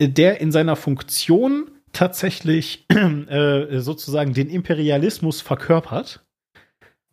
der 0.00 0.40
in 0.40 0.52
seiner 0.52 0.76
Funktion 0.76 1.70
tatsächlich 1.92 2.86
äh, 2.88 3.78
sozusagen 3.78 4.34
den 4.34 4.48
Imperialismus 4.48 5.40
verkörpert, 5.40 6.24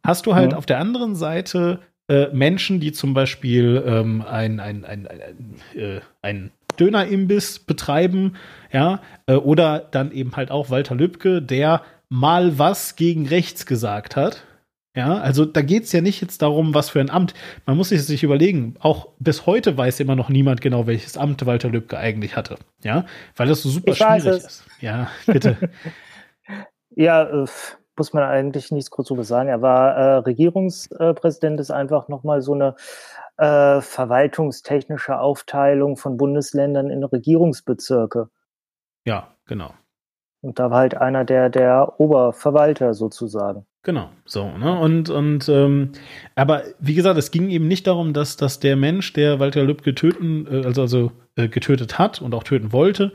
hast 0.03 0.25
du 0.25 0.35
halt 0.35 0.51
ja. 0.51 0.57
auf 0.57 0.65
der 0.65 0.79
anderen 0.79 1.15
Seite 1.15 1.79
äh, 2.09 2.27
Menschen, 2.33 2.79
die 2.79 2.91
zum 2.91 3.13
Beispiel 3.13 3.83
ähm, 3.85 4.21
ein, 4.21 4.59
ein, 4.59 4.83
ein, 4.83 5.07
ein, 5.07 5.55
äh, 5.75 6.01
ein 6.21 6.51
Dönerimbiss 6.79 7.59
betreiben, 7.59 8.35
ja, 8.71 9.01
äh, 9.27 9.35
oder 9.35 9.79
dann 9.79 10.11
eben 10.11 10.35
halt 10.35 10.51
auch 10.51 10.69
Walter 10.69 10.95
Lübcke, 10.95 11.41
der 11.41 11.83
mal 12.09 12.57
was 12.57 12.95
gegen 12.95 13.27
rechts 13.27 13.65
gesagt 13.65 14.15
hat, 14.15 14.43
ja, 14.95 15.17
also 15.19 15.45
da 15.45 15.61
geht 15.61 15.83
es 15.83 15.91
ja 15.93 16.01
nicht 16.01 16.21
jetzt 16.21 16.41
darum, 16.41 16.73
was 16.73 16.89
für 16.89 16.99
ein 16.99 17.09
Amt. 17.09 17.33
Man 17.65 17.77
muss 17.77 17.89
sich, 17.89 18.05
sich 18.05 18.23
überlegen, 18.23 18.75
auch 18.79 19.09
bis 19.19 19.45
heute 19.45 19.77
weiß 19.77 20.01
immer 20.01 20.15
noch 20.17 20.27
niemand 20.27 20.59
genau, 20.59 20.85
welches 20.85 21.17
Amt 21.17 21.45
Walter 21.45 21.69
Lübcke 21.69 21.97
eigentlich 21.97 22.35
hatte. 22.35 22.57
Ja, 22.83 23.05
weil 23.37 23.47
das 23.47 23.61
so 23.61 23.69
super 23.69 23.91
ich 23.91 23.97
schwierig 23.97 24.25
ist. 24.25 24.65
Ja, 24.81 25.09
bitte. 25.25 25.57
ja, 26.89 27.23
äh, 27.23 27.47
muss 27.95 28.13
man 28.13 28.23
eigentlich 28.23 28.71
nichts 28.71 28.91
kurz 28.91 29.07
drüber 29.07 29.23
sagen. 29.23 29.47
Er 29.47 29.61
war 29.61 29.95
äh, 29.95 30.15
Regierungspräsident, 30.17 31.59
ist 31.59 31.71
einfach 31.71 32.09
nochmal 32.09 32.41
so 32.41 32.53
eine 32.53 32.75
äh, 33.37 33.79
verwaltungstechnische 33.79 35.19
Aufteilung 35.19 35.95
von 35.95 36.17
Bundesländern 36.17 36.89
in 36.89 37.03
Regierungsbezirke. 37.03 38.29
Ja, 39.05 39.35
genau. 39.45 39.73
Und 40.41 40.59
da 40.59 40.69
war 40.69 40.79
halt 40.79 40.97
einer 40.97 41.23
der, 41.23 41.49
der 41.49 41.99
Oberverwalter 41.99 42.93
sozusagen. 42.93 43.65
Genau, 43.83 44.11
so, 44.25 44.55
ne? 44.59 44.77
Und, 44.77 45.09
und 45.09 45.49
ähm, 45.49 45.93
aber 46.35 46.63
wie 46.79 46.93
gesagt, 46.93 47.17
es 47.17 47.31
ging 47.31 47.49
eben 47.49 47.67
nicht 47.67 47.87
darum, 47.87 48.13
dass, 48.13 48.37
dass 48.37 48.59
der 48.59 48.75
Mensch, 48.75 49.11
der 49.13 49.39
Walter 49.39 49.63
Lübcke 49.63 49.95
töten, 49.95 50.45
äh, 50.45 50.65
also, 50.65 50.81
also 50.83 51.11
äh, 51.35 51.47
getötet 51.47 51.97
hat 51.97 52.21
und 52.21 52.35
auch 52.35 52.43
töten 52.43 52.73
wollte, 52.73 53.11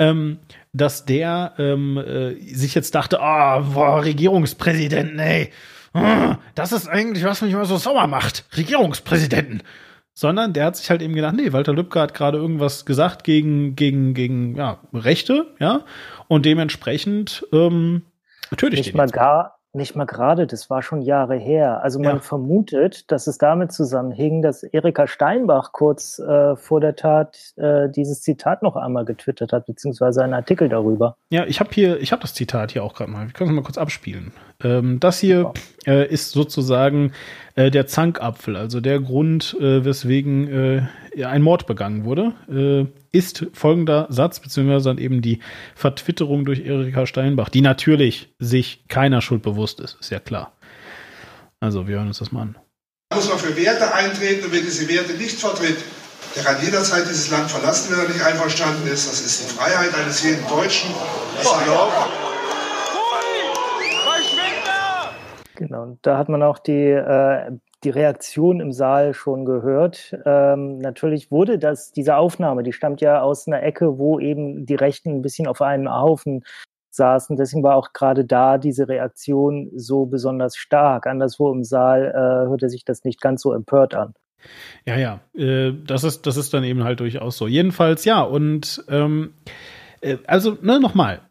ähm, 0.00 0.38
dass 0.72 1.04
der 1.04 1.54
ähm, 1.58 1.98
äh, 1.98 2.34
sich 2.52 2.74
jetzt 2.74 2.96
dachte, 2.96 3.20
ah, 3.20 3.60
oh, 3.60 3.74
boah, 3.74 4.02
Regierungspräsidenten, 4.04 5.20
ey, 5.20 5.50
oh, 5.94 6.34
das 6.56 6.72
ist 6.72 6.88
eigentlich, 6.88 7.22
was 7.22 7.40
mich 7.42 7.52
immer 7.52 7.64
so 7.64 7.76
sauer 7.76 8.08
macht. 8.08 8.44
Regierungspräsidenten. 8.56 9.62
Sondern 10.14 10.52
der 10.52 10.64
hat 10.64 10.76
sich 10.76 10.90
halt 10.90 11.00
eben 11.00 11.14
gedacht, 11.14 11.36
nee, 11.36 11.52
Walter 11.52 11.72
Lübcke 11.72 12.00
hat 12.00 12.12
gerade 12.12 12.38
irgendwas 12.38 12.84
gesagt 12.84 13.22
gegen, 13.22 13.76
gegen, 13.76 14.14
gegen 14.14 14.56
ja, 14.56 14.80
Rechte, 14.92 15.54
ja. 15.60 15.84
Und 16.26 16.44
dementsprechend 16.44 17.46
ähm, 17.52 18.02
töte 18.56 18.74
ich 18.74 18.80
nicht 18.80 18.88
den. 18.94 18.96
Mal 18.96 19.10
gar, 19.10 19.57
nicht 19.72 19.94
mal 19.94 20.06
gerade, 20.06 20.46
das 20.46 20.70
war 20.70 20.82
schon 20.82 21.02
Jahre 21.02 21.36
her. 21.36 21.82
Also 21.82 21.98
man 21.98 22.16
ja. 22.16 22.20
vermutet, 22.20 23.10
dass 23.10 23.26
es 23.26 23.38
damit 23.38 23.70
zusammenhing, 23.72 24.40
dass 24.40 24.62
Erika 24.62 25.06
Steinbach 25.06 25.72
kurz 25.72 26.18
äh, 26.18 26.56
vor 26.56 26.80
der 26.80 26.96
Tat 26.96 27.52
äh, 27.56 27.88
dieses 27.88 28.22
Zitat 28.22 28.62
noch 28.62 28.76
einmal 28.76 29.04
getwittert 29.04 29.52
hat, 29.52 29.66
beziehungsweise 29.66 30.24
einen 30.24 30.34
Artikel 30.34 30.68
darüber. 30.68 31.16
Ja, 31.30 31.44
ich 31.44 31.60
habe 31.60 31.70
hier, 31.72 32.00
ich 32.00 32.12
habe 32.12 32.22
das 32.22 32.34
Zitat 32.34 32.72
hier 32.72 32.82
auch 32.82 32.94
gerade 32.94 33.10
mal. 33.10 33.26
Wir 33.26 33.32
können 33.32 33.50
es 33.50 33.56
mal 33.56 33.62
kurz 33.62 33.78
abspielen. 33.78 34.32
Ähm, 34.64 34.98
das 35.00 35.18
hier 35.18 35.52
äh, 35.86 36.06
ist 36.08 36.32
sozusagen 36.32 37.12
äh, 37.58 37.72
der 37.72 37.88
Zankapfel, 37.88 38.56
also 38.56 38.80
der 38.80 39.00
Grund, 39.00 39.56
äh, 39.58 39.84
weswegen 39.84 40.48
äh, 41.16 41.24
ein 41.24 41.42
Mord 41.42 41.66
begangen 41.66 42.04
wurde, 42.04 42.32
äh, 42.48 42.86
ist 43.10 43.46
folgender 43.52 44.06
Satz, 44.10 44.38
beziehungsweise 44.38 44.90
dann 44.90 44.98
eben 44.98 45.22
die 45.22 45.40
Vertwitterung 45.74 46.44
durch 46.44 46.60
Erika 46.60 47.04
Steinbach, 47.04 47.48
die 47.48 47.60
natürlich 47.60 48.32
sich 48.38 48.84
keiner 48.88 49.20
Schuld 49.22 49.42
bewusst 49.42 49.80
ist, 49.80 49.96
ist 50.00 50.10
ja 50.10 50.20
klar. 50.20 50.52
Also, 51.58 51.88
wir 51.88 51.96
hören 51.96 52.06
uns 52.06 52.18
das 52.18 52.30
mal 52.30 52.42
an. 52.42 52.56
Muss 53.12 53.28
man 53.28 53.38
für 53.38 53.56
Werte 53.56 53.92
eintreten 53.92 54.44
und 54.44 54.52
wer 54.52 54.60
diese 54.60 54.88
Werte 54.88 55.14
nicht 55.14 55.40
vertritt, 55.40 55.78
der 56.36 56.44
kann 56.44 56.64
jederzeit 56.64 57.08
dieses 57.08 57.28
Land 57.30 57.50
verlassen, 57.50 57.90
wenn 57.90 58.04
er 58.04 58.08
nicht 58.08 58.24
einverstanden 58.24 58.86
ist. 58.86 59.10
Das 59.10 59.20
ist 59.20 59.42
die 59.42 59.54
Freiheit 59.54 59.92
eines 59.94 60.22
jeden 60.22 60.46
Deutschen. 60.46 60.90
Das 61.36 61.50
erlaubt. 61.50 62.27
Genau, 65.58 65.98
da 66.02 66.16
hat 66.18 66.28
man 66.28 66.44
auch 66.44 66.60
die, 66.60 66.84
äh, 66.84 67.50
die 67.82 67.90
Reaktion 67.90 68.60
im 68.60 68.70
Saal 68.70 69.12
schon 69.12 69.44
gehört. 69.44 70.16
Ähm, 70.24 70.78
natürlich 70.78 71.32
wurde 71.32 71.58
das, 71.58 71.90
diese 71.90 72.14
Aufnahme, 72.14 72.62
die 72.62 72.72
stammt 72.72 73.00
ja 73.00 73.22
aus 73.22 73.48
einer 73.48 73.60
Ecke, 73.64 73.98
wo 73.98 74.20
eben 74.20 74.66
die 74.66 74.76
Rechten 74.76 75.10
ein 75.10 75.22
bisschen 75.22 75.48
auf 75.48 75.60
einem 75.60 75.92
Haufen 75.92 76.44
saßen. 76.92 77.36
Deswegen 77.36 77.64
war 77.64 77.74
auch 77.74 77.92
gerade 77.92 78.24
da 78.24 78.56
diese 78.56 78.86
Reaktion 78.86 79.72
so 79.74 80.06
besonders 80.06 80.56
stark. 80.56 81.08
Anderswo 81.08 81.52
im 81.52 81.64
Saal 81.64 82.04
äh, 82.04 82.48
hörte 82.48 82.68
sich 82.68 82.84
das 82.84 83.02
nicht 83.02 83.20
ganz 83.20 83.42
so 83.42 83.52
empört 83.52 83.96
an. 83.96 84.14
Ja, 84.86 84.96
ja, 84.96 85.20
äh, 85.34 85.72
das, 85.84 86.04
ist, 86.04 86.24
das 86.24 86.36
ist 86.36 86.54
dann 86.54 86.62
eben 86.62 86.84
halt 86.84 87.00
durchaus 87.00 87.36
so. 87.36 87.48
Jedenfalls, 87.48 88.04
ja, 88.04 88.22
und 88.22 88.84
ähm, 88.88 89.34
äh, 90.02 90.18
also, 90.28 90.56
ne, 90.62 90.78
nochmal, 90.78 91.22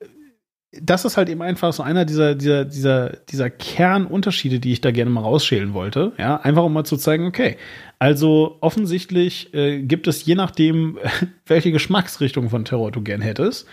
das 0.71 1.05
ist 1.05 1.15
halt 1.15 1.29
eben 1.29 1.41
einfach 1.41 1.71
so 1.71 1.81
einer 1.81 2.03
dieser, 2.03 2.35
dieser, 2.35 2.65
dieser, 2.65 3.09
dieser 3.29 3.49
Kernunterschiede, 3.49 4.59
die 4.59 4.73
ich 4.73 4.81
da 4.81 4.91
gerne 4.91 5.09
mal 5.09 5.21
rausschälen 5.21 5.73
wollte. 5.73 6.11
Ja, 6.17 6.37
einfach 6.37 6.63
um 6.63 6.73
mal 6.73 6.83
zu 6.83 6.97
zeigen, 6.97 7.25
okay, 7.25 7.57
also 7.99 8.57
offensichtlich 8.59 9.53
äh, 9.53 9.81
gibt 9.81 10.07
es 10.07 10.25
je 10.25 10.35
nachdem, 10.35 10.99
welche 11.45 11.71
Geschmacksrichtung 11.71 12.49
von 12.49 12.65
Terror 12.65 12.91
du 12.91 13.01
gern 13.01 13.21
hättest, 13.21 13.67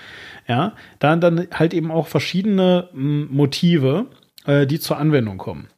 ja, 0.47 0.74
dann, 1.01 1.20
dann 1.20 1.48
halt 1.52 1.74
eben 1.74 1.90
auch 1.90 2.06
verschiedene 2.06 2.89
m, 2.94 3.28
Motive, 3.31 4.06
äh, 4.47 4.66
die 4.66 4.78
zur 4.78 4.98
Anwendung 4.98 5.39
kommen. 5.39 5.69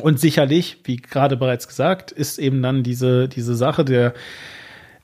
Und 0.00 0.18
sicherlich, 0.18 0.78
wie 0.84 0.96
gerade 0.96 1.36
bereits 1.36 1.68
gesagt, 1.68 2.10
ist 2.10 2.38
eben 2.38 2.62
dann 2.62 2.82
diese, 2.82 3.28
diese 3.28 3.54
Sache 3.54 3.84
der, 3.84 4.14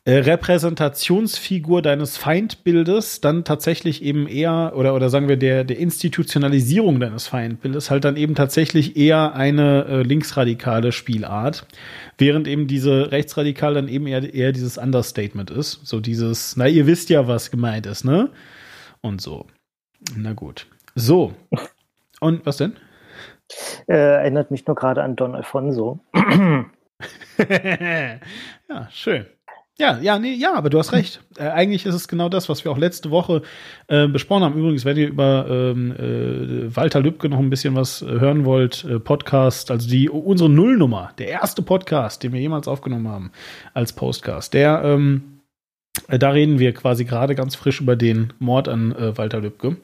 äh, 0.09 0.21
Repräsentationsfigur 0.21 1.83
deines 1.83 2.17
Feindbildes 2.17 3.21
dann 3.21 3.45
tatsächlich 3.45 4.03
eben 4.03 4.27
eher, 4.27 4.73
oder, 4.75 4.95
oder 4.95 5.11
sagen 5.11 5.29
wir 5.29 5.37
der, 5.37 5.65
der 5.65 5.79
Institutionalisierung 5.79 6.99
deines 6.99 7.27
Feindbildes 7.27 7.91
halt 7.91 8.07
dann 8.07 8.17
eben 8.17 8.35
tatsächlich 8.35 8.97
eher 8.97 9.35
eine 9.35 9.85
äh, 9.85 10.01
linksradikale 10.03 10.93
Spielart, 10.93 11.67
während 12.17 12.49
eben 12.49 12.67
diese 12.67 13.13
rechtsradikal 13.13 13.75
dann 13.75 13.87
eben 13.89 14.07
eher, 14.07 14.33
eher 14.33 14.53
dieses 14.53 14.79
Understatement 14.79 15.51
ist. 15.51 15.87
So 15.87 16.01
dieses, 16.01 16.57
na, 16.57 16.67
ihr 16.67 16.87
wisst 16.87 17.11
ja, 17.11 17.29
was 17.29 17.51
gemeint 17.51 17.85
ist, 17.85 18.07
ne? 18.07 18.31
Und 19.03 19.21
so. 19.21 19.45
Na 20.17 20.33
gut. 20.33 20.69
So. 20.95 21.35
Und 22.21 22.47
was 22.47 22.57
denn? 22.57 22.73
Äh, 23.87 23.93
erinnert 23.93 24.51
mich 24.51 24.67
nur 24.67 24.75
gerade 24.75 25.03
an 25.03 25.17
Don 25.17 25.35
Alfonso. 25.35 26.01
ja, 27.39 28.89
schön. 28.91 29.27
Ja, 29.81 29.97
ja, 30.01 30.19
nee, 30.19 30.35
ja, 30.35 30.55
aber 30.55 30.71
du 30.71 30.79
hast 30.81 30.93
recht. 30.93 31.21
Äh, 31.39 31.51
eigentlich 31.51 31.87
ist 31.87 31.95
es 31.95 32.09
genau 32.09 32.29
das, 32.29 32.49
was 32.49 32.65
wir 32.65 32.73
auch 32.73 32.79
letzte 32.79 33.13
Woche 33.13 33.43
äh, 33.87 34.09
besprochen 34.09 34.43
haben. 34.43 34.59
Übrigens, 34.59 34.85
wenn 34.85 34.97
ihr 34.97 35.07
über 35.07 35.47
ähm, 35.49 35.93
äh, 35.93 36.75
Walter 36.75 37.01
Lübcke 37.01 37.29
noch 37.29 37.39
ein 37.39 37.49
bisschen 37.49 37.77
was 37.77 38.03
äh, 38.03 38.07
hören 38.07 38.45
wollt, 38.45 38.85
äh, 38.85 38.99
Podcast, 38.99 39.71
also 39.71 39.89
die 39.89 40.11
unsere 40.11 40.51
Nullnummer, 40.51 41.13
der 41.19 41.29
erste 41.29 41.63
Podcast, 41.63 42.25
den 42.25 42.33
wir 42.33 42.41
jemals 42.41 42.67
aufgenommen 42.67 43.07
haben 43.07 43.31
als 43.73 43.93
Postcast, 43.93 44.53
der 44.53 44.83
ähm, 44.83 45.43
äh, 46.09 46.19
da 46.19 46.31
reden 46.31 46.59
wir 46.59 46.75
quasi 46.75 47.05
gerade 47.05 47.37
ganz 47.37 47.55
frisch 47.55 47.81
über 47.81 47.95
den 47.95 48.33
Mord 48.41 48.67
an 48.67 48.95
Walter 49.17 49.41
Lübcke. 49.41 49.77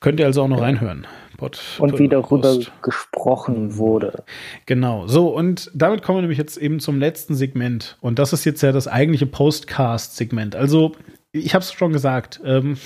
Könnt 0.00 0.20
ihr 0.20 0.26
also 0.26 0.42
auch 0.42 0.48
noch 0.48 0.60
reinhören. 0.60 1.06
Pod, 1.36 1.60
und 1.78 1.98
wie 2.00 2.08
darüber 2.08 2.54
Post. 2.54 2.72
gesprochen 2.82 3.76
wurde. 3.76 4.24
Genau, 4.66 5.06
so 5.06 5.28
und 5.28 5.70
damit 5.72 6.02
kommen 6.02 6.18
wir 6.18 6.22
nämlich 6.22 6.38
jetzt 6.38 6.56
eben 6.56 6.80
zum 6.80 6.98
letzten 6.98 7.36
Segment 7.36 7.96
und 8.00 8.18
das 8.18 8.32
ist 8.32 8.44
jetzt 8.44 8.60
ja 8.60 8.72
das 8.72 8.88
eigentliche 8.88 9.26
Postcast-Segment. 9.26 10.56
Also 10.56 10.96
ich 11.30 11.54
habe 11.54 11.62
es 11.62 11.72
schon 11.72 11.92
gesagt, 11.92 12.40
ähm, 12.44 12.76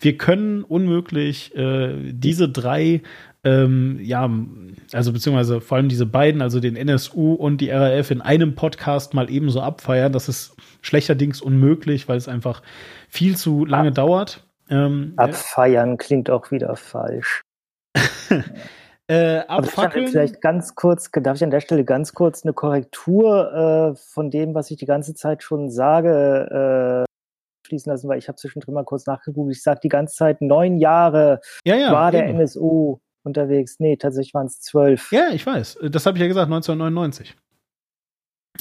wir 0.00 0.16
können 0.16 0.64
unmöglich 0.64 1.54
äh, 1.56 2.12
diese 2.12 2.48
drei 2.48 3.02
ähm, 3.44 3.98
ja, 4.00 4.30
also 4.92 5.12
beziehungsweise 5.12 5.60
vor 5.60 5.76
allem 5.76 5.90
diese 5.90 6.06
beiden, 6.06 6.40
also 6.40 6.60
den 6.60 6.76
NSU 6.76 7.34
und 7.34 7.60
die 7.60 7.70
RAF 7.70 8.10
in 8.10 8.22
einem 8.22 8.54
Podcast 8.54 9.12
mal 9.12 9.30
ebenso 9.30 9.60
abfeiern. 9.60 10.12
Das 10.12 10.30
ist 10.30 10.56
schlechterdings 10.80 11.42
unmöglich, 11.42 12.08
weil 12.08 12.16
es 12.16 12.26
einfach 12.26 12.62
viel 13.08 13.36
zu 13.36 13.66
lange 13.66 13.90
Ab 13.90 13.96
dauert. 13.96 14.44
Ähm, 14.70 15.14
Abfeiern 15.16 15.96
klingt 15.96 16.30
auch 16.30 16.50
wieder 16.50 16.76
falsch. 16.76 17.42
äh, 19.08 19.38
abfackeln. 19.40 20.08
Vielleicht 20.08 20.40
ganz 20.40 20.74
kurz, 20.74 21.10
darf 21.12 21.36
ich 21.36 21.44
an 21.44 21.50
der 21.50 21.60
Stelle 21.60 21.84
ganz 21.84 22.14
kurz 22.14 22.44
eine 22.44 22.52
Korrektur 22.52 23.92
äh, 23.92 23.96
von 23.96 24.30
dem, 24.30 24.54
was 24.54 24.70
ich 24.70 24.78
die 24.78 24.86
ganze 24.86 25.14
Zeit 25.14 25.42
schon 25.42 25.70
sage, 25.70 27.04
äh, 27.04 27.66
schließen 27.66 27.90
lassen, 27.90 28.08
weil 28.08 28.18
ich 28.18 28.28
habe 28.28 28.36
zwischendrin 28.36 28.74
mal 28.74 28.84
kurz 28.84 29.06
nachgegoogelt. 29.06 29.56
Ich 29.56 29.62
sage 29.62 29.80
die 29.82 29.88
ganze 29.88 30.14
Zeit, 30.14 30.40
neun 30.40 30.78
Jahre 30.78 31.40
ja, 31.64 31.76
ja, 31.76 31.92
war 31.92 32.10
der 32.10 32.28
eben. 32.28 32.40
NSU 32.40 32.98
unterwegs. 33.22 33.76
Nee, 33.78 33.96
tatsächlich 33.96 34.34
waren 34.34 34.46
es 34.46 34.60
zwölf. 34.60 35.10
Ja, 35.12 35.30
ich 35.32 35.44
weiß. 35.44 35.78
Das 35.90 36.06
habe 36.06 36.16
ich 36.16 36.22
ja 36.22 36.28
gesagt, 36.28 36.46
1999. 36.46 37.36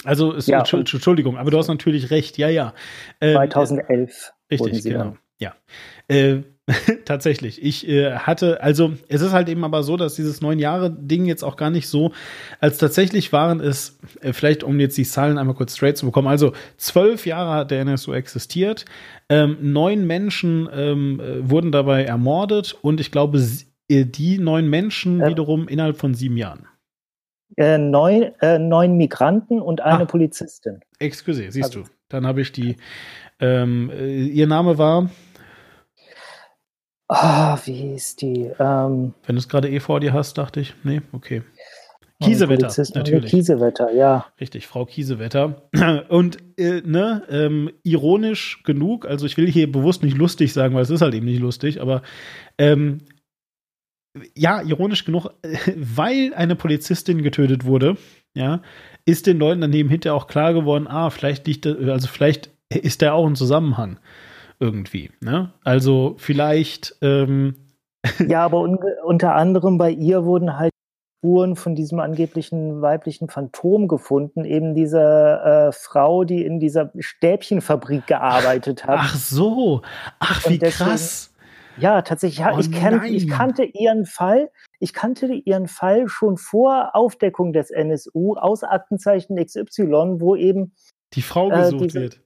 Also, 0.05 0.33
ist, 0.33 0.47
ja, 0.47 0.59
Entschuldigung, 0.59 1.37
aber 1.37 1.51
du 1.51 1.57
hast 1.57 1.67
natürlich 1.67 2.09
recht, 2.11 2.37
ja, 2.37 2.49
ja. 2.49 2.73
Ähm, 3.21 3.35
2011. 3.35 4.33
Richtig, 4.51 4.83
genau. 4.83 5.15
Ja. 5.43 5.55
Äh, 6.07 6.43
tatsächlich. 7.05 7.61
Ich 7.61 7.87
äh, 7.87 8.13
hatte, 8.13 8.63
also 8.63 8.93
es 9.09 9.21
ist 9.21 9.33
halt 9.33 9.49
eben 9.49 9.65
aber 9.65 9.83
so, 9.83 9.97
dass 9.97 10.15
dieses 10.15 10.41
neun 10.41 10.59
Jahre 10.59 10.89
Ding 10.89 11.25
jetzt 11.25 11.43
auch 11.43 11.57
gar 11.57 11.69
nicht 11.69 11.89
so, 11.89 12.13
als 12.61 12.77
tatsächlich 12.77 13.33
waren 13.33 13.59
es, 13.59 13.99
äh, 14.21 14.31
vielleicht 14.31 14.63
um 14.63 14.79
jetzt 14.79 14.97
die 14.97 15.03
Zahlen 15.03 15.37
einmal 15.37 15.55
kurz 15.55 15.75
straight 15.75 15.97
zu 15.97 16.05
bekommen, 16.05 16.29
also 16.29 16.53
zwölf 16.77 17.25
Jahre 17.25 17.51
hat 17.51 17.71
der 17.71 17.81
NSU 17.81 18.13
existiert, 18.13 18.85
ähm, 19.27 19.57
neun 19.61 20.07
Menschen 20.07 20.69
ähm, 20.73 21.19
äh, 21.19 21.49
wurden 21.49 21.73
dabei 21.73 22.05
ermordet 22.05 22.77
und 22.81 23.01
ich 23.01 23.11
glaube, 23.11 23.43
äh, 23.89 24.05
die 24.05 24.37
neun 24.37 24.69
Menschen 24.69 25.19
ja. 25.19 25.27
wiederum 25.27 25.67
innerhalb 25.67 25.97
von 25.97 26.13
sieben 26.13 26.37
Jahren. 26.37 26.67
Äh, 27.57 27.77
neun, 27.77 28.31
äh, 28.39 28.57
neun 28.57 28.95
Migranten 28.95 29.61
und 29.61 29.81
eine 29.81 30.03
ah, 30.03 30.05
Polizistin. 30.05 30.79
Excuse, 30.99 31.51
siehst 31.51 31.75
also. 31.75 31.81
du. 31.81 31.89
Dann 32.07 32.25
habe 32.25 32.41
ich 32.41 32.51
die. 32.51 32.77
Ähm, 33.39 33.91
ihr 33.91 34.47
Name 34.47 34.77
war 34.77 35.09
Ah, 37.07 37.59
wie 37.65 37.93
ist 37.93 38.21
die? 38.21 38.51
Ähm, 38.59 39.13
Wenn 39.25 39.35
du 39.35 39.39
es 39.39 39.49
gerade 39.49 39.69
eh 39.69 39.79
vor 39.79 39.99
dir 39.99 40.13
hast, 40.13 40.37
dachte 40.37 40.59
ich. 40.59 40.73
Nee, 40.83 41.01
okay. 41.11 41.43
Kiesewetter, 42.21 42.71
natürlich. 42.95 43.31
Kiesewetter, 43.31 43.91
ja. 43.91 44.25
Richtig, 44.39 44.67
Frau 44.67 44.85
Kiesewetter. 44.85 45.69
Und 46.09 46.37
äh, 46.57 46.81
ne, 46.85 47.23
ähm, 47.29 47.71
ironisch 47.83 48.63
genug, 48.63 49.05
also 49.05 49.25
ich 49.25 49.37
will 49.37 49.49
hier 49.49 49.71
bewusst 49.71 50.03
nicht 50.03 50.17
lustig 50.17 50.53
sagen, 50.53 50.73
weil 50.75 50.83
es 50.83 50.89
ist 50.89 51.01
halt 51.01 51.13
eben 51.13 51.25
nicht 51.25 51.41
lustig, 51.41 51.81
aber 51.81 52.01
ähm, 52.57 52.99
ja, 54.35 54.61
ironisch 54.61 55.05
genug, 55.05 55.31
weil 55.75 56.33
eine 56.33 56.55
Polizistin 56.55 57.23
getötet 57.23 57.65
wurde, 57.65 57.97
ja, 58.35 58.61
ist 59.05 59.27
den 59.27 59.39
Leuten 59.39 59.61
daneben 59.61 59.89
hinterher 59.89 60.15
auch 60.15 60.27
klar 60.27 60.53
geworden, 60.53 60.87
ah, 60.87 61.09
vielleicht 61.09 61.45
liegt, 61.47 61.67
also 61.67 62.07
vielleicht 62.07 62.51
ist 62.69 63.01
da 63.01 63.13
auch 63.13 63.27
ein 63.27 63.35
Zusammenhang 63.35 63.99
irgendwie. 64.63 65.11
Ne? 65.19 65.51
Also 65.63 66.15
vielleicht. 66.17 66.95
Ähm 67.01 67.55
ja, 68.27 68.43
aber 68.43 68.61
un 68.61 68.79
unter 69.05 69.35
anderem 69.35 69.77
bei 69.77 69.91
ihr 69.91 70.25
wurden 70.25 70.57
halt 70.57 70.71
Spuren 71.19 71.55
von 71.55 71.73
diesem 71.73 71.99
angeblichen 71.99 72.81
weiblichen 72.81 73.29
Phantom 73.29 73.87
gefunden, 73.87 74.43
eben 74.43 74.75
diese 74.75 74.99
äh, 74.99 75.71
Frau, 75.71 76.25
die 76.25 76.43
in 76.45 76.59
dieser 76.59 76.91
Stäbchenfabrik 76.99 78.07
gearbeitet 78.07 78.85
hat. 78.85 78.99
Ach 79.01 79.15
so, 79.15 79.81
ach 80.19 80.49
wie 80.49 80.57
deswegen, 80.57 80.89
krass. 80.89 81.33
Ja, 81.77 82.01
tatsächlich. 82.01 82.39
Ja, 82.39 82.53
oh, 82.53 82.59
ich, 82.59 82.71
kan 82.71 83.03
ich, 83.05 83.29
kannte 83.29 83.63
ihren 83.63 84.05
Fall. 84.05 84.51
Ich 84.79 84.93
kannte 84.93 85.27
ihren 85.33 85.67
Fall 85.67 86.09
schon 86.09 86.37
vor 86.37 86.93
Aufdeckung 86.93 87.53
des 87.53 87.71
NSU 87.71 88.35
aus 88.35 88.63
Aktenzeichen 88.63 89.37
XY, 89.37 90.19
wo 90.19 90.35
eben 90.35 90.73
die 91.13 91.21
Frau 91.21 91.49
äh, 91.51 91.55
gesucht 91.55 91.81
äh, 91.81 91.87
diese, 91.87 92.01
wird. 92.01 92.22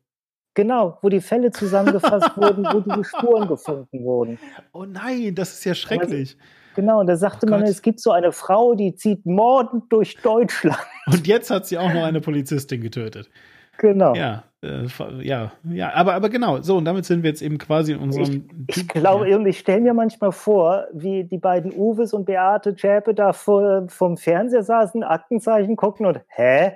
Genau, 0.57 0.97
wo 1.03 1.09
die 1.09 1.21
Fälle 1.21 1.51
zusammengefasst 1.51 2.31
wurden, 2.35 2.65
wo 2.65 2.79
diese 2.79 3.03
Spuren 3.03 3.47
gefunden 3.47 4.03
wurden. 4.03 4.39
Oh 4.73 4.85
nein, 4.85 5.35
das 5.35 5.53
ist 5.53 5.65
ja 5.65 5.75
schrecklich. 5.75 6.35
Also, 6.35 6.75
genau, 6.75 7.03
da 7.03 7.15
sagte 7.15 7.45
oh 7.45 7.51
man, 7.51 7.61
es 7.61 7.83
gibt 7.83 7.99
so 7.99 8.09
eine 8.09 8.31
Frau, 8.31 8.73
die 8.73 8.95
zieht 8.95 9.23
mordend 9.27 9.83
durch 9.93 10.17
Deutschland. 10.17 10.79
Und 11.05 11.27
jetzt 11.27 11.51
hat 11.51 11.67
sie 11.67 11.77
auch 11.77 11.93
noch 11.93 12.03
eine 12.03 12.21
Polizistin 12.21 12.81
getötet. 12.81 13.29
Genau. 13.77 14.15
Ja, 14.15 14.45
äh, 14.63 14.87
ja, 15.21 15.51
ja, 15.69 15.93
aber, 15.93 16.15
aber 16.15 16.29
genau, 16.29 16.59
so, 16.63 16.77
und 16.77 16.85
damit 16.85 17.05
sind 17.05 17.21
wir 17.21 17.29
jetzt 17.29 17.43
eben 17.43 17.59
quasi 17.59 17.91
in 17.91 17.99
unserem. 17.99 18.49
Ich, 18.67 18.77
ich 18.77 18.87
glaube, 18.87 19.29
ja. 19.29 19.39
ich 19.45 19.59
stelle 19.59 19.81
mir 19.81 19.93
manchmal 19.93 20.31
vor, 20.31 20.87
wie 20.93 21.25
die 21.25 21.37
beiden 21.37 21.71
Uwes 21.71 22.11
und 22.11 22.25
Beate 22.25 22.75
Zschäpe 22.75 23.13
da 23.13 23.33
vor, 23.33 23.85
vom 23.89 24.17
Fernseher 24.17 24.63
saßen, 24.63 25.03
Aktenzeichen 25.03 25.75
gucken 25.75 26.07
und, 26.07 26.21
hä? 26.29 26.71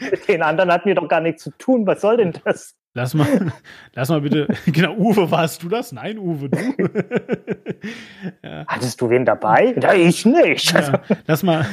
Mit 0.00 0.28
den 0.28 0.42
anderen 0.42 0.72
hatten 0.72 0.88
wir 0.88 0.94
doch 0.94 1.08
gar 1.08 1.20
nichts 1.20 1.42
zu 1.42 1.50
tun. 1.50 1.86
Was 1.86 2.00
soll 2.00 2.16
denn 2.18 2.34
das? 2.44 2.74
Lass 2.94 3.14
mal, 3.14 3.52
lass 3.94 4.08
mal 4.08 4.20
bitte. 4.20 4.48
Genau, 4.66 4.96
Uwe, 4.96 5.30
warst 5.30 5.62
du 5.62 5.68
das? 5.68 5.92
Nein, 5.92 6.18
Uwe, 6.18 6.48
du. 6.48 6.58
ja. 8.42 8.64
Hattest 8.66 9.00
du 9.00 9.08
wen 9.10 9.24
dabei? 9.24 9.74
Ja, 9.80 9.94
ich 9.94 10.24
nicht. 10.24 10.72
Ja, 10.72 11.02
lass 11.26 11.42
mal, 11.42 11.66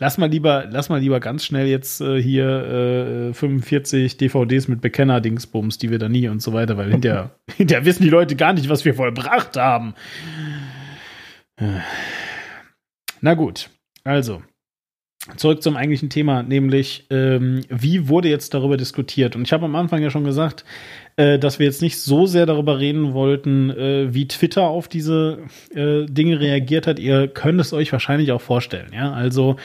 lass 0.00 0.18
mal 0.18 0.28
lieber, 0.28 0.66
lass 0.68 0.88
mal 0.88 0.98
lieber 0.98 1.20
ganz 1.20 1.44
schnell 1.44 1.66
jetzt 1.66 2.00
äh, 2.00 2.20
hier 2.20 3.30
äh, 3.30 3.34
45 3.34 4.16
DVDs 4.16 4.66
mit 4.66 4.80
Bekenner-Dingsbums, 4.80 5.78
die 5.78 5.90
wir 5.90 5.98
da 5.98 6.08
nie 6.08 6.28
und 6.28 6.42
so 6.42 6.52
weiter, 6.52 6.76
weil 6.76 6.90
hinterher, 6.90 7.30
hinterher 7.56 7.84
wissen 7.84 8.02
die 8.02 8.10
Leute 8.10 8.34
gar 8.34 8.54
nicht, 8.54 8.68
was 8.68 8.84
wir 8.84 8.94
vollbracht 8.94 9.56
haben. 9.56 9.94
Na 13.20 13.34
gut, 13.34 13.70
also 14.02 14.42
zurück 15.36 15.62
zum 15.62 15.76
eigentlichen 15.76 16.10
Thema, 16.10 16.42
nämlich 16.42 17.06
ähm, 17.10 17.60
wie 17.68 18.08
wurde 18.08 18.28
jetzt 18.28 18.54
darüber 18.54 18.76
diskutiert? 18.76 19.36
Und 19.36 19.42
ich 19.42 19.52
habe 19.52 19.64
am 19.64 19.76
Anfang 19.76 20.02
ja 20.02 20.10
schon 20.10 20.24
gesagt, 20.24 20.64
äh, 21.16 21.38
dass 21.38 21.58
wir 21.58 21.66
jetzt 21.66 21.82
nicht 21.82 22.00
so 22.00 22.26
sehr 22.26 22.46
darüber 22.46 22.78
reden 22.80 23.14
wollten, 23.14 23.70
äh, 23.70 24.12
wie 24.12 24.26
Twitter 24.26 24.64
auf 24.64 24.88
diese 24.88 25.38
äh, 25.74 26.06
Dinge 26.06 26.40
reagiert 26.40 26.86
hat. 26.86 26.98
Ihr 26.98 27.28
könnt 27.28 27.60
es 27.60 27.72
euch 27.72 27.92
wahrscheinlich 27.92 28.32
auch 28.32 28.40
vorstellen, 28.40 28.90
ja. 28.92 29.12
Also 29.12 29.56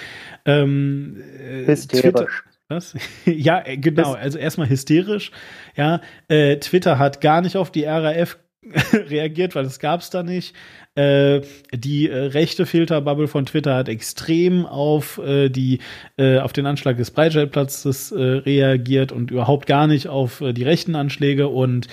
ähm, 0.46 1.18
äh, 1.40 1.76
Twitter, 1.76 2.28
was? 2.68 2.96
ja, 3.26 3.66
äh, 3.66 3.78
genau. 3.78 4.14
Also 4.14 4.38
erstmal 4.38 4.70
hysterisch. 4.70 5.32
Ja, 5.76 6.02
äh, 6.28 6.58
Twitter 6.58 7.00
hat 7.00 7.22
gar 7.22 7.42
nicht 7.42 7.56
auf 7.56 7.72
die 7.72 7.86
RAF 7.86 8.38
reagiert, 8.94 9.56
weil 9.56 9.64
das 9.64 9.80
gab 9.80 10.02
es 10.02 10.10
da 10.10 10.24
nicht. 10.24 10.56
Äh, 10.98 11.42
die 11.72 12.10
äh, 12.10 12.18
rechte 12.18 12.66
Filterbubble 12.66 13.28
von 13.28 13.46
Twitter 13.46 13.76
hat 13.76 13.88
extrem 13.88 14.66
auf 14.66 15.20
äh, 15.20 15.50
die 15.50 15.80
äh, 16.18 16.40
auf 16.40 16.54
den 16.54 16.66
Anschlag 16.66 16.98
des 16.98 17.12
Breitscheidplatzes 17.12 18.12
äh, 18.12 18.22
reagiert 18.22 19.12
und 19.12 19.30
überhaupt 19.30 19.68
gar 19.68 19.86
nicht 19.86 20.08
auf 20.08 20.44
die 20.44 20.64
rechten 20.64 20.96
Anschläge 20.96 21.48
und 21.48 21.88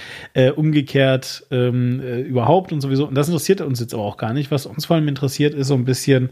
umgekehrt 0.57 1.47
ähm, 1.51 2.01
äh, 2.01 2.21
überhaupt 2.21 2.73
und 2.73 2.81
sowieso. 2.81 3.07
Und 3.07 3.15
das 3.15 3.29
interessiert 3.29 3.61
uns 3.61 3.81
jetzt 3.81 3.95
aber 3.95 4.05
auch 4.05 4.17
gar 4.17 4.33
nicht. 4.33 4.51
Was 4.51 4.67
uns 4.67 4.87
vor 4.87 4.97
allem 4.97 5.09
interessiert, 5.09 5.55
ist 5.55 5.69
so 5.69 5.75
ein 5.75 5.85
bisschen, 5.85 6.31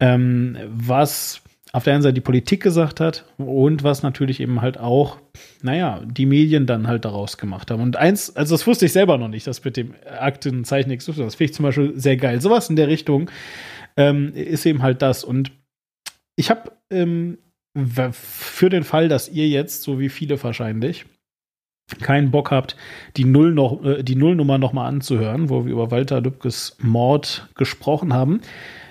ähm, 0.00 0.56
was 0.68 1.42
auf 1.72 1.84
der 1.84 1.94
einen 1.94 2.02
Seite 2.02 2.14
die 2.14 2.20
Politik 2.20 2.62
gesagt 2.62 3.00
hat 3.00 3.24
und 3.36 3.84
was 3.84 4.02
natürlich 4.02 4.40
eben 4.40 4.60
halt 4.60 4.78
auch, 4.78 5.18
naja, 5.62 6.02
die 6.04 6.26
Medien 6.26 6.66
dann 6.66 6.88
halt 6.88 7.04
daraus 7.04 7.38
gemacht 7.38 7.70
haben. 7.70 7.82
Und 7.82 7.96
eins, 7.96 8.34
also 8.34 8.54
das 8.54 8.66
wusste 8.66 8.86
ich 8.86 8.92
selber 8.92 9.18
noch 9.18 9.28
nicht, 9.28 9.46
das 9.46 9.64
mit 9.64 9.76
dem 9.76 9.94
Aktenzeichen 10.18 10.96
XY, 10.96 11.12
das 11.12 11.36
finde 11.36 11.50
ich 11.50 11.54
zum 11.54 11.62
Beispiel 11.64 11.92
sehr 11.94 12.16
geil. 12.16 12.40
Sowas 12.40 12.70
in 12.70 12.76
der 12.76 12.88
Richtung 12.88 13.30
ähm, 13.96 14.32
ist 14.34 14.66
eben 14.66 14.82
halt 14.82 15.00
das. 15.00 15.22
Und 15.22 15.52
ich 16.34 16.50
habe 16.50 16.72
ähm, 16.90 17.38
für 18.12 18.68
den 18.68 18.82
Fall, 18.82 19.08
dass 19.08 19.28
ihr 19.28 19.48
jetzt, 19.48 19.82
so 19.82 20.00
wie 20.00 20.08
viele 20.08 20.42
wahrscheinlich, 20.42 21.04
keinen 22.02 22.30
Bock 22.30 22.50
habt, 22.50 22.76
die, 23.16 23.24
Null 23.24 23.52
noch, 23.52 23.84
äh, 23.84 24.02
die 24.02 24.16
Nullnummer 24.16 24.58
nochmal 24.58 24.88
anzuhören, 24.88 25.50
wo 25.50 25.64
wir 25.64 25.72
über 25.72 25.90
Walter 25.90 26.20
Lübkes 26.20 26.76
Mord 26.80 27.48
gesprochen 27.54 28.12
haben. 28.12 28.40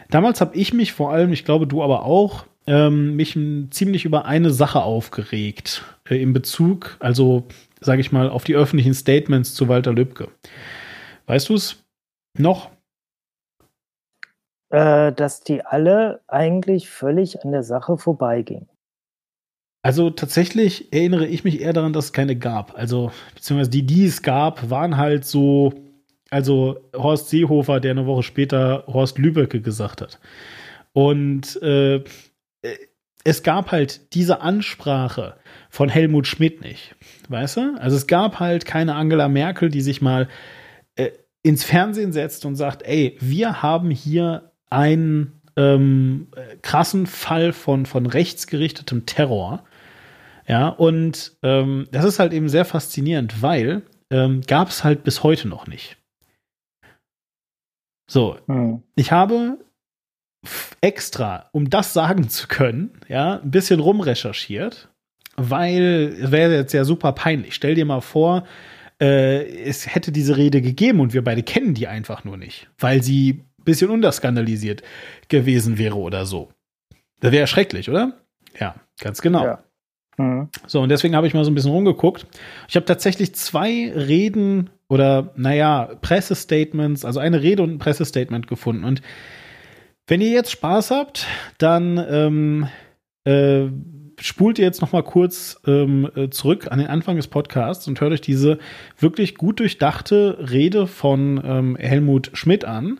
Damals 0.10 0.41
habe 0.41 0.56
ich 0.56 0.73
mich 0.73 0.93
vor 0.93 1.11
allem, 1.11 1.31
ich 1.31 1.45
glaube 1.45 1.68
du 1.68 1.84
aber 1.84 2.03
auch, 2.03 2.45
ähm, 2.70 3.16
mich 3.16 3.38
ziemlich 3.72 4.06
über 4.06 4.26
eine 4.26 4.52
Sache 4.52 4.84
aufgeregt 4.84 5.84
äh, 6.08 6.22
in 6.22 6.34
Bezug, 6.34 6.98
also 7.00 7.48
sage 7.82 8.00
ich 8.00 8.12
mal, 8.12 8.30
auf 8.30 8.44
die 8.44 8.56
öffentlichen 8.56 8.94
Statements 8.94 9.56
zu 9.56 9.68
Walter 9.68 9.91
Lübcke. 9.91 10.28
Weißt 11.26 11.50
du 11.50 11.56
es 11.56 11.84
noch? 12.38 12.70
Äh, 14.70 15.12
dass 15.14 15.41
die 15.41 15.66
alle 15.66 16.22
eigentlich 16.28 16.90
völlig 16.90 17.44
an 17.44 17.52
der 17.52 17.64
Sache 17.64 17.98
vorbeigingen. 17.98 18.70
Also 19.82 20.12
tatsächlich 20.12 20.94
erinnere 20.94 21.26
ich 21.26 21.44
mich 21.44 21.62
eher 21.62 21.74
daran, 21.74 21.94
dass 21.94 22.06
es 22.06 22.14
keine 22.14 22.36
gab. 22.36 22.78
Also, 22.78 23.12
beziehungsweise 23.34 23.72
die, 23.72 23.84
die 23.84 24.06
es 24.06 24.22
gab, 24.22 24.70
waren 24.70 24.98
halt 24.98 25.26
so, 25.26 25.74
also 26.30 26.82
Horst 26.96 27.30
Seehofer, 27.30 27.80
der 27.80 27.91
eine 27.91 28.06
Woche 28.06 28.22
später 28.22 28.84
Horst 28.86 29.18
Lübecke 29.18 29.62
gesagt 29.62 30.02
hat. 30.02 30.20
Und 30.94 31.60
äh, 31.64 32.04
es 33.23 33.44
gab 33.44 33.72
halt 33.72 34.14
diese 34.14 34.41
Ansprache 34.41 35.36
von 35.69 35.90
Helmut 35.90 36.27
Schmidt 36.27 36.61
nicht. 36.61 36.95
Weißt 37.27 37.57
du? 37.57 37.76
Also 37.80 37.95
es 37.95 38.07
gab 38.07 38.40
halt 38.40 38.65
keine 38.65 38.95
Angela 38.95 39.27
Merkel, 39.27 39.69
die 39.69 39.81
sich 39.81 40.02
mal 40.02 40.27
äh, 40.95 41.10
ins 41.44 41.64
Fernsehen 41.64 42.11
setzt 42.11 42.45
und 42.45 42.56
sagt, 42.56 42.84
ey, 42.84 43.18
wir 43.19 43.61
haben 43.61 43.91
hier 43.91 44.52
einen 44.69 45.41
ähm, 45.56 46.27
krassen 46.61 47.07
Fall 47.07 47.53
von, 47.53 47.86
von 47.86 48.06
rechtsgerichtetem 48.06 49.06
Terror. 49.06 49.64
Ja, 50.48 50.69
und 50.69 51.38
ähm, 51.44 51.88
das 51.91 52.06
ist 52.06 52.19
halt 52.19 52.34
eben 52.34 52.49
sehr 52.49 52.65
faszinierend, 52.65 53.41
weil 53.41 53.84
ähm, 54.10 54.41
gab 54.48 54.69
es 54.69 54.84
halt 54.84 55.03
bis 55.03 55.22
heute 55.23 55.48
noch 55.48 55.68
nicht. 55.68 55.98
So, 58.10 58.38
hm. 58.48 58.81
ich 58.95 59.11
habe 59.11 59.60
extra, 60.82 61.49
um 61.52 61.70
das 61.70 61.94
sagen 61.94 62.30
zu 62.30 62.48
können, 62.48 62.91
ja, 63.07 63.40
ein 63.40 63.52
bisschen 63.52 63.80
rumrecherchiert, 63.80 64.90
weil 65.36 66.16
es 66.22 66.32
wäre 66.32 66.56
jetzt 66.56 66.74
ja 66.74 66.86
super 66.86 67.11
peinlich. 67.11 67.56
Stell 67.56 67.76
dir 67.76 67.86
mal 67.86 68.02
vor, 68.02 68.45
äh, 69.02 69.45
es 69.64 69.94
hätte 69.94 70.11
diese 70.11 70.38
Rede 70.38 70.61
gegeben 70.61 70.99
und 70.99 71.14
wir 71.14 71.24
beide 71.24 71.44
kennen 71.44 71.74
die 71.74 71.88
einfach 71.88 72.24
nur 72.24 72.38
nicht, 72.38 72.70
weil 72.78 73.03
sie 73.03 73.44
ein 73.60 73.64
bisschen 73.64 73.90
unterskandalisiert 73.90 74.82
gewesen 75.28 75.78
wäre 75.78 75.98
oder 75.98 76.26
so. 76.26 76.49
Das 77.20 77.32
wäre 77.32 77.41
ja 77.41 77.48
schrecklich, 77.48 77.90
oder? 77.90 78.14
Ja, 78.60 78.76
ganz 78.99 79.22
genau. 79.22 79.44
Ja. 79.44 79.64
Mhm. 80.18 80.49
So, 80.68 80.82
und 80.82 80.90
deswegen 80.90 81.16
habe 81.16 81.28
ich 81.28 81.34
mal 81.34 81.45
so 81.45 81.52
ein 81.52 81.56
bisschen 81.56 81.72
rumgeguckt. 81.72 82.26
Ich 82.68 82.76
habe 82.76 82.86
tatsächlich 82.86 83.36
zwei 83.36 83.91
Reden 83.94 84.70
oder, 84.90 85.34
naja, 85.36 85.90
Pressestatements, 86.02 87.06
also 87.06 87.20
eine 87.20 87.41
Rede 87.41 87.64
und 87.64 87.72
ein 87.72 87.80
Pressestatement 87.80 88.48
gefunden. 88.48 88.84
Und 88.84 89.02
wenn 90.10 90.22
ihr 90.22 90.31
jetzt 90.31 90.52
Spaß 90.52 90.90
habt, 90.90 91.27
dann 91.60 92.03
ähm, 92.10 92.68
äh, 93.26 93.68
spult 94.19 94.57
ihr 94.57 94.65
jetzt 94.65 94.81
noch 94.81 94.91
mal 94.91 95.03
kurz 95.03 95.61
ähm, 95.68 96.10
äh, 96.15 96.30
zurück 96.30 96.68
an 96.72 96.80
den 96.80 96.88
Anfang 96.88 97.15
des 97.15 97.27
Podcasts 97.27 97.88
und 97.88 98.02
hört 98.02 98.11
euch 98.11 98.22
diese 98.22 98.57
wirklich 98.98 99.36
gut 99.36 99.60
durchdachte 99.60 100.49
Rede 100.49 100.88
von 100.88 101.40
ähm, 101.45 101.76
Helmut 101.76 102.31
Schmidt 102.34 102.65
an, 102.65 102.99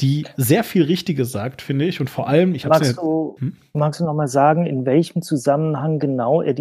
die 0.00 0.26
sehr 0.36 0.62
viel 0.62 0.84
Richtiges 0.84 1.32
sagt, 1.32 1.60
finde 1.60 1.86
ich. 1.86 2.00
Und 2.00 2.08
vor 2.08 2.28
allem, 2.28 2.54
ich 2.54 2.64
habe 2.64 2.78
magst, 2.78 2.96
ja, 2.96 3.02
hm? 3.02 3.56
magst 3.72 4.00
du 4.00 4.04
noch 4.04 4.14
mal 4.14 4.28
sagen, 4.28 4.64
in 4.64 4.86
welchem 4.86 5.22
Zusammenhang 5.22 5.98
genau 5.98 6.40
er 6.40 6.54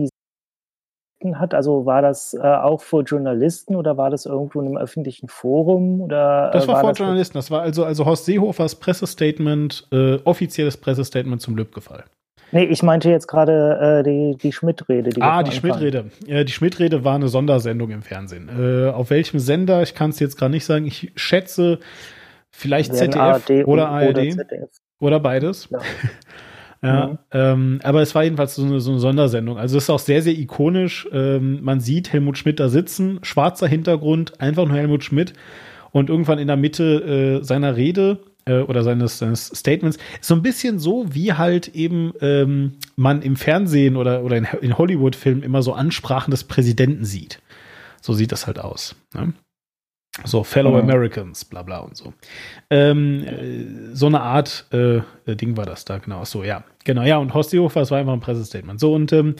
diese 1.24 1.40
hat? 1.40 1.54
Also 1.54 1.86
war 1.86 2.02
das 2.02 2.34
äh, 2.34 2.40
auch 2.40 2.82
vor 2.82 3.04
Journalisten 3.04 3.76
oder 3.76 3.98
war 3.98 4.10
das 4.10 4.26
irgendwo 4.26 4.62
in 4.62 4.68
einem 4.68 4.78
öffentlichen 4.78 5.28
Forum? 5.28 6.02
Oder, 6.02 6.50
äh, 6.50 6.54
das 6.54 6.68
war, 6.68 6.76
war 6.76 6.82
vor 6.82 6.90
das 6.92 7.00
Journalisten. 7.00 7.38
Das 7.38 7.52
war 7.52 7.62
also, 7.62 7.86
also 7.86 8.06
Horst 8.06 8.26
Seehofers 8.26 8.76
Pressestatement, 8.76 9.88
äh, 9.92 10.16
offizielles 10.24 10.78
Pressestatement 10.78 11.42
zum 11.42 11.56
Lübcke-Fall. 11.56 12.04
Nee, 12.52 12.66
ich 12.66 12.84
meinte 12.84 13.10
jetzt 13.10 13.28
gerade 13.28 14.04
äh, 14.04 14.04
die, 14.04 14.38
die 14.38 14.52
Schmidt-Rede. 14.52 15.10
Die 15.10 15.22
ah, 15.22 15.42
die 15.42 15.52
Schmidt-Rede. 15.52 16.12
Ja, 16.28 16.44
die 16.44 16.52
Schmidt-Rede 16.52 17.04
war 17.04 17.16
eine 17.16 17.28
Sondersendung 17.28 17.90
im 17.90 18.04
Fernsehen. 18.04 18.48
Äh, 18.48 18.92
auf 18.92 19.10
welchem 19.10 19.40
Sender? 19.40 19.82
Ich 19.82 19.96
kann 19.96 20.12
es 20.12 20.20
jetzt 20.20 20.38
gerade 20.38 20.52
nicht 20.52 20.66
sagen. 20.66 20.86
Ich 20.86 21.12
schätze 21.16 21.80
vielleicht 22.52 22.96
ZDF 22.96 23.20
ARD 23.20 23.50
oder 23.66 23.90
ARD. 23.90 24.10
Oder, 24.10 24.30
ZDF. 24.30 24.70
oder 25.00 25.20
beides. 25.20 25.68
Ja. 25.72 25.80
Ja, 26.84 27.08
mhm. 27.08 27.18
ähm, 27.32 27.80
aber 27.84 28.02
es 28.02 28.14
war 28.14 28.26
jedenfalls 28.26 28.56
so 28.56 28.64
eine, 28.64 28.82
so 28.82 28.92
eine 28.92 29.00
Sondersendung. 29.00 29.58
Also 29.58 29.78
es 29.78 29.86
ist 29.86 29.90
auch 29.90 30.00
sehr, 30.00 30.22
sehr 30.22 30.38
ikonisch. 30.38 31.08
Ähm, 31.14 31.60
man 31.64 31.80
sieht 31.80 32.12
Helmut 32.12 32.38
Schmidt 32.38 32.60
da 32.60 32.68
sitzen, 32.68 33.20
schwarzer 33.22 33.68
Hintergrund, 33.68 34.42
einfach 34.42 34.66
nur 34.68 34.76
Helmut 34.76 35.04
Schmidt. 35.04 35.34
Und 35.92 36.10
irgendwann 36.10 36.40
in 36.40 36.48
der 36.48 36.58
Mitte 36.58 37.40
äh, 37.42 37.44
seiner 37.44 37.78
Rede 37.78 38.20
äh, 38.46 38.60
oder 38.60 38.84
seines, 38.84 39.20
seines 39.20 39.48
Statements 39.48 39.98
so 40.20 40.36
ein 40.36 40.42
bisschen 40.42 40.78
so, 40.80 41.06
wie 41.14 41.34
halt 41.34 41.70
eben 41.70 42.14
ähm, 42.20 42.74
man 42.98 43.22
im 43.22 43.38
Fernsehen 43.38 43.96
oder, 43.96 44.24
oder 44.24 44.36
in, 44.36 44.48
in 44.62 44.78
Hollywood-Filmen 44.78 45.44
immer 45.44 45.62
so 45.62 45.74
Ansprachen 45.74 46.32
des 46.32 46.44
Präsidenten 46.44 47.06
sieht. 47.06 47.40
So 48.02 48.12
sieht 48.14 48.34
das 48.34 48.46
halt 48.46 48.60
aus. 48.60 48.96
Ne? 49.14 49.34
So, 50.26 50.44
Fellow 50.44 50.72
mhm. 50.72 50.90
Americans, 50.90 51.44
bla 51.44 51.64
bla 51.64 51.80
und 51.80 51.98
so. 51.98 52.14
Ähm, 52.70 53.24
äh, 53.24 53.96
so 53.96 54.06
eine 54.06 54.22
Art 54.22 54.68
äh, 54.72 54.98
äh, 54.98 55.36
Ding 55.36 55.58
war 55.58 55.66
das 55.66 55.86
da, 55.86 55.98
genau. 55.98 56.24
So, 56.24 56.44
ja. 56.44 56.64
Genau, 56.84 57.02
ja, 57.02 57.18
und 57.18 57.34
Horst 57.34 57.50
Seehofer, 57.50 57.80
das 57.80 57.92
war 57.92 57.98
einfach 57.98 58.14
ein 58.14 58.20
Pressestatement. 58.20 58.80
So, 58.80 58.94
und 58.94 59.12
ähm, 59.12 59.36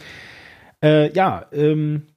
äh, 0.84 1.14
ja, 1.14 1.46
ähm, 1.52 2.08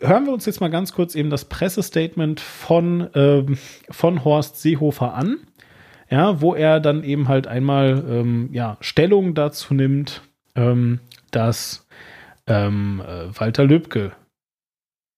hören 0.00 0.24
wir 0.24 0.32
uns 0.32 0.46
jetzt 0.46 0.60
mal 0.60 0.70
ganz 0.70 0.94
kurz 0.94 1.14
eben 1.14 1.28
das 1.28 1.44
Pressestatement 1.44 2.40
von, 2.40 3.10
ähm, 3.14 3.58
von 3.90 4.24
Horst 4.24 4.60
Seehofer 4.60 5.14
an. 5.14 5.40
Ja, 6.10 6.40
wo 6.40 6.54
er 6.54 6.80
dann 6.80 7.04
eben 7.04 7.28
halt 7.28 7.46
einmal 7.46 8.02
ähm, 8.08 8.48
ja, 8.52 8.78
Stellung 8.80 9.34
dazu 9.34 9.74
nimmt, 9.74 10.22
ähm, 10.54 11.00
dass 11.30 11.86
äh, 12.46 12.54
Walter 12.54 13.64
Lübcke 13.64 14.12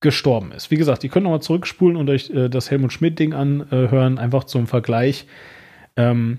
gestorben 0.01 0.53
ist. 0.53 0.71
Wie 0.71 0.77
gesagt, 0.77 1.05
ihr 1.05 1.11
könnt 1.11 1.25
nochmal 1.25 1.43
zurückspulen 1.43 1.97
und 1.97 2.09
euch 2.09 2.31
äh, 2.31 2.49
das 2.49 2.71
Helmut 2.71 2.93
Schmidt-Ding 2.93 3.35
anhören, 3.35 4.19
einfach 4.19 4.45
zum 4.45 4.67
Vergleich. 4.67 5.27
Ähm, 5.97 6.39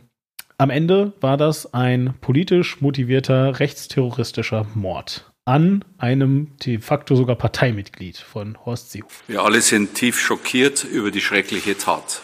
am 0.58 0.70
Ende 0.70 1.14
war 1.22 1.38
das 1.38 1.74
ein 1.74 2.14
politisch 2.22 2.82
motivierter 2.82 3.60
rechtsterroristischer 3.60 4.68
Mord 4.76 5.32
an 5.46 5.84
einem 5.98 6.56
de 6.60 6.80
facto 6.80 7.16
sogar 7.16 7.36
Parteimitglied 7.36 8.18
von 8.18 8.64
Horst 8.64 8.92
Seehofer. 8.92 9.24
Wir 9.28 9.42
alle 9.42 9.62
sind 9.62 9.96
tief 9.96 10.20
schockiert 10.20 10.84
über 10.84 11.12
die 11.12 11.22
schreckliche 11.22 11.78
Tat. 11.78 12.22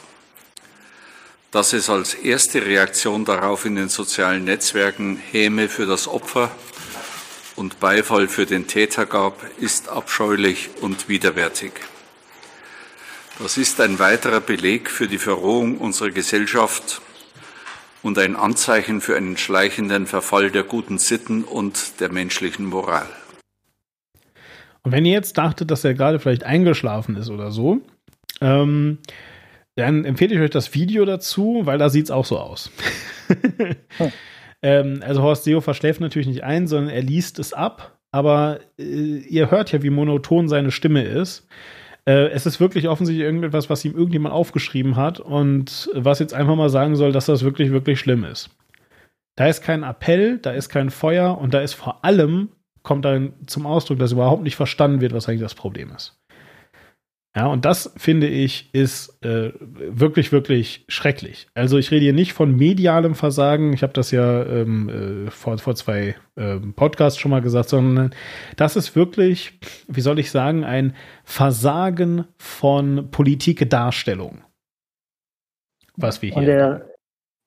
Dass 1.52 1.74
es 1.74 1.90
als 1.90 2.14
erste 2.14 2.66
Reaktion 2.66 3.26
darauf 3.26 3.66
in 3.66 3.76
den 3.76 3.90
sozialen 3.90 4.44
Netzwerken 4.44 5.18
Häme 5.18 5.70
für 5.70 5.86
das 5.86 6.08
Opfer 6.08 6.52
und 7.58 7.80
Beifall 7.80 8.28
für 8.28 8.46
den 8.46 8.68
Täter 8.68 9.06
gab, 9.06 9.44
ist 9.60 9.90
abscheulich 9.90 10.70
und 10.82 11.10
widerwärtig. 11.10 11.72
Das 13.40 13.58
ist 13.58 13.82
ein 13.82 14.00
weiterer 14.00 14.40
Beleg 14.40 14.90
für 14.90 15.08
die 15.08 15.18
Verrohung 15.18 15.78
unserer 15.80 16.12
Gesellschaft 16.12 17.02
und 18.04 18.18
ein 18.20 18.36
Anzeichen 18.36 19.02
für 19.02 19.18
einen 19.18 19.38
schleichenden 19.38 20.08
Verfall 20.08 20.52
der 20.52 20.64
guten 20.64 20.98
Sitten 21.00 21.44
und 21.44 22.00
der 22.00 22.12
menschlichen 22.12 22.66
Moral. 22.66 23.08
Und 24.84 24.92
wenn 24.92 25.06
ihr 25.06 25.14
jetzt 25.14 25.38
dachtet, 25.38 25.70
dass 25.72 25.84
er 25.84 25.96
gerade 25.96 26.20
vielleicht 26.20 26.44
eingeschlafen 26.44 27.16
ist 27.16 27.30
oder 27.30 27.52
so, 27.52 27.82
ähm, 28.40 29.00
dann 29.76 30.06
empfehle 30.06 30.36
ich 30.36 30.42
euch 30.42 30.50
das 30.52 30.74
Video 30.74 31.06
dazu, 31.06 31.62
weil 31.66 31.78
da 31.78 31.90
sieht 31.90 32.06
es 32.06 32.12
auch 32.12 32.26
so 32.26 32.40
aus. 32.40 32.72
hm. 34.64 34.70
Ähm, 34.70 35.00
also 35.04 35.22
Horst 35.22 35.44
Seehofer 35.44 35.74
schläft 35.74 36.02
natürlich 36.02 36.28
nicht 36.28 36.44
ein, 36.44 36.68
sondern 36.68 36.90
er 36.90 37.02
liest 37.02 37.40
es 37.40 37.54
ab. 37.54 37.98
Aber 38.12 38.60
äh, 38.80 38.84
ihr 38.84 39.52
hört 39.52 39.72
ja, 39.72 39.84
wie 39.84 39.90
monoton 39.90 40.48
seine 40.48 40.72
Stimme 40.72 41.04
ist. 41.04 41.48
Äh, 42.06 42.30
es 42.30 42.46
ist 42.46 42.60
wirklich 42.60 42.88
offensichtlich 42.88 43.26
irgendetwas, 43.26 43.70
was 43.70 43.84
ihm 43.84 43.96
irgendjemand 43.96 44.34
aufgeschrieben 44.34 44.96
hat 44.96 45.20
und 45.20 45.90
was 45.94 46.20
jetzt 46.20 46.34
einfach 46.34 46.56
mal 46.56 46.70
sagen 46.70 46.96
soll, 46.96 47.12
dass 47.12 47.26
das 47.26 47.44
wirklich, 47.44 47.72
wirklich 47.72 48.00
schlimm 48.00 48.24
ist. 48.24 48.50
Da 49.36 49.48
ist 49.48 49.62
kein 49.62 49.84
Appell, 49.84 50.40
da 50.40 50.52
ist 50.52 50.70
kein 50.70 50.90
Feuer 50.90 51.38
und 51.38 51.54
da 51.54 51.60
ist 51.60 51.74
vor 51.74 52.04
allem, 52.04 52.50
kommt 52.82 53.06
dann 53.06 53.34
zum 53.46 53.68
Ausdruck, 53.68 54.00
dass 54.00 54.14
überhaupt 54.14 54.42
nicht 54.42 54.56
verstanden 54.56 55.02
wird, 55.02 55.14
was 55.14 55.28
eigentlich 55.28 55.42
das 55.42 55.54
Problem 55.54 55.92
ist. 55.96 56.18
Ja, 57.36 57.48
und 57.48 57.66
das 57.66 57.94
finde 57.98 58.28
ich 58.28 58.74
ist 58.74 59.24
äh, 59.24 59.52
wirklich, 59.60 60.32
wirklich 60.32 60.86
schrecklich. 60.88 61.48
Also 61.54 61.78
ich 61.78 61.92
rede 61.92 62.02
hier 62.02 62.14
nicht 62.14 62.34
von 62.34 62.56
medialem 62.56 63.14
Versagen, 63.14 63.74
ich 63.74 63.84
habe 63.84 63.94
das 63.94 64.10
ja 64.10 64.44
ähm, 64.44 65.28
äh, 65.28 65.30
vor, 65.30 65.58
vor 65.60 65.76
zwei 65.76 66.16
äh, 66.36 66.56
Podcasts 66.56 67.20
schon 67.20 67.30
mal 67.30 67.42
gesagt, 67.42 67.70
sondern 67.70 68.16
das 68.56 68.76
ist 68.76 68.96
wirklich, 68.96 69.60
wie 69.88 70.02
soll 70.02 70.18
ich 70.18 70.32
sagen, 70.32 70.64
ein 70.64 70.96
Versagen 71.24 72.26
von 72.38 73.12
Politikdarstellung. 73.12 74.42
Was 75.96 76.24
wir 76.24 76.30
hier. 76.30 76.38
Und 76.38 76.48
er, 76.48 76.90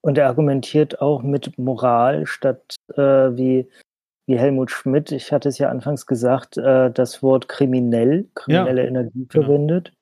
und 0.02 0.18
er 0.18 0.28
argumentiert 0.28 1.00
auch 1.00 1.22
mit 1.22 1.58
Moral 1.58 2.26
statt 2.26 2.76
äh, 2.94 3.00
wie 3.00 3.68
wie 4.30 4.38
Helmut 4.38 4.70
Schmidt, 4.70 5.12
ich 5.12 5.32
hatte 5.32 5.48
es 5.48 5.58
ja 5.58 5.68
anfangs 5.68 6.06
gesagt, 6.06 6.56
äh, 6.56 6.90
das 6.90 7.22
Wort 7.22 7.48
kriminell, 7.48 8.28
kriminelle 8.34 8.82
ja, 8.82 8.88
Energie 8.88 9.26
genau. 9.28 9.44
verwendet. 9.44 9.92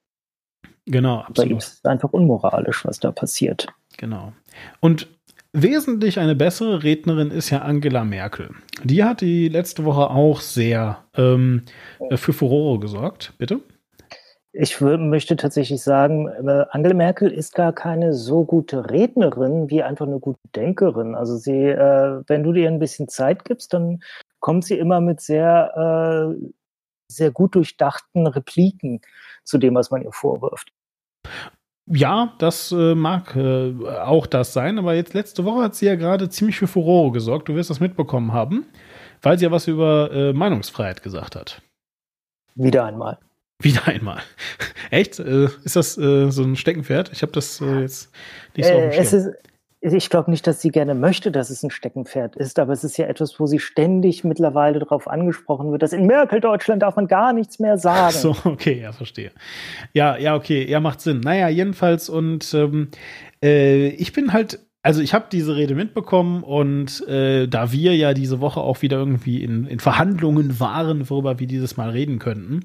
Genau, 0.86 1.20
absolut. 1.20 1.36
Bei 1.36 1.44
ihm 1.44 1.58
ist 1.58 1.74
es 1.74 1.84
einfach 1.84 2.12
unmoralisch, 2.12 2.84
was 2.84 3.00
da 3.00 3.10
passiert. 3.10 3.66
Genau. 3.96 4.32
Und 4.80 5.08
wesentlich 5.52 6.18
eine 6.18 6.34
bessere 6.34 6.82
Rednerin 6.82 7.30
ist 7.30 7.50
ja 7.50 7.62
Angela 7.62 8.04
Merkel. 8.04 8.50
Die 8.84 9.02
hat 9.02 9.20
die 9.20 9.48
letzte 9.48 9.84
Woche 9.84 10.10
auch 10.10 10.40
sehr 10.40 11.04
ähm, 11.16 11.62
für 12.14 12.32
Furore 12.32 12.80
gesorgt. 12.80 13.32
Bitte? 13.38 13.60
Ich 14.60 14.80
möchte 14.80 15.36
tatsächlich 15.36 15.84
sagen, 15.84 16.26
äh, 16.26 16.64
Angela 16.70 16.94
Merkel 16.96 17.30
ist 17.30 17.54
gar 17.54 17.72
keine 17.72 18.12
so 18.12 18.44
gute 18.44 18.90
Rednerin 18.90 19.70
wie 19.70 19.84
einfach 19.84 20.04
eine 20.04 20.18
gute 20.18 20.40
Denkerin. 20.56 21.14
Also 21.14 21.36
sie, 21.36 21.66
äh, 21.68 22.24
wenn 22.26 22.42
du 22.42 22.52
ihr 22.52 22.66
ein 22.66 22.80
bisschen 22.80 23.06
Zeit 23.06 23.44
gibst, 23.44 23.72
dann 23.72 24.00
kommt 24.40 24.64
sie 24.64 24.76
immer 24.76 25.00
mit 25.00 25.20
sehr, 25.20 26.34
äh, 26.36 26.50
sehr 27.06 27.30
gut 27.30 27.54
durchdachten 27.54 28.26
Repliken 28.26 29.00
zu 29.44 29.58
dem, 29.58 29.76
was 29.76 29.92
man 29.92 30.02
ihr 30.02 30.10
vorwirft. 30.10 30.72
Ja, 31.86 32.34
das 32.40 32.72
äh, 32.72 32.96
mag 32.96 33.36
äh, 33.36 33.72
auch 34.02 34.26
das 34.26 34.52
sein, 34.52 34.80
aber 34.80 34.96
jetzt 34.96 35.14
letzte 35.14 35.44
Woche 35.44 35.62
hat 35.62 35.76
sie 35.76 35.86
ja 35.86 35.94
gerade 35.94 36.30
ziemlich 36.30 36.58
für 36.58 36.66
Furore 36.66 37.12
gesorgt. 37.12 37.48
Du 37.48 37.54
wirst 37.54 37.70
das 37.70 37.78
mitbekommen 37.78 38.32
haben, 38.32 38.66
weil 39.22 39.38
sie 39.38 39.44
ja 39.44 39.52
was 39.52 39.68
über 39.68 40.10
äh, 40.10 40.32
Meinungsfreiheit 40.32 41.04
gesagt 41.04 41.36
hat. 41.36 41.62
Wieder 42.56 42.84
einmal. 42.84 43.18
Wieder 43.62 43.88
einmal. 43.88 44.20
Echt? 44.90 45.18
Äh, 45.18 45.48
ist 45.64 45.74
das 45.74 45.98
äh, 45.98 46.30
so 46.30 46.44
ein 46.44 46.54
Steckenpferd? 46.54 47.10
Ich 47.12 47.22
habe 47.22 47.32
das 47.32 47.60
äh, 47.60 47.80
jetzt 47.80 48.10
nicht 48.56 48.66
so 48.66 48.72
auf 48.72 48.80
dem 48.80 48.90
äh, 48.92 48.96
es 48.96 49.12
ist, 49.12 49.30
Ich 49.80 50.10
glaube 50.10 50.30
nicht, 50.30 50.46
dass 50.46 50.62
sie 50.62 50.70
gerne 50.70 50.94
möchte, 50.94 51.32
dass 51.32 51.50
es 51.50 51.64
ein 51.64 51.72
Steckenpferd 51.72 52.36
ist, 52.36 52.60
aber 52.60 52.72
es 52.72 52.84
ist 52.84 52.96
ja 52.98 53.06
etwas, 53.06 53.40
wo 53.40 53.46
sie 53.46 53.58
ständig 53.58 54.22
mittlerweile 54.22 54.78
darauf 54.78 55.08
angesprochen 55.08 55.72
wird, 55.72 55.82
dass 55.82 55.92
in 55.92 56.06
Merkel-Deutschland 56.06 56.82
darf 56.82 56.94
man 56.94 57.08
gar 57.08 57.32
nichts 57.32 57.58
mehr 57.58 57.78
sagen. 57.78 58.06
Ach 58.08 58.12
so, 58.12 58.36
okay, 58.44 58.80
ja, 58.80 58.92
verstehe. 58.92 59.32
Ja, 59.92 60.16
ja, 60.16 60.36
okay, 60.36 60.64
ja, 60.64 60.78
macht 60.78 61.00
Sinn. 61.00 61.18
Naja, 61.20 61.48
jedenfalls 61.48 62.08
und 62.08 62.54
ähm, 62.54 62.90
äh, 63.42 63.88
ich 63.88 64.12
bin 64.12 64.32
halt 64.32 64.60
also 64.80 65.02
ich 65.02 65.12
habe 65.12 65.26
diese 65.30 65.56
Rede 65.56 65.74
mitbekommen 65.74 66.44
und 66.44 67.06
äh, 67.08 67.48
da 67.48 67.72
wir 67.72 67.96
ja 67.96 68.14
diese 68.14 68.40
Woche 68.40 68.60
auch 68.60 68.80
wieder 68.80 68.96
irgendwie 68.98 69.42
in, 69.42 69.66
in 69.66 69.80
Verhandlungen 69.80 70.60
waren, 70.60 71.10
worüber 71.10 71.40
wir 71.40 71.48
dieses 71.48 71.76
Mal 71.76 71.90
reden 71.90 72.20
könnten, 72.20 72.64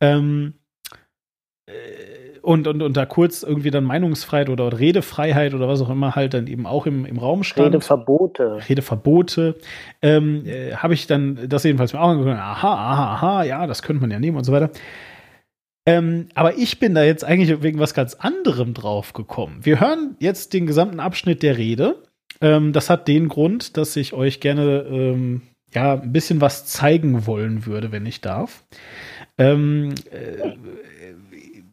ähm, 0.00 0.54
äh, 1.66 1.72
und, 2.42 2.68
und, 2.68 2.82
und 2.82 2.96
da 2.96 3.06
kurz 3.06 3.42
irgendwie 3.42 3.70
dann 3.70 3.84
Meinungsfreiheit 3.84 4.50
oder, 4.50 4.78
Redefreiheit 4.78 5.54
oder 5.54 5.66
was 5.66 5.80
auch 5.80 5.88
immer 5.88 6.14
halt 6.14 6.34
dann 6.34 6.46
eben 6.46 6.66
auch 6.66 6.86
im, 6.86 7.06
im 7.06 7.18
Raum 7.18 7.42
stand. 7.42 7.74
Redeverbote. 7.74 8.60
Redeverbote. 8.68 9.56
Ähm, 10.02 10.44
äh, 10.46 10.74
Habe 10.74 10.94
ich 10.94 11.06
dann 11.06 11.48
das 11.48 11.64
jedenfalls 11.64 11.94
mir 11.94 12.00
auch 12.00 12.10
angeguckt. 12.10 12.36
Aha, 12.36 12.74
aha, 12.74 13.14
aha, 13.14 13.44
ja, 13.44 13.66
das 13.66 13.82
könnte 13.82 14.02
man 14.02 14.10
ja 14.10 14.18
nehmen 14.18 14.36
und 14.36 14.44
so 14.44 14.52
weiter. 14.52 14.70
Ähm, 15.86 16.28
aber 16.34 16.56
ich 16.56 16.78
bin 16.78 16.94
da 16.94 17.02
jetzt 17.02 17.24
eigentlich 17.24 17.62
wegen 17.62 17.78
was 17.78 17.94
ganz 17.94 18.14
anderem 18.14 18.74
drauf 18.74 19.12
gekommen. 19.12 19.60
Wir 19.62 19.80
hören 19.80 20.16
jetzt 20.18 20.52
den 20.54 20.66
gesamten 20.66 21.00
Abschnitt 21.00 21.42
der 21.42 21.58
Rede. 21.58 22.02
Ähm, 22.40 22.72
das 22.72 22.90
hat 22.90 23.08
den 23.08 23.28
Grund, 23.28 23.76
dass 23.76 23.96
ich 23.96 24.12
euch 24.12 24.40
gerne 24.40 24.84
ähm, 24.88 25.42
ja 25.74 25.94
ein 25.94 26.12
bisschen 26.12 26.40
was 26.40 26.66
zeigen 26.66 27.26
wollen 27.26 27.66
würde, 27.66 27.92
wenn 27.92 28.06
ich 28.06 28.20
darf. 28.20 28.64
Ähm, 29.38 29.94
äh, 30.10 30.54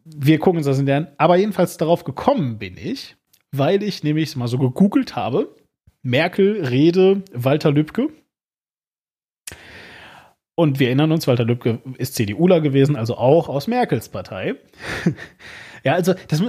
wir 0.03 0.39
gucken 0.39 0.57
uns 0.57 0.65
das 0.65 0.79
in 0.79 0.85
der. 0.85 1.13
Aber 1.17 1.35
jedenfalls 1.37 1.77
darauf 1.77 2.03
gekommen 2.03 2.57
bin 2.57 2.77
ich, 2.77 3.15
weil 3.51 3.83
ich 3.83 4.03
nämlich 4.03 4.35
mal 4.35 4.47
so 4.47 4.57
gegoogelt 4.57 5.15
habe. 5.15 5.55
Merkel, 6.03 6.65
Rede, 6.65 7.23
Walter 7.33 7.71
Lübcke. 7.71 8.09
Und 10.55 10.79
wir 10.79 10.87
erinnern 10.87 11.11
uns, 11.11 11.27
Walter 11.27 11.45
Lübcke 11.45 11.81
ist 11.97 12.15
CDUler 12.15 12.61
gewesen, 12.61 12.95
also 12.95 13.15
auch 13.17 13.49
aus 13.49 13.67
Merkels 13.67 14.09
Partei. 14.09 14.55
ja, 15.83 15.93
also 15.93 16.13
das, 16.27 16.41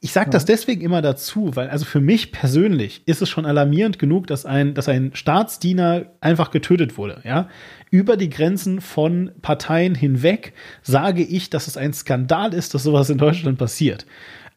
ich 0.00 0.12
sage 0.12 0.30
das 0.30 0.44
deswegen 0.44 0.80
immer 0.80 1.02
dazu, 1.02 1.54
weil 1.54 1.68
also 1.68 1.84
für 1.84 2.00
mich 2.00 2.32
persönlich 2.32 3.06
ist 3.06 3.22
es 3.22 3.28
schon 3.28 3.46
alarmierend 3.46 3.98
genug, 3.98 4.26
dass 4.26 4.46
ein, 4.46 4.74
dass 4.74 4.88
ein 4.88 5.14
Staatsdiener 5.14 6.06
einfach 6.20 6.50
getötet 6.50 6.96
wurde. 6.96 7.20
Ja, 7.24 7.48
über 7.92 8.16
die 8.16 8.30
Grenzen 8.30 8.80
von 8.80 9.30
Parteien 9.42 9.94
hinweg 9.94 10.54
sage 10.82 11.22
ich, 11.22 11.50
dass 11.50 11.68
es 11.68 11.76
ein 11.76 11.92
Skandal 11.92 12.54
ist, 12.54 12.74
dass 12.74 12.82
sowas 12.82 13.10
in 13.10 13.18
Deutschland 13.18 13.58
passiert. 13.58 14.06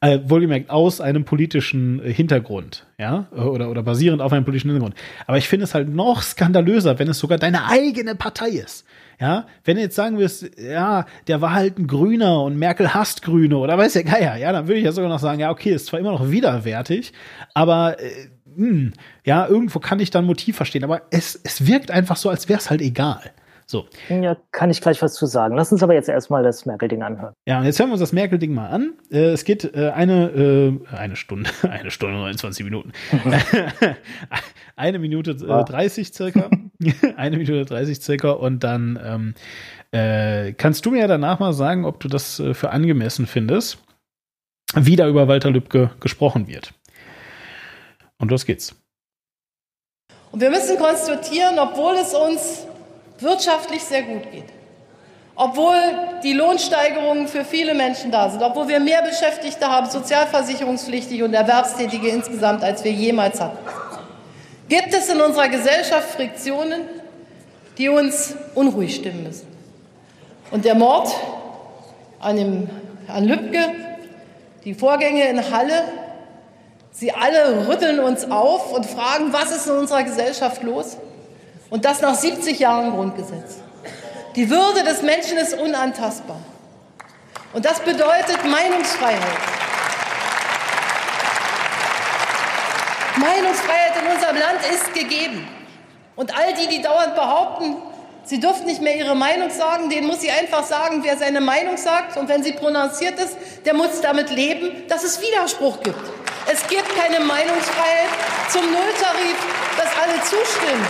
Äh, 0.02 0.20
wohlgemerkt 0.26 0.70
aus 0.70 1.02
einem 1.02 1.26
politischen 1.26 2.04
äh, 2.04 2.14
Hintergrund, 2.14 2.86
ja, 2.98 3.28
oder, 3.32 3.70
oder 3.70 3.82
basierend 3.82 4.22
auf 4.22 4.32
einem 4.34 4.46
politischen 4.46 4.70
Hintergrund. 4.70 4.96
Aber 5.26 5.38
ich 5.38 5.48
finde 5.48 5.64
es 5.64 5.74
halt 5.74 5.90
noch 5.90 6.22
skandalöser, 6.22 7.00
wenn 7.00 7.08
es 7.08 7.20
sogar 7.20 7.38
deine 7.38 7.68
eigene 7.68 8.16
Partei 8.16 8.50
ist. 8.50 8.86
Ja, 9.20 9.48
wenn 9.64 9.78
du 9.78 9.82
jetzt 9.82 9.96
sagen 9.96 10.18
wirst, 10.18 10.50
ja, 10.60 11.06
der 11.28 11.42
war 11.42 11.54
halt 11.54 11.80
ein 11.80 11.88
Grüner 11.88 12.42
und 12.42 12.58
Merkel 12.58 12.94
hasst 12.94 13.22
Grüne 13.22 13.58
oder 13.58 13.78
weiß 13.78 13.94
der 13.94 14.04
Geier, 14.04 14.36
ja, 14.36 14.52
dann 14.52 14.68
würde 14.68 14.80
ich 14.80 14.86
ja 14.86 14.92
sogar 14.92 15.10
noch 15.10 15.20
sagen, 15.20 15.40
ja, 15.40 15.52
okay, 15.52 15.72
ist 15.72 15.86
zwar 15.86 16.00
immer 16.02 16.12
noch 16.12 16.30
widerwärtig, 16.30 17.14
aber 17.54 17.98
äh, 18.00 18.28
mh, 18.56 18.70
hm, 18.70 18.94
ja, 19.26 19.48
irgendwo 19.48 19.80
kann 19.80 20.00
ich 20.00 20.12
dann 20.12 20.26
Motiv 20.26 20.56
verstehen, 20.56 20.84
aber 20.84 21.04
es, 21.12 21.40
es 21.44 21.68
wirkt 21.68 21.92
einfach 21.92 22.16
so, 22.16 22.30
als 22.30 22.50
wäre 22.50 22.60
es 22.60 22.70
halt 22.70 22.82
egal. 22.82 23.32
So. 23.68 23.88
Ja, 24.10 24.38
kann 24.52 24.70
ich 24.70 24.80
gleich 24.80 25.02
was 25.02 25.16
zu 25.16 25.26
sagen. 25.26 25.56
Lass 25.56 25.72
uns 25.72 25.82
aber 25.82 25.96
jetzt 25.96 26.08
erstmal 26.08 26.44
das 26.44 26.68
Merkel-Ding 26.68 27.02
anhören. 27.02 27.34
Ja, 27.48 27.60
und 27.60 27.66
jetzt 27.66 27.80
hören 27.80 27.90
wir 27.90 27.94
uns 27.94 28.02
das 28.02 28.14
Merkel-Ding 28.14 28.54
mal 28.54 28.68
an. 28.68 28.94
Äh, 29.12 29.32
es 29.32 29.44
geht 29.44 29.76
äh, 29.76 29.90
eine, 29.90 30.28
äh, 30.30 30.96
eine 30.96 31.16
Stunde, 31.16 31.50
eine 31.64 31.90
Stunde 31.90 32.16
29 32.16 32.64
Minuten. 32.64 32.92
eine 34.76 35.00
Minute 35.00 35.32
äh, 35.32 35.64
30 35.64 36.14
circa. 36.14 36.50
eine 37.18 37.38
Minute 37.38 37.66
30 37.66 38.02
circa 38.02 38.32
und 38.32 38.64
dann 38.64 39.00
ähm, 39.04 39.34
äh, 39.92 40.54
kannst 40.54 40.86
du 40.86 40.92
mir 40.92 41.00
ja 41.00 41.08
danach 41.08 41.40
mal 41.40 41.54
sagen, 41.54 41.86
ob 41.86 42.00
du 42.00 42.08
das 42.08 42.40
äh, 42.40 42.54
für 42.54 42.70
angemessen 42.70 43.26
findest, 43.26 43.80
wie 44.76 44.96
da 44.96 45.08
über 45.08 45.28
Walter 45.28 45.50
Lübcke 45.50 45.90
gesprochen 46.00 46.48
wird. 46.48 46.74
Und 48.18 48.32
los 48.32 48.46
geht's. 48.46 48.76
Und 50.32 50.42
wir 50.42 50.50
müssen 50.50 50.78
konstatieren, 50.78 51.60
obwohl 51.60 51.96
es 51.96 52.14
uns 52.14 52.66
wirtschaftlich 53.20 53.82
sehr 53.84 54.04
gut 54.04 54.32
geht, 54.32 54.46
obwohl 55.36 55.76
die 56.24 56.34
Lohnsteigerungen 56.34 57.28
für 57.28 57.46
viele 57.46 57.74
Menschen 57.74 58.12
da 58.12 58.30
sind, 58.30 58.42
obwohl 58.42 58.68
wir 58.68 58.80
mehr 58.80 59.02
Beschäftigte 59.02 59.68
haben, 59.68 59.90
sozialversicherungspflichtige 59.90 61.26
und 61.26 61.34
Erwerbstätige 61.34 62.10
insgesamt, 62.10 62.64
als 62.64 62.84
wir 62.84 62.92
jemals 62.92 63.40
hatten, 63.40 63.58
gibt 64.68 64.94
es 64.94 65.10
in 65.10 65.22
unserer 65.22 65.50
Gesellschaft 65.50 66.10
Friktionen, 66.10 66.82
die 67.78 67.90
uns 67.90 68.36
unruhig 68.56 68.96
stimmen 68.96 69.24
müssen. 69.24 69.48
Und 70.52 70.66
der 70.66 70.76
Mord 70.76 71.14
an, 72.20 72.36
dem, 72.38 72.70
an 73.08 73.26
Lübcke, 73.26 73.74
die 74.64 74.74
Vorgänge 74.74 75.28
in 75.28 75.52
Halle, 75.52 75.84
sie 76.98 77.12
alle 77.12 77.68
rütteln 77.68 78.00
uns 78.00 78.30
auf 78.32 78.72
und 78.72 78.86
fragen, 78.86 79.34
was 79.34 79.52
ist 79.52 79.68
in 79.68 79.74
unserer 79.74 80.04
Gesellschaft 80.04 80.64
los? 80.64 80.98
Und 81.70 81.84
das 81.86 82.02
nach 82.02 82.16
70 82.16 82.60
Jahren 82.60 82.92
Grundgesetz. 82.92 83.58
Die 84.36 84.50
Würde 84.50 84.84
des 84.84 85.02
Menschen 85.02 85.38
ist 85.38 85.54
unantastbar. 85.58 86.40
Und 87.54 87.66
das 87.66 87.80
bedeutet 87.80 88.44
Meinungsfreiheit. 88.44 89.22
Meinungsfreiheit 93.18 93.94
in 94.02 94.14
unserem 94.14 94.38
Land 94.38 94.60
ist 94.72 94.94
gegeben. 94.94 95.48
Und 96.16 96.38
all 96.38 96.54
die, 96.54 96.68
die 96.68 96.82
dauernd 96.82 97.16
behaupten, 97.16 97.78
sie 98.24 98.40
dürfen 98.40 98.66
nicht 98.66 98.82
mehr 98.82 98.96
ihre 98.96 99.16
Meinung 99.16 99.50
sagen, 99.50 99.90
denen 99.90 100.08
muss 100.08 100.22
sie 100.22 100.32
einfach 100.32 100.64
sagen, 100.64 101.02
wer 101.04 101.18
seine 101.18 101.42
Meinung 101.42 101.78
sagt. 101.78 102.18
Und 102.18 102.30
wenn 102.30 102.44
sie 102.44 102.54
prononciert 102.54 103.20
ist, 103.20 103.38
der 103.66 103.74
muss 103.74 104.02
damit 104.02 104.30
leben, 104.30 104.84
dass 104.88 105.04
es 105.04 105.22
Widerspruch 105.22 105.82
gibt. 105.82 106.25
Es 106.48 106.68
gibt 106.68 106.96
keine 106.96 107.20
Meinungsfreiheit 107.22 108.10
zum 108.50 108.62
Nulltarif, 108.72 109.38
dass 109.78 109.90
alle 109.98 110.22
zustimmen. 110.22 110.88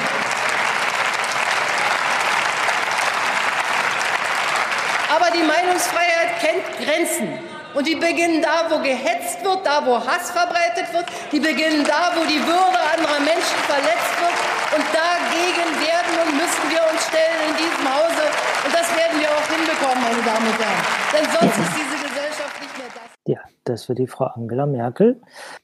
Aber 5.15 5.31
die 5.31 5.43
Meinungsfreiheit 5.43 6.39
kennt 6.41 6.65
Grenzen. 6.83 7.39
Und 7.73 7.87
die 7.87 7.95
beginnen 7.95 8.41
da, 8.41 8.67
wo 8.69 8.79
gehetzt 8.79 9.43
wird, 9.43 9.65
da, 9.65 9.85
wo 9.85 9.95
Hass 9.95 10.31
verbreitet 10.31 10.91
wird. 10.93 11.05
Die 11.31 11.39
beginnen 11.39 11.83
da, 11.83 12.11
wo 12.15 12.23
die 12.23 12.39
Würde 12.45 12.79
anderer 12.95 13.19
Menschen 13.19 13.59
verletzt 13.67 14.15
wird. 14.19 14.37
Und 14.75 14.83
dagegen 14.91 15.67
werden 15.79 16.13
und 16.23 16.35
müssen 16.35 16.63
wir 16.67 16.83
uns 16.91 17.03
stellen 17.07 17.39
in 17.47 17.55
diesem 17.55 17.85
Hause. 17.87 18.23
Und 18.63 18.73
das 18.73 18.87
werden 18.95 19.19
wir 19.19 19.27
auch 19.31 19.47
hinbekommen, 19.47 20.03
meine 20.03 20.23
Damen 20.23 20.47
und 20.47 20.59
Herren. 20.59 20.83
Denn 21.15 21.25
sonst 21.31 21.57
ist 21.63 21.75
diese 21.79 22.04
Das 23.65 23.89
wird 23.89 23.99
die 23.99 24.07
Frau 24.07 24.25
Angela 24.25 24.65
Merkel. 24.65 25.19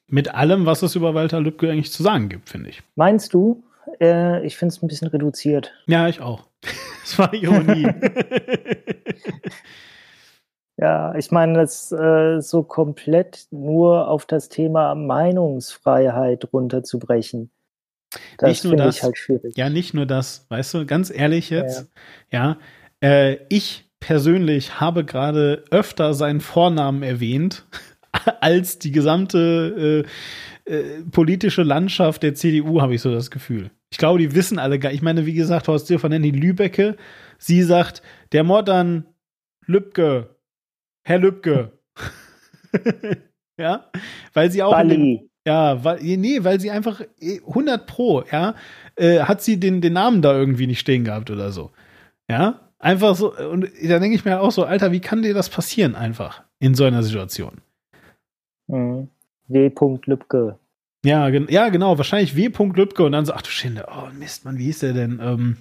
Mit 0.08 0.34
allem, 0.34 0.66
was 0.66 0.82
es 0.82 0.96
über 0.96 1.14
Walter 1.14 1.40
Lübcke 1.40 1.72
eigentlich 1.72 1.92
zu 1.92 2.04
sagen 2.04 2.30
gibt, 2.30 2.50
finde 2.50 2.70
ich. 2.70 2.82
Meinst 2.96 3.34
du? 3.34 3.64
Äh, 4.00 4.46
ich 4.46 4.58
finde 4.58 4.74
es 4.74 4.82
ein 4.82 4.88
bisschen 4.88 5.08
reduziert. 5.08 5.72
Ja, 5.88 6.08
ich 6.08 6.22
auch. 6.22 6.48
Das 7.04 7.18
war 7.18 7.34
Ironie. 7.34 7.88
ja, 10.78 11.16
ich 11.16 11.32
meine, 11.32 11.56
das 11.56 11.92
äh, 11.92 12.40
so 12.42 12.62
komplett 12.62 13.48
nur 13.50 14.08
auf 14.08 14.28
das 14.28 14.50
Thema 14.50 14.94
Meinungsfreiheit 14.94 16.54
runterzubrechen. 16.54 17.50
Das 18.38 18.60
finde 18.60 18.88
ich 18.88 19.02
halt 19.04 19.18
schwierig. 19.18 19.58
Ja, 19.58 19.70
nicht 19.70 19.96
nur 19.96 20.06
das. 20.06 20.46
Weißt 20.50 20.76
du, 20.76 20.86
ganz 20.86 21.10
ehrlich 21.10 21.50
jetzt, 21.50 21.90
ja, 22.30 22.58
ja 23.02 23.30
äh, 23.34 23.38
ich 23.50 23.90
persönlich 24.00 24.80
habe 24.82 25.06
gerade 25.06 25.64
öfter 25.72 26.14
seinen 26.14 26.42
Vornamen 26.42 27.04
erwähnt 27.04 27.66
als 28.42 28.80
die 28.80 28.92
gesamte 28.92 30.06
äh, 30.06 30.72
äh, 30.72 31.04
politische 31.12 31.64
Landschaft 31.64 32.24
der 32.24 32.36
CDU, 32.36 32.82
habe 32.82 32.96
ich 32.96 33.02
so 33.02 33.12
das 33.12 33.32
Gefühl. 33.32 33.72
Ich 33.92 33.98
glaube, 33.98 34.20
die 34.20 34.36
wissen 34.36 34.60
alle 34.60 34.80
gar. 34.80 34.92
Ich 34.92 35.02
meine, 35.02 35.26
wie 35.26 35.34
gesagt, 35.34 35.68
Horst 35.68 35.90
die 35.90 36.32
Lübecke. 36.32 36.96
Sie 37.38 37.64
sagt, 37.64 38.02
der 38.32 38.44
Mord 38.44 38.70
an 38.70 39.06
Lübcke, 39.66 40.36
Herr 41.04 41.20
Lübcke. 41.20 41.72
ja, 43.58 43.90
weil 44.34 44.52
sie 44.52 44.64
auch. 44.64 44.80
Dem, 44.82 45.30
ja, 45.46 45.84
weil, 45.84 46.00
nee, 46.02 46.44
weil 46.44 46.60
sie 46.60 46.70
einfach 46.70 47.02
100 47.22 47.88
Pro, 47.88 48.24
ja, 48.32 48.56
äh, 48.96 49.22
hat 49.22 49.42
sie 49.42 49.60
den, 49.60 49.82
den 49.82 49.94
Namen 49.94 50.22
da 50.22 50.38
irgendwie 50.38 50.68
nicht 50.68 50.80
stehen 50.80 51.04
gehabt 51.04 51.32
oder 51.32 51.52
so. 51.52 51.72
Ja, 52.30 52.70
einfach 52.78 53.16
so. 53.16 53.36
Und 53.36 53.66
da 53.84 54.00
denke 54.00 54.16
ich 54.16 54.24
mir 54.24 54.40
auch 54.40 54.52
so, 54.52 54.64
Alter, 54.66 54.92
wie 54.92 55.00
kann 55.00 55.24
dir 55.24 55.34
das 55.34 55.50
passieren 55.50 55.96
einfach 55.96 56.44
in 56.60 56.76
so 56.76 56.84
einer 56.84 57.02
Situation? 57.02 57.62
Mhm. 58.72 59.10
W. 59.48 59.72
Lübcke. 60.06 60.58
Ja, 61.04 61.30
gen 61.30 61.48
ja, 61.50 61.70
genau, 61.70 61.98
wahrscheinlich 61.98 62.36
W. 62.36 62.48
Lübcke 62.48 63.04
und 63.04 63.12
dann 63.12 63.26
so, 63.26 63.34
ach 63.34 63.42
du 63.42 63.50
Schinde, 63.50 63.88
oh 63.92 64.08
Mist, 64.18 64.46
Mann, 64.46 64.58
wie 64.58 64.66
hieß 64.66 64.80
der 64.80 64.94
denn? 64.94 65.20
Ähm, 65.22 65.58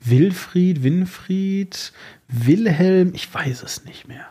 Wilfried, 0.00 0.82
Winfried, 0.82 1.92
Wilhelm, 2.28 3.12
ich 3.14 3.32
weiß 3.32 3.62
es 3.62 3.84
nicht 3.84 4.08
mehr. 4.08 4.26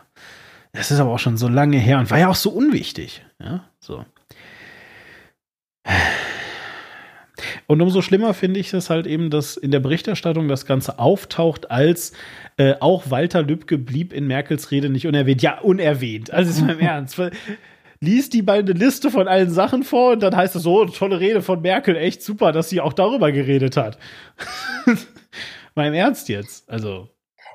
Das 0.72 0.90
ist 0.90 1.00
aber 1.00 1.10
auch 1.10 1.18
schon 1.18 1.36
so 1.36 1.48
lange 1.48 1.78
her 1.78 1.98
und 1.98 2.10
war 2.10 2.18
ja 2.18 2.28
auch 2.28 2.34
so 2.34 2.50
unwichtig. 2.50 3.24
Ja, 3.40 3.68
so. 3.78 4.04
Und 7.70 7.80
umso 7.82 8.02
schlimmer 8.02 8.34
finde 8.34 8.58
ich 8.58 8.74
es 8.74 8.90
halt 8.90 9.06
eben, 9.06 9.30
dass 9.30 9.56
in 9.56 9.70
der 9.70 9.78
Berichterstattung 9.78 10.48
das 10.48 10.66
Ganze 10.66 10.98
auftaucht 10.98 11.70
als 11.70 12.12
äh, 12.56 12.74
auch 12.80 13.12
Walter 13.12 13.42
Lübcke 13.42 13.78
blieb 13.78 14.12
in 14.12 14.26
Merkels 14.26 14.72
Rede 14.72 14.90
nicht 14.90 15.06
unerwähnt. 15.06 15.40
Ja, 15.40 15.60
unerwähnt. 15.60 16.32
Also 16.32 16.50
ist 16.50 16.66
mein 16.66 16.80
Ernst. 16.80 17.22
Lies 18.00 18.28
die 18.28 18.42
beide 18.42 18.72
Liste 18.72 19.12
von 19.12 19.28
allen 19.28 19.50
Sachen 19.50 19.84
vor 19.84 20.14
und 20.14 20.20
dann 20.24 20.34
heißt 20.34 20.56
es 20.56 20.64
so, 20.64 20.84
tolle 20.86 21.20
Rede 21.20 21.42
von 21.42 21.62
Merkel, 21.62 21.94
echt 21.94 22.24
super, 22.24 22.50
dass 22.50 22.70
sie 22.70 22.80
auch 22.80 22.92
darüber 22.92 23.30
geredet 23.30 23.76
hat. 23.76 23.98
mein 25.76 25.94
Ernst 25.94 26.28
jetzt. 26.28 26.68
Also. 26.68 27.08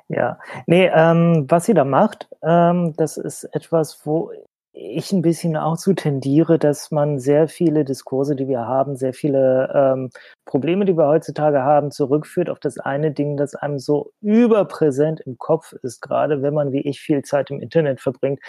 Ja, 0.07 0.39
nee, 0.65 0.89
ähm, 0.95 1.45
was 1.49 1.65
sie 1.65 1.73
da 1.73 1.83
macht, 1.83 2.29
ähm, 2.41 2.93
das 2.95 3.17
ist 3.17 3.43
etwas, 3.51 4.05
wo 4.05 4.31
ich 4.77 5.13
ein 5.13 5.21
bisschen 5.21 5.55
auch 5.55 5.77
zu 5.77 5.93
tendiere, 5.93 6.59
dass 6.59 6.91
man 6.91 7.17
sehr 7.17 7.47
viele 7.47 7.85
Diskurse, 7.85 8.35
die 8.35 8.47
wir 8.49 8.67
haben, 8.67 8.97
sehr 8.97 9.13
viele 9.13 9.71
ähm, 9.73 10.09
Probleme, 10.43 10.83
die 10.83 10.97
wir 10.97 11.07
heutzutage 11.07 11.63
haben, 11.63 11.91
zurückführt 11.91 12.49
auf 12.49 12.59
das 12.59 12.77
eine 12.77 13.11
Ding, 13.11 13.37
das 13.37 13.55
einem 13.55 13.79
so 13.79 14.11
überpräsent 14.21 15.21
im 15.21 15.37
Kopf 15.37 15.71
ist, 15.81 16.01
gerade 16.01 16.41
wenn 16.41 16.53
man 16.53 16.73
wie 16.73 16.81
ich 16.81 16.99
viel 16.99 17.21
Zeit 17.21 17.51
im 17.51 17.61
Internet 17.61 18.01
verbringt. 18.01 18.41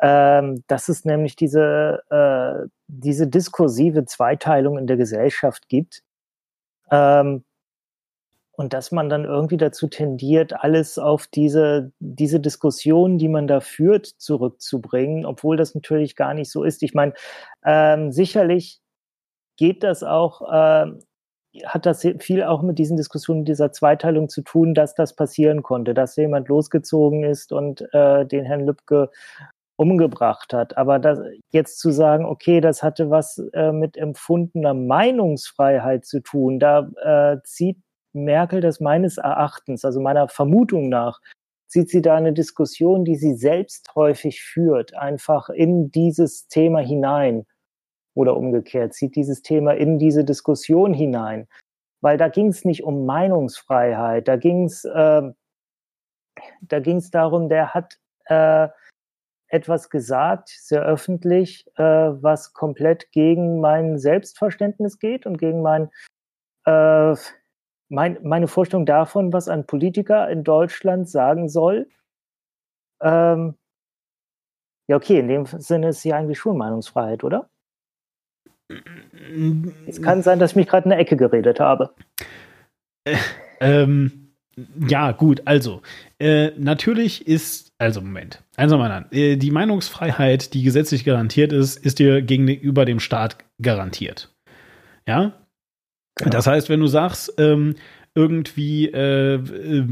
Ähm, 0.00 0.64
dass 0.66 0.88
es 0.88 1.04
nämlich 1.04 1.36
diese, 1.36 2.02
äh, 2.10 2.68
diese 2.88 3.28
diskursive 3.28 4.04
Zweiteilung 4.04 4.76
in 4.76 4.88
der 4.88 4.96
Gesellschaft 4.96 5.68
gibt. 5.68 6.02
Ähm, 6.90 7.44
und 8.60 8.74
dass 8.74 8.92
man 8.92 9.08
dann 9.08 9.24
irgendwie 9.24 9.56
dazu 9.56 9.88
tendiert, 9.88 10.52
alles 10.52 10.98
auf 10.98 11.26
diese, 11.26 11.92
diese 11.98 12.40
Diskussion, 12.40 13.16
die 13.16 13.28
man 13.28 13.46
da 13.46 13.60
führt, 13.60 14.04
zurückzubringen, 14.04 15.24
obwohl 15.24 15.56
das 15.56 15.74
natürlich 15.74 16.14
gar 16.14 16.34
nicht 16.34 16.50
so 16.50 16.62
ist. 16.62 16.82
Ich 16.82 16.92
meine, 16.92 17.14
ähm, 17.64 18.12
sicherlich 18.12 18.82
geht 19.56 19.82
das 19.82 20.02
auch, 20.02 20.42
äh, 20.42 20.92
hat 21.64 21.86
das 21.86 22.06
viel 22.18 22.42
auch 22.42 22.60
mit 22.60 22.78
diesen 22.78 22.98
Diskussionen 22.98 23.46
dieser 23.46 23.72
Zweiteilung 23.72 24.28
zu 24.28 24.42
tun, 24.42 24.74
dass 24.74 24.94
das 24.94 25.16
passieren 25.16 25.62
konnte, 25.62 25.94
dass 25.94 26.16
jemand 26.16 26.48
losgezogen 26.48 27.24
ist 27.24 27.52
und 27.52 27.82
äh, 27.94 28.26
den 28.26 28.44
Herrn 28.44 28.66
Lübcke 28.66 29.08
umgebracht 29.76 30.52
hat. 30.52 30.76
Aber 30.76 30.98
das, 30.98 31.18
jetzt 31.48 31.78
zu 31.78 31.92
sagen, 31.92 32.26
okay, 32.26 32.60
das 32.60 32.82
hatte 32.82 33.08
was 33.08 33.38
äh, 33.54 33.72
mit 33.72 33.96
empfundener 33.96 34.74
Meinungsfreiheit 34.74 36.04
zu 36.04 36.20
tun, 36.20 36.58
da 36.60 36.90
äh, 37.02 37.38
zieht 37.44 37.78
Merkel 38.12 38.60
das 38.60 38.80
meines 38.80 39.18
Erachtens, 39.18 39.84
also 39.84 40.00
meiner 40.00 40.28
Vermutung 40.28 40.88
nach, 40.88 41.20
zieht 41.66 41.88
sie 41.88 42.02
da 42.02 42.16
eine 42.16 42.32
Diskussion, 42.32 43.04
die 43.04 43.16
sie 43.16 43.34
selbst 43.34 43.94
häufig 43.94 44.42
führt, 44.42 44.94
einfach 44.94 45.48
in 45.50 45.90
dieses 45.90 46.48
Thema 46.48 46.80
hinein 46.80 47.46
oder 48.14 48.36
umgekehrt, 48.36 48.94
zieht 48.94 49.14
dieses 49.14 49.42
Thema 49.42 49.72
in 49.72 49.98
diese 49.98 50.24
Diskussion 50.24 50.92
hinein. 50.92 51.48
Weil 52.00 52.16
da 52.16 52.28
ging 52.28 52.48
es 52.48 52.64
nicht 52.64 52.82
um 52.82 53.06
Meinungsfreiheit, 53.06 54.26
da 54.26 54.36
ging 54.36 54.64
es 54.64 54.84
äh, 54.84 55.30
da 56.62 56.80
ging 56.80 56.96
es 56.96 57.10
darum, 57.10 57.48
der 57.48 57.74
hat 57.74 57.98
äh, 58.26 58.68
etwas 59.48 59.90
gesagt, 59.90 60.48
sehr 60.48 60.82
öffentlich, 60.82 61.66
äh, 61.76 61.82
was 61.82 62.52
komplett 62.52 63.10
gegen 63.12 63.60
mein 63.60 63.98
Selbstverständnis 63.98 64.98
geht 64.98 65.26
und 65.26 65.38
gegen 65.38 65.62
mein 65.62 65.90
äh, 66.64 67.16
mein, 67.90 68.18
meine 68.22 68.48
Vorstellung 68.48 68.86
davon, 68.86 69.32
was 69.32 69.48
ein 69.48 69.66
Politiker 69.66 70.28
in 70.30 70.44
Deutschland 70.44 71.08
sagen 71.08 71.48
soll. 71.48 71.88
Ähm, 73.02 73.56
ja, 74.88 74.96
okay, 74.96 75.18
in 75.18 75.28
dem 75.28 75.46
Sinne 75.46 75.88
ist 75.88 76.04
ja 76.04 76.16
eigentlich 76.16 76.38
schon 76.38 76.56
Meinungsfreiheit, 76.56 77.24
oder? 77.24 77.50
Es 79.86 80.00
kann 80.00 80.22
sein, 80.22 80.38
dass 80.38 80.52
ich 80.52 80.56
mich 80.56 80.68
gerade 80.68 80.86
in 80.86 80.92
eine 80.92 81.00
Ecke 81.00 81.16
geredet 81.16 81.58
habe. 81.58 81.94
Äh, 83.04 83.16
ähm, 83.60 84.34
ja, 84.88 85.12
gut, 85.12 85.42
also, 85.46 85.82
äh, 86.18 86.50
natürlich 86.56 87.26
ist, 87.26 87.72
also 87.78 88.00
Moment, 88.00 88.42
eins 88.56 88.72
mal 88.72 88.90
an, 88.90 89.06
äh, 89.10 89.36
die 89.36 89.50
Meinungsfreiheit, 89.50 90.54
die 90.54 90.62
gesetzlich 90.62 91.04
garantiert 91.04 91.52
ist, 91.52 91.76
ist 91.76 91.98
dir 91.98 92.22
gegenüber 92.22 92.84
dem 92.84 93.00
Staat 93.00 93.38
garantiert. 93.60 94.32
Ja, 95.08 95.32
Genau. 96.16 96.30
Das 96.30 96.46
heißt, 96.46 96.68
wenn 96.68 96.80
du 96.80 96.86
sagst, 96.86 97.34
ähm, 97.38 97.74
irgendwie 98.14 98.86
äh, 98.86 99.34
äh, 99.34 99.84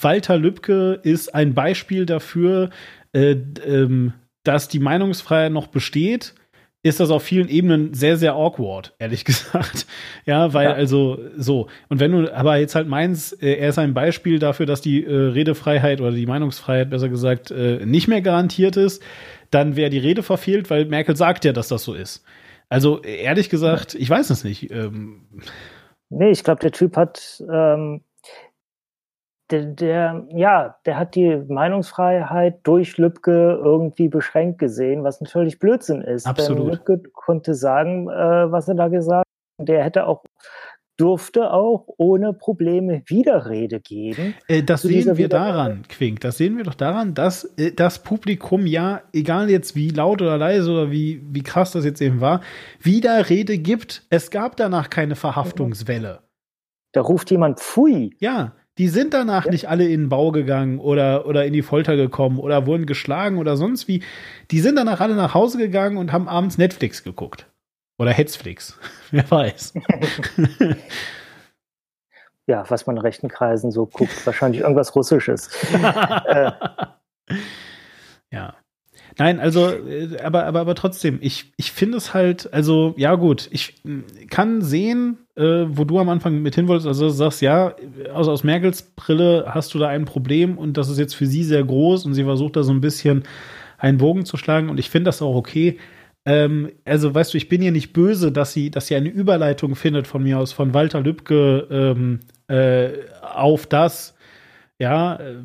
Walter 0.00 0.38
Lübcke 0.38 1.00
ist 1.02 1.34
ein 1.34 1.54
Beispiel 1.54 2.06
dafür, 2.06 2.70
äh, 3.12 3.36
ähm, 3.66 4.12
dass 4.44 4.68
die 4.68 4.78
Meinungsfreiheit 4.78 5.52
noch 5.52 5.66
besteht, 5.66 6.34
ist 6.84 7.00
das 7.00 7.10
auf 7.10 7.22
vielen 7.22 7.48
Ebenen 7.48 7.94
sehr, 7.94 8.18
sehr 8.18 8.34
awkward, 8.34 8.94
ehrlich 8.98 9.24
gesagt. 9.24 9.86
Ja, 10.26 10.52
weil 10.52 10.66
ja. 10.66 10.74
also 10.74 11.18
so. 11.36 11.68
Und 11.88 11.98
wenn 11.98 12.12
du 12.12 12.32
aber 12.32 12.58
jetzt 12.58 12.74
halt 12.74 12.86
meinst, 12.86 13.42
äh, 13.42 13.54
er 13.54 13.70
ist 13.70 13.78
ein 13.78 13.94
Beispiel 13.94 14.38
dafür, 14.38 14.66
dass 14.66 14.82
die 14.82 15.02
äh, 15.02 15.12
Redefreiheit 15.12 16.00
oder 16.00 16.12
die 16.12 16.26
Meinungsfreiheit, 16.26 16.90
besser 16.90 17.08
gesagt, 17.08 17.50
äh, 17.50 17.84
nicht 17.84 18.06
mehr 18.06 18.20
garantiert 18.20 18.76
ist, 18.76 19.02
dann 19.50 19.76
wäre 19.76 19.90
die 19.90 19.98
Rede 19.98 20.22
verfehlt, 20.22 20.70
weil 20.70 20.84
Merkel 20.84 21.16
sagt 21.16 21.44
ja, 21.44 21.52
dass 21.52 21.68
das 21.68 21.84
so 21.84 21.94
ist. 21.94 22.22
Also 22.74 23.00
ehrlich 23.02 23.50
gesagt, 23.50 23.94
ich 23.94 24.10
weiß 24.10 24.30
es 24.30 24.42
nicht. 24.42 24.68
Ähm, 24.72 25.28
nee, 26.10 26.30
ich 26.30 26.42
glaube, 26.42 26.58
der 26.58 26.72
Typ 26.72 26.96
hat, 26.96 27.40
ähm, 27.48 28.02
der, 29.52 29.66
der, 29.66 30.26
ja, 30.30 30.76
der 30.84 30.98
hat 30.98 31.14
die 31.14 31.36
Meinungsfreiheit 31.36 32.58
durch 32.64 32.98
Lübcke 32.98 33.60
irgendwie 33.62 34.08
beschränkt 34.08 34.58
gesehen, 34.58 35.04
was 35.04 35.20
natürlich 35.20 35.60
Blödsinn 35.60 36.02
ist. 36.02 36.26
Absolut. 36.26 36.62
Denn 36.62 36.66
Lübcke 36.72 36.98
konnte 37.12 37.54
sagen, 37.54 38.08
äh, 38.08 38.50
was 38.50 38.66
er 38.66 38.74
da 38.74 38.88
gesagt 38.88 39.24
hat. 39.58 39.68
Der 39.68 39.84
hätte 39.84 40.08
auch 40.08 40.24
durfte 40.96 41.52
auch 41.52 41.86
ohne 41.96 42.32
Probleme 42.32 43.02
Widerrede 43.06 43.80
geben. 43.80 44.34
Äh, 44.48 44.62
das 44.62 44.82
sehen 44.82 45.16
wir 45.16 45.28
daran, 45.28 45.82
Quink. 45.88 46.20
Das 46.20 46.38
sehen 46.38 46.56
wir 46.56 46.64
doch 46.64 46.74
daran, 46.74 47.14
dass 47.14 47.44
äh, 47.58 47.72
das 47.72 48.02
Publikum 48.02 48.66
ja, 48.66 49.02
egal 49.12 49.50
jetzt 49.50 49.74
wie 49.74 49.90
laut 49.90 50.22
oder 50.22 50.38
leise 50.38 50.70
oder 50.70 50.90
wie, 50.90 51.22
wie 51.30 51.42
krass 51.42 51.72
das 51.72 51.84
jetzt 51.84 52.00
eben 52.00 52.20
war, 52.20 52.40
Widerrede 52.80 53.58
gibt. 53.58 54.04
Es 54.10 54.30
gab 54.30 54.56
danach 54.56 54.90
keine 54.90 55.16
Verhaftungswelle. 55.16 56.20
Da 56.92 57.00
ruft 57.00 57.30
jemand 57.30 57.58
Pfui. 57.58 58.14
Ja, 58.20 58.52
die 58.78 58.88
sind 58.88 59.14
danach 59.14 59.46
ja. 59.46 59.50
nicht 59.50 59.68
alle 59.68 59.84
in 59.84 60.02
den 60.02 60.08
Bau 60.08 60.32
gegangen 60.32 60.78
oder, 60.78 61.26
oder 61.26 61.44
in 61.44 61.52
die 61.52 61.62
Folter 61.62 61.96
gekommen 61.96 62.38
oder 62.38 62.66
wurden 62.66 62.86
geschlagen 62.86 63.38
oder 63.38 63.56
sonst 63.56 63.88
wie. 63.88 64.02
Die 64.50 64.60
sind 64.60 64.76
danach 64.76 65.00
alle 65.00 65.14
nach 65.14 65.34
Hause 65.34 65.58
gegangen 65.58 65.96
und 65.96 66.12
haben 66.12 66.28
abends 66.28 66.58
Netflix 66.58 67.02
geguckt. 67.04 67.46
Oder 67.98 68.12
Hetzflix. 68.12 68.78
Wer 69.10 69.30
weiß. 69.30 69.74
ja, 72.46 72.64
was 72.68 72.86
man 72.86 72.96
in 72.96 73.02
rechten 73.02 73.28
Kreisen 73.28 73.70
so 73.70 73.86
guckt, 73.86 74.26
wahrscheinlich 74.26 74.62
irgendwas 74.62 74.94
Russisches. 74.94 75.50
äh. 76.26 76.52
Ja. 78.30 78.54
Nein, 79.16 79.38
also, 79.38 79.68
äh, 79.70 80.20
aber, 80.22 80.44
aber, 80.44 80.60
aber 80.60 80.74
trotzdem, 80.74 81.18
ich, 81.20 81.52
ich 81.56 81.70
finde 81.70 81.98
es 81.98 82.14
halt, 82.14 82.52
also, 82.52 82.94
ja 82.96 83.14
gut, 83.14 83.48
ich 83.52 83.80
kann 84.28 84.60
sehen, 84.60 85.18
äh, 85.36 85.66
wo 85.68 85.84
du 85.84 86.00
am 86.00 86.08
Anfang 86.08 86.42
mit 86.42 86.56
hin 86.56 86.66
wolltest, 86.66 86.88
also 86.88 87.06
du 87.06 87.12
sagst, 87.12 87.40
ja, 87.40 87.76
aus, 88.12 88.26
aus 88.26 88.42
Merkels 88.42 88.82
Brille 88.96 89.44
hast 89.48 89.72
du 89.72 89.78
da 89.78 89.86
ein 89.86 90.04
Problem 90.04 90.58
und 90.58 90.76
das 90.76 90.88
ist 90.88 90.98
jetzt 90.98 91.14
für 91.14 91.26
sie 91.26 91.44
sehr 91.44 91.62
groß 91.62 92.06
und 92.06 92.14
sie 92.14 92.24
versucht 92.24 92.56
da 92.56 92.64
so 92.64 92.72
ein 92.72 92.80
bisschen 92.80 93.22
einen 93.78 93.98
Bogen 93.98 94.24
zu 94.24 94.36
schlagen 94.36 94.68
und 94.68 94.78
ich 94.78 94.90
finde 94.90 95.08
das 95.08 95.22
auch 95.22 95.36
okay. 95.36 95.78
Ähm, 96.26 96.72
also, 96.84 97.14
weißt 97.14 97.34
du, 97.34 97.38
ich 97.38 97.48
bin 97.48 97.62
ihr 97.62 97.72
nicht 97.72 97.92
böse, 97.92 98.32
dass 98.32 98.52
sie, 98.52 98.70
dass 98.70 98.86
sie 98.86 98.96
eine 98.96 99.08
Überleitung 99.10 99.76
findet 99.76 100.06
von 100.06 100.22
mir 100.22 100.38
aus, 100.38 100.52
von 100.52 100.72
Walter 100.72 101.00
Lübcke 101.00 101.68
ähm, 101.70 102.20
äh, 102.48 102.90
auf 103.20 103.66
das, 103.66 104.14
ja, 104.78 105.16
äh, 105.16 105.36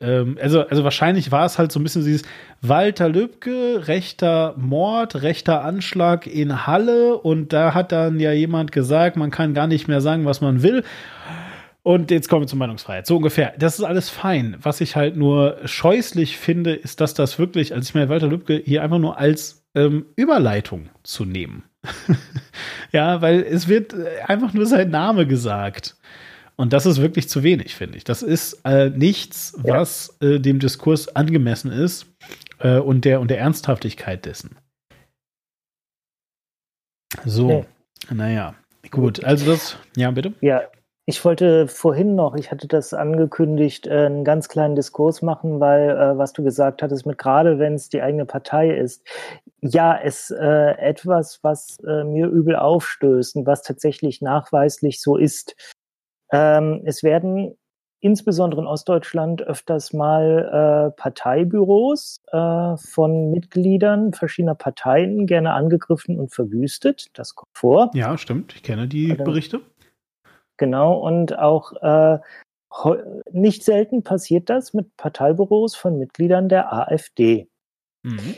ähm, 0.00 0.38
also, 0.40 0.66
also 0.66 0.82
wahrscheinlich 0.82 1.30
war 1.30 1.46
es 1.46 1.58
halt 1.58 1.72
so 1.72 1.80
ein 1.80 1.82
bisschen 1.82 2.04
dieses 2.04 2.22
Walter 2.60 3.08
Lübcke, 3.08 3.86
rechter 3.86 4.54
Mord, 4.56 5.22
rechter 5.22 5.62
Anschlag 5.62 6.26
in 6.26 6.66
Halle 6.66 7.18
und 7.18 7.52
da 7.52 7.74
hat 7.74 7.92
dann 7.92 8.18
ja 8.18 8.32
jemand 8.32 8.72
gesagt, 8.72 9.16
man 9.16 9.30
kann 9.30 9.54
gar 9.54 9.66
nicht 9.66 9.88
mehr 9.88 10.00
sagen, 10.00 10.24
was 10.24 10.40
man 10.40 10.62
will. 10.62 10.84
Und 11.82 12.10
jetzt 12.10 12.30
kommen 12.30 12.42
wir 12.42 12.46
zur 12.46 12.58
Meinungsfreiheit. 12.58 13.06
So 13.06 13.18
ungefähr. 13.18 13.52
Das 13.58 13.78
ist 13.78 13.84
alles 13.84 14.08
fein. 14.08 14.56
Was 14.62 14.80
ich 14.80 14.96
halt 14.96 15.16
nur 15.16 15.58
scheußlich 15.66 16.38
finde, 16.38 16.72
ist, 16.72 17.02
dass 17.02 17.12
das 17.12 17.38
wirklich, 17.38 17.74
also 17.74 17.86
ich 17.86 17.94
meine, 17.94 18.08
Walter 18.08 18.26
Lübcke 18.26 18.62
hier 18.64 18.82
einfach 18.82 18.98
nur 18.98 19.18
als 19.18 19.63
ähm, 19.74 20.06
Überleitung 20.16 20.88
zu 21.02 21.24
nehmen. 21.24 21.64
ja, 22.92 23.20
weil 23.20 23.42
es 23.42 23.68
wird 23.68 23.92
äh, 23.92 24.20
einfach 24.26 24.52
nur 24.54 24.66
sein 24.66 24.90
Name 24.90 25.26
gesagt. 25.26 25.96
Und 26.56 26.72
das 26.72 26.86
ist 26.86 27.00
wirklich 27.00 27.28
zu 27.28 27.42
wenig, 27.42 27.74
finde 27.74 27.98
ich. 27.98 28.04
Das 28.04 28.22
ist 28.22 28.60
äh, 28.64 28.90
nichts, 28.90 29.58
ja. 29.64 29.74
was 29.74 30.16
äh, 30.20 30.38
dem 30.38 30.60
Diskurs 30.60 31.14
angemessen 31.14 31.72
ist 31.72 32.06
äh, 32.60 32.78
und, 32.78 33.04
der, 33.04 33.20
und 33.20 33.28
der 33.28 33.40
Ernsthaftigkeit 33.40 34.24
dessen. 34.24 34.56
So, 37.24 37.48
nee. 37.48 38.14
naja, 38.14 38.54
gut. 38.90 39.24
Also 39.24 39.46
das, 39.46 39.76
ja, 39.96 40.10
bitte? 40.10 40.32
Ja, 40.40 40.62
ich 41.06 41.22
wollte 41.24 41.68
vorhin 41.68 42.14
noch, 42.14 42.34
ich 42.34 42.50
hatte 42.50 42.66
das 42.66 42.94
angekündigt, 42.94 43.86
äh, 43.86 44.06
einen 44.06 44.24
ganz 44.24 44.48
kleinen 44.48 44.74
Diskurs 44.74 45.20
machen, 45.20 45.60
weil 45.60 45.90
äh, 45.90 46.16
was 46.16 46.32
du 46.32 46.42
gesagt 46.42 46.82
hattest, 46.82 47.04
mit 47.04 47.18
gerade 47.18 47.58
wenn 47.58 47.74
es 47.74 47.90
die 47.90 48.00
eigene 48.00 48.24
Partei 48.24 48.70
ist, 48.70 49.06
ja, 49.60 49.98
es 50.02 50.30
äh, 50.30 50.78
etwas, 50.78 51.40
was 51.42 51.78
äh, 51.86 52.04
mir 52.04 52.28
übel 52.28 52.56
aufstößt 52.56 53.36
und 53.36 53.46
was 53.46 53.62
tatsächlich 53.62 54.22
nachweislich 54.22 55.00
so 55.02 55.16
ist, 55.16 55.54
ähm, 56.32 56.82
es 56.84 57.02
werden 57.02 57.54
insbesondere 58.00 58.60
in 58.60 58.66
Ostdeutschland 58.66 59.42
öfters 59.42 59.94
mal 59.94 60.90
äh, 60.92 61.00
Parteibüros 61.00 62.20
äh, 62.32 62.76
von 62.76 63.30
Mitgliedern 63.30 64.12
verschiedener 64.12 64.54
Parteien 64.54 65.26
gerne 65.26 65.54
angegriffen 65.54 66.18
und 66.18 66.32
verwüstet. 66.32 67.06
Das 67.14 67.34
kommt 67.34 67.50
vor. 67.54 67.90
Ja, 67.94 68.18
stimmt. 68.18 68.54
Ich 68.56 68.62
kenne 68.62 68.88
die 68.88 69.14
Berichte. 69.14 69.60
Genau, 70.56 70.98
und 70.98 71.38
auch 71.38 71.72
äh, 71.82 72.18
nicht 73.30 73.64
selten 73.64 74.02
passiert 74.02 74.50
das 74.50 74.74
mit 74.74 74.96
Parteibüros 74.96 75.74
von 75.74 75.98
Mitgliedern 75.98 76.48
der 76.48 76.72
AfD. 76.72 77.48
Mhm. 78.02 78.36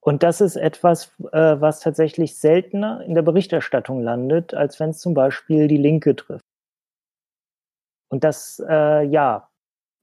Und 0.00 0.22
das 0.22 0.40
ist 0.40 0.56
etwas, 0.56 1.14
äh, 1.32 1.60
was 1.60 1.80
tatsächlich 1.80 2.36
seltener 2.36 3.00
in 3.02 3.14
der 3.14 3.22
Berichterstattung 3.22 4.02
landet, 4.02 4.52
als 4.52 4.78
wenn 4.78 4.90
es 4.90 4.98
zum 4.98 5.14
Beispiel 5.14 5.66
die 5.66 5.78
Linke 5.78 6.14
trifft. 6.14 6.44
Und 8.10 8.22
das, 8.22 8.62
äh, 8.68 9.02
ja, 9.02 9.48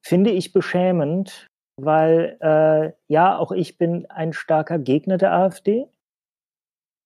finde 0.03 0.31
ich 0.31 0.53
beschämend, 0.53 1.47
weil 1.79 2.37
äh, 2.41 2.93
ja, 3.07 3.37
auch 3.37 3.51
ich 3.51 3.77
bin 3.77 4.09
ein 4.09 4.33
starker 4.33 4.79
Gegner 4.79 5.17
der 5.17 5.33
AfD. 5.33 5.87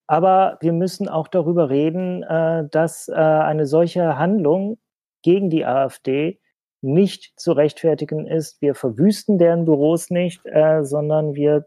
Aber 0.07 0.57
wir 0.61 0.73
müssen 0.73 1.09
auch 1.09 1.27
darüber 1.27 1.69
reden, 1.69 2.23
äh, 2.23 2.67
dass 2.69 3.07
äh, 3.07 3.13
eine 3.13 3.65
solche 3.65 4.17
Handlung 4.17 4.77
gegen 5.23 5.49
die 5.49 5.65
AfD 5.65 6.39
nicht 6.81 7.33
zu 7.39 7.51
rechtfertigen 7.51 8.27
ist. 8.27 8.61
Wir 8.61 8.75
verwüsten 8.75 9.39
deren 9.39 9.65
Büros 9.65 10.11
nicht, 10.11 10.41
äh, 10.45 10.83
sondern 10.83 11.33
wir 11.33 11.65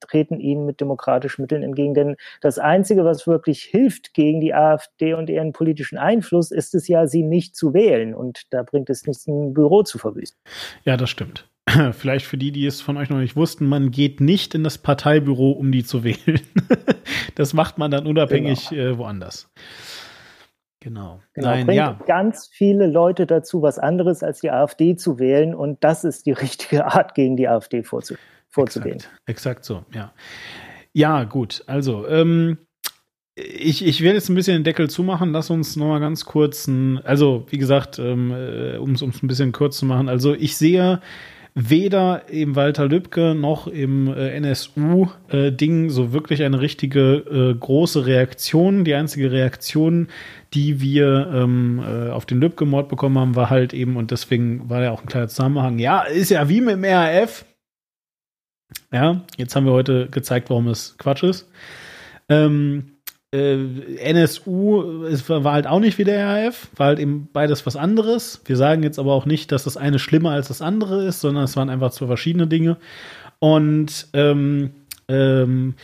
treten 0.00 0.40
ihnen 0.40 0.66
mit 0.66 0.80
demokratischen 0.80 1.42
Mitteln 1.42 1.62
entgegen. 1.62 1.94
Denn 1.94 2.16
das 2.40 2.58
Einzige, 2.58 3.04
was 3.04 3.26
wirklich 3.26 3.62
hilft 3.62 4.14
gegen 4.14 4.40
die 4.40 4.52
AfD 4.52 5.14
und 5.14 5.30
ihren 5.30 5.52
politischen 5.52 5.96
Einfluss, 5.96 6.50
ist 6.50 6.74
es 6.74 6.88
ja, 6.88 7.06
sie 7.06 7.22
nicht 7.22 7.56
zu 7.56 7.72
wählen. 7.72 8.14
Und 8.14 8.42
da 8.50 8.62
bringt 8.62 8.90
es 8.90 9.06
nichts, 9.06 9.26
ein 9.26 9.54
Büro 9.54 9.82
zu 9.82 9.98
verwüsten. 9.98 10.40
Ja, 10.84 10.96
das 10.96 11.08
stimmt. 11.08 11.48
Vielleicht 11.92 12.26
für 12.26 12.38
die, 12.38 12.52
die 12.52 12.66
es 12.66 12.80
von 12.80 12.96
euch 12.96 13.10
noch 13.10 13.18
nicht 13.18 13.36
wussten, 13.36 13.66
man 13.66 13.90
geht 13.90 14.20
nicht 14.20 14.54
in 14.54 14.64
das 14.64 14.78
Parteibüro, 14.78 15.52
um 15.52 15.72
die 15.72 15.84
zu 15.84 16.04
wählen. 16.04 16.40
das 17.34 17.54
macht 17.54 17.78
man 17.78 17.90
dann 17.90 18.06
unabhängig 18.06 18.70
genau. 18.70 18.82
äh, 18.82 18.98
woanders. 18.98 19.50
Genau. 20.80 21.20
genau. 21.32 21.48
Nein, 21.48 21.66
bringt 21.66 21.76
ja. 21.76 21.98
ganz 22.06 22.48
viele 22.48 22.88
Leute 22.88 23.26
dazu, 23.26 23.62
was 23.62 23.78
anderes 23.78 24.22
als 24.24 24.40
die 24.40 24.50
AfD 24.50 24.96
zu 24.96 25.18
wählen. 25.18 25.54
Und 25.54 25.84
das 25.84 26.02
ist 26.02 26.26
die 26.26 26.32
richtige 26.32 26.86
Art, 26.86 27.14
gegen 27.14 27.36
die 27.36 27.48
AfD 27.48 27.82
vorzugehen 27.82 28.20
vorzugehen. 28.52 28.96
Exakt, 28.96 29.22
exakt 29.26 29.64
so, 29.64 29.84
ja. 29.92 30.12
Ja, 30.92 31.24
gut. 31.24 31.64
Also, 31.66 32.06
ähm, 32.06 32.58
ich, 33.34 33.84
ich 33.84 34.02
werde 34.02 34.16
jetzt 34.16 34.28
ein 34.28 34.34
bisschen 34.34 34.58
den 34.58 34.64
Deckel 34.64 34.90
zumachen. 34.90 35.32
Lass 35.32 35.48
uns 35.48 35.74
noch 35.76 35.86
mal 35.86 36.00
ganz 36.00 36.26
kurz, 36.26 36.66
ein, 36.66 36.98
also 36.98 37.46
wie 37.48 37.56
gesagt, 37.56 37.98
ähm, 37.98 38.30
äh, 38.30 38.76
um 38.76 38.92
es 38.92 39.02
ein 39.02 39.26
bisschen 39.26 39.52
kurz 39.52 39.78
zu 39.78 39.86
machen. 39.86 40.10
Also 40.10 40.34
ich 40.34 40.56
sehe 40.56 41.00
weder 41.54 42.28
im 42.28 42.56
Walter 42.56 42.86
Lübcke 42.88 43.34
noch 43.34 43.66
im 43.66 44.08
äh, 44.08 44.30
NSU-Ding 44.36 45.86
äh, 45.86 45.90
so 45.90 46.12
wirklich 46.12 46.42
eine 46.42 46.60
richtige 46.60 47.16
äh, 47.52 47.54
große 47.54 48.06
Reaktion. 48.06 48.84
Die 48.84 48.94
einzige 48.94 49.30
Reaktion, 49.30 50.08
die 50.54 50.80
wir 50.80 51.30
ähm, 51.34 51.82
äh, 51.86 52.10
auf 52.10 52.24
den 52.24 52.40
Lübcke-Mord 52.40 52.88
bekommen 52.88 53.18
haben, 53.18 53.36
war 53.36 53.50
halt 53.50 53.74
eben, 53.74 53.96
und 53.96 54.10
deswegen 54.10 54.70
war 54.70 54.82
ja 54.82 54.92
auch 54.92 55.02
ein 55.02 55.08
kleiner 55.08 55.28
Zusammenhang, 55.28 55.78
ja, 55.78 56.02
ist 56.02 56.30
ja 56.30 56.48
wie 56.48 56.60
mit 56.60 56.76
dem 56.76 56.84
RAF. 56.84 57.44
Ja, 58.90 59.22
jetzt 59.36 59.54
haben 59.54 59.66
wir 59.66 59.72
heute 59.72 60.08
gezeigt, 60.08 60.48
warum 60.48 60.68
es 60.68 60.96
Quatsch 60.96 61.22
ist. 61.22 61.50
Ähm, 62.30 62.84
äh, 62.88 62.91
NSU 63.32 65.04
es 65.04 65.26
war 65.28 65.52
halt 65.54 65.66
auch 65.66 65.80
nicht 65.80 65.96
wie 65.96 66.04
der 66.04 66.26
RAF, 66.26 66.68
war 66.76 66.88
halt 66.88 66.98
eben 66.98 67.28
beides 67.32 67.64
was 67.64 67.76
anderes. 67.76 68.42
Wir 68.44 68.58
sagen 68.58 68.82
jetzt 68.82 68.98
aber 68.98 69.14
auch 69.14 69.24
nicht, 69.24 69.52
dass 69.52 69.64
das 69.64 69.78
eine 69.78 69.98
schlimmer 69.98 70.32
als 70.32 70.48
das 70.48 70.60
andere 70.60 71.06
ist, 71.06 71.22
sondern 71.22 71.44
es 71.44 71.56
waren 71.56 71.70
einfach 71.70 71.92
zwei 71.92 72.06
verschiedene 72.06 72.46
Dinge. 72.46 72.76
Und 73.38 74.08
ähm, 74.12 74.72
ähm, 75.08 75.74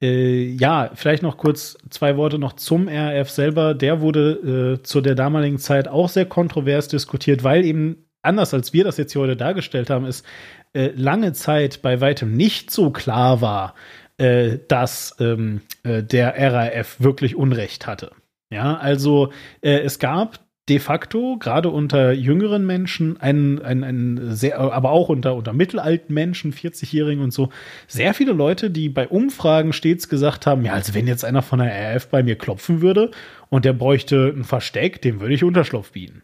äh, 0.00 0.48
ja, 0.52 0.90
vielleicht 0.94 1.22
noch 1.22 1.36
kurz 1.36 1.76
zwei 1.90 2.16
Worte 2.16 2.38
noch 2.38 2.54
zum 2.54 2.88
RAF 2.88 3.28
selber. 3.28 3.74
Der 3.74 4.00
wurde 4.00 4.78
äh, 4.78 4.82
zu 4.82 5.02
der 5.02 5.14
damaligen 5.14 5.58
Zeit 5.58 5.88
auch 5.88 6.08
sehr 6.08 6.26
kontrovers 6.26 6.88
diskutiert, 6.88 7.44
weil 7.44 7.66
eben 7.66 8.06
anders 8.22 8.54
als 8.54 8.72
wir 8.72 8.84
das 8.84 8.96
jetzt 8.96 9.12
hier 9.12 9.22
heute 9.22 9.36
dargestellt 9.36 9.90
haben, 9.90 10.06
ist 10.06 10.24
äh, 10.72 10.92
lange 10.96 11.32
Zeit 11.34 11.82
bei 11.82 12.00
weitem 12.00 12.32
nicht 12.32 12.70
so 12.70 12.90
klar 12.90 13.40
war, 13.40 13.74
äh, 14.18 14.58
dass 14.68 15.16
ähm, 15.20 15.62
äh, 15.82 16.02
der 16.02 16.34
RAF 16.36 17.00
wirklich 17.00 17.36
Unrecht 17.36 17.86
hatte. 17.86 18.10
Ja, 18.50 18.76
also 18.76 19.32
äh, 19.60 19.80
es 19.80 19.98
gab 19.98 20.38
de 20.68 20.78
facto, 20.80 21.36
gerade 21.38 21.70
unter 21.70 22.12
jüngeren 22.12 22.66
Menschen, 22.66 23.20
einen, 23.20 23.62
einen, 23.62 23.84
einen 23.84 24.34
sehr, 24.34 24.58
aber 24.58 24.90
auch 24.90 25.08
unter, 25.08 25.36
unter 25.36 25.52
mittelalten 25.52 26.12
Menschen, 26.12 26.52
40-Jährigen 26.52 27.22
und 27.22 27.32
so, 27.32 27.50
sehr 27.86 28.14
viele 28.14 28.32
Leute, 28.32 28.70
die 28.70 28.88
bei 28.88 29.06
Umfragen 29.06 29.72
stets 29.72 30.08
gesagt 30.08 30.46
haben, 30.46 30.64
ja, 30.64 30.72
also 30.72 30.94
wenn 30.94 31.06
jetzt 31.06 31.24
einer 31.24 31.42
von 31.42 31.60
der 31.60 31.94
RAF 31.94 32.08
bei 32.08 32.22
mir 32.22 32.36
klopfen 32.36 32.80
würde 32.80 33.12
und 33.48 33.64
der 33.64 33.74
bräuchte 33.74 34.32
ein 34.36 34.44
Versteck, 34.44 35.00
dem 35.02 35.20
würde 35.20 35.34
ich 35.34 35.44
Unterschlupf 35.44 35.92
bieten. 35.92 36.22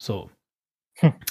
So. 0.00 0.30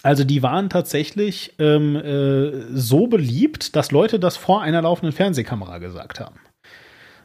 Also 0.03 0.23
die 0.23 0.43
waren 0.43 0.69
tatsächlich 0.69 1.53
ähm, 1.59 1.95
äh, 1.95 2.75
so 2.75 3.07
beliebt, 3.07 3.75
dass 3.75 3.91
Leute 3.91 4.19
das 4.19 4.35
vor 4.35 4.61
einer 4.61 4.81
laufenden 4.81 5.15
Fernsehkamera 5.15 5.77
gesagt 5.77 6.19
haben. 6.19 6.39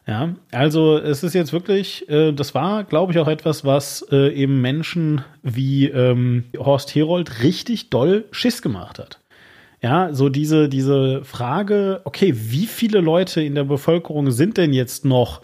Ja, 0.06 0.36
also 0.52 0.98
es 0.98 1.24
ist 1.24 1.35
jetzt 1.35 1.52
wirklich, 1.52 2.09
äh, 2.09 2.32
das 2.32 2.55
war, 2.55 2.85
glaube 2.85 3.12
ich, 3.12 3.18
auch 3.18 3.27
etwas, 3.27 3.64
was 3.64 4.06
äh, 4.12 4.32
eben 4.32 4.60
Menschen 4.60 5.24
wie 5.43 5.89
ähm, 5.89 6.44
Horst 6.56 6.94
Herold 6.94 7.43
richtig 7.43 7.90
doll 7.90 8.27
Schiss 8.31 8.62
gemacht 8.62 9.01
hat. 9.01 9.20
Ja, 9.82 10.14
so 10.14 10.28
diese, 10.28 10.68
diese 10.68 11.24
Frage, 11.24 12.02
okay, 12.05 12.32
wie 12.36 12.66
viele 12.66 13.01
Leute 13.01 13.43
in 13.43 13.56
der 13.56 13.64
Bevölkerung 13.64 14.31
sind 14.31 14.59
denn 14.59 14.73
jetzt 14.73 15.05
noch 15.05 15.43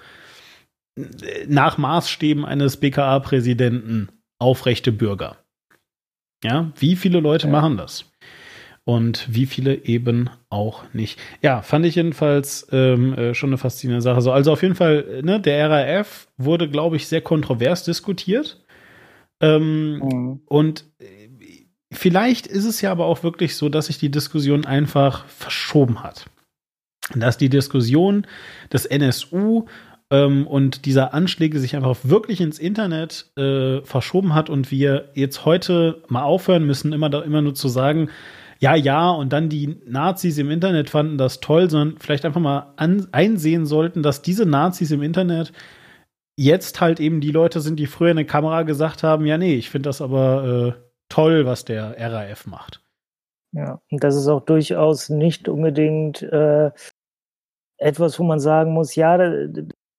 äh, 0.97 1.03
nach 1.49 1.77
Maßstäben 1.77 2.45
eines 2.45 2.77
BKA-Präsidenten 2.77 4.11
aufrechte 4.39 4.93
Bürger? 4.93 5.42
Ja, 6.45 6.73
wie 6.77 6.97
viele 6.97 7.21
Leute 7.21 7.47
ja. 7.47 7.53
machen 7.53 7.77
das? 7.77 8.05
Und 8.85 9.29
wie 9.33 9.47
viele 9.47 9.85
eben 9.85 10.29
auch 10.51 10.83
nicht. 10.93 11.19
Ja, 11.41 11.63
fand 11.63 11.87
ich 11.87 11.95
jedenfalls 11.95 12.67
ähm, 12.73 13.15
äh, 13.15 13.33
schon 13.33 13.51
eine 13.51 13.59
faszinierende 13.59 14.03
Sache. 14.03 14.21
So, 14.23 14.33
also 14.33 14.53
auf 14.53 14.63
jeden 14.63 14.75
Fall, 14.75 15.23
ne, 15.23 15.41
der 15.41 15.71
RAF 15.71 16.27
wurde, 16.37 16.69
glaube 16.69 16.97
ich, 16.97 17.07
sehr 17.07 17.21
kontrovers 17.21 17.85
diskutiert. 17.85 18.61
Ähm, 19.41 19.99
mhm. 19.99 20.41
Und 20.47 20.85
äh, 20.99 21.67
vielleicht 21.93 22.49
ist 22.49 22.65
es 22.65 22.81
ja 22.81 22.91
aber 22.91 23.07
auch 23.07 23.23
wirklich 23.23 23.55
so, 23.55 23.69
dass 23.69 23.87
sich 23.87 23.99
die 23.99 24.11
Diskussion 24.11 24.65
einfach 24.67 25.27
verschoben 25.27 26.03
hat. 26.03 26.27
dass 27.15 27.39
die 27.39 27.49
Diskussion 27.49 28.27
des 28.73 28.87
NSU 28.87 29.67
ähm, 30.13 30.47
und 30.47 30.85
dieser 30.85 31.15
Anschläge 31.15 31.59
sich 31.59 31.75
einfach 31.75 31.97
wirklich 32.05 32.41
ins 32.41 32.59
Internet 32.59 33.33
äh, 33.37 33.81
verschoben 33.81 34.35
hat 34.35 34.51
und 34.51 34.71
wir 34.71 35.09
jetzt 35.15 35.47
heute 35.47 36.03
mal 36.09 36.23
aufhören 36.23 36.65
müssen, 36.67 36.93
immer, 36.93 37.09
da, 37.09 37.23
immer 37.23 37.41
nur 37.41 37.55
zu 37.55 37.69
sagen, 37.69 38.11
ja, 38.61 38.77
ja, 38.77 39.11
und 39.11 39.33
dann 39.33 39.49
die 39.49 39.81
Nazis 39.87 40.39
im 40.39 40.51
Internet 40.51 40.91
fanden 40.91 41.19
das 41.19 41.41
toll, 41.41 41.69
sondern 41.69 41.99
vielleicht 41.99 42.25
einfach 42.25 42.41
mal 42.41 42.75
an, 42.77 43.09
einsehen 43.11 43.67
sollten, 43.67 44.03
dass 44.05 44.23
diese 44.23 44.47
Nazis 44.47 44.93
im 44.93 45.03
Internet 45.03 45.53
jetzt 46.37 46.81
halt 46.81 47.01
eben 47.01 47.21
die 47.21 47.33
Leute 47.33 47.61
sind, 47.61 47.81
die 47.81 47.87
früher 47.87 48.11
in 48.11 48.19
der 48.19 48.27
Kamera 48.27 48.63
gesagt 48.63 49.03
haben, 49.03 49.27
ja, 49.27 49.39
nee, 49.39 49.55
ich 49.55 49.71
finde 49.71 49.89
das 49.89 50.01
aber 50.01 50.77
äh, 50.77 50.83
toll, 51.09 51.47
was 51.47 51.65
der 51.65 51.97
RAF 51.99 52.47
macht. 52.47 52.83
Ja, 53.53 53.81
und 53.91 54.05
das 54.05 54.15
ist 54.15 54.29
auch 54.29 54.45
durchaus 54.45 55.09
nicht 55.09 55.49
unbedingt 55.49 56.23
äh, 56.23 56.71
etwas, 57.79 58.19
wo 58.19 58.25
man 58.25 58.41
sagen 58.41 58.73
muss, 58.73 58.95
ja, 58.95 59.19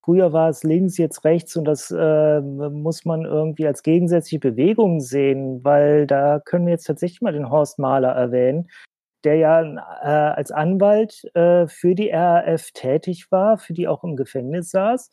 Früher 0.05 0.33
war 0.33 0.49
es 0.49 0.63
links, 0.63 0.97
jetzt 0.97 1.23
rechts 1.23 1.55
und 1.55 1.63
das 1.63 1.89
äh, 1.89 2.41
muss 2.41 3.05
man 3.05 3.23
irgendwie 3.23 3.65
als 3.65 3.83
gegensätzliche 3.83 4.39
Bewegung 4.39 4.99
sehen, 4.99 5.63
weil 5.63 6.07
da 6.07 6.41
können 6.43 6.65
wir 6.65 6.73
jetzt 6.73 6.83
tatsächlich 6.83 7.21
mal 7.21 7.31
den 7.31 7.49
Horst 7.49 7.79
Mahler 7.79 8.09
erwähnen, 8.09 8.69
der 9.23 9.35
ja 9.37 9.61
äh, 9.61 10.35
als 10.35 10.51
Anwalt 10.51 11.23
äh, 11.35 11.67
für 11.67 11.95
die 11.95 12.09
RAF 12.09 12.71
tätig 12.73 13.31
war, 13.31 13.57
für 13.57 13.71
die 13.71 13.87
auch 13.87 14.03
im 14.03 14.17
Gefängnis 14.17 14.71
saß 14.71 15.09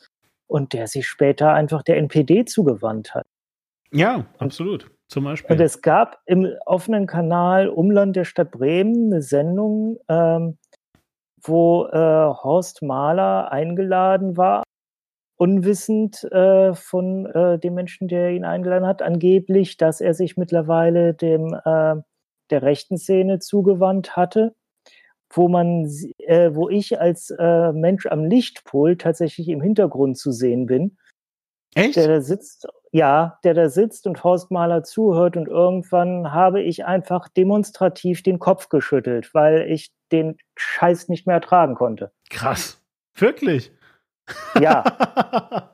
und 0.49 0.73
der 0.73 0.89
sich 0.89 1.07
später 1.07 1.53
einfach 1.53 1.85
der 1.85 1.99
NPD 1.99 2.45
zugewandt 2.45 3.15
hat. 3.15 3.27
Ja, 3.93 4.27
absolut. 4.39 4.91
Zum 5.07 5.23
Beispiel. 5.23 5.55
Und 5.55 5.63
es 5.63 5.83
gab 5.83 6.19
im 6.27 6.49
offenen 6.67 7.07
Kanal 7.07 7.69
Umland 7.69 8.17
der 8.17 8.25
Stadt 8.25 8.51
Bremen 8.51 9.13
eine 9.13 9.23
Sendung, 9.23 9.99
ähm, 10.09 10.59
wo 11.43 11.87
äh, 11.87 11.97
Horst 11.97 12.83
Mahler 12.83 13.53
eingeladen 13.53 14.37
war 14.37 14.65
unwissend 15.41 16.23
äh, 16.25 16.75
von 16.75 17.25
äh, 17.25 17.59
dem 17.59 17.73
Menschen, 17.73 18.09
der 18.09 18.31
ihn 18.33 18.45
eingeladen 18.45 18.87
hat, 18.87 19.01
angeblich, 19.01 19.79
dass 19.79 20.03
er 20.03 20.13
sich 20.13 20.37
mittlerweile 20.37 21.15
dem 21.15 21.55
äh, 21.65 21.97
der 22.51 22.63
rechten 22.63 22.99
Szene 22.99 23.39
zugewandt 23.39 24.17
hatte, 24.17 24.55
wo 25.33 25.49
man, 25.49 25.91
äh, 26.19 26.55
wo 26.55 26.69
ich 26.69 27.01
als 27.01 27.31
äh, 27.31 27.73
Mensch 27.73 28.05
am 28.05 28.27
Lichtpol 28.27 28.99
tatsächlich 28.99 29.49
im 29.49 29.63
Hintergrund 29.63 30.19
zu 30.19 30.31
sehen 30.31 30.67
bin. 30.67 30.99
Echt? 31.75 31.97
Der 31.97 32.09
da 32.09 32.21
sitzt, 32.21 32.69
ja, 32.93 33.39
der 33.43 33.55
da 33.55 33.71
sitzt 33.71 34.07
und 34.07 34.23
Horst 34.23 34.51
Mahler 34.51 34.83
zuhört 34.83 35.39
und 35.39 35.49
irgendwann 35.49 36.33
habe 36.33 36.61
ich 36.61 36.85
einfach 36.85 37.29
demonstrativ 37.29 38.23
den 38.23 38.41
Kopf 38.41 38.69
geschüttelt, 38.69 39.33
weil 39.33 39.71
ich 39.71 39.91
den 40.13 40.37
Scheiß 40.55 41.09
nicht 41.09 41.27
mehr 41.27 41.37
ertragen 41.37 41.77
konnte. 41.77 42.13
Krass. 42.29 42.83
Wirklich? 43.15 43.73
Ja. 44.61 44.85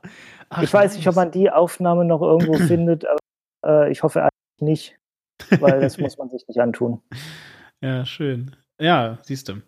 Ach, 0.49 0.63
ich 0.63 0.73
weiß 0.73 0.95
nicht, 0.95 1.07
ob 1.07 1.15
man 1.15 1.31
die 1.31 1.49
Aufnahme 1.49 2.05
noch 2.05 2.21
irgendwo 2.21 2.53
findet, 2.67 3.05
aber 3.05 3.85
äh, 3.85 3.91
ich 3.91 4.03
hoffe 4.03 4.21
eigentlich 4.21 4.31
nicht, 4.59 5.61
weil 5.61 5.81
das 5.81 5.97
muss 5.97 6.17
man 6.17 6.29
sich 6.29 6.47
nicht 6.47 6.59
antun. 6.59 7.01
Ja, 7.79 8.07
schön. 8.07 8.55
Ja, 8.79 9.17
siehst 9.21 9.49
du. 9.49 9.61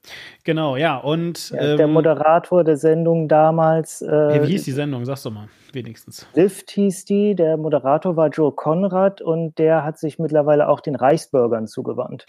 Genau, 0.44 0.78
ja. 0.78 0.98
Und 0.98 1.50
ja, 1.52 1.76
der 1.76 1.86
ähm, 1.86 1.94
Moderator 1.94 2.64
der 2.64 2.78
Sendung 2.78 3.28
damals. 3.28 4.02
Äh, 4.02 4.44
wie 4.44 4.48
hieß 4.48 4.64
die 4.64 4.72
Sendung? 4.72 5.06
Sagst 5.06 5.26
du 5.26 5.32
mal, 5.32 5.48
wenigstens. 5.74 6.28
Lift 6.34 6.72
hieß 6.72 7.06
die. 7.06 7.36
Der 7.36 7.58
Moderator 7.58 8.16
war 8.16 8.30
Joe 8.30 8.52
Conrad 8.52 9.22
und 9.22 9.58
der 9.60 9.84
hat 9.84 9.98
sich 9.98 10.20
mittlerweile 10.20 10.70
auch 10.70 10.80
den 10.80 10.96
Reichsbürgern 10.96 11.68
zugewandt. 11.68 12.26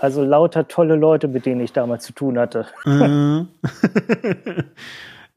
Also 0.00 0.24
lauter 0.24 0.66
tolle 0.66 0.96
Leute, 0.96 1.28
mit 1.28 1.46
denen 1.46 1.60
ich 1.60 1.72
damals 1.72 2.04
zu 2.04 2.12
tun 2.12 2.38
hatte. 2.38 2.66
Äh. 2.86 3.44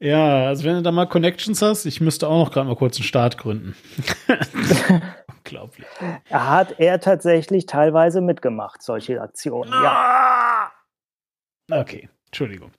ja, 0.00 0.46
also 0.46 0.64
wenn 0.64 0.76
du 0.76 0.82
da 0.82 0.90
mal 0.90 1.06
Connections 1.06 1.60
hast, 1.60 1.84
ich 1.84 2.00
müsste 2.00 2.28
auch 2.28 2.46
noch 2.46 2.52
gerade 2.52 2.68
mal 2.68 2.76
kurz 2.76 2.96
einen 2.96 3.04
Start 3.04 3.36
gründen. 3.36 3.76
Unglaublich. 5.36 5.86
Er 6.30 6.50
hat 6.50 6.80
er 6.80 7.00
tatsächlich 7.00 7.66
teilweise 7.66 8.22
mitgemacht, 8.22 8.82
solche 8.82 9.20
Aktionen, 9.20 9.70
ja. 9.70 10.72
Okay, 11.70 12.08
Entschuldigung. 12.26 12.70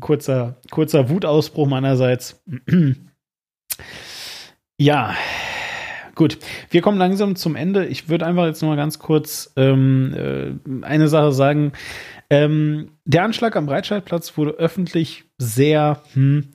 Kurzer, 0.00 0.56
kurzer 0.70 1.10
Wutausbruch 1.10 1.66
meinerseits. 1.66 2.42
ja, 4.78 5.14
Gut, 6.18 6.36
wir 6.70 6.82
kommen 6.82 6.98
langsam 6.98 7.36
zum 7.36 7.54
Ende. 7.54 7.86
Ich 7.86 8.08
würde 8.08 8.26
einfach 8.26 8.44
jetzt 8.46 8.60
noch 8.60 8.70
mal 8.70 8.76
ganz 8.76 8.98
kurz 8.98 9.52
ähm, 9.54 10.12
äh, 10.16 10.84
eine 10.84 11.06
Sache 11.06 11.30
sagen. 11.30 11.70
Ähm, 12.28 12.90
der 13.04 13.22
Anschlag 13.22 13.54
am 13.54 13.66
Breitscheidplatz 13.66 14.36
wurde 14.36 14.50
öffentlich 14.54 15.26
sehr 15.38 16.02
hm, 16.14 16.48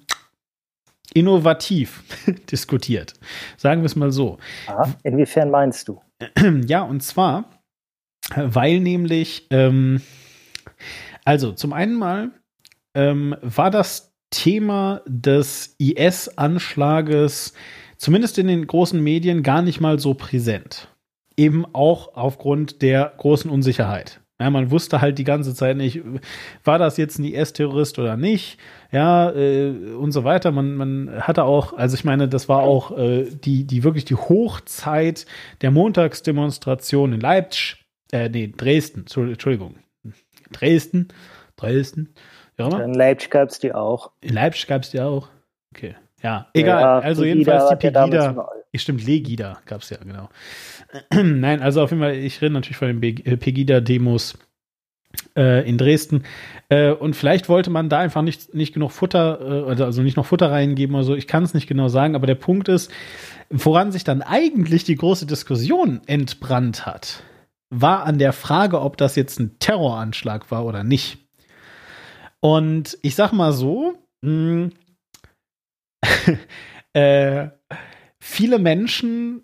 innovativ 1.14 2.04
diskutiert. 2.52 3.14
Sagen 3.56 3.84
wir 3.84 3.86
es 3.86 3.96
mal 3.96 4.12
so. 4.12 4.38
Aha, 4.68 4.94
inwiefern 5.04 5.50
meinst 5.50 5.88
du? 5.88 6.02
Ja, 6.68 6.82
und 6.82 7.02
zwar, 7.02 7.46
weil 8.36 8.82
nämlich, 8.82 9.48
ähm, 9.50 10.02
also 11.24 11.54
zum 11.54 11.72
einen 11.72 11.96
mal 11.96 12.32
ähm, 12.96 13.34
war 13.42 13.72
das 13.72 14.14
Thema 14.30 15.02
des 15.08 15.76
IS-Anschlages 15.78 17.54
zumindest 18.04 18.38
in 18.38 18.48
den 18.48 18.68
großen 18.68 19.02
Medien 19.02 19.44
gar 19.44 19.62
nicht 19.62 19.80
mal 19.80 19.98
so 19.98 20.14
präsent. 20.14 20.90
Eben 21.38 21.66
auch 21.74 22.16
aufgrund 22.16 22.82
der 22.82 23.14
großen 23.18 23.50
Unsicherheit. 23.50 24.20
Ja, 24.42 24.50
man 24.50 24.72
wusste 24.72 25.00
halt 25.00 25.20
die 25.20 25.24
ganze 25.24 25.56
Zeit 25.56 25.78
nicht, 25.78 26.02
war 26.66 26.78
das 26.78 26.98
jetzt 26.98 27.18
ein 27.18 27.24
IS-Terrorist 27.24 27.98
oder 28.00 28.18
nicht, 28.18 28.58
ja, 28.92 29.32
äh, 29.32 29.70
und 29.98 30.12
so 30.12 30.26
weiter. 30.26 30.52
Man, 30.52 30.76
man 30.76 31.22
hatte 31.22 31.46
auch, 31.46 31.74
also 31.74 31.96
ich 31.96 32.04
meine, 32.04 32.28
das 32.28 32.50
war 32.50 32.64
auch 32.64 32.98
äh, 32.98 33.26
die, 33.32 33.64
die 33.64 33.84
wirklich 33.84 34.04
die 34.04 34.16
Hochzeit 34.16 35.26
der 35.62 35.72
Montagsdemonstration 35.72 37.14
in 37.14 37.22
Leipzig, 37.22 37.86
äh, 38.12 38.28
nee, 38.28 38.52
Dresden, 38.56 39.02
Entschuldigung, 39.02 39.76
Dresden, 40.52 41.08
Dresden, 41.56 42.14
ja, 42.58 42.68
in 42.80 42.94
Leipzig 42.94 43.32
gab 43.32 43.50
es 43.50 43.60
die 43.60 43.74
auch. 43.74 44.12
In 44.22 44.34
Leipzig 44.34 44.68
gab 44.68 44.84
es 44.84 44.92
die 44.92 45.00
auch. 45.00 45.30
Okay. 45.74 45.96
Ja, 46.24 46.48
egal. 46.54 46.82
Ja, 46.82 47.00
also 47.00 47.26
jedenfalls 47.26 47.70
die 47.70 47.76
Pegida. 47.76 48.48
Ja, 48.72 48.80
stimmt, 48.80 49.06
Legida 49.06 49.60
gab 49.66 49.82
es 49.82 49.90
ja, 49.90 49.98
genau. 49.98 50.30
Nein, 51.14 51.62
also 51.62 51.84
auf 51.84 51.92
jeden 51.92 52.02
Fall, 52.02 52.16
ich 52.16 52.42
rede 52.42 52.54
natürlich 52.54 52.78
von 52.78 53.00
den 53.00 53.26
äh, 53.26 53.38
Pegida-Demos 53.38 54.38
äh, 55.36 55.68
in 55.68 55.78
Dresden. 55.78 56.24
Äh, 56.70 56.92
und 56.92 57.16
vielleicht 57.16 57.50
wollte 57.50 57.70
man 57.70 57.90
da 57.90 58.00
einfach 58.00 58.22
nicht, 58.22 58.54
nicht 58.54 58.74
genug 58.74 58.92
Futter, 58.92 59.68
äh, 59.68 59.84
also 59.84 60.02
nicht 60.02 60.18
noch 60.18 60.26
Futter 60.26 60.50
reingeben 60.50 60.96
oder 60.96 61.04
so. 61.04 61.16
Ich 61.16 61.28
kann 61.28 61.44
es 61.44 61.54
nicht 61.54 61.68
genau 61.68 61.90
sagen, 61.90 62.16
aber 62.16 62.26
der 62.26 62.36
Punkt 62.36 62.70
ist, 62.70 62.90
woran 63.50 63.92
sich 63.92 64.04
dann 64.06 64.22
eigentlich 64.22 64.86
die 64.86 64.96
große 64.96 65.26
Diskussion 65.26 66.02
entbrannt 66.08 66.86
hat, 66.86 67.24
war 67.70 68.06
an 68.06 68.18
der 68.18 68.34
Frage, 68.34 68.82
ob 68.82 68.98
das 68.98 69.16
jetzt 69.16 69.40
ein 69.40 69.58
Terroranschlag 69.60 70.52
war 70.52 70.66
oder 70.66 70.84
nicht. 70.84 71.18
Und 72.40 72.98
ich 73.02 73.16
sag 73.16 73.34
mal 73.34 73.52
so, 73.52 73.94
mh, 74.22 74.30
hm, 74.30 74.72
äh, 76.94 77.48
viele 78.20 78.60
Menschen, 78.60 79.44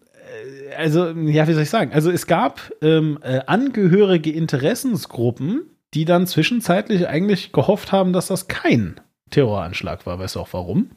äh, 0.70 0.76
also 0.76 1.10
ja, 1.10 1.48
wie 1.48 1.54
soll 1.54 1.64
ich 1.64 1.70
sagen? 1.70 1.92
Also 1.94 2.12
es 2.12 2.28
gab 2.28 2.72
ähm, 2.82 3.20
äh, 3.22 3.42
angehörige 3.46 4.32
Interessensgruppen, 4.32 5.70
die 5.94 6.06
dann 6.06 6.28
zwischenzeitlich 6.28 7.08
eigentlich 7.08 7.52
gehofft 7.52 7.92
haben, 7.92 8.14
dass 8.14 8.28
das 8.28 8.48
kein 8.48 9.00
Terroranschlag 9.32 10.06
war. 10.06 10.20
Weißt 10.20 10.36
du 10.36 10.42
auch 10.42 10.50
warum? 10.52 10.92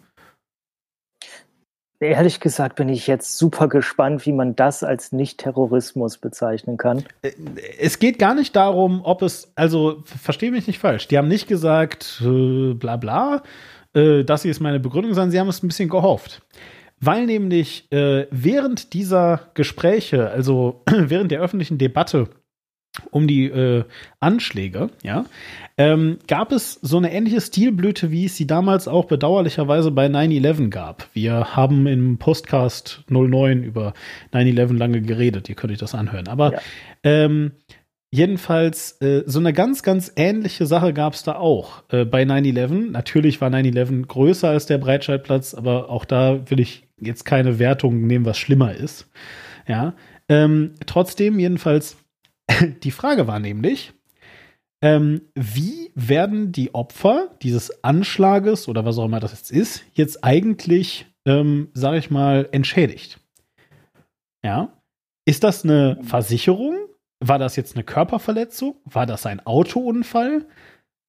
Ehrlich 2.01 2.41
gesagt 2.41 2.75
bin 2.75 2.89
ich 2.89 3.07
jetzt 3.07 3.39
super 3.39 3.69
gespannt, 3.69 4.27
wie 4.27 4.33
man 4.33 4.57
das 4.57 4.83
als 4.83 5.13
Nicht-Terrorismus 5.13 6.19
bezeichnen 6.19 6.77
kann. 6.77 7.05
Äh, 7.23 7.31
es 7.79 8.01
geht 8.01 8.19
gar 8.19 8.35
nicht 8.35 8.57
darum, 8.57 9.03
ob 9.05 9.23
es, 9.23 9.53
also 9.55 10.03
verstehe 10.05 10.51
mich 10.51 10.67
nicht 10.67 10.81
falsch, 10.81 11.07
die 11.09 11.17
haben 11.17 11.29
nicht 11.29 11.47
gesagt, 11.47 12.21
äh, 12.25 12.75
bla 12.75 12.97
bla, 12.97 13.43
äh, 13.95 14.25
das 14.25 14.43
hier 14.43 14.51
ist 14.51 14.61
meine 14.61 14.81
Begründung, 14.81 15.15
sondern 15.15 15.31
sie 15.31 15.41
haben 15.41 15.49
es 15.49 15.63
ein 15.63 15.69
bisschen 15.69 15.89
gehofft. 15.89 16.43
Weil 17.01 17.27
nämlich 17.27 17.91
äh, 17.91 18.27
während 18.31 18.93
dieser 18.93 19.51
Gespräche, 19.55 20.31
also 20.31 20.83
während 20.91 21.33
der 21.33 21.41
öffentlichen 21.41 21.79
Debatte 21.79 22.29
um 23.11 23.27
die 23.27 23.47
äh, 23.47 23.85
Anschläge, 24.21 24.91
ja, 25.03 25.25
ähm, 25.79 26.19
gab 26.29 26.53
es 26.53 26.75
so 26.75 26.99
eine 26.99 27.13
ähnliche 27.13 27.41
Stilblüte, 27.41 28.11
wie 28.11 28.27
es 28.27 28.37
sie 28.37 28.47
damals 28.47 28.87
auch 28.87 29.07
bedauerlicherweise 29.07 29.91
bei 29.91 30.07
9-11 30.07 30.69
gab. 30.69 31.09
Wir 31.15 31.57
haben 31.57 31.87
im 31.87 32.19
Postcast 32.19 33.03
09 33.09 33.63
über 33.63 33.95
9-11 34.33 34.77
lange 34.77 35.01
geredet, 35.01 35.49
ihr 35.49 35.55
könnt 35.55 35.73
euch 35.73 35.79
das 35.79 35.95
anhören. 35.95 36.29
Aber 36.29 36.53
ja. 36.53 36.61
ähm, 37.03 37.53
Jedenfalls, 38.15 39.01
äh, 39.01 39.23
so 39.25 39.39
eine 39.39 39.55
ganz, 39.55 39.83
ganz 39.83 40.13
ähnliche 40.17 40.67
Sache 40.67 40.93
gab 40.93 41.15
es 41.15 41.23
da 41.23 41.37
auch 41.37 41.83
äh, 41.89 42.05
bei 42.05 42.25
9-11. 42.25 42.91
Natürlich 42.91 43.41
war 43.41 43.49
9-11 43.49 44.07
größer 44.07 44.51
als 44.51 44.67
der 44.67 44.77
Breitscheidplatz, 44.79 45.55
aber 45.55 45.89
auch 45.89 46.05
da 46.05 46.51
will 46.51 46.61
ich 46.61 46.87
jetzt 47.01 47.25
keine 47.25 47.59
Wertung 47.59 48.07
nehmen, 48.07 48.27
was 48.27 48.37
schlimmer 48.37 48.75
ist. 48.75 49.09
Ja. 49.67 49.95
Ähm, 50.29 50.75
trotzdem, 50.87 51.39
jedenfalls, 51.39 51.97
die 52.83 52.91
Frage 52.91 53.27
war 53.27 53.39
nämlich, 53.41 53.93
Ähm, 54.85 55.23
wie 55.37 55.93
werden 55.95 56.51
die 56.51 56.75
Opfer 56.75 57.29
dieses 57.41 57.85
Anschlages 57.85 58.67
oder 58.67 58.85
was 58.85 58.99
auch 58.99 59.05
immer 59.05 59.21
das 59.21 59.31
jetzt 59.31 59.53
ist, 59.53 59.85
jetzt 59.95 60.25
eigentlich, 60.25 61.07
ähm, 61.25 61.69
sage 61.73 61.99
ich 61.99 62.11
mal, 62.11 62.49
entschädigt? 62.51 63.21
Ja. 64.45 64.73
Ist 65.25 65.45
das 65.45 65.65
eine 65.65 65.99
Versicherung? 66.03 66.75
War 67.25 67.39
das 67.39 67.55
jetzt 67.55 67.77
eine 67.77 67.85
Körperverletzung? 67.85 68.75
War 68.85 69.07
das 69.07 69.27
ein 69.27 69.47
Autounfall? 69.47 70.45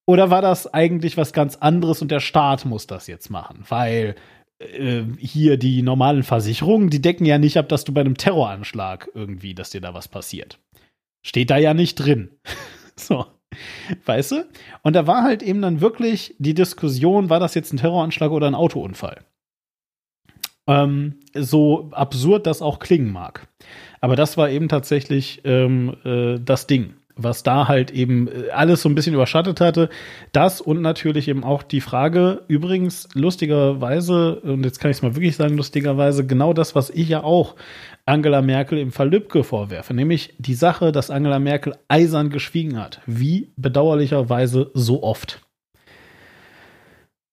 Oder 0.06 0.30
war 0.30 0.41
das 0.41 0.72
eigentlich 0.72 1.18
was 1.18 1.34
ganz 1.34 1.56
anderes 1.56 2.02
und 2.02 2.11
der 2.11 2.19
Staat 2.19 2.65
muss 2.65 2.85
das 2.85 3.07
jetzt 3.07 3.30
machen? 3.30 3.64
Weil 3.68 4.15
äh, 4.60 5.03
hier 5.18 5.57
die 5.57 5.81
normalen 5.81 6.22
Versicherungen, 6.22 6.90
die 6.91 7.02
decken 7.02 7.26
ja 7.26 7.40
nicht 7.40 7.57
ab, 7.57 7.68
dass 7.68 7.84
du 7.84 7.94
bei 7.94 8.02
einem 8.02 8.18
Terroranschlag 8.18 9.10
irgendwie, 9.15 9.56
dass 9.56 9.72
dir 9.72 9.81
da 9.81 9.94
was 9.94 10.07
passiert. 10.07 10.60
Steht 11.26 11.49
da 11.49 11.57
ja 11.57 11.73
nicht 11.73 11.95
drin. 11.95 12.30
so. 12.95 13.26
Weißt 14.06 14.34
du? 14.34 14.49
Und 14.81 14.95
da 14.95 15.07
war 15.07 15.23
halt 15.23 15.41
eben 15.41 15.61
dann 15.61 15.81
wirklich 15.81 16.35
die 16.38 16.53
Diskussion, 16.53 17.30
war 17.30 17.40
das 17.40 17.56
jetzt 17.56 17.73
ein 17.73 17.77
Terroranschlag 17.77 18.31
oder 18.31 18.48
ein 18.48 18.56
Autounfall? 18.56 19.26
Ähm, 20.68 21.19
so 21.35 21.90
absurd 21.91 22.45
das 22.48 22.61
auch 22.61 22.80
klingen 22.80 23.11
mag. 23.11 23.48
Aber 24.04 24.18
das 24.18 24.36
war 24.36 24.50
eben 24.50 24.68
tatsächlich 24.68 25.40
ähm, 25.46 25.96
äh, 26.04 26.38
das 26.38 26.68
Ding 26.68 26.96
was 27.16 27.44
da 27.44 27.68
halt 27.68 27.92
eben 27.92 28.28
äh, 28.28 28.50
alles 28.50 28.82
so 28.82 28.90
ein 28.90 28.96
bisschen 28.96 29.14
überschattet 29.14 29.62
hatte. 29.62 29.90
Das 30.32 30.62
und 30.62 30.82
natürlich 30.82 31.28
eben 31.28 31.44
auch 31.44 31.62
die 31.62 31.80
Frage, 31.80 32.42
übrigens 32.48 33.08
lustigerweise, 33.14 34.40
und 34.42 34.64
jetzt 34.66 34.80
kann 34.80 34.90
ich 34.90 34.98
es 34.98 35.04
mal 35.04 35.16
wirklich 35.16 35.36
sagen, 35.36 35.56
lustigerweise, 35.56 36.26
genau 36.26 36.54
das, 36.54 36.74
was 36.74 36.90
ich 36.90 37.08
ja 37.10 37.24
auch 37.24 37.56
Angela 38.08 38.42
Merkel 38.42 38.80
im 38.80 38.92
Fall 38.92 39.12
Lübcke 39.12 39.44
vorwerfe, 39.44 39.94
nämlich 39.94 40.34
die 40.40 40.56
Sache, 40.56 40.92
dass 40.92 41.12
Angela 41.12 41.38
Merkel 41.38 41.76
eisern 41.88 42.32
geschwiegen 42.32 42.80
hat. 42.80 43.00
Wie 43.06 43.54
bedauerlicherweise 43.58 44.72
so 44.74 45.04
oft. 45.04 45.40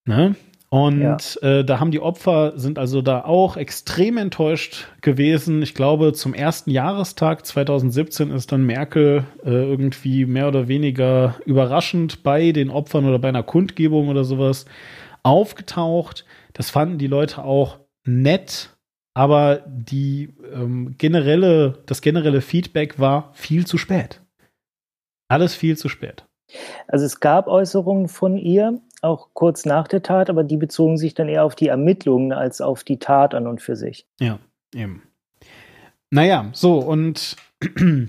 Ne? 0.05 0.37
Und 0.73 1.01
ja. 1.43 1.59
äh, 1.59 1.65
da 1.65 1.81
haben 1.81 1.91
die 1.91 1.99
Opfer, 1.99 2.53
sind 2.57 2.79
also 2.79 3.03
da 3.03 3.25
auch 3.25 3.57
extrem 3.57 4.17
enttäuscht 4.17 4.87
gewesen. 5.01 5.63
Ich 5.63 5.75
glaube, 5.75 6.13
zum 6.13 6.33
ersten 6.33 6.71
Jahrestag 6.71 7.45
2017 7.45 8.31
ist 8.31 8.53
dann 8.53 8.65
Merkel 8.65 9.25
äh, 9.45 9.51
irgendwie 9.51 10.27
mehr 10.27 10.47
oder 10.47 10.69
weniger 10.69 11.35
überraschend 11.45 12.23
bei 12.23 12.53
den 12.53 12.71
Opfern 12.71 13.05
oder 13.05 13.19
bei 13.19 13.29
einer 13.29 13.43
Kundgebung 13.43 14.09
oder 14.09 14.23
sowas 14.23 14.65
aufgetaucht. 15.25 16.25
Das 16.53 16.71
fanden 16.71 16.99
die 16.99 17.09
Leute 17.09 17.43
auch 17.43 17.81
nett, 18.05 18.77
aber 19.13 19.65
die 19.67 20.33
ähm, 20.55 20.95
generelle, 20.99 21.83
das 21.87 22.01
generelle 22.01 22.41
Feedback 22.41 23.01
war 23.01 23.33
viel 23.33 23.67
zu 23.67 23.77
spät. 23.77 24.23
Alles 25.27 25.57
viel 25.57 25.77
zu 25.77 25.89
spät. 25.89 26.27
Also 26.87 27.07
es 27.07 27.21
gab 27.21 27.47
Äußerungen 27.49 28.09
von 28.09 28.37
ihr, 28.37 28.81
auch 29.03 29.29
kurz 29.33 29.65
nach 29.65 29.89
der 29.89 30.03
Tat, 30.03 30.31
aber 30.31 30.45
die 30.45 30.57
bezogen 30.57 30.97
sich 30.97 31.15
dann 31.15 31.29
eher 31.29 31.45
auf 31.45 31.55
die 31.55 31.69
Ermittlungen 31.69 32.33
als 32.33 32.61
auf 32.61 32.85
die 32.85 32.99
Tat 32.99 33.35
an 33.35 33.47
und 33.47 33.61
für 33.61 33.77
sich. 33.77 34.07
Ja, 34.21 34.39
eben. 34.75 35.03
Naja, 36.11 36.51
so 36.53 36.79
und 36.79 37.37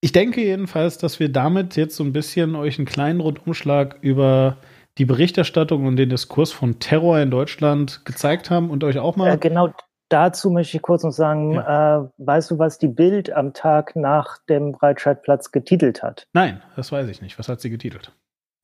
ich 0.00 0.12
denke 0.12 0.42
jedenfalls, 0.42 0.98
dass 0.98 1.20
wir 1.20 1.30
damit 1.30 1.76
jetzt 1.76 1.96
so 1.96 2.04
ein 2.04 2.12
bisschen 2.12 2.54
euch 2.54 2.78
einen 2.78 2.86
kleinen 2.86 3.20
Rundumschlag 3.20 3.98
über 4.00 4.58
die 4.98 5.04
Berichterstattung 5.04 5.86
und 5.86 5.96
den 5.96 6.10
Diskurs 6.10 6.52
von 6.52 6.78
Terror 6.78 7.20
in 7.20 7.30
Deutschland 7.30 8.04
gezeigt 8.04 8.50
haben 8.50 8.70
und 8.70 8.82
euch 8.84 8.98
auch 8.98 9.16
mal. 9.16 9.34
Äh, 9.34 9.38
genau 9.38 9.72
dazu 10.08 10.50
möchte 10.50 10.76
ich 10.76 10.82
kurz 10.82 11.04
noch 11.04 11.12
sagen, 11.12 11.52
ja. 11.52 12.00
äh, 12.00 12.08
weißt 12.18 12.50
du, 12.50 12.58
was 12.58 12.78
die 12.78 12.88
Bild 12.88 13.32
am 13.32 13.52
Tag 13.52 13.94
nach 13.94 14.38
dem 14.48 14.72
Breitscheidplatz 14.72 15.52
getitelt 15.52 16.02
hat? 16.02 16.26
Nein, 16.32 16.62
das 16.76 16.90
weiß 16.90 17.08
ich 17.08 17.22
nicht. 17.22 17.38
Was 17.38 17.48
hat 17.48 17.60
sie 17.60 17.70
getitelt? 17.70 18.12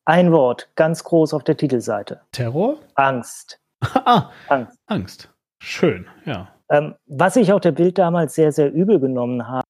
Ein 0.06 0.32
Wort, 0.32 0.68
ganz 0.74 1.02
groß 1.02 1.32
auf 1.32 1.44
der 1.44 1.56
Titelseite. 1.56 2.20
Terror? 2.32 2.76
Angst. 2.94 3.58
ah, 4.04 4.30
Angst. 4.48 4.78
Angst. 4.86 5.34
Schön, 5.62 6.06
ja. 6.26 6.48
Ähm, 6.68 6.94
was 7.06 7.36
ich 7.36 7.52
auch 7.54 7.60
der 7.60 7.72
Bild 7.72 7.96
damals 7.96 8.34
sehr, 8.34 8.52
sehr 8.52 8.70
übel 8.70 9.00
genommen 9.00 9.48
habe, 9.48 9.66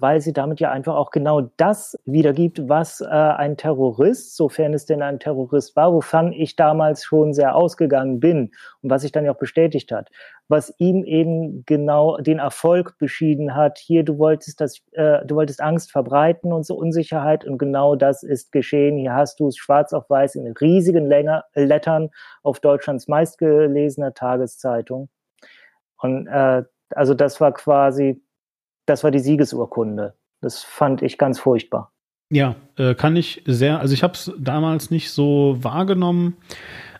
weil 0.00 0.20
sie 0.20 0.32
damit 0.32 0.60
ja 0.60 0.70
einfach 0.70 0.94
auch 0.94 1.10
genau 1.10 1.50
das 1.56 1.98
wiedergibt, 2.04 2.68
was 2.68 3.00
äh, 3.00 3.06
ein 3.06 3.56
Terrorist, 3.56 4.36
sofern 4.36 4.74
es 4.74 4.86
denn 4.86 5.02
ein 5.02 5.18
Terrorist 5.18 5.76
war, 5.76 5.92
wovon 5.92 6.32
ich 6.32 6.56
damals 6.56 7.04
schon 7.04 7.34
sehr 7.34 7.54
ausgegangen 7.54 8.20
bin 8.20 8.52
und 8.82 8.90
was 8.90 9.02
sich 9.02 9.12
dann 9.12 9.24
ja 9.24 9.32
auch 9.32 9.38
bestätigt 9.38 9.92
hat, 9.92 10.10
was 10.48 10.74
ihm 10.78 11.04
eben 11.04 11.64
genau 11.66 12.18
den 12.18 12.38
Erfolg 12.38 12.96
beschieden 12.98 13.54
hat. 13.54 13.78
Hier, 13.78 14.04
du 14.04 14.18
wolltest 14.18 14.60
das, 14.60 14.80
äh, 14.92 15.24
du 15.24 15.36
wolltest 15.36 15.60
Angst 15.60 15.92
verbreiten 15.92 16.52
und 16.52 16.64
so 16.64 16.74
Unsicherheit 16.76 17.44
und 17.44 17.58
genau 17.58 17.96
das 17.96 18.22
ist 18.22 18.52
geschehen. 18.52 18.98
Hier 18.98 19.14
hast 19.14 19.40
du 19.40 19.48
es 19.48 19.56
schwarz 19.56 19.92
auf 19.92 20.08
weiß 20.08 20.36
in 20.36 20.52
riesigen 20.60 21.06
Länger, 21.06 21.44
Lettern 21.54 22.10
auf 22.42 22.60
Deutschlands 22.60 23.08
meistgelesener 23.08 24.14
Tageszeitung. 24.14 25.08
Und 26.00 26.26
äh, 26.28 26.62
also 26.94 27.14
das 27.14 27.40
war 27.40 27.52
quasi 27.52 28.22
das 28.88 29.04
war 29.04 29.10
die 29.10 29.18
Siegesurkunde. 29.18 30.14
Das 30.40 30.62
fand 30.62 31.02
ich 31.02 31.18
ganz 31.18 31.38
furchtbar. 31.38 31.92
Ja, 32.30 32.56
äh, 32.76 32.94
kann 32.94 33.16
ich 33.16 33.42
sehr, 33.46 33.80
also 33.80 33.94
ich 33.94 34.02
habe 34.02 34.12
es 34.12 34.32
damals 34.38 34.90
nicht 34.90 35.10
so 35.10 35.56
wahrgenommen, 35.60 36.36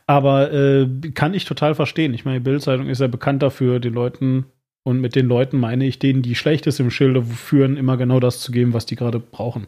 aber 0.07 0.53
äh, 0.53 0.89
kann 1.15 1.35
ich 1.35 1.45
total 1.45 1.75
verstehen. 1.75 2.15
Ich 2.15 2.25
meine, 2.25 2.39
die 2.39 2.45
Bildzeitung 2.45 2.89
ist 2.89 3.01
ja 3.01 3.09
bekannt 3.09 3.43
dafür, 3.43 3.79
den 3.79 3.93
Leuten, 3.93 4.47
und 4.89 5.01
mit 5.01 5.15
den 5.15 5.27
Leuten 5.27 5.61
meine 5.61 5.85
ich 5.85 5.99
denen, 5.99 6.23
die 6.23 6.35
Schlechtes 6.35 6.81
im 6.81 6.91
Schilde 6.91 7.23
führen, 7.23 7.77
immer 7.77 7.99
genau 7.99 8.21
das 8.21 8.41
zu 8.41 8.53
geben, 8.53 8.73
was 8.73 8.87
die 8.87 8.97
gerade 8.97 9.21
brauchen. 9.21 9.67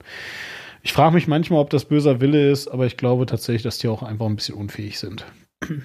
Ich 0.83 0.95
frage 0.95 1.15
mich 1.15 1.29
manchmal, 1.29 1.61
ob 1.61 1.69
das 1.69 1.85
böser 1.85 2.23
Wille 2.23 2.51
ist, 2.51 2.69
aber 2.69 2.87
ich 2.87 2.97
glaube 2.97 3.27
tatsächlich, 3.27 3.63
dass 3.63 3.77
die 3.77 3.89
auch 3.89 4.03
einfach 4.03 4.25
ein 4.25 4.37
bisschen 4.37 4.55
unfähig 4.55 4.99
sind. 4.99 5.27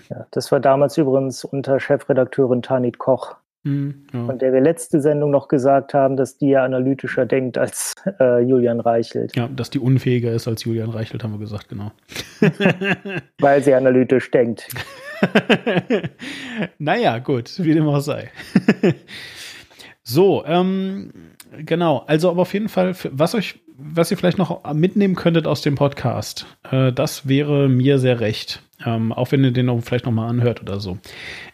Ja, 0.10 0.26
das 0.32 0.54
war 0.54 0.62
damals 0.62 0.98
übrigens 0.98 1.44
unter 1.44 1.82
Chefredakteurin 1.82 2.62
Tanit 2.62 2.98
Koch 2.98 3.36
Mhm, 3.66 4.06
ja. 4.14 4.26
Von 4.26 4.38
der 4.38 4.54
wir 4.54 4.62
letzte 4.62 5.02
Sendung 5.02 5.32
noch 5.32 5.48
gesagt 5.48 5.96
haben, 5.96 6.18
dass 6.18 6.38
die 6.38 6.50
ja 6.50 6.64
analytischer 6.64 7.26
denkt 7.26 7.58
als 7.58 7.96
äh, 8.20 8.40
Julian 8.42 8.80
Reichelt. 8.80 9.36
Ja, 9.36 9.48
dass 9.48 9.72
die 9.72 9.80
unfähiger 9.80 10.32
ist 10.32 10.48
als 10.48 10.64
Julian 10.64 10.92
Reichelt, 10.92 11.24
haben 11.24 11.34
wir 11.34 11.40
gesagt, 11.40 11.70
genau. 11.70 11.92
Weil 13.40 13.64
sie 13.64 13.74
analytisch 13.74 14.30
denkt. 14.30 14.68
naja, 16.78 17.18
gut, 17.18 17.54
wie 17.58 17.74
dem 17.74 17.88
auch 17.88 18.02
sei. 18.02 18.30
so, 20.04 20.46
ähm, 20.46 21.12
genau, 21.58 22.04
also 22.06 22.30
aber 22.30 22.44
auf 22.44 22.54
jeden 22.54 22.70
Fall, 22.70 22.94
was 23.10 23.34
euch, 23.34 23.60
was 23.78 24.12
ihr 24.12 24.18
vielleicht 24.18 24.38
noch 24.38 24.76
mitnehmen 24.76 25.16
könntet 25.16 25.48
aus 25.48 25.64
dem 25.64 25.74
Podcast, 25.74 26.46
äh, 26.72 26.94
das 26.94 27.28
wäre 27.28 27.68
mir 27.68 27.98
sehr 27.98 28.20
recht 28.20 28.62
ähm, 28.86 29.12
auch 29.12 29.32
wenn 29.32 29.44
ihr 29.44 29.52
den 29.52 29.66
noch 29.66 29.82
vielleicht 29.82 30.06
nochmal 30.06 30.30
anhört 30.30 30.62
oder 30.62 30.80
so, 30.80 30.98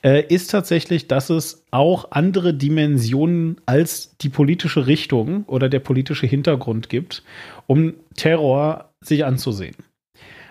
äh, 0.04 0.24
ist 0.28 0.52
tatsächlich, 0.52 1.08
dass 1.08 1.30
es 1.30 1.64
auch 1.72 2.12
andere 2.12 2.54
Dimensionen 2.54 3.60
als 3.66 4.18
die 4.18 4.30
politische 4.30 4.88
Richtung 4.88 5.46
oder 5.48 5.70
der 5.70 5.80
politische 5.80 6.28
Hintergrund 6.28 6.90
gibt, 6.90 7.24
um 7.68 7.94
Terror 8.16 8.92
sich 9.02 9.26
anzusehen. 9.26 9.76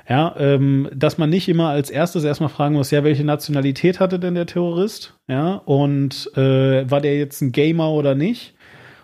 Ja, 0.08 0.34
ähm, 0.38 0.88
dass 0.92 1.18
man 1.18 1.30
nicht 1.30 1.48
immer 1.48 1.68
als 1.68 1.88
erstes 1.88 2.24
erstmal 2.24 2.48
fragen 2.48 2.74
muss, 2.74 2.90
ja, 2.90 3.04
welche 3.04 3.22
Nationalität 3.22 4.00
hatte 4.00 4.18
denn 4.18 4.34
der 4.34 4.46
Terrorist? 4.46 5.14
Ja, 5.28 5.54
und 5.54 6.32
äh, 6.36 6.90
war 6.90 7.00
der 7.00 7.16
jetzt 7.16 7.42
ein 7.42 7.52
Gamer 7.52 7.92
oder 7.92 8.16
nicht? 8.16 8.54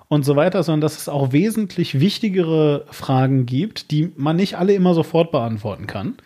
Und 0.08 0.24
so 0.24 0.34
weiter, 0.34 0.62
sondern 0.64 0.80
dass 0.80 0.98
es 0.98 1.08
auch 1.08 1.32
wesentlich 1.32 2.00
wichtigere 2.00 2.86
Fragen 2.90 3.46
gibt, 3.46 3.90
die 3.90 4.12
man 4.16 4.36
nicht 4.36 4.56
alle 4.56 4.72
immer 4.72 4.94
sofort 4.94 5.30
beantworten 5.30 5.86
kann 5.86 6.16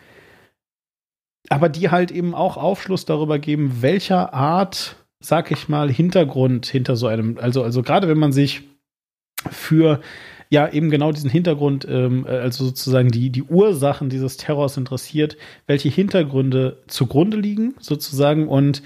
aber 1.48 1.68
die 1.68 1.90
halt 1.90 2.10
eben 2.10 2.34
auch 2.34 2.56
Aufschluss 2.56 3.04
darüber 3.04 3.38
geben, 3.38 3.78
welcher 3.80 4.34
Art, 4.34 4.96
sag 5.20 5.50
ich 5.50 5.68
mal, 5.68 5.90
Hintergrund 5.90 6.66
hinter 6.66 6.96
so 6.96 7.06
einem, 7.06 7.38
also, 7.38 7.62
also 7.62 7.82
gerade 7.82 8.08
wenn 8.08 8.18
man 8.18 8.32
sich 8.32 8.62
für 9.50 10.00
ja 10.50 10.68
eben 10.68 10.90
genau 10.90 11.12
diesen 11.12 11.30
Hintergrund, 11.30 11.86
ähm, 11.88 12.26
also 12.26 12.64
sozusagen 12.64 13.10
die, 13.10 13.30
die 13.30 13.44
Ursachen 13.44 14.10
dieses 14.10 14.36
Terrors 14.36 14.76
interessiert, 14.76 15.36
welche 15.66 15.88
Hintergründe 15.88 16.82
zugrunde 16.88 17.36
liegen, 17.36 17.74
sozusagen, 17.78 18.48
und 18.48 18.82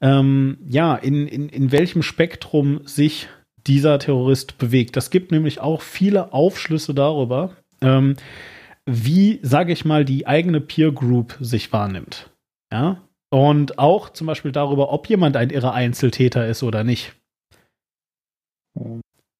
ähm, 0.00 0.58
ja, 0.68 0.96
in, 0.96 1.26
in, 1.28 1.48
in 1.48 1.72
welchem 1.72 2.02
Spektrum 2.02 2.80
sich 2.84 3.28
dieser 3.66 3.98
Terrorist 3.98 4.58
bewegt. 4.58 4.96
Das 4.96 5.10
gibt 5.10 5.30
nämlich 5.30 5.60
auch 5.60 5.80
viele 5.80 6.32
Aufschlüsse 6.32 6.94
darüber, 6.94 7.52
ähm, 7.80 8.16
wie, 8.86 9.40
sage 9.42 9.72
ich 9.72 9.84
mal, 9.84 10.04
die 10.04 10.26
eigene 10.26 10.60
Peer 10.60 10.92
Group 10.92 11.36
sich 11.40 11.72
wahrnimmt. 11.72 12.30
Ja. 12.72 13.02
Und 13.30 13.78
auch 13.78 14.10
zum 14.10 14.26
Beispiel 14.26 14.52
darüber, 14.52 14.92
ob 14.92 15.08
jemand 15.08 15.36
ein 15.36 15.50
irrer 15.50 15.72
Einzeltäter 15.72 16.46
ist 16.46 16.62
oder 16.62 16.84
nicht. 16.84 17.14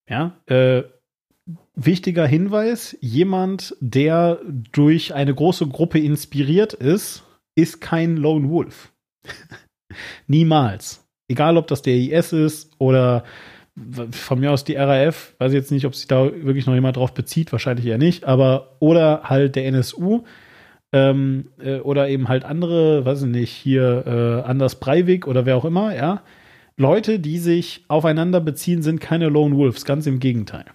Ja. 0.09 0.37
Äh, 0.47 0.85
wichtiger 1.75 2.27
Hinweis: 2.27 2.97
jemand, 3.01 3.77
der 3.81 4.41
durch 4.45 5.15
eine 5.15 5.35
große 5.35 5.69
Gruppe 5.69 5.99
inspiriert 5.99 6.73
ist, 6.73 7.25
ist 7.55 7.81
kein 7.81 8.17
Lone 8.17 8.51
Wolf. 8.51 8.93
Niemals. 10.27 11.07
Egal, 11.29 11.57
ob 11.57 11.67
das 11.69 11.83
der 11.83 11.95
IS 11.95 12.33
ist 12.33 12.73
oder 12.79 13.25
von 14.11 14.39
mir 14.39 14.53
aus 14.53 14.65
die 14.65 14.77
RAF, 14.77 15.35
weiß 15.39 15.53
ich 15.53 15.57
jetzt 15.57 15.73
nicht, 15.73 15.85
ob 15.85 15.95
sich 15.95 16.07
da 16.07 16.25
wirklich 16.25 16.67
noch 16.67 16.75
jemand 16.75 16.97
drauf 16.97 17.13
bezieht, 17.13 17.51
wahrscheinlich 17.53 17.87
eher 17.87 17.99
nicht, 17.99 18.25
aber 18.25 18.77
oder 18.79 19.23
halt 19.25 19.57
der 19.57 19.67
NSU 19.67 20.23
ähm, 20.93 21.51
äh, 21.59 21.79
oder 21.79 22.09
eben 22.09 22.29
halt 22.29 22.45
andere, 22.45 23.05
weiß 23.05 23.23
ich 23.23 23.29
nicht, 23.29 23.51
hier 23.51 24.05
äh, 24.07 24.49
Anders 24.49 24.79
Breivik 24.79 25.27
oder 25.27 25.45
wer 25.45 25.57
auch 25.57 25.65
immer, 25.65 25.95
ja. 25.95 26.23
Leute, 26.77 27.21
die 27.21 27.39
sich 27.39 27.85
aufeinander 27.89 28.41
beziehen, 28.41 28.83
sind 28.83 29.01
keine 29.01 29.29
Lone 29.29 29.57
Wolves, 29.57 29.85
ganz 29.85 30.07
im 30.07 30.19
Gegenteil. 30.19 30.67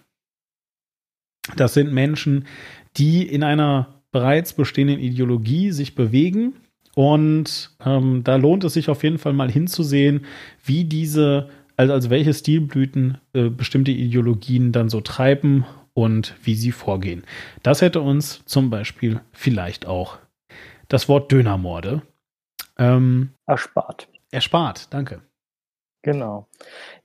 Das 1.55 1.73
sind 1.73 1.91
Menschen, 1.91 2.45
die 2.97 3.27
in 3.27 3.43
einer 3.43 4.01
bereits 4.11 4.53
bestehenden 4.53 4.99
Ideologie 4.99 5.71
sich 5.71 5.95
bewegen. 5.95 6.53
Und 6.95 7.71
ähm, 7.85 8.23
da 8.23 8.35
lohnt 8.35 8.63
es 8.63 8.73
sich 8.73 8.89
auf 8.89 9.03
jeden 9.03 9.19
Fall 9.19 9.33
mal 9.33 9.51
hinzusehen, 9.51 10.25
wie 10.63 10.85
diese, 10.85 11.49
also, 11.79 11.93
also 11.93 12.09
welche 12.09 12.33
Stilblüten 12.33 13.19
äh, 13.33 13.49
bestimmte 13.49 13.91
Ideologien 13.91 14.73
dann 14.73 14.89
so 14.89 14.99
treiben 14.99 15.65
und 15.93 16.35
wie 16.43 16.55
sie 16.55 16.73
vorgehen. 16.73 17.23
Das 17.63 17.81
hätte 17.81 18.01
uns 18.01 18.43
zum 18.43 18.69
Beispiel 18.69 19.21
vielleicht 19.31 19.87
auch 19.87 20.17
das 20.89 21.07
Wort 21.07 21.31
Dönermorde 21.31 22.01
ähm, 22.77 23.29
erspart. 23.45 24.09
Erspart, 24.29 24.93
danke. 24.93 25.21
Genau. 26.01 26.47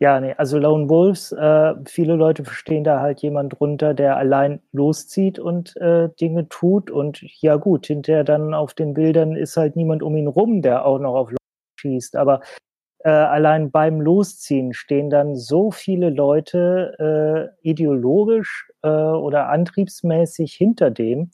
Ja, 0.00 0.20
nee, 0.20 0.34
also 0.36 0.58
Lone 0.58 0.88
Wolves, 0.88 1.30
äh, 1.30 1.74
viele 1.86 2.16
Leute 2.16 2.44
verstehen 2.44 2.82
da 2.82 3.00
halt 3.00 3.22
jemand 3.22 3.58
drunter, 3.58 3.94
der 3.94 4.16
allein 4.16 4.60
loszieht 4.72 5.38
und 5.38 5.76
äh, 5.76 6.08
Dinge 6.20 6.48
tut. 6.48 6.90
Und 6.90 7.22
ja 7.40 7.56
gut, 7.56 7.86
hinterher 7.86 8.24
dann 8.24 8.54
auf 8.54 8.74
den 8.74 8.94
Bildern 8.94 9.36
ist 9.36 9.56
halt 9.56 9.76
niemand 9.76 10.02
um 10.02 10.16
ihn 10.16 10.28
rum, 10.28 10.62
der 10.62 10.84
auch 10.84 10.98
noch 10.98 11.14
auf 11.14 11.28
Lone 11.28 11.36
schießt. 11.80 12.16
Aber 12.16 12.40
äh, 13.04 13.10
allein 13.10 13.70
beim 13.70 14.00
Losziehen 14.00 14.72
stehen 14.72 15.10
dann 15.10 15.36
so 15.36 15.70
viele 15.70 16.08
Leute 16.08 17.52
äh, 17.62 17.68
ideologisch 17.68 18.70
äh, 18.82 18.88
oder 18.88 19.50
antriebsmäßig 19.50 20.54
hinter 20.54 20.90
dem. 20.90 21.30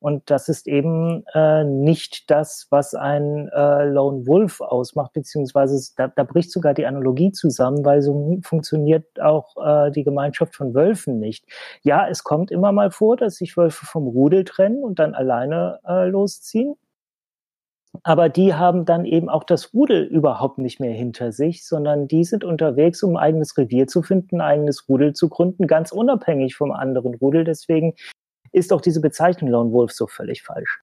Und 0.00 0.30
das 0.30 0.48
ist 0.48 0.66
eben 0.66 1.24
äh, 1.32 1.64
nicht 1.64 2.28
das, 2.30 2.66
was 2.70 2.94
ein 2.94 3.48
äh, 3.54 3.84
Lone 3.84 4.26
Wolf 4.26 4.60
ausmacht, 4.60 5.12
beziehungsweise 5.12 5.94
da, 5.96 6.08
da 6.08 6.24
bricht 6.24 6.50
sogar 6.50 6.74
die 6.74 6.86
Analogie 6.86 7.30
zusammen, 7.30 7.84
weil 7.84 8.02
so 8.02 8.40
funktioniert 8.42 9.20
auch 9.20 9.56
äh, 9.64 9.92
die 9.92 10.02
Gemeinschaft 10.02 10.56
von 10.56 10.74
Wölfen 10.74 11.20
nicht. 11.20 11.46
Ja, 11.82 12.06
es 12.08 12.24
kommt 12.24 12.50
immer 12.50 12.72
mal 12.72 12.90
vor, 12.90 13.16
dass 13.16 13.36
sich 13.36 13.56
Wölfe 13.56 13.86
vom 13.86 14.08
Rudel 14.08 14.44
trennen 14.44 14.82
und 14.82 14.98
dann 14.98 15.14
alleine 15.14 15.78
äh, 15.86 16.08
losziehen. 16.08 16.74
Aber 18.04 18.28
die 18.28 18.54
haben 18.54 18.84
dann 18.84 19.04
eben 19.04 19.28
auch 19.28 19.44
das 19.44 19.72
Rudel 19.72 20.04
überhaupt 20.04 20.58
nicht 20.58 20.80
mehr 20.80 20.92
hinter 20.92 21.30
sich, 21.30 21.64
sondern 21.66 22.08
die 22.08 22.24
sind 22.24 22.42
unterwegs, 22.42 23.02
um 23.02 23.16
ein 23.16 23.22
eigenes 23.22 23.56
Revier 23.56 23.86
zu 23.86 24.02
finden, 24.02 24.40
ein 24.40 24.58
eigenes 24.58 24.88
Rudel 24.88 25.12
zu 25.12 25.28
gründen, 25.28 25.68
ganz 25.68 25.92
unabhängig 25.92 26.56
vom 26.56 26.72
anderen 26.72 27.14
Rudel. 27.14 27.44
Deswegen 27.44 27.94
ist 28.50 28.72
auch 28.72 28.80
diese 28.80 29.00
Bezeichnung 29.00 29.50
Lone 29.50 29.72
Wolf 29.72 29.92
so 29.92 30.08
völlig 30.08 30.42
falsch. 30.42 30.82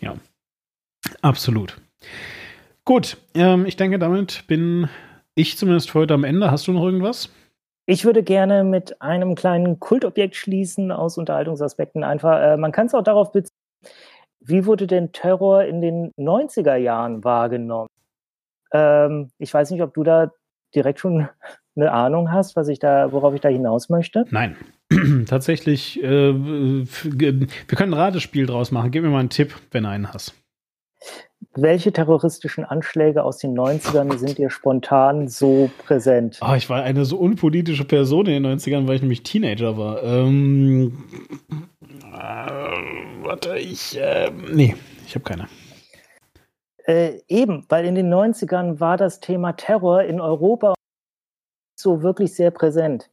Ja, 0.00 0.14
absolut. 1.20 1.76
Gut, 2.84 3.18
ähm, 3.34 3.66
ich 3.66 3.76
denke, 3.76 3.98
damit 3.98 4.46
bin 4.46 4.88
ich 5.34 5.58
zumindest 5.58 5.90
für 5.90 6.00
heute 6.00 6.14
am 6.14 6.24
Ende. 6.24 6.50
Hast 6.50 6.66
du 6.66 6.72
noch 6.72 6.84
irgendwas? 6.84 7.28
Ich 7.86 8.04
würde 8.04 8.22
gerne 8.22 8.64
mit 8.64 9.00
einem 9.00 9.34
kleinen 9.34 9.78
Kultobjekt 9.78 10.34
schließen 10.34 10.90
aus 10.90 11.18
Unterhaltungsaspekten. 11.18 12.02
Einfach, 12.02 12.40
äh, 12.40 12.56
man 12.56 12.72
kann 12.72 12.86
es 12.86 12.94
auch 12.94 13.04
darauf 13.04 13.30
beziehen, 13.32 13.54
wie 14.46 14.66
wurde 14.66 14.86
denn 14.86 15.12
Terror 15.12 15.64
in 15.64 15.80
den 15.80 16.12
90er 16.18 16.76
Jahren 16.76 17.24
wahrgenommen? 17.24 17.88
Ähm, 18.72 19.30
ich 19.38 19.52
weiß 19.52 19.70
nicht, 19.70 19.82
ob 19.82 19.94
du 19.94 20.02
da 20.02 20.32
direkt 20.74 21.00
schon 21.00 21.28
eine 21.76 21.92
Ahnung 21.92 22.32
hast, 22.32 22.56
was 22.56 22.68
ich 22.68 22.78
da, 22.78 23.12
worauf 23.12 23.34
ich 23.34 23.40
da 23.40 23.48
hinaus 23.48 23.88
möchte? 23.88 24.24
Nein. 24.30 24.56
Tatsächlich, 25.26 26.02
äh, 26.02 26.32
wir 26.32 27.48
können 27.76 27.92
ein 27.92 27.98
Ratespiel 27.98 28.46
draus 28.46 28.70
machen. 28.70 28.92
Gib 28.92 29.02
mir 29.02 29.10
mal 29.10 29.18
einen 29.18 29.30
Tipp, 29.30 29.54
wenn 29.72 29.82
du 29.82 29.88
einen 29.88 30.12
hast. 30.12 30.34
Welche 31.54 31.92
terroristischen 31.92 32.64
Anschläge 32.64 33.24
aus 33.24 33.38
den 33.38 33.56
90ern 33.58 34.12
oh 34.12 34.16
sind 34.16 34.38
dir 34.38 34.50
spontan 34.50 35.26
so 35.26 35.70
präsent? 35.86 36.38
Oh, 36.42 36.54
ich 36.54 36.68
war 36.68 36.82
eine 36.82 37.04
so 37.04 37.16
unpolitische 37.16 37.84
Person 37.84 38.26
in 38.26 38.42
den 38.42 38.58
90ern, 38.58 38.86
weil 38.86 38.96
ich 38.96 39.02
nämlich 39.02 39.22
Teenager 39.22 39.76
war. 39.78 40.02
Ähm, 40.02 41.04
äh, 41.50 41.75
warte, 42.16 43.58
ich. 43.58 43.98
Äh, 43.98 44.30
nee, 44.30 44.76
ich 45.06 45.14
habe 45.14 45.24
keine. 45.24 45.48
Äh, 46.86 47.20
eben, 47.28 47.64
weil 47.68 47.84
in 47.84 47.94
den 47.94 48.12
90ern 48.12 48.80
war 48.80 48.96
das 48.96 49.20
Thema 49.20 49.52
Terror 49.52 50.02
in 50.02 50.20
Europa 50.20 50.74
so 51.78 52.02
wirklich 52.02 52.34
sehr 52.34 52.50
präsent. 52.50 53.10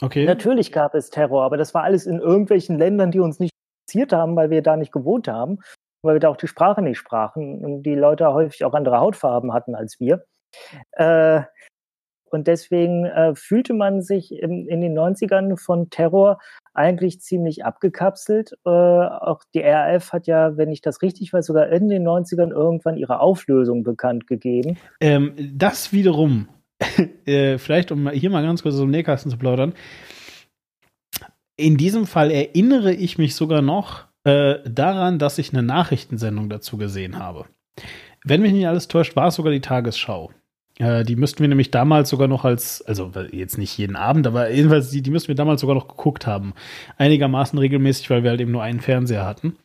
Okay. 0.00 0.24
Natürlich 0.24 0.70
gab 0.70 0.94
es 0.94 1.10
Terror, 1.10 1.44
aber 1.44 1.56
das 1.56 1.74
war 1.74 1.82
alles 1.82 2.06
in 2.06 2.20
irgendwelchen 2.20 2.78
Ländern, 2.78 3.10
die 3.10 3.20
uns 3.20 3.40
nicht 3.40 3.52
interessiert 3.86 4.12
haben, 4.12 4.36
weil 4.36 4.50
wir 4.50 4.62
da 4.62 4.76
nicht 4.76 4.92
gewohnt 4.92 5.26
haben, 5.26 5.58
weil 6.02 6.14
wir 6.14 6.20
da 6.20 6.28
auch 6.28 6.36
die 6.36 6.46
Sprache 6.46 6.82
nicht 6.82 6.98
sprachen 6.98 7.64
und 7.64 7.82
die 7.82 7.96
Leute 7.96 8.32
häufig 8.32 8.64
auch 8.64 8.74
andere 8.74 8.98
Hautfarben 8.98 9.52
hatten 9.52 9.74
als 9.74 9.98
wir. 9.98 10.24
Äh, 10.92 11.42
und 12.30 12.46
deswegen 12.46 13.06
äh, 13.06 13.34
fühlte 13.34 13.74
man 13.74 14.02
sich 14.02 14.32
in, 14.32 14.68
in, 14.68 14.80
den 14.80 14.96
90ern 14.96 15.56
von 15.58 15.90
Terror 15.90 16.38
eigentlich 16.78 17.20
ziemlich 17.20 17.64
abgekapselt. 17.64 18.52
Äh, 18.64 18.70
auch 18.70 19.42
die 19.54 19.60
RAF 19.60 20.12
hat 20.12 20.26
ja, 20.26 20.56
wenn 20.56 20.70
ich 20.70 20.80
das 20.80 21.02
richtig 21.02 21.32
weiß, 21.32 21.44
sogar 21.44 21.68
in 21.68 21.88
den 21.88 22.06
90ern 22.06 22.50
irgendwann 22.50 22.96
ihre 22.96 23.20
Auflösung 23.20 23.82
bekannt 23.82 24.26
gegeben. 24.26 24.78
Ähm, 25.00 25.34
das 25.36 25.92
wiederum 25.92 26.48
äh, 27.26 27.58
vielleicht 27.58 27.92
um 27.92 28.08
hier 28.10 28.30
mal 28.30 28.42
ganz 28.42 28.62
kurz 28.62 28.76
im 28.76 28.90
Nähkasten 28.90 29.30
zu 29.30 29.36
plaudern. 29.36 29.74
In 31.56 31.76
diesem 31.76 32.06
Fall 32.06 32.30
erinnere 32.30 32.92
ich 32.92 33.18
mich 33.18 33.34
sogar 33.34 33.62
noch 33.62 34.06
äh, 34.24 34.58
daran, 34.64 35.18
dass 35.18 35.38
ich 35.38 35.52
eine 35.52 35.62
Nachrichtensendung 35.62 36.48
dazu 36.48 36.76
gesehen 36.76 37.18
habe. 37.18 37.46
Wenn 38.24 38.42
mich 38.42 38.52
nicht 38.52 38.68
alles 38.68 38.88
täuscht, 38.88 39.16
war 39.16 39.28
es 39.28 39.34
sogar 39.34 39.52
die 39.52 39.60
Tagesschau. 39.60 40.30
Äh, 40.78 41.04
die 41.04 41.16
müssten 41.16 41.40
wir 41.40 41.48
nämlich 41.48 41.70
damals 41.70 42.08
sogar 42.08 42.28
noch 42.28 42.44
als, 42.44 42.82
also 42.82 43.12
jetzt 43.32 43.58
nicht 43.58 43.76
jeden 43.76 43.96
Abend, 43.96 44.26
aber 44.26 44.50
jedenfalls 44.50 44.90
die, 44.90 45.02
die 45.02 45.10
müssten 45.10 45.28
wir 45.28 45.34
damals 45.34 45.60
sogar 45.60 45.74
noch 45.74 45.88
geguckt 45.88 46.26
haben. 46.26 46.54
Einigermaßen 46.96 47.58
regelmäßig, 47.58 48.08
weil 48.10 48.22
wir 48.22 48.30
halt 48.30 48.40
eben 48.40 48.52
nur 48.52 48.62
einen 48.62 48.80
Fernseher 48.80 49.26
hatten. 49.26 49.56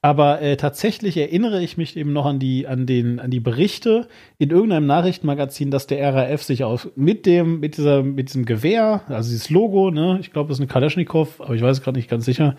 Aber 0.00 0.40
äh, 0.40 0.56
tatsächlich 0.56 1.16
erinnere 1.16 1.60
ich 1.60 1.76
mich 1.76 1.96
eben 1.96 2.12
noch 2.12 2.24
an 2.24 2.38
die, 2.38 2.68
an 2.68 2.86
den, 2.86 3.18
an 3.18 3.32
die 3.32 3.40
Berichte 3.40 4.06
in 4.38 4.50
irgendeinem 4.50 4.86
Nachrichtenmagazin, 4.86 5.72
dass 5.72 5.88
der 5.88 6.14
RAF 6.14 6.44
sich 6.44 6.62
auf 6.62 6.88
mit 6.94 7.26
dem, 7.26 7.58
mit 7.58 7.76
dieser, 7.76 8.04
mit 8.04 8.28
diesem 8.28 8.44
Gewehr, 8.44 9.02
also 9.08 9.28
dieses 9.28 9.50
Logo, 9.50 9.90
ne, 9.90 10.18
ich 10.20 10.32
glaube, 10.32 10.48
das 10.48 10.58
ist 10.58 10.60
eine 10.60 10.68
Kalaschnikow, 10.68 11.40
aber 11.40 11.54
ich 11.54 11.62
weiß 11.62 11.78
es 11.78 11.82
gerade 11.82 11.98
nicht 11.98 12.08
ganz 12.08 12.24
sicher, 12.24 12.54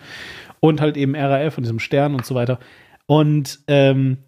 und 0.60 0.82
halt 0.82 0.98
eben 0.98 1.16
RAF 1.16 1.56
und 1.56 1.62
diesem 1.62 1.78
Stern 1.78 2.14
und 2.14 2.26
so 2.26 2.34
weiter. 2.34 2.58
Und 3.06 3.60
ähm, 3.68 4.18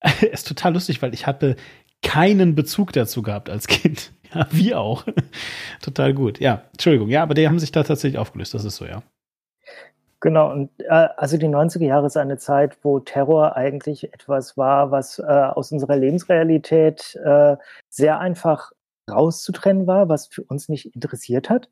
ist 0.32 0.48
total 0.48 0.72
lustig, 0.72 1.02
weil 1.02 1.12
ich 1.12 1.26
hatte 1.26 1.56
keinen 2.02 2.54
Bezug 2.54 2.92
dazu 2.92 3.22
gehabt 3.22 3.50
als 3.50 3.66
Kind. 3.66 4.12
Ja, 4.34 4.46
wie 4.50 4.74
auch. 4.74 5.04
total 5.82 6.14
gut. 6.14 6.40
Ja, 6.40 6.62
Entschuldigung. 6.72 7.10
Ja, 7.10 7.22
aber 7.22 7.34
die 7.34 7.46
haben 7.46 7.58
sich 7.58 7.70
da 7.70 7.82
tatsächlich 7.82 8.18
aufgelöst. 8.18 8.54
Das 8.54 8.64
ist 8.64 8.76
so, 8.76 8.86
ja. 8.86 9.02
Genau, 10.20 10.50
und 10.52 10.70
äh, 10.78 11.08
also 11.18 11.36
die 11.36 11.48
90er 11.48 11.84
Jahre 11.84 12.06
ist 12.06 12.16
eine 12.16 12.38
Zeit, 12.38 12.78
wo 12.82 13.00
Terror 13.00 13.56
eigentlich 13.56 14.10
etwas 14.14 14.56
war, 14.56 14.90
was 14.90 15.18
äh, 15.18 15.24
aus 15.24 15.70
unserer 15.70 15.96
Lebensrealität 15.96 17.14
äh, 17.22 17.56
sehr 17.90 18.20
einfach 18.20 18.72
rauszutrennen 19.10 19.86
war, 19.86 20.08
was 20.08 20.28
für 20.28 20.44
uns 20.44 20.70
nicht 20.70 20.94
interessiert 20.94 21.50
hat. 21.50 21.68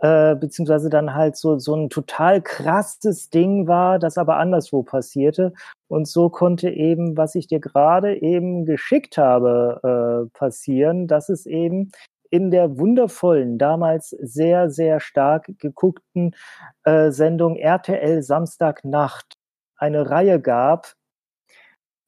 Äh, 0.00 0.34
beziehungsweise 0.36 0.90
dann 0.90 1.14
halt 1.14 1.36
so, 1.36 1.58
so 1.58 1.74
ein 1.74 1.88
total 1.88 2.42
krasses 2.42 3.30
Ding 3.30 3.66
war, 3.66 3.98
das 3.98 4.18
aber 4.18 4.36
anderswo 4.36 4.82
passierte. 4.82 5.52
Und 5.88 6.06
so 6.06 6.28
konnte 6.28 6.70
eben, 6.70 7.16
was 7.16 7.34
ich 7.34 7.46
dir 7.46 7.60
gerade 7.60 8.20
eben 8.20 8.66
geschickt 8.66 9.16
habe, 9.16 10.28
äh, 10.30 10.38
passieren, 10.38 11.06
dass 11.06 11.28
es 11.30 11.46
eben 11.46 11.90
in 12.30 12.50
der 12.50 12.78
wundervollen, 12.78 13.58
damals 13.58 14.10
sehr, 14.10 14.70
sehr 14.70 15.00
stark 15.00 15.50
geguckten 15.58 16.36
äh, 16.84 17.10
Sendung 17.10 17.56
RTL 17.56 18.22
Samstagnacht 18.22 19.38
eine 19.76 20.10
Reihe 20.10 20.40
gab, 20.40 20.92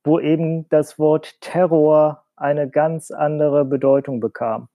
wo 0.05 0.20
eben 0.20 0.69
das 0.69 0.98
Wort 0.98 1.40
Terror 1.40 2.24
eine 2.36 2.69
ganz 2.69 3.11
andere 3.11 3.65
Bedeutung 3.65 4.20
bekam. 4.20 4.69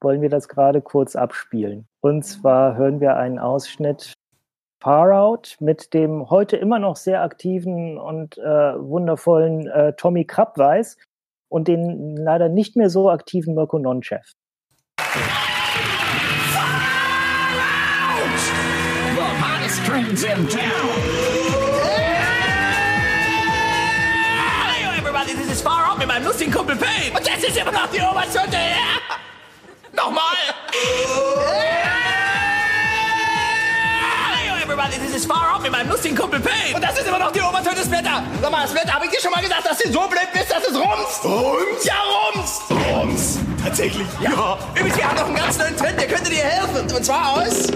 Wollen 0.00 0.22
wir 0.22 0.30
das 0.30 0.48
gerade 0.48 0.80
kurz 0.80 1.16
abspielen? 1.16 1.88
Und 2.00 2.22
zwar 2.22 2.76
hören 2.76 3.00
wir 3.00 3.16
einen 3.16 3.38
Ausschnitt 3.38 4.14
Far 4.80 5.12
Out 5.12 5.56
mit 5.58 5.92
dem 5.92 6.30
heute 6.30 6.56
immer 6.56 6.78
noch 6.78 6.94
sehr 6.94 7.22
aktiven 7.22 7.98
und 7.98 8.38
äh, 8.38 8.42
wundervollen 8.42 9.66
äh, 9.66 9.92
Tommy 9.94 10.24
Krabweis, 10.24 10.96
und 11.48 11.66
den 11.66 12.16
leider 12.16 12.48
nicht 12.48 12.76
mehr 12.76 12.90
so 12.90 13.10
aktiven 13.10 13.54
Mirko 13.54 13.78
Nonchev. 13.78 14.22
Hallo 24.60 24.92
everybody, 24.96 25.32
this 25.34 25.50
is 25.50 25.62
Far 25.62 25.90
Out 25.90 25.98
mit 25.98 26.06
meinem 26.06 26.24
lustigen 26.24 26.52
Kumpel 26.52 26.76
Payne. 26.76 27.16
Und 27.16 27.26
das 27.26 27.42
ist 27.42 27.56
immer 27.56 27.72
noch 27.72 27.88
die 27.90 28.00
Oberstunde, 28.00 28.56
ja? 28.56 29.00
Nochmal! 29.92 30.36
This 34.86 35.16
is 35.16 35.26
Far 35.26 35.56
Off 35.56 35.62
mit 35.62 35.72
meinem 35.72 35.88
lustigen 35.90 36.16
Kumpel 36.16 36.38
Payne. 36.38 36.76
Und 36.76 36.82
das 36.82 36.96
ist 36.96 37.08
immer 37.08 37.18
noch 37.18 37.32
die 37.32 37.40
Obertöne 37.40 37.74
des 37.74 37.90
Wetter. 37.90 38.22
Sag 38.40 38.48
mal, 38.50 38.62
das 38.62 38.72
Wetter, 38.72 38.94
habe 38.94 39.06
ich 39.06 39.10
dir 39.10 39.20
schon 39.20 39.32
mal 39.32 39.40
gesagt, 39.40 39.66
dass 39.66 39.78
du 39.78 39.92
so 39.92 40.06
blöd 40.08 40.28
bist, 40.32 40.52
dass 40.52 40.68
es 40.68 40.76
rumst? 40.76 41.24
Rumst? 41.24 41.84
Ja, 41.84 41.94
rumst! 42.32 42.62
Rumst! 42.70 43.40
Tatsächlich, 43.62 44.06
ja. 44.20 44.30
ja. 44.30 44.58
Übrigens, 44.76 44.96
wir 44.96 45.08
haben 45.08 45.16
noch 45.16 45.26
einen 45.26 45.34
ganz 45.34 45.58
neuen 45.58 45.76
Trend, 45.76 46.00
der 46.00 46.06
könnte 46.06 46.30
dir 46.30 46.44
helfen. 46.44 46.94
Und 46.94 47.04
zwar 47.04 47.32
aus... 47.32 47.66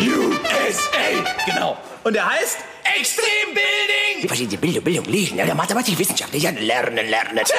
USA! 0.00 1.24
Genau. 1.46 1.78
Und 2.04 2.12
der 2.12 2.30
heißt 2.30 2.58
Extreme 2.98 3.54
Building! 3.54 4.22
Wie 4.22 4.28
verschiedene 4.28 4.58
Bildung, 4.58 4.84
Bildung, 4.84 5.06
Lesen, 5.06 5.38
ja, 5.38 5.54
Mathematik, 5.54 5.98
Wissenschaft, 5.98 6.34
ja, 6.34 6.50
Lernen, 6.50 7.08
Lernen. 7.08 7.42
Terror! 7.44 7.56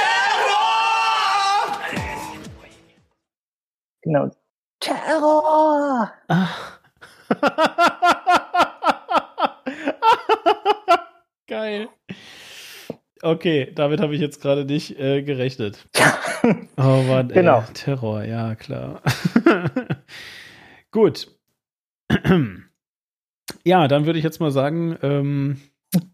Genau. 4.03 4.29
Terror! 4.79 6.11
Geil. 11.47 11.89
Okay, 13.21 13.71
damit 13.75 13.99
habe 14.01 14.15
ich 14.15 14.21
jetzt 14.21 14.41
gerade 14.41 14.65
nicht 14.65 14.99
äh, 14.99 15.23
gerechnet. 15.23 15.87
Oh 16.75 17.03
Mann, 17.07 17.29
ey. 17.29 17.35
Genau. 17.35 17.63
Terror, 17.75 18.23
ja, 18.23 18.55
klar. 18.55 19.03
Gut. 20.91 21.27
Ja, 23.63 23.87
dann 23.87 24.05
würde 24.07 24.17
ich 24.17 24.23
jetzt 24.23 24.39
mal 24.39 24.49
sagen, 24.49 24.97
ähm, 25.03 25.61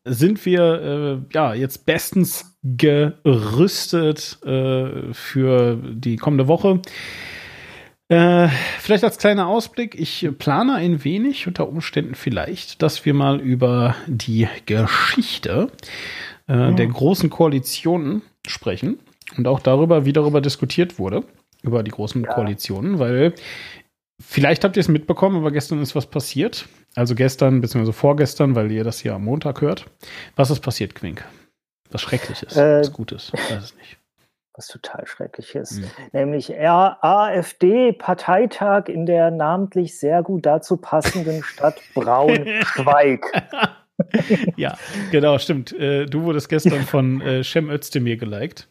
sind 0.03 0.45
wir 0.45 0.81
äh, 0.81 1.33
ja 1.33 1.53
jetzt 1.53 1.85
bestens 1.85 2.57
gerüstet 2.63 4.39
äh, 4.43 5.13
für 5.13 5.77
die 5.93 6.17
kommende 6.17 6.47
Woche. 6.47 6.81
Äh, 8.09 8.47
vielleicht 8.79 9.03
als 9.03 9.17
kleiner 9.17 9.47
Ausblick, 9.47 9.93
ich 9.99 10.29
plane 10.37 10.75
ein 10.75 11.03
wenig, 11.03 11.45
unter 11.47 11.67
Umständen 11.67 12.15
vielleicht, 12.15 12.81
dass 12.81 13.05
wir 13.05 13.13
mal 13.13 13.41
über 13.41 13.95
die 14.07 14.47
Geschichte 14.65 15.69
äh, 16.47 16.73
der 16.73 16.87
großen 16.87 17.29
Koalitionen 17.29 18.21
sprechen 18.47 18.99
und 19.37 19.45
auch 19.47 19.59
darüber, 19.59 20.05
wie 20.05 20.13
darüber 20.13 20.39
diskutiert 20.39 20.99
wurde, 20.99 21.23
über 21.63 21.83
die 21.83 21.91
großen 21.91 22.25
Koalitionen, 22.25 22.99
weil 22.99 23.33
vielleicht 24.21 24.63
habt 24.63 24.77
ihr 24.77 24.81
es 24.81 24.87
mitbekommen, 24.87 25.35
aber 25.35 25.51
gestern 25.51 25.81
ist 25.81 25.93
was 25.93 26.05
passiert. 26.05 26.65
Also 26.95 27.13
gestern, 27.13 27.59
beziehungsweise 27.59 27.93
vorgestern, 27.93 28.55
weil 28.55 28.71
ihr 28.71 28.85
das 28.85 29.01
hier 29.01 29.13
am 29.15 29.25
Montag 29.25 29.59
hört. 29.59 29.85
Was 30.37 30.49
ist 30.49 30.61
passiert, 30.61 30.95
Quink? 30.95 31.25
Was 31.91 32.01
Schreckliches, 32.01 32.55
Äh, 32.55 32.79
was 32.79 32.93
Gutes, 32.93 33.31
ich 33.33 33.51
weiß 33.51 33.63
es 33.65 33.75
nicht. 33.75 33.97
Was 34.57 34.67
total 34.67 35.07
schrecklich 35.07 35.55
ist. 35.55 35.79
Mhm. 35.79 35.85
Nämlich 36.11 36.53
AfD-Parteitag 37.01 38.89
in 38.89 39.05
der 39.05 39.31
namentlich 39.31 39.97
sehr 39.99 40.23
gut 40.23 40.45
dazu 40.45 40.77
passenden 40.77 41.43
Stadt 41.43 41.79
Braunschweig. 41.93 43.25
ja, 44.57 44.77
genau, 45.11 45.37
stimmt. 45.39 45.73
Äh, 45.73 46.05
du 46.05 46.23
wurdest 46.23 46.49
gestern 46.49 46.83
von 46.83 47.21
äh, 47.21 47.43
Cem 47.43 47.69
Özdemir 47.69 48.17
geliked. 48.17 48.67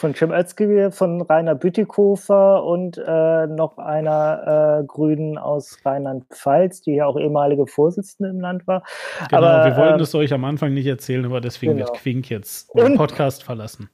Von 0.00 0.14
Cem 0.14 0.32
Özdemir, 0.32 0.92
von 0.92 1.20
Rainer 1.20 1.54
Bütikofer 1.54 2.64
und 2.64 2.96
äh, 2.96 3.46
noch 3.46 3.76
einer 3.76 4.80
äh, 4.80 4.86
Grünen 4.86 5.36
aus 5.36 5.76
Rheinland-Pfalz, 5.84 6.80
die 6.80 6.94
ja 6.94 7.04
auch 7.04 7.20
ehemalige 7.20 7.66
Vorsitzende 7.66 8.30
im 8.30 8.40
Land 8.40 8.66
war. 8.66 8.82
Genau, 9.28 9.42
Aber, 9.42 9.66
wir 9.66 9.76
wollten 9.76 9.96
ähm, 9.96 10.00
es 10.00 10.14
euch 10.14 10.32
am 10.32 10.46
Anfang 10.46 10.72
nicht 10.72 10.86
erzählen, 10.86 11.26
aber 11.26 11.42
deswegen 11.42 11.76
genau. 11.76 11.88
wird 11.88 11.98
Quink 11.98 12.30
jetzt 12.30 12.74
den 12.74 12.84
Und- 12.86 12.96
Podcast 12.96 13.44
verlassen. 13.44 13.90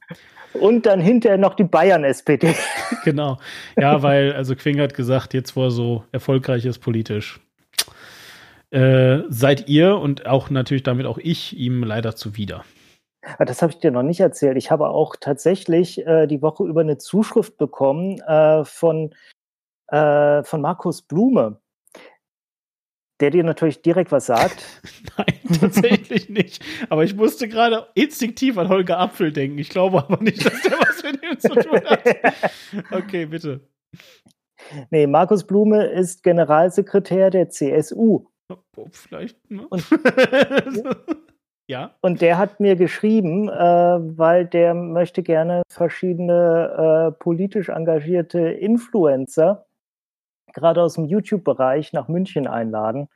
Und 0.53 0.85
dann 0.85 1.01
hinterher 1.01 1.37
noch 1.37 1.55
die 1.55 1.65
Bayern-SPD. 1.65 2.55
Genau. 3.03 3.37
Ja, 3.77 4.01
weil, 4.01 4.31
also 4.31 4.55
Quink 4.55 4.79
hat 4.79 4.93
gesagt, 4.93 5.33
jetzt 5.33 5.57
wo 5.57 5.65
er 5.65 5.71
so 5.71 6.05
erfolgreich 6.13 6.65
ist 6.65 6.79
politisch, 6.79 7.41
äh, 8.71 9.19
seid 9.27 9.67
ihr 9.67 9.97
und 9.97 10.25
auch 10.25 10.49
natürlich 10.49 10.83
damit 10.83 11.05
auch 11.05 11.17
ich 11.17 11.57
ihm 11.57 11.83
leider 11.83 12.15
zuwider. 12.15 12.63
Ah, 13.37 13.45
Das 13.45 13.61
habe 13.61 13.71
ich 13.73 13.79
dir 13.79 13.91
noch 13.91 14.03
nicht 14.03 14.19
erzählt. 14.19 14.57
Ich 14.57 14.71
habe 14.71 14.89
auch 14.89 15.15
tatsächlich 15.19 16.05
äh, 16.05 16.27
die 16.27 16.41
Woche 16.41 16.63
über 16.65 16.81
eine 16.81 16.97
Zuschrift 16.97 17.57
bekommen 17.57 18.19
äh, 18.21 18.63
von, 18.63 19.13
äh, 19.87 20.43
von 20.43 20.61
Markus 20.61 21.01
Blume, 21.01 21.59
der 23.19 23.31
dir 23.31 23.43
natürlich 23.43 23.81
direkt 23.81 24.11
was 24.11 24.27
sagt. 24.27 24.63
Nein, 25.17 25.59
tatsächlich 25.59 26.29
nicht. 26.29 26.63
Aber 26.89 27.03
ich 27.03 27.15
musste 27.15 27.47
gerade 27.49 27.87
instinktiv 27.95 28.57
an 28.57 28.69
Holger 28.69 28.99
Apfel 28.99 29.31
denken. 29.31 29.57
Ich 29.57 29.69
glaube 29.69 29.97
aber 29.99 30.21
nicht, 30.23 30.45
dass 30.45 30.61
der 30.61 30.73
was 30.79 31.03
mit 31.03 31.21
ihm 31.23 31.39
zu 31.39 31.49
tun 31.49 31.81
hat. 31.85 32.03
Okay, 32.91 33.25
bitte. 33.25 33.67
nee, 34.89 35.05
Markus 35.07 35.45
Blume 35.45 35.85
ist 35.87 36.23
Generalsekretär 36.23 37.29
der 37.29 37.49
CSU. 37.49 38.25
Oh, 38.49 38.87
Vielleicht. 38.91 39.37
Ne? 39.51 39.67
Und- 39.67 39.83
ja. 41.67 41.95
Und 42.01 42.21
der 42.21 42.37
hat 42.37 42.59
mir 42.59 42.75
geschrieben, 42.75 43.49
äh, 43.49 43.53
weil 43.53 44.45
der 44.45 44.73
möchte 44.73 45.21
gerne 45.21 45.61
verschiedene 45.69 47.11
äh, 47.13 47.23
politisch 47.23 47.69
engagierte 47.69 48.39
Influencer, 48.39 49.65
gerade 50.53 50.81
aus 50.81 50.95
dem 50.95 51.05
YouTube-Bereich, 51.05 51.93
nach 51.93 52.07
München 52.07 52.47
einladen 52.47 53.09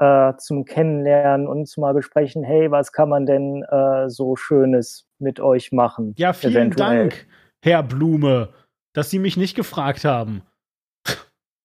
äh, 0.00 0.34
zum 0.38 0.64
Kennenlernen 0.64 1.46
und 1.46 1.66
zum 1.66 1.82
mal 1.82 1.94
besprechen, 1.94 2.42
hey, 2.42 2.70
was 2.70 2.92
kann 2.92 3.08
man 3.08 3.26
denn 3.26 3.62
äh, 3.64 4.08
so 4.08 4.34
Schönes 4.34 5.06
mit 5.18 5.40
euch 5.40 5.72
machen? 5.72 6.14
Ja, 6.16 6.32
vielen 6.32 6.54
eventuell. 6.54 7.08
Dank, 7.08 7.26
Herr 7.62 7.82
Blume, 7.82 8.48
dass 8.94 9.10
Sie 9.10 9.18
mich 9.18 9.36
nicht 9.36 9.54
gefragt 9.54 10.04
haben. 10.04 10.42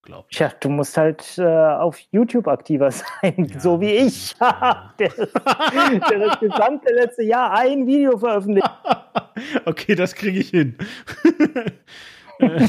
Glaub 0.06 0.28
ich. 0.30 0.38
Tja, 0.38 0.52
du 0.60 0.70
musst 0.70 0.96
halt 0.98 1.38
äh, 1.38 1.44
auf 1.44 1.98
YouTube 2.12 2.48
aktiver 2.48 2.92
sein, 3.22 3.50
Ja, 3.52 3.60
so 3.60 3.82
wie 3.82 3.92
ich, 3.92 4.36
ja. 4.40 4.94
der, 5.00 5.10
der 5.10 6.20
das 6.20 6.40
gesamte 6.40 6.94
letzte 6.94 7.24
Jahr 7.24 7.52
ein 7.58 7.86
Video 7.88 8.18
veröffentlicht. 8.18 8.70
okay, 9.66 9.96
das 9.96 10.14
kriege 10.16 10.40
ich 10.40 10.50
hin. 10.50 10.78
Äh, 12.40 12.68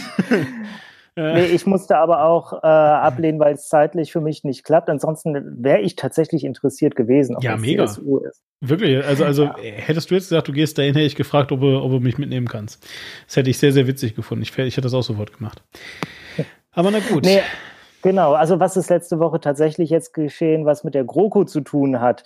Nee, 1.19 1.47
ich 1.47 1.65
musste 1.65 1.97
aber 1.97 2.25
auch 2.25 2.53
äh, 2.63 2.67
ablehnen, 2.67 3.41
weil 3.41 3.55
es 3.55 3.69
zeitlich 3.69 4.13
für 4.13 4.21
mich 4.21 4.45
nicht 4.45 4.65
klappt. 4.65 4.91
Ansonsten 4.91 5.65
wäre 5.65 5.81
ich 5.81 5.97
tatsächlich 5.97 6.45
interessiert 6.45 6.95
gewesen, 6.95 7.37
ob 7.37 7.43
Ja, 7.43 7.55
es 7.55 7.61
mega. 7.63 7.87
CSU 7.87 8.19
ist. 8.19 8.43
Wirklich, 8.61 9.03
also, 9.03 9.25
also 9.25 9.51
hättest 9.57 10.11
du 10.11 10.15
jetzt 10.15 10.29
gesagt, 10.29 10.49
du 10.49 10.53
gehst 10.53 10.77
dahin, 10.77 10.93
hätte 10.93 11.07
ich 11.07 11.17
gefragt, 11.17 11.53
ob 11.53 11.61
du, 11.63 11.81
ob 11.81 11.91
du 11.91 12.01
mich 12.01 12.19
mitnehmen 12.19 12.47
kannst. 12.49 12.87
Das 13.27 13.37
hätte 13.37 13.49
ich 13.49 13.57
sehr, 13.57 13.73
sehr 13.73 13.87
witzig 13.87 14.15
gefunden. 14.15 14.43
Ich, 14.43 14.51
ich 14.59 14.77
hätte 14.77 14.83
das 14.83 14.93
auch 14.93 15.03
sofort 15.03 15.35
gemacht. 15.35 15.63
Aber 16.77 16.91
na 16.91 17.01
gut. 17.01 17.25
Nee, 17.25 17.43
genau. 18.03 18.35
Also 18.35 18.61
was 18.61 18.77
ist 18.77 18.91
letzte 18.91 19.19
Woche 19.19 19.41
tatsächlich 19.41 19.91
jetzt 19.91 20.13
geschehen, 20.13 20.67
was 20.67 20.85
mit 20.85 20.95
der 20.95 21.05
GroKo 21.05 21.45
zu 21.45 21.63
tun 21.63 22.01
hat? 22.01 22.23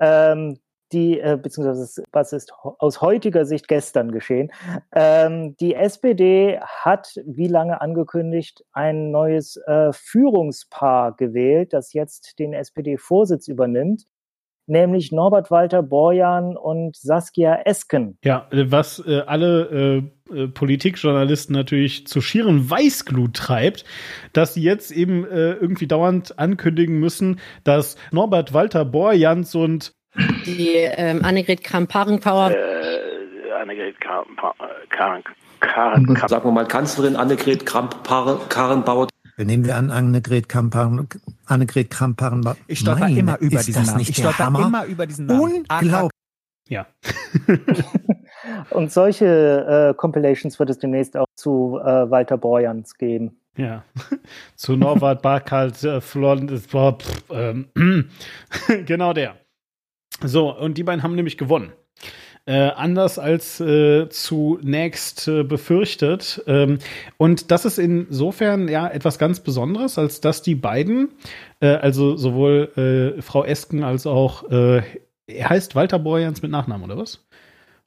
Ähm, 0.00 0.58
die, 0.92 1.20
äh, 1.20 1.38
beziehungsweise 1.40 2.02
was 2.10 2.32
ist 2.32 2.52
aus 2.62 3.00
heutiger 3.00 3.44
Sicht 3.44 3.68
gestern 3.68 4.10
geschehen? 4.10 4.50
Ähm, 4.92 5.54
die 5.58 5.74
SPD 5.74 6.58
hat, 6.60 7.20
wie 7.26 7.46
lange 7.46 7.80
angekündigt, 7.80 8.64
ein 8.72 9.10
neues 9.10 9.56
äh, 9.66 9.92
Führungspaar 9.92 11.14
gewählt, 11.16 11.74
das 11.74 11.92
jetzt 11.92 12.38
den 12.38 12.54
SPD-Vorsitz 12.54 13.48
übernimmt, 13.48 14.06
nämlich 14.70 15.12
Norbert 15.12 15.50
Walter 15.50 15.82
Borjan 15.82 16.56
und 16.56 16.96
Saskia 16.96 17.60
Esken. 17.64 18.18
Ja, 18.24 18.48
äh, 18.50 18.70
was 18.70 19.04
äh, 19.06 19.20
alle 19.26 20.10
äh, 20.30 20.34
äh, 20.34 20.48
Politikjournalisten 20.48 21.54
natürlich 21.54 22.06
zu 22.06 22.20
schieren 22.20 22.70
Weißglut 22.70 23.34
treibt, 23.34 23.84
dass 24.32 24.54
sie 24.54 24.62
jetzt 24.62 24.92
eben 24.92 25.24
äh, 25.24 25.52
irgendwie 25.52 25.86
dauernd 25.86 26.38
ankündigen 26.38 26.98
müssen, 26.98 27.40
dass 27.64 27.96
Norbert 28.12 28.54
Walter 28.54 28.84
Borjans 28.84 29.54
und 29.54 29.92
Die 30.46 30.74
ähm, 30.74 31.24
Annegret 31.24 31.62
Kramp-Karrenbauer 31.62 32.52
Annegret 33.60 34.00
Kramp-Karrenbauer. 34.00 36.28
Sagen 36.28 36.44
wir 36.44 36.52
mal 36.52 36.66
Kanzlerin 36.66 37.16
Annegret 37.16 37.66
Kramp-Karrenbauer. 37.66 39.08
Nehmen 39.44 39.64
wir 39.64 39.76
an, 39.76 39.90
Annegret 39.90 40.48
Kramp-Karren- 40.48 41.08
Annegret 41.46 41.90
Kramp-Karrenbauer. 41.90 42.56
Ich 42.66 42.80
stolper 42.80 43.00
Meine, 43.00 43.18
immer 43.18 43.38
über 43.38 43.58
ist 43.60 43.68
diesen 43.68 43.80
das 43.82 43.86
Namen. 43.88 43.98
Nicht 43.98 44.10
Ich 44.10 44.16
der 44.16 44.22
stolper 44.32 44.44
Hammer? 44.46 44.66
immer 44.66 44.84
über 44.86 45.06
diesen 45.06 45.26
Namen. 45.26 45.64
Unglaublich. 45.68 46.10
ja, 46.68 46.86
Und 48.70 48.90
solche 48.92 49.90
äh, 49.90 49.94
Compilations 49.96 50.58
wird 50.58 50.70
es 50.70 50.78
demnächst 50.78 51.16
auch 51.16 51.26
zu 51.36 51.78
äh, 51.82 52.10
Walter 52.10 52.36
Borjans 52.38 52.96
geben. 52.96 53.36
ja, 53.56 53.84
zu 54.56 54.76
Norbert 54.76 55.22
Barkalt, 55.22 55.82
äh, 55.84 56.00
Flon, 56.00 56.48
es 56.48 56.72
war, 56.72 56.98
pff, 56.98 57.24
ähm, 57.30 57.68
genau 58.86 59.12
der. 59.12 59.36
So, 60.22 60.56
und 60.56 60.76
die 60.78 60.82
beiden 60.84 61.02
haben 61.02 61.14
nämlich 61.14 61.38
gewonnen. 61.38 61.72
Äh, 62.50 62.72
anders 62.74 63.20
als 63.20 63.60
äh, 63.60 64.08
zunächst 64.08 65.28
äh, 65.28 65.44
befürchtet. 65.44 66.42
Ähm, 66.48 66.80
und 67.16 67.52
das 67.52 67.64
ist 67.64 67.78
insofern 67.78 68.66
ja 68.66 68.88
etwas 68.88 69.20
ganz 69.20 69.38
Besonderes, 69.38 69.98
als 69.98 70.20
dass 70.20 70.42
die 70.42 70.56
beiden, 70.56 71.10
äh, 71.60 71.68
also 71.76 72.16
sowohl 72.16 73.14
äh, 73.18 73.22
Frau 73.22 73.44
Esken 73.44 73.84
als 73.84 74.04
auch, 74.04 74.50
äh, 74.50 74.82
er 75.28 75.48
heißt 75.48 75.76
Walter 75.76 76.00
Borjans 76.00 76.42
mit 76.42 76.50
Nachnamen, 76.50 76.90
oder 76.90 77.00
was? 77.00 77.24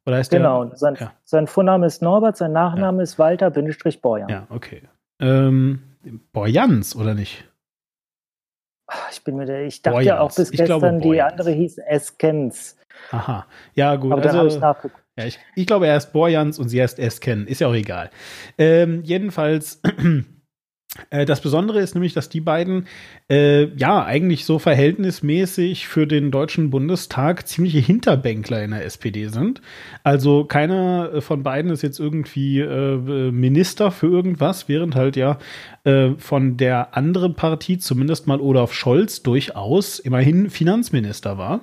Oder 0.05 0.15
heißt 0.15 0.31
Genau. 0.31 0.63
der? 0.63 0.77
Sein, 0.77 0.95
Ja. 0.97 1.11
sein 1.25 1.47
Vorname 1.47 1.85
ist 1.87 2.01
Norbert, 2.01 2.37
sein 2.37 2.53
Nachname 2.53 3.03
ist 3.03 3.19
Walter 3.19 3.49
Bindestrich 3.49 4.01
Borjan. 4.01 4.29
Ja, 4.29 4.47
okay. 4.49 4.83
Ähm, 5.19 5.81
Borjans, 6.31 6.95
oder 6.95 7.15
nicht? 7.15 7.43
Ich 9.11 9.23
bin 9.23 9.35
mir 9.37 9.45
der, 9.45 9.65
ich 9.65 9.81
dachte 9.81 10.03
ja 10.03 10.19
auch 10.19 10.33
bis 10.33 10.51
Ich 10.51 10.63
glaube, 10.63 10.85
gestern, 10.85 10.99
die 10.99 11.07
Boyans. 11.09 11.31
andere 11.31 11.51
hieß 11.51 11.79
Eskens. 11.79 12.77
Aha. 13.13 13.45
Ja, 13.75 13.95
gut. 13.95 14.11
Aber 14.11 14.21
dann 14.21 14.35
habe 14.35 14.47
ich 14.47 14.55
also, 14.55 14.65
nachgeguckt. 14.65 15.03
ja, 15.17 15.25
ich, 15.25 15.39
ich 15.55 15.67
glaube, 15.67 15.87
er 15.87 15.97
ist 15.97 16.11
Borjans 16.13 16.57
und 16.57 16.69
sie 16.69 16.81
heißt 16.81 16.99
Esken. 16.99 17.47
Ist 17.47 17.61
ja 17.61 17.67
auch 17.67 17.75
egal. 17.75 18.09
Ähm, 18.57 19.03
jedenfalls, 19.03 19.81
äh, 21.11 21.25
das 21.25 21.41
Besondere 21.41 21.79
ist 21.79 21.93
nämlich, 21.93 22.13
dass 22.13 22.29
die 22.29 22.41
beiden 22.41 22.87
äh, 23.29 23.65
ja 23.75 24.03
eigentlich 24.03 24.45
so 24.45 24.57
verhältnismäßig 24.57 25.87
für 25.87 26.07
den 26.07 26.31
Deutschen 26.31 26.71
Bundestag 26.71 27.47
ziemliche 27.47 27.79
Hinterbänkler 27.79 28.63
in 28.63 28.71
der 28.71 28.83
SPD 28.83 29.27
sind. 29.27 29.61
Also 30.03 30.45
keiner 30.45 31.11
äh, 31.13 31.21
von 31.21 31.43
beiden 31.43 31.69
ist 31.71 31.83
jetzt 31.83 31.99
irgendwie 31.99 32.61
äh, 32.61 33.31
Minister 33.31 33.91
für 33.91 34.07
irgendwas, 34.07 34.67
während 34.67 34.95
halt 34.95 35.15
ja 35.17 35.37
äh, 35.83 36.15
von 36.17 36.57
der 36.57 36.97
anderen 36.97 37.35
Partie 37.35 37.77
zumindest 37.77 38.25
mal 38.25 38.41
Olaf 38.41 38.73
Scholz 38.73 39.21
durchaus 39.21 39.99
immerhin 39.99 40.49
Finanzminister 40.49 41.37
war. 41.37 41.61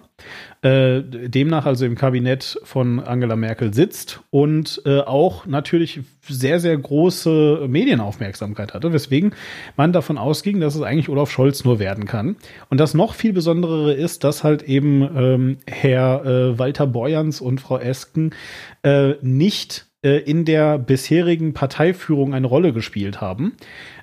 Äh, 0.63 1.03
demnach 1.03 1.65
also 1.65 1.87
im 1.87 1.95
Kabinett 1.95 2.61
von 2.65 3.01
Angela 3.01 3.35
Merkel 3.35 3.73
sitzt 3.73 4.21
und 4.29 4.83
äh, 4.85 4.99
auch 4.99 5.47
natürlich 5.47 6.01
sehr, 6.29 6.61
sehr 6.61 6.77
große 6.77 7.67
Medienaufmerksamkeit 7.67 8.75
hatte, 8.75 8.93
weswegen 8.93 9.33
man 9.79 9.95
davon 9.95 10.19
ausging, 10.19 10.61
dass 10.61 10.75
es 10.75 10.83
eigentlich 10.83 11.09
Olaf 11.09 11.31
Scholz 11.31 11.65
nur 11.65 11.79
werden 11.79 12.05
kann. 12.05 12.37
Und 12.69 12.79
das 12.79 12.93
noch 12.93 13.15
viel 13.15 13.33
Besondere 13.33 13.95
ist, 13.95 14.23
dass 14.23 14.45
halt 14.45 14.63
eben 14.63 15.03
ähm, 15.17 15.57
Herr 15.67 16.27
äh, 16.27 16.59
Walter 16.59 16.87
Borjans 16.87 17.41
und 17.41 17.63
Frau 17.63 17.79
Esken 17.79 18.35
äh, 18.83 19.15
nicht 19.23 19.87
äh, 20.03 20.19
in 20.19 20.45
der 20.45 20.79
bisherigen 20.79 21.55
Parteiführung 21.55 22.35
eine 22.35 22.47
Rolle 22.47 22.75
gespielt 22.75 23.23
haben. 23.23 23.57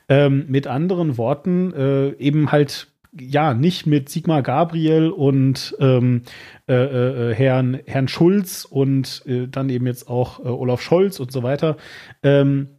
Ähm, 0.10 0.46
mit 0.48 0.66
anderen 0.66 1.18
Worten, 1.18 1.74
äh, 1.74 2.10
eben 2.14 2.52
halt 2.52 2.88
ja, 3.20 3.54
nicht 3.54 3.86
mit 3.86 4.10
Sigmar 4.10 4.42
Gabriel 4.42 5.10
und 5.10 5.76
ähm, 5.80 6.24
äh, 6.68 6.74
äh, 6.74 7.34
Herrn, 7.34 7.80
Herrn 7.86 8.08
Schulz 8.08 8.66
und 8.66 9.24
äh, 9.26 9.48
dann 9.48 9.70
eben 9.70 9.88
jetzt 9.88 10.10
auch 10.10 10.40
äh, 10.40 10.48
Olaf 10.48 10.82
Scholz 10.82 11.20
und 11.20 11.32
so 11.32 11.44
weiter 11.44 11.78
ähm, 12.24 12.70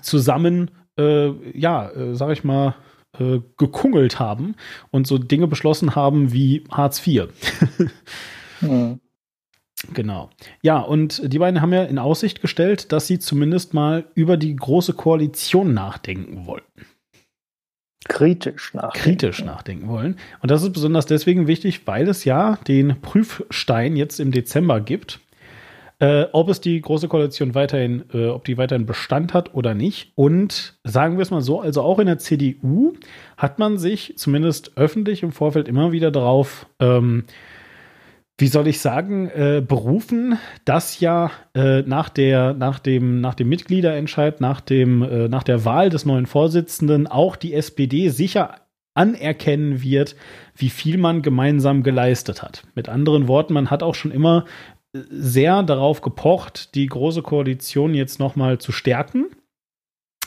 zusammen, 0.00 0.70
äh, 0.98 1.30
ja, 1.58 1.90
äh, 1.90 2.14
sag 2.14 2.30
ich 2.32 2.44
mal, 2.44 2.74
äh, 3.18 3.40
gekungelt 3.58 4.18
haben 4.18 4.54
und 4.90 5.06
so 5.06 5.18
Dinge 5.18 5.46
beschlossen 5.46 5.94
haben 5.94 6.32
wie 6.32 6.64
Hartz 6.70 7.06
IV. 7.06 7.28
Hm. 8.60 9.00
Genau. 9.92 10.30
Ja, 10.62 10.78
und 10.78 11.32
die 11.32 11.40
beiden 11.40 11.60
haben 11.60 11.72
ja 11.72 11.82
in 11.82 11.98
Aussicht 11.98 12.40
gestellt, 12.40 12.92
dass 12.92 13.08
sie 13.08 13.18
zumindest 13.18 13.74
mal 13.74 14.04
über 14.14 14.36
die 14.36 14.54
große 14.54 14.92
Koalition 14.92 15.74
nachdenken 15.74 16.46
wollten. 16.46 16.86
Kritisch 18.08 18.74
nach. 18.74 18.92
kritisch 18.92 19.44
nachdenken 19.44 19.88
wollen. 19.88 20.16
Und 20.40 20.50
das 20.50 20.62
ist 20.62 20.72
besonders 20.72 21.06
deswegen 21.06 21.46
wichtig, 21.46 21.86
weil 21.86 22.08
es 22.08 22.24
ja 22.24 22.58
den 22.66 23.00
Prüfstein 23.00 23.96
jetzt 23.96 24.18
im 24.18 24.32
Dezember 24.32 24.80
gibt. 24.80 25.20
Äh, 26.02 26.26
ob 26.32 26.48
es 26.48 26.60
die 26.60 26.80
große 26.80 27.06
Koalition 27.06 27.54
weiterhin, 27.54 28.02
äh, 28.12 28.26
ob 28.26 28.44
die 28.44 28.58
weiterhin 28.58 28.86
Bestand 28.86 29.34
hat 29.34 29.54
oder 29.54 29.72
nicht. 29.74 30.10
Und 30.16 30.74
sagen 30.82 31.16
wir 31.16 31.22
es 31.22 31.30
mal 31.30 31.42
so, 31.42 31.60
also 31.60 31.82
auch 31.82 32.00
in 32.00 32.06
der 32.06 32.18
CDU 32.18 32.94
hat 33.36 33.60
man 33.60 33.78
sich 33.78 34.14
zumindest 34.16 34.76
öffentlich 34.76 35.22
im 35.22 35.30
Vorfeld 35.30 35.68
immer 35.68 35.92
wieder 35.92 36.10
darauf, 36.10 36.66
ähm, 36.80 37.22
wie 38.42 38.48
soll 38.48 38.66
ich 38.66 38.80
sagen, 38.80 39.28
äh, 39.28 39.62
berufen, 39.64 40.36
dass 40.64 40.98
ja 40.98 41.30
äh, 41.54 41.82
nach, 41.82 42.08
der, 42.08 42.54
nach, 42.54 42.80
dem, 42.80 43.20
nach 43.20 43.36
dem 43.36 43.48
Mitgliederentscheid, 43.48 44.40
nach, 44.40 44.60
dem, 44.60 45.02
äh, 45.04 45.28
nach 45.28 45.44
der 45.44 45.64
Wahl 45.64 45.90
des 45.90 46.06
neuen 46.06 46.26
Vorsitzenden 46.26 47.06
auch 47.06 47.36
die 47.36 47.54
SPD 47.54 48.08
sicher 48.08 48.56
anerkennen 48.94 49.80
wird, 49.80 50.16
wie 50.56 50.70
viel 50.70 50.98
man 50.98 51.22
gemeinsam 51.22 51.84
geleistet 51.84 52.42
hat. 52.42 52.64
Mit 52.74 52.88
anderen 52.88 53.28
Worten, 53.28 53.54
man 53.54 53.70
hat 53.70 53.84
auch 53.84 53.94
schon 53.94 54.10
immer 54.10 54.44
äh, 54.92 54.98
sehr 55.08 55.62
darauf 55.62 56.00
gepocht, 56.00 56.74
die 56.74 56.86
große 56.86 57.22
Koalition 57.22 57.94
jetzt 57.94 58.18
nochmal 58.18 58.58
zu 58.58 58.72
stärken, 58.72 59.26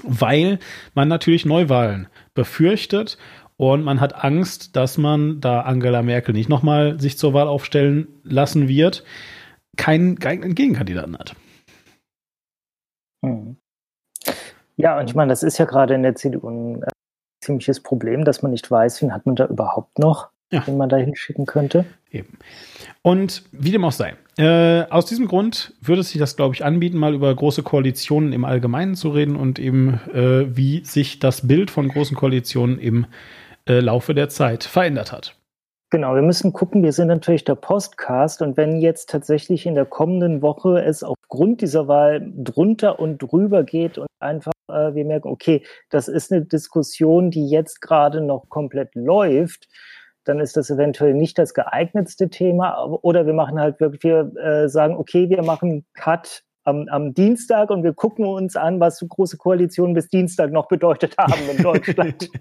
weil 0.03 0.59
man 0.93 1.09
natürlich 1.09 1.45
Neuwahlen 1.45 2.07
befürchtet 2.33 3.17
und 3.57 3.83
man 3.83 4.01
hat 4.01 4.23
Angst, 4.23 4.75
dass 4.75 4.97
man, 4.97 5.39
da 5.39 5.61
Angela 5.61 6.01
Merkel 6.01 6.33
nicht 6.33 6.49
nochmal 6.49 6.99
sich 6.99 7.17
zur 7.17 7.33
Wahl 7.33 7.47
aufstellen 7.47 8.07
lassen 8.23 8.67
wird, 8.67 9.03
keinen 9.77 10.15
geeigneten 10.15 10.55
Gegenkandidaten 10.55 11.17
hat. 11.17 11.35
Hm. 13.23 13.57
Ja, 14.77 14.99
und 14.99 15.09
ich 15.09 15.15
meine, 15.15 15.29
das 15.29 15.43
ist 15.43 15.57
ja 15.57 15.65
gerade 15.65 15.93
in 15.93 16.03
der 16.03 16.15
CDU 16.15 16.49
ein 16.49 16.83
äh, 16.83 16.87
ziemliches 17.41 17.79
Problem, 17.79 18.25
dass 18.25 18.41
man 18.41 18.51
nicht 18.51 18.69
weiß, 18.69 19.01
wen 19.01 19.13
hat 19.13 19.25
man 19.25 19.35
da 19.35 19.45
überhaupt 19.45 19.99
noch, 19.99 20.29
Ja. 20.51 20.61
den 20.61 20.77
man 20.77 20.89
da 20.89 20.97
hinschicken 20.97 21.45
könnte. 21.45 21.85
Eben. 22.11 22.37
Und 23.01 23.43
wie 23.51 23.71
dem 23.71 23.85
auch 23.85 23.91
sei. 23.91 24.15
Äh, 24.37 24.83
aus 24.89 25.05
diesem 25.05 25.27
Grund 25.27 25.73
würde 25.79 26.03
sich 26.03 26.17
das, 26.17 26.35
glaube 26.35 26.55
ich, 26.55 26.65
anbieten, 26.65 26.97
mal 26.97 27.13
über 27.13 27.33
große 27.33 27.63
Koalitionen 27.63 28.33
im 28.33 28.43
Allgemeinen 28.43 28.95
zu 28.95 29.09
reden 29.09 29.37
und 29.37 29.59
eben, 29.59 29.99
äh, 30.13 30.55
wie 30.55 30.83
sich 30.83 31.19
das 31.19 31.47
Bild 31.47 31.71
von 31.71 31.87
großen 31.87 32.17
Koalitionen 32.17 32.79
im 32.79 33.05
äh, 33.67 33.79
Laufe 33.79 34.13
der 34.13 34.29
Zeit 34.29 34.63
verändert 34.63 35.11
hat. 35.11 35.37
Genau, 35.91 36.15
wir 36.15 36.23
müssen 36.23 36.51
gucken, 36.51 36.83
wir 36.83 36.91
sind 36.91 37.07
natürlich 37.07 37.43
der 37.43 37.55
Postcast 37.55 38.41
und 38.41 38.57
wenn 38.57 38.77
jetzt 38.77 39.09
tatsächlich 39.09 39.65
in 39.65 39.75
der 39.75 39.85
kommenden 39.85 40.41
Woche 40.41 40.83
es 40.83 41.03
aufgrund 41.03 41.61
dieser 41.61 41.87
Wahl 41.87 42.27
drunter 42.35 42.99
und 42.99 43.19
drüber 43.19 43.63
geht 43.63 43.97
und 43.97 44.07
einfach 44.19 44.51
äh, 44.69 44.93
wir 44.93 45.05
merken, 45.05 45.29
okay, 45.29 45.63
das 45.89 46.07
ist 46.07 46.31
eine 46.31 46.43
Diskussion, 46.43 47.31
die 47.31 47.47
jetzt 47.47 47.81
gerade 47.81 48.21
noch 48.21 48.49
komplett 48.49 48.95
läuft, 48.95 49.67
dann 50.23 50.39
ist 50.39 50.57
das 50.57 50.69
eventuell 50.69 51.13
nicht 51.13 51.37
das 51.37 51.53
geeignetste 51.53 52.29
Thema. 52.29 52.85
Oder 53.03 53.25
wir 53.25 53.33
machen 53.33 53.59
halt 53.59 53.79
wirklich, 53.79 54.03
wir 54.03 54.31
äh, 54.37 54.67
sagen, 54.69 54.97
okay, 54.97 55.29
wir 55.29 55.43
machen 55.43 55.85
Cut 55.93 56.43
am, 56.65 56.87
am 56.89 57.13
Dienstag 57.13 57.69
und 57.69 57.83
wir 57.83 57.93
gucken 57.93 58.25
uns 58.25 58.55
an, 58.55 58.79
was 58.79 58.97
so 58.97 59.07
große 59.07 59.37
Koalitionen 59.37 59.93
bis 59.93 60.09
Dienstag 60.09 60.51
noch 60.51 60.67
bedeutet 60.67 61.17
haben 61.17 61.49
in 61.49 61.63
Deutschland. 61.63 62.29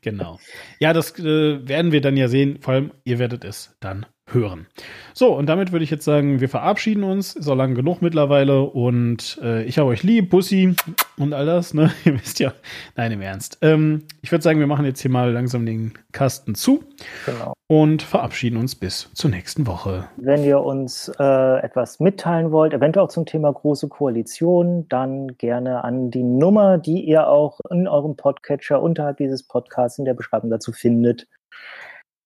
Genau. 0.00 0.38
Ja, 0.78 0.92
das 0.92 1.18
äh, 1.18 1.66
werden 1.66 1.92
wir 1.92 2.00
dann 2.00 2.16
ja 2.16 2.28
sehen. 2.28 2.58
Vor 2.60 2.74
allem, 2.74 2.92
ihr 3.04 3.18
werdet 3.18 3.44
es 3.44 3.76
dann 3.80 4.06
hören. 4.32 4.66
So, 5.14 5.34
und 5.34 5.46
damit 5.46 5.72
würde 5.72 5.84
ich 5.84 5.90
jetzt 5.90 6.04
sagen, 6.04 6.40
wir 6.40 6.48
verabschieden 6.48 7.02
uns. 7.02 7.34
Ist 7.34 7.48
auch 7.48 7.56
lang 7.56 7.74
genug 7.74 8.02
mittlerweile. 8.02 8.62
Und 8.62 9.40
äh, 9.42 9.64
ich 9.64 9.78
habe 9.78 9.88
euch 9.88 10.02
lieb, 10.02 10.30
Bussi 10.30 10.74
und 11.18 11.32
all 11.32 11.46
das. 11.46 11.74
Ne? 11.74 11.90
Ihr 12.04 12.14
wisst 12.14 12.38
ja. 12.38 12.52
Nein, 12.96 13.12
im 13.12 13.20
Ernst. 13.20 13.58
Ähm, 13.62 14.04
ich 14.22 14.30
würde 14.30 14.42
sagen, 14.42 14.60
wir 14.60 14.66
machen 14.66 14.84
jetzt 14.84 15.00
hier 15.00 15.10
mal 15.10 15.32
langsam 15.32 15.66
den 15.66 15.94
Kasten 16.12 16.54
zu 16.54 16.84
genau. 17.26 17.54
und 17.66 18.02
verabschieden 18.02 18.56
uns 18.56 18.74
bis 18.74 19.10
zur 19.14 19.30
nächsten 19.30 19.66
Woche. 19.66 20.08
Wenn 20.16 20.44
ihr 20.44 20.60
uns 20.60 21.10
äh, 21.18 21.58
etwas 21.62 22.00
mitteilen 22.00 22.52
wollt, 22.52 22.72
eventuell 22.72 23.06
auch 23.06 23.10
zum 23.10 23.26
Thema 23.26 23.52
große 23.52 23.88
Koalition, 23.88 24.88
dann 24.88 25.36
gerne 25.38 25.84
an 25.84 26.10
die 26.10 26.22
Nummer, 26.22 26.78
die 26.78 27.04
ihr 27.04 27.28
auch 27.28 27.60
in 27.70 27.88
eurem 27.88 28.16
Podcatcher 28.16 28.82
unterhalb 28.82 29.16
dieses 29.18 29.42
Podcasts 29.42 29.98
in 29.98 30.04
der 30.04 30.14
Beschreibung 30.14 30.50
dazu 30.50 30.72
findet. 30.72 31.26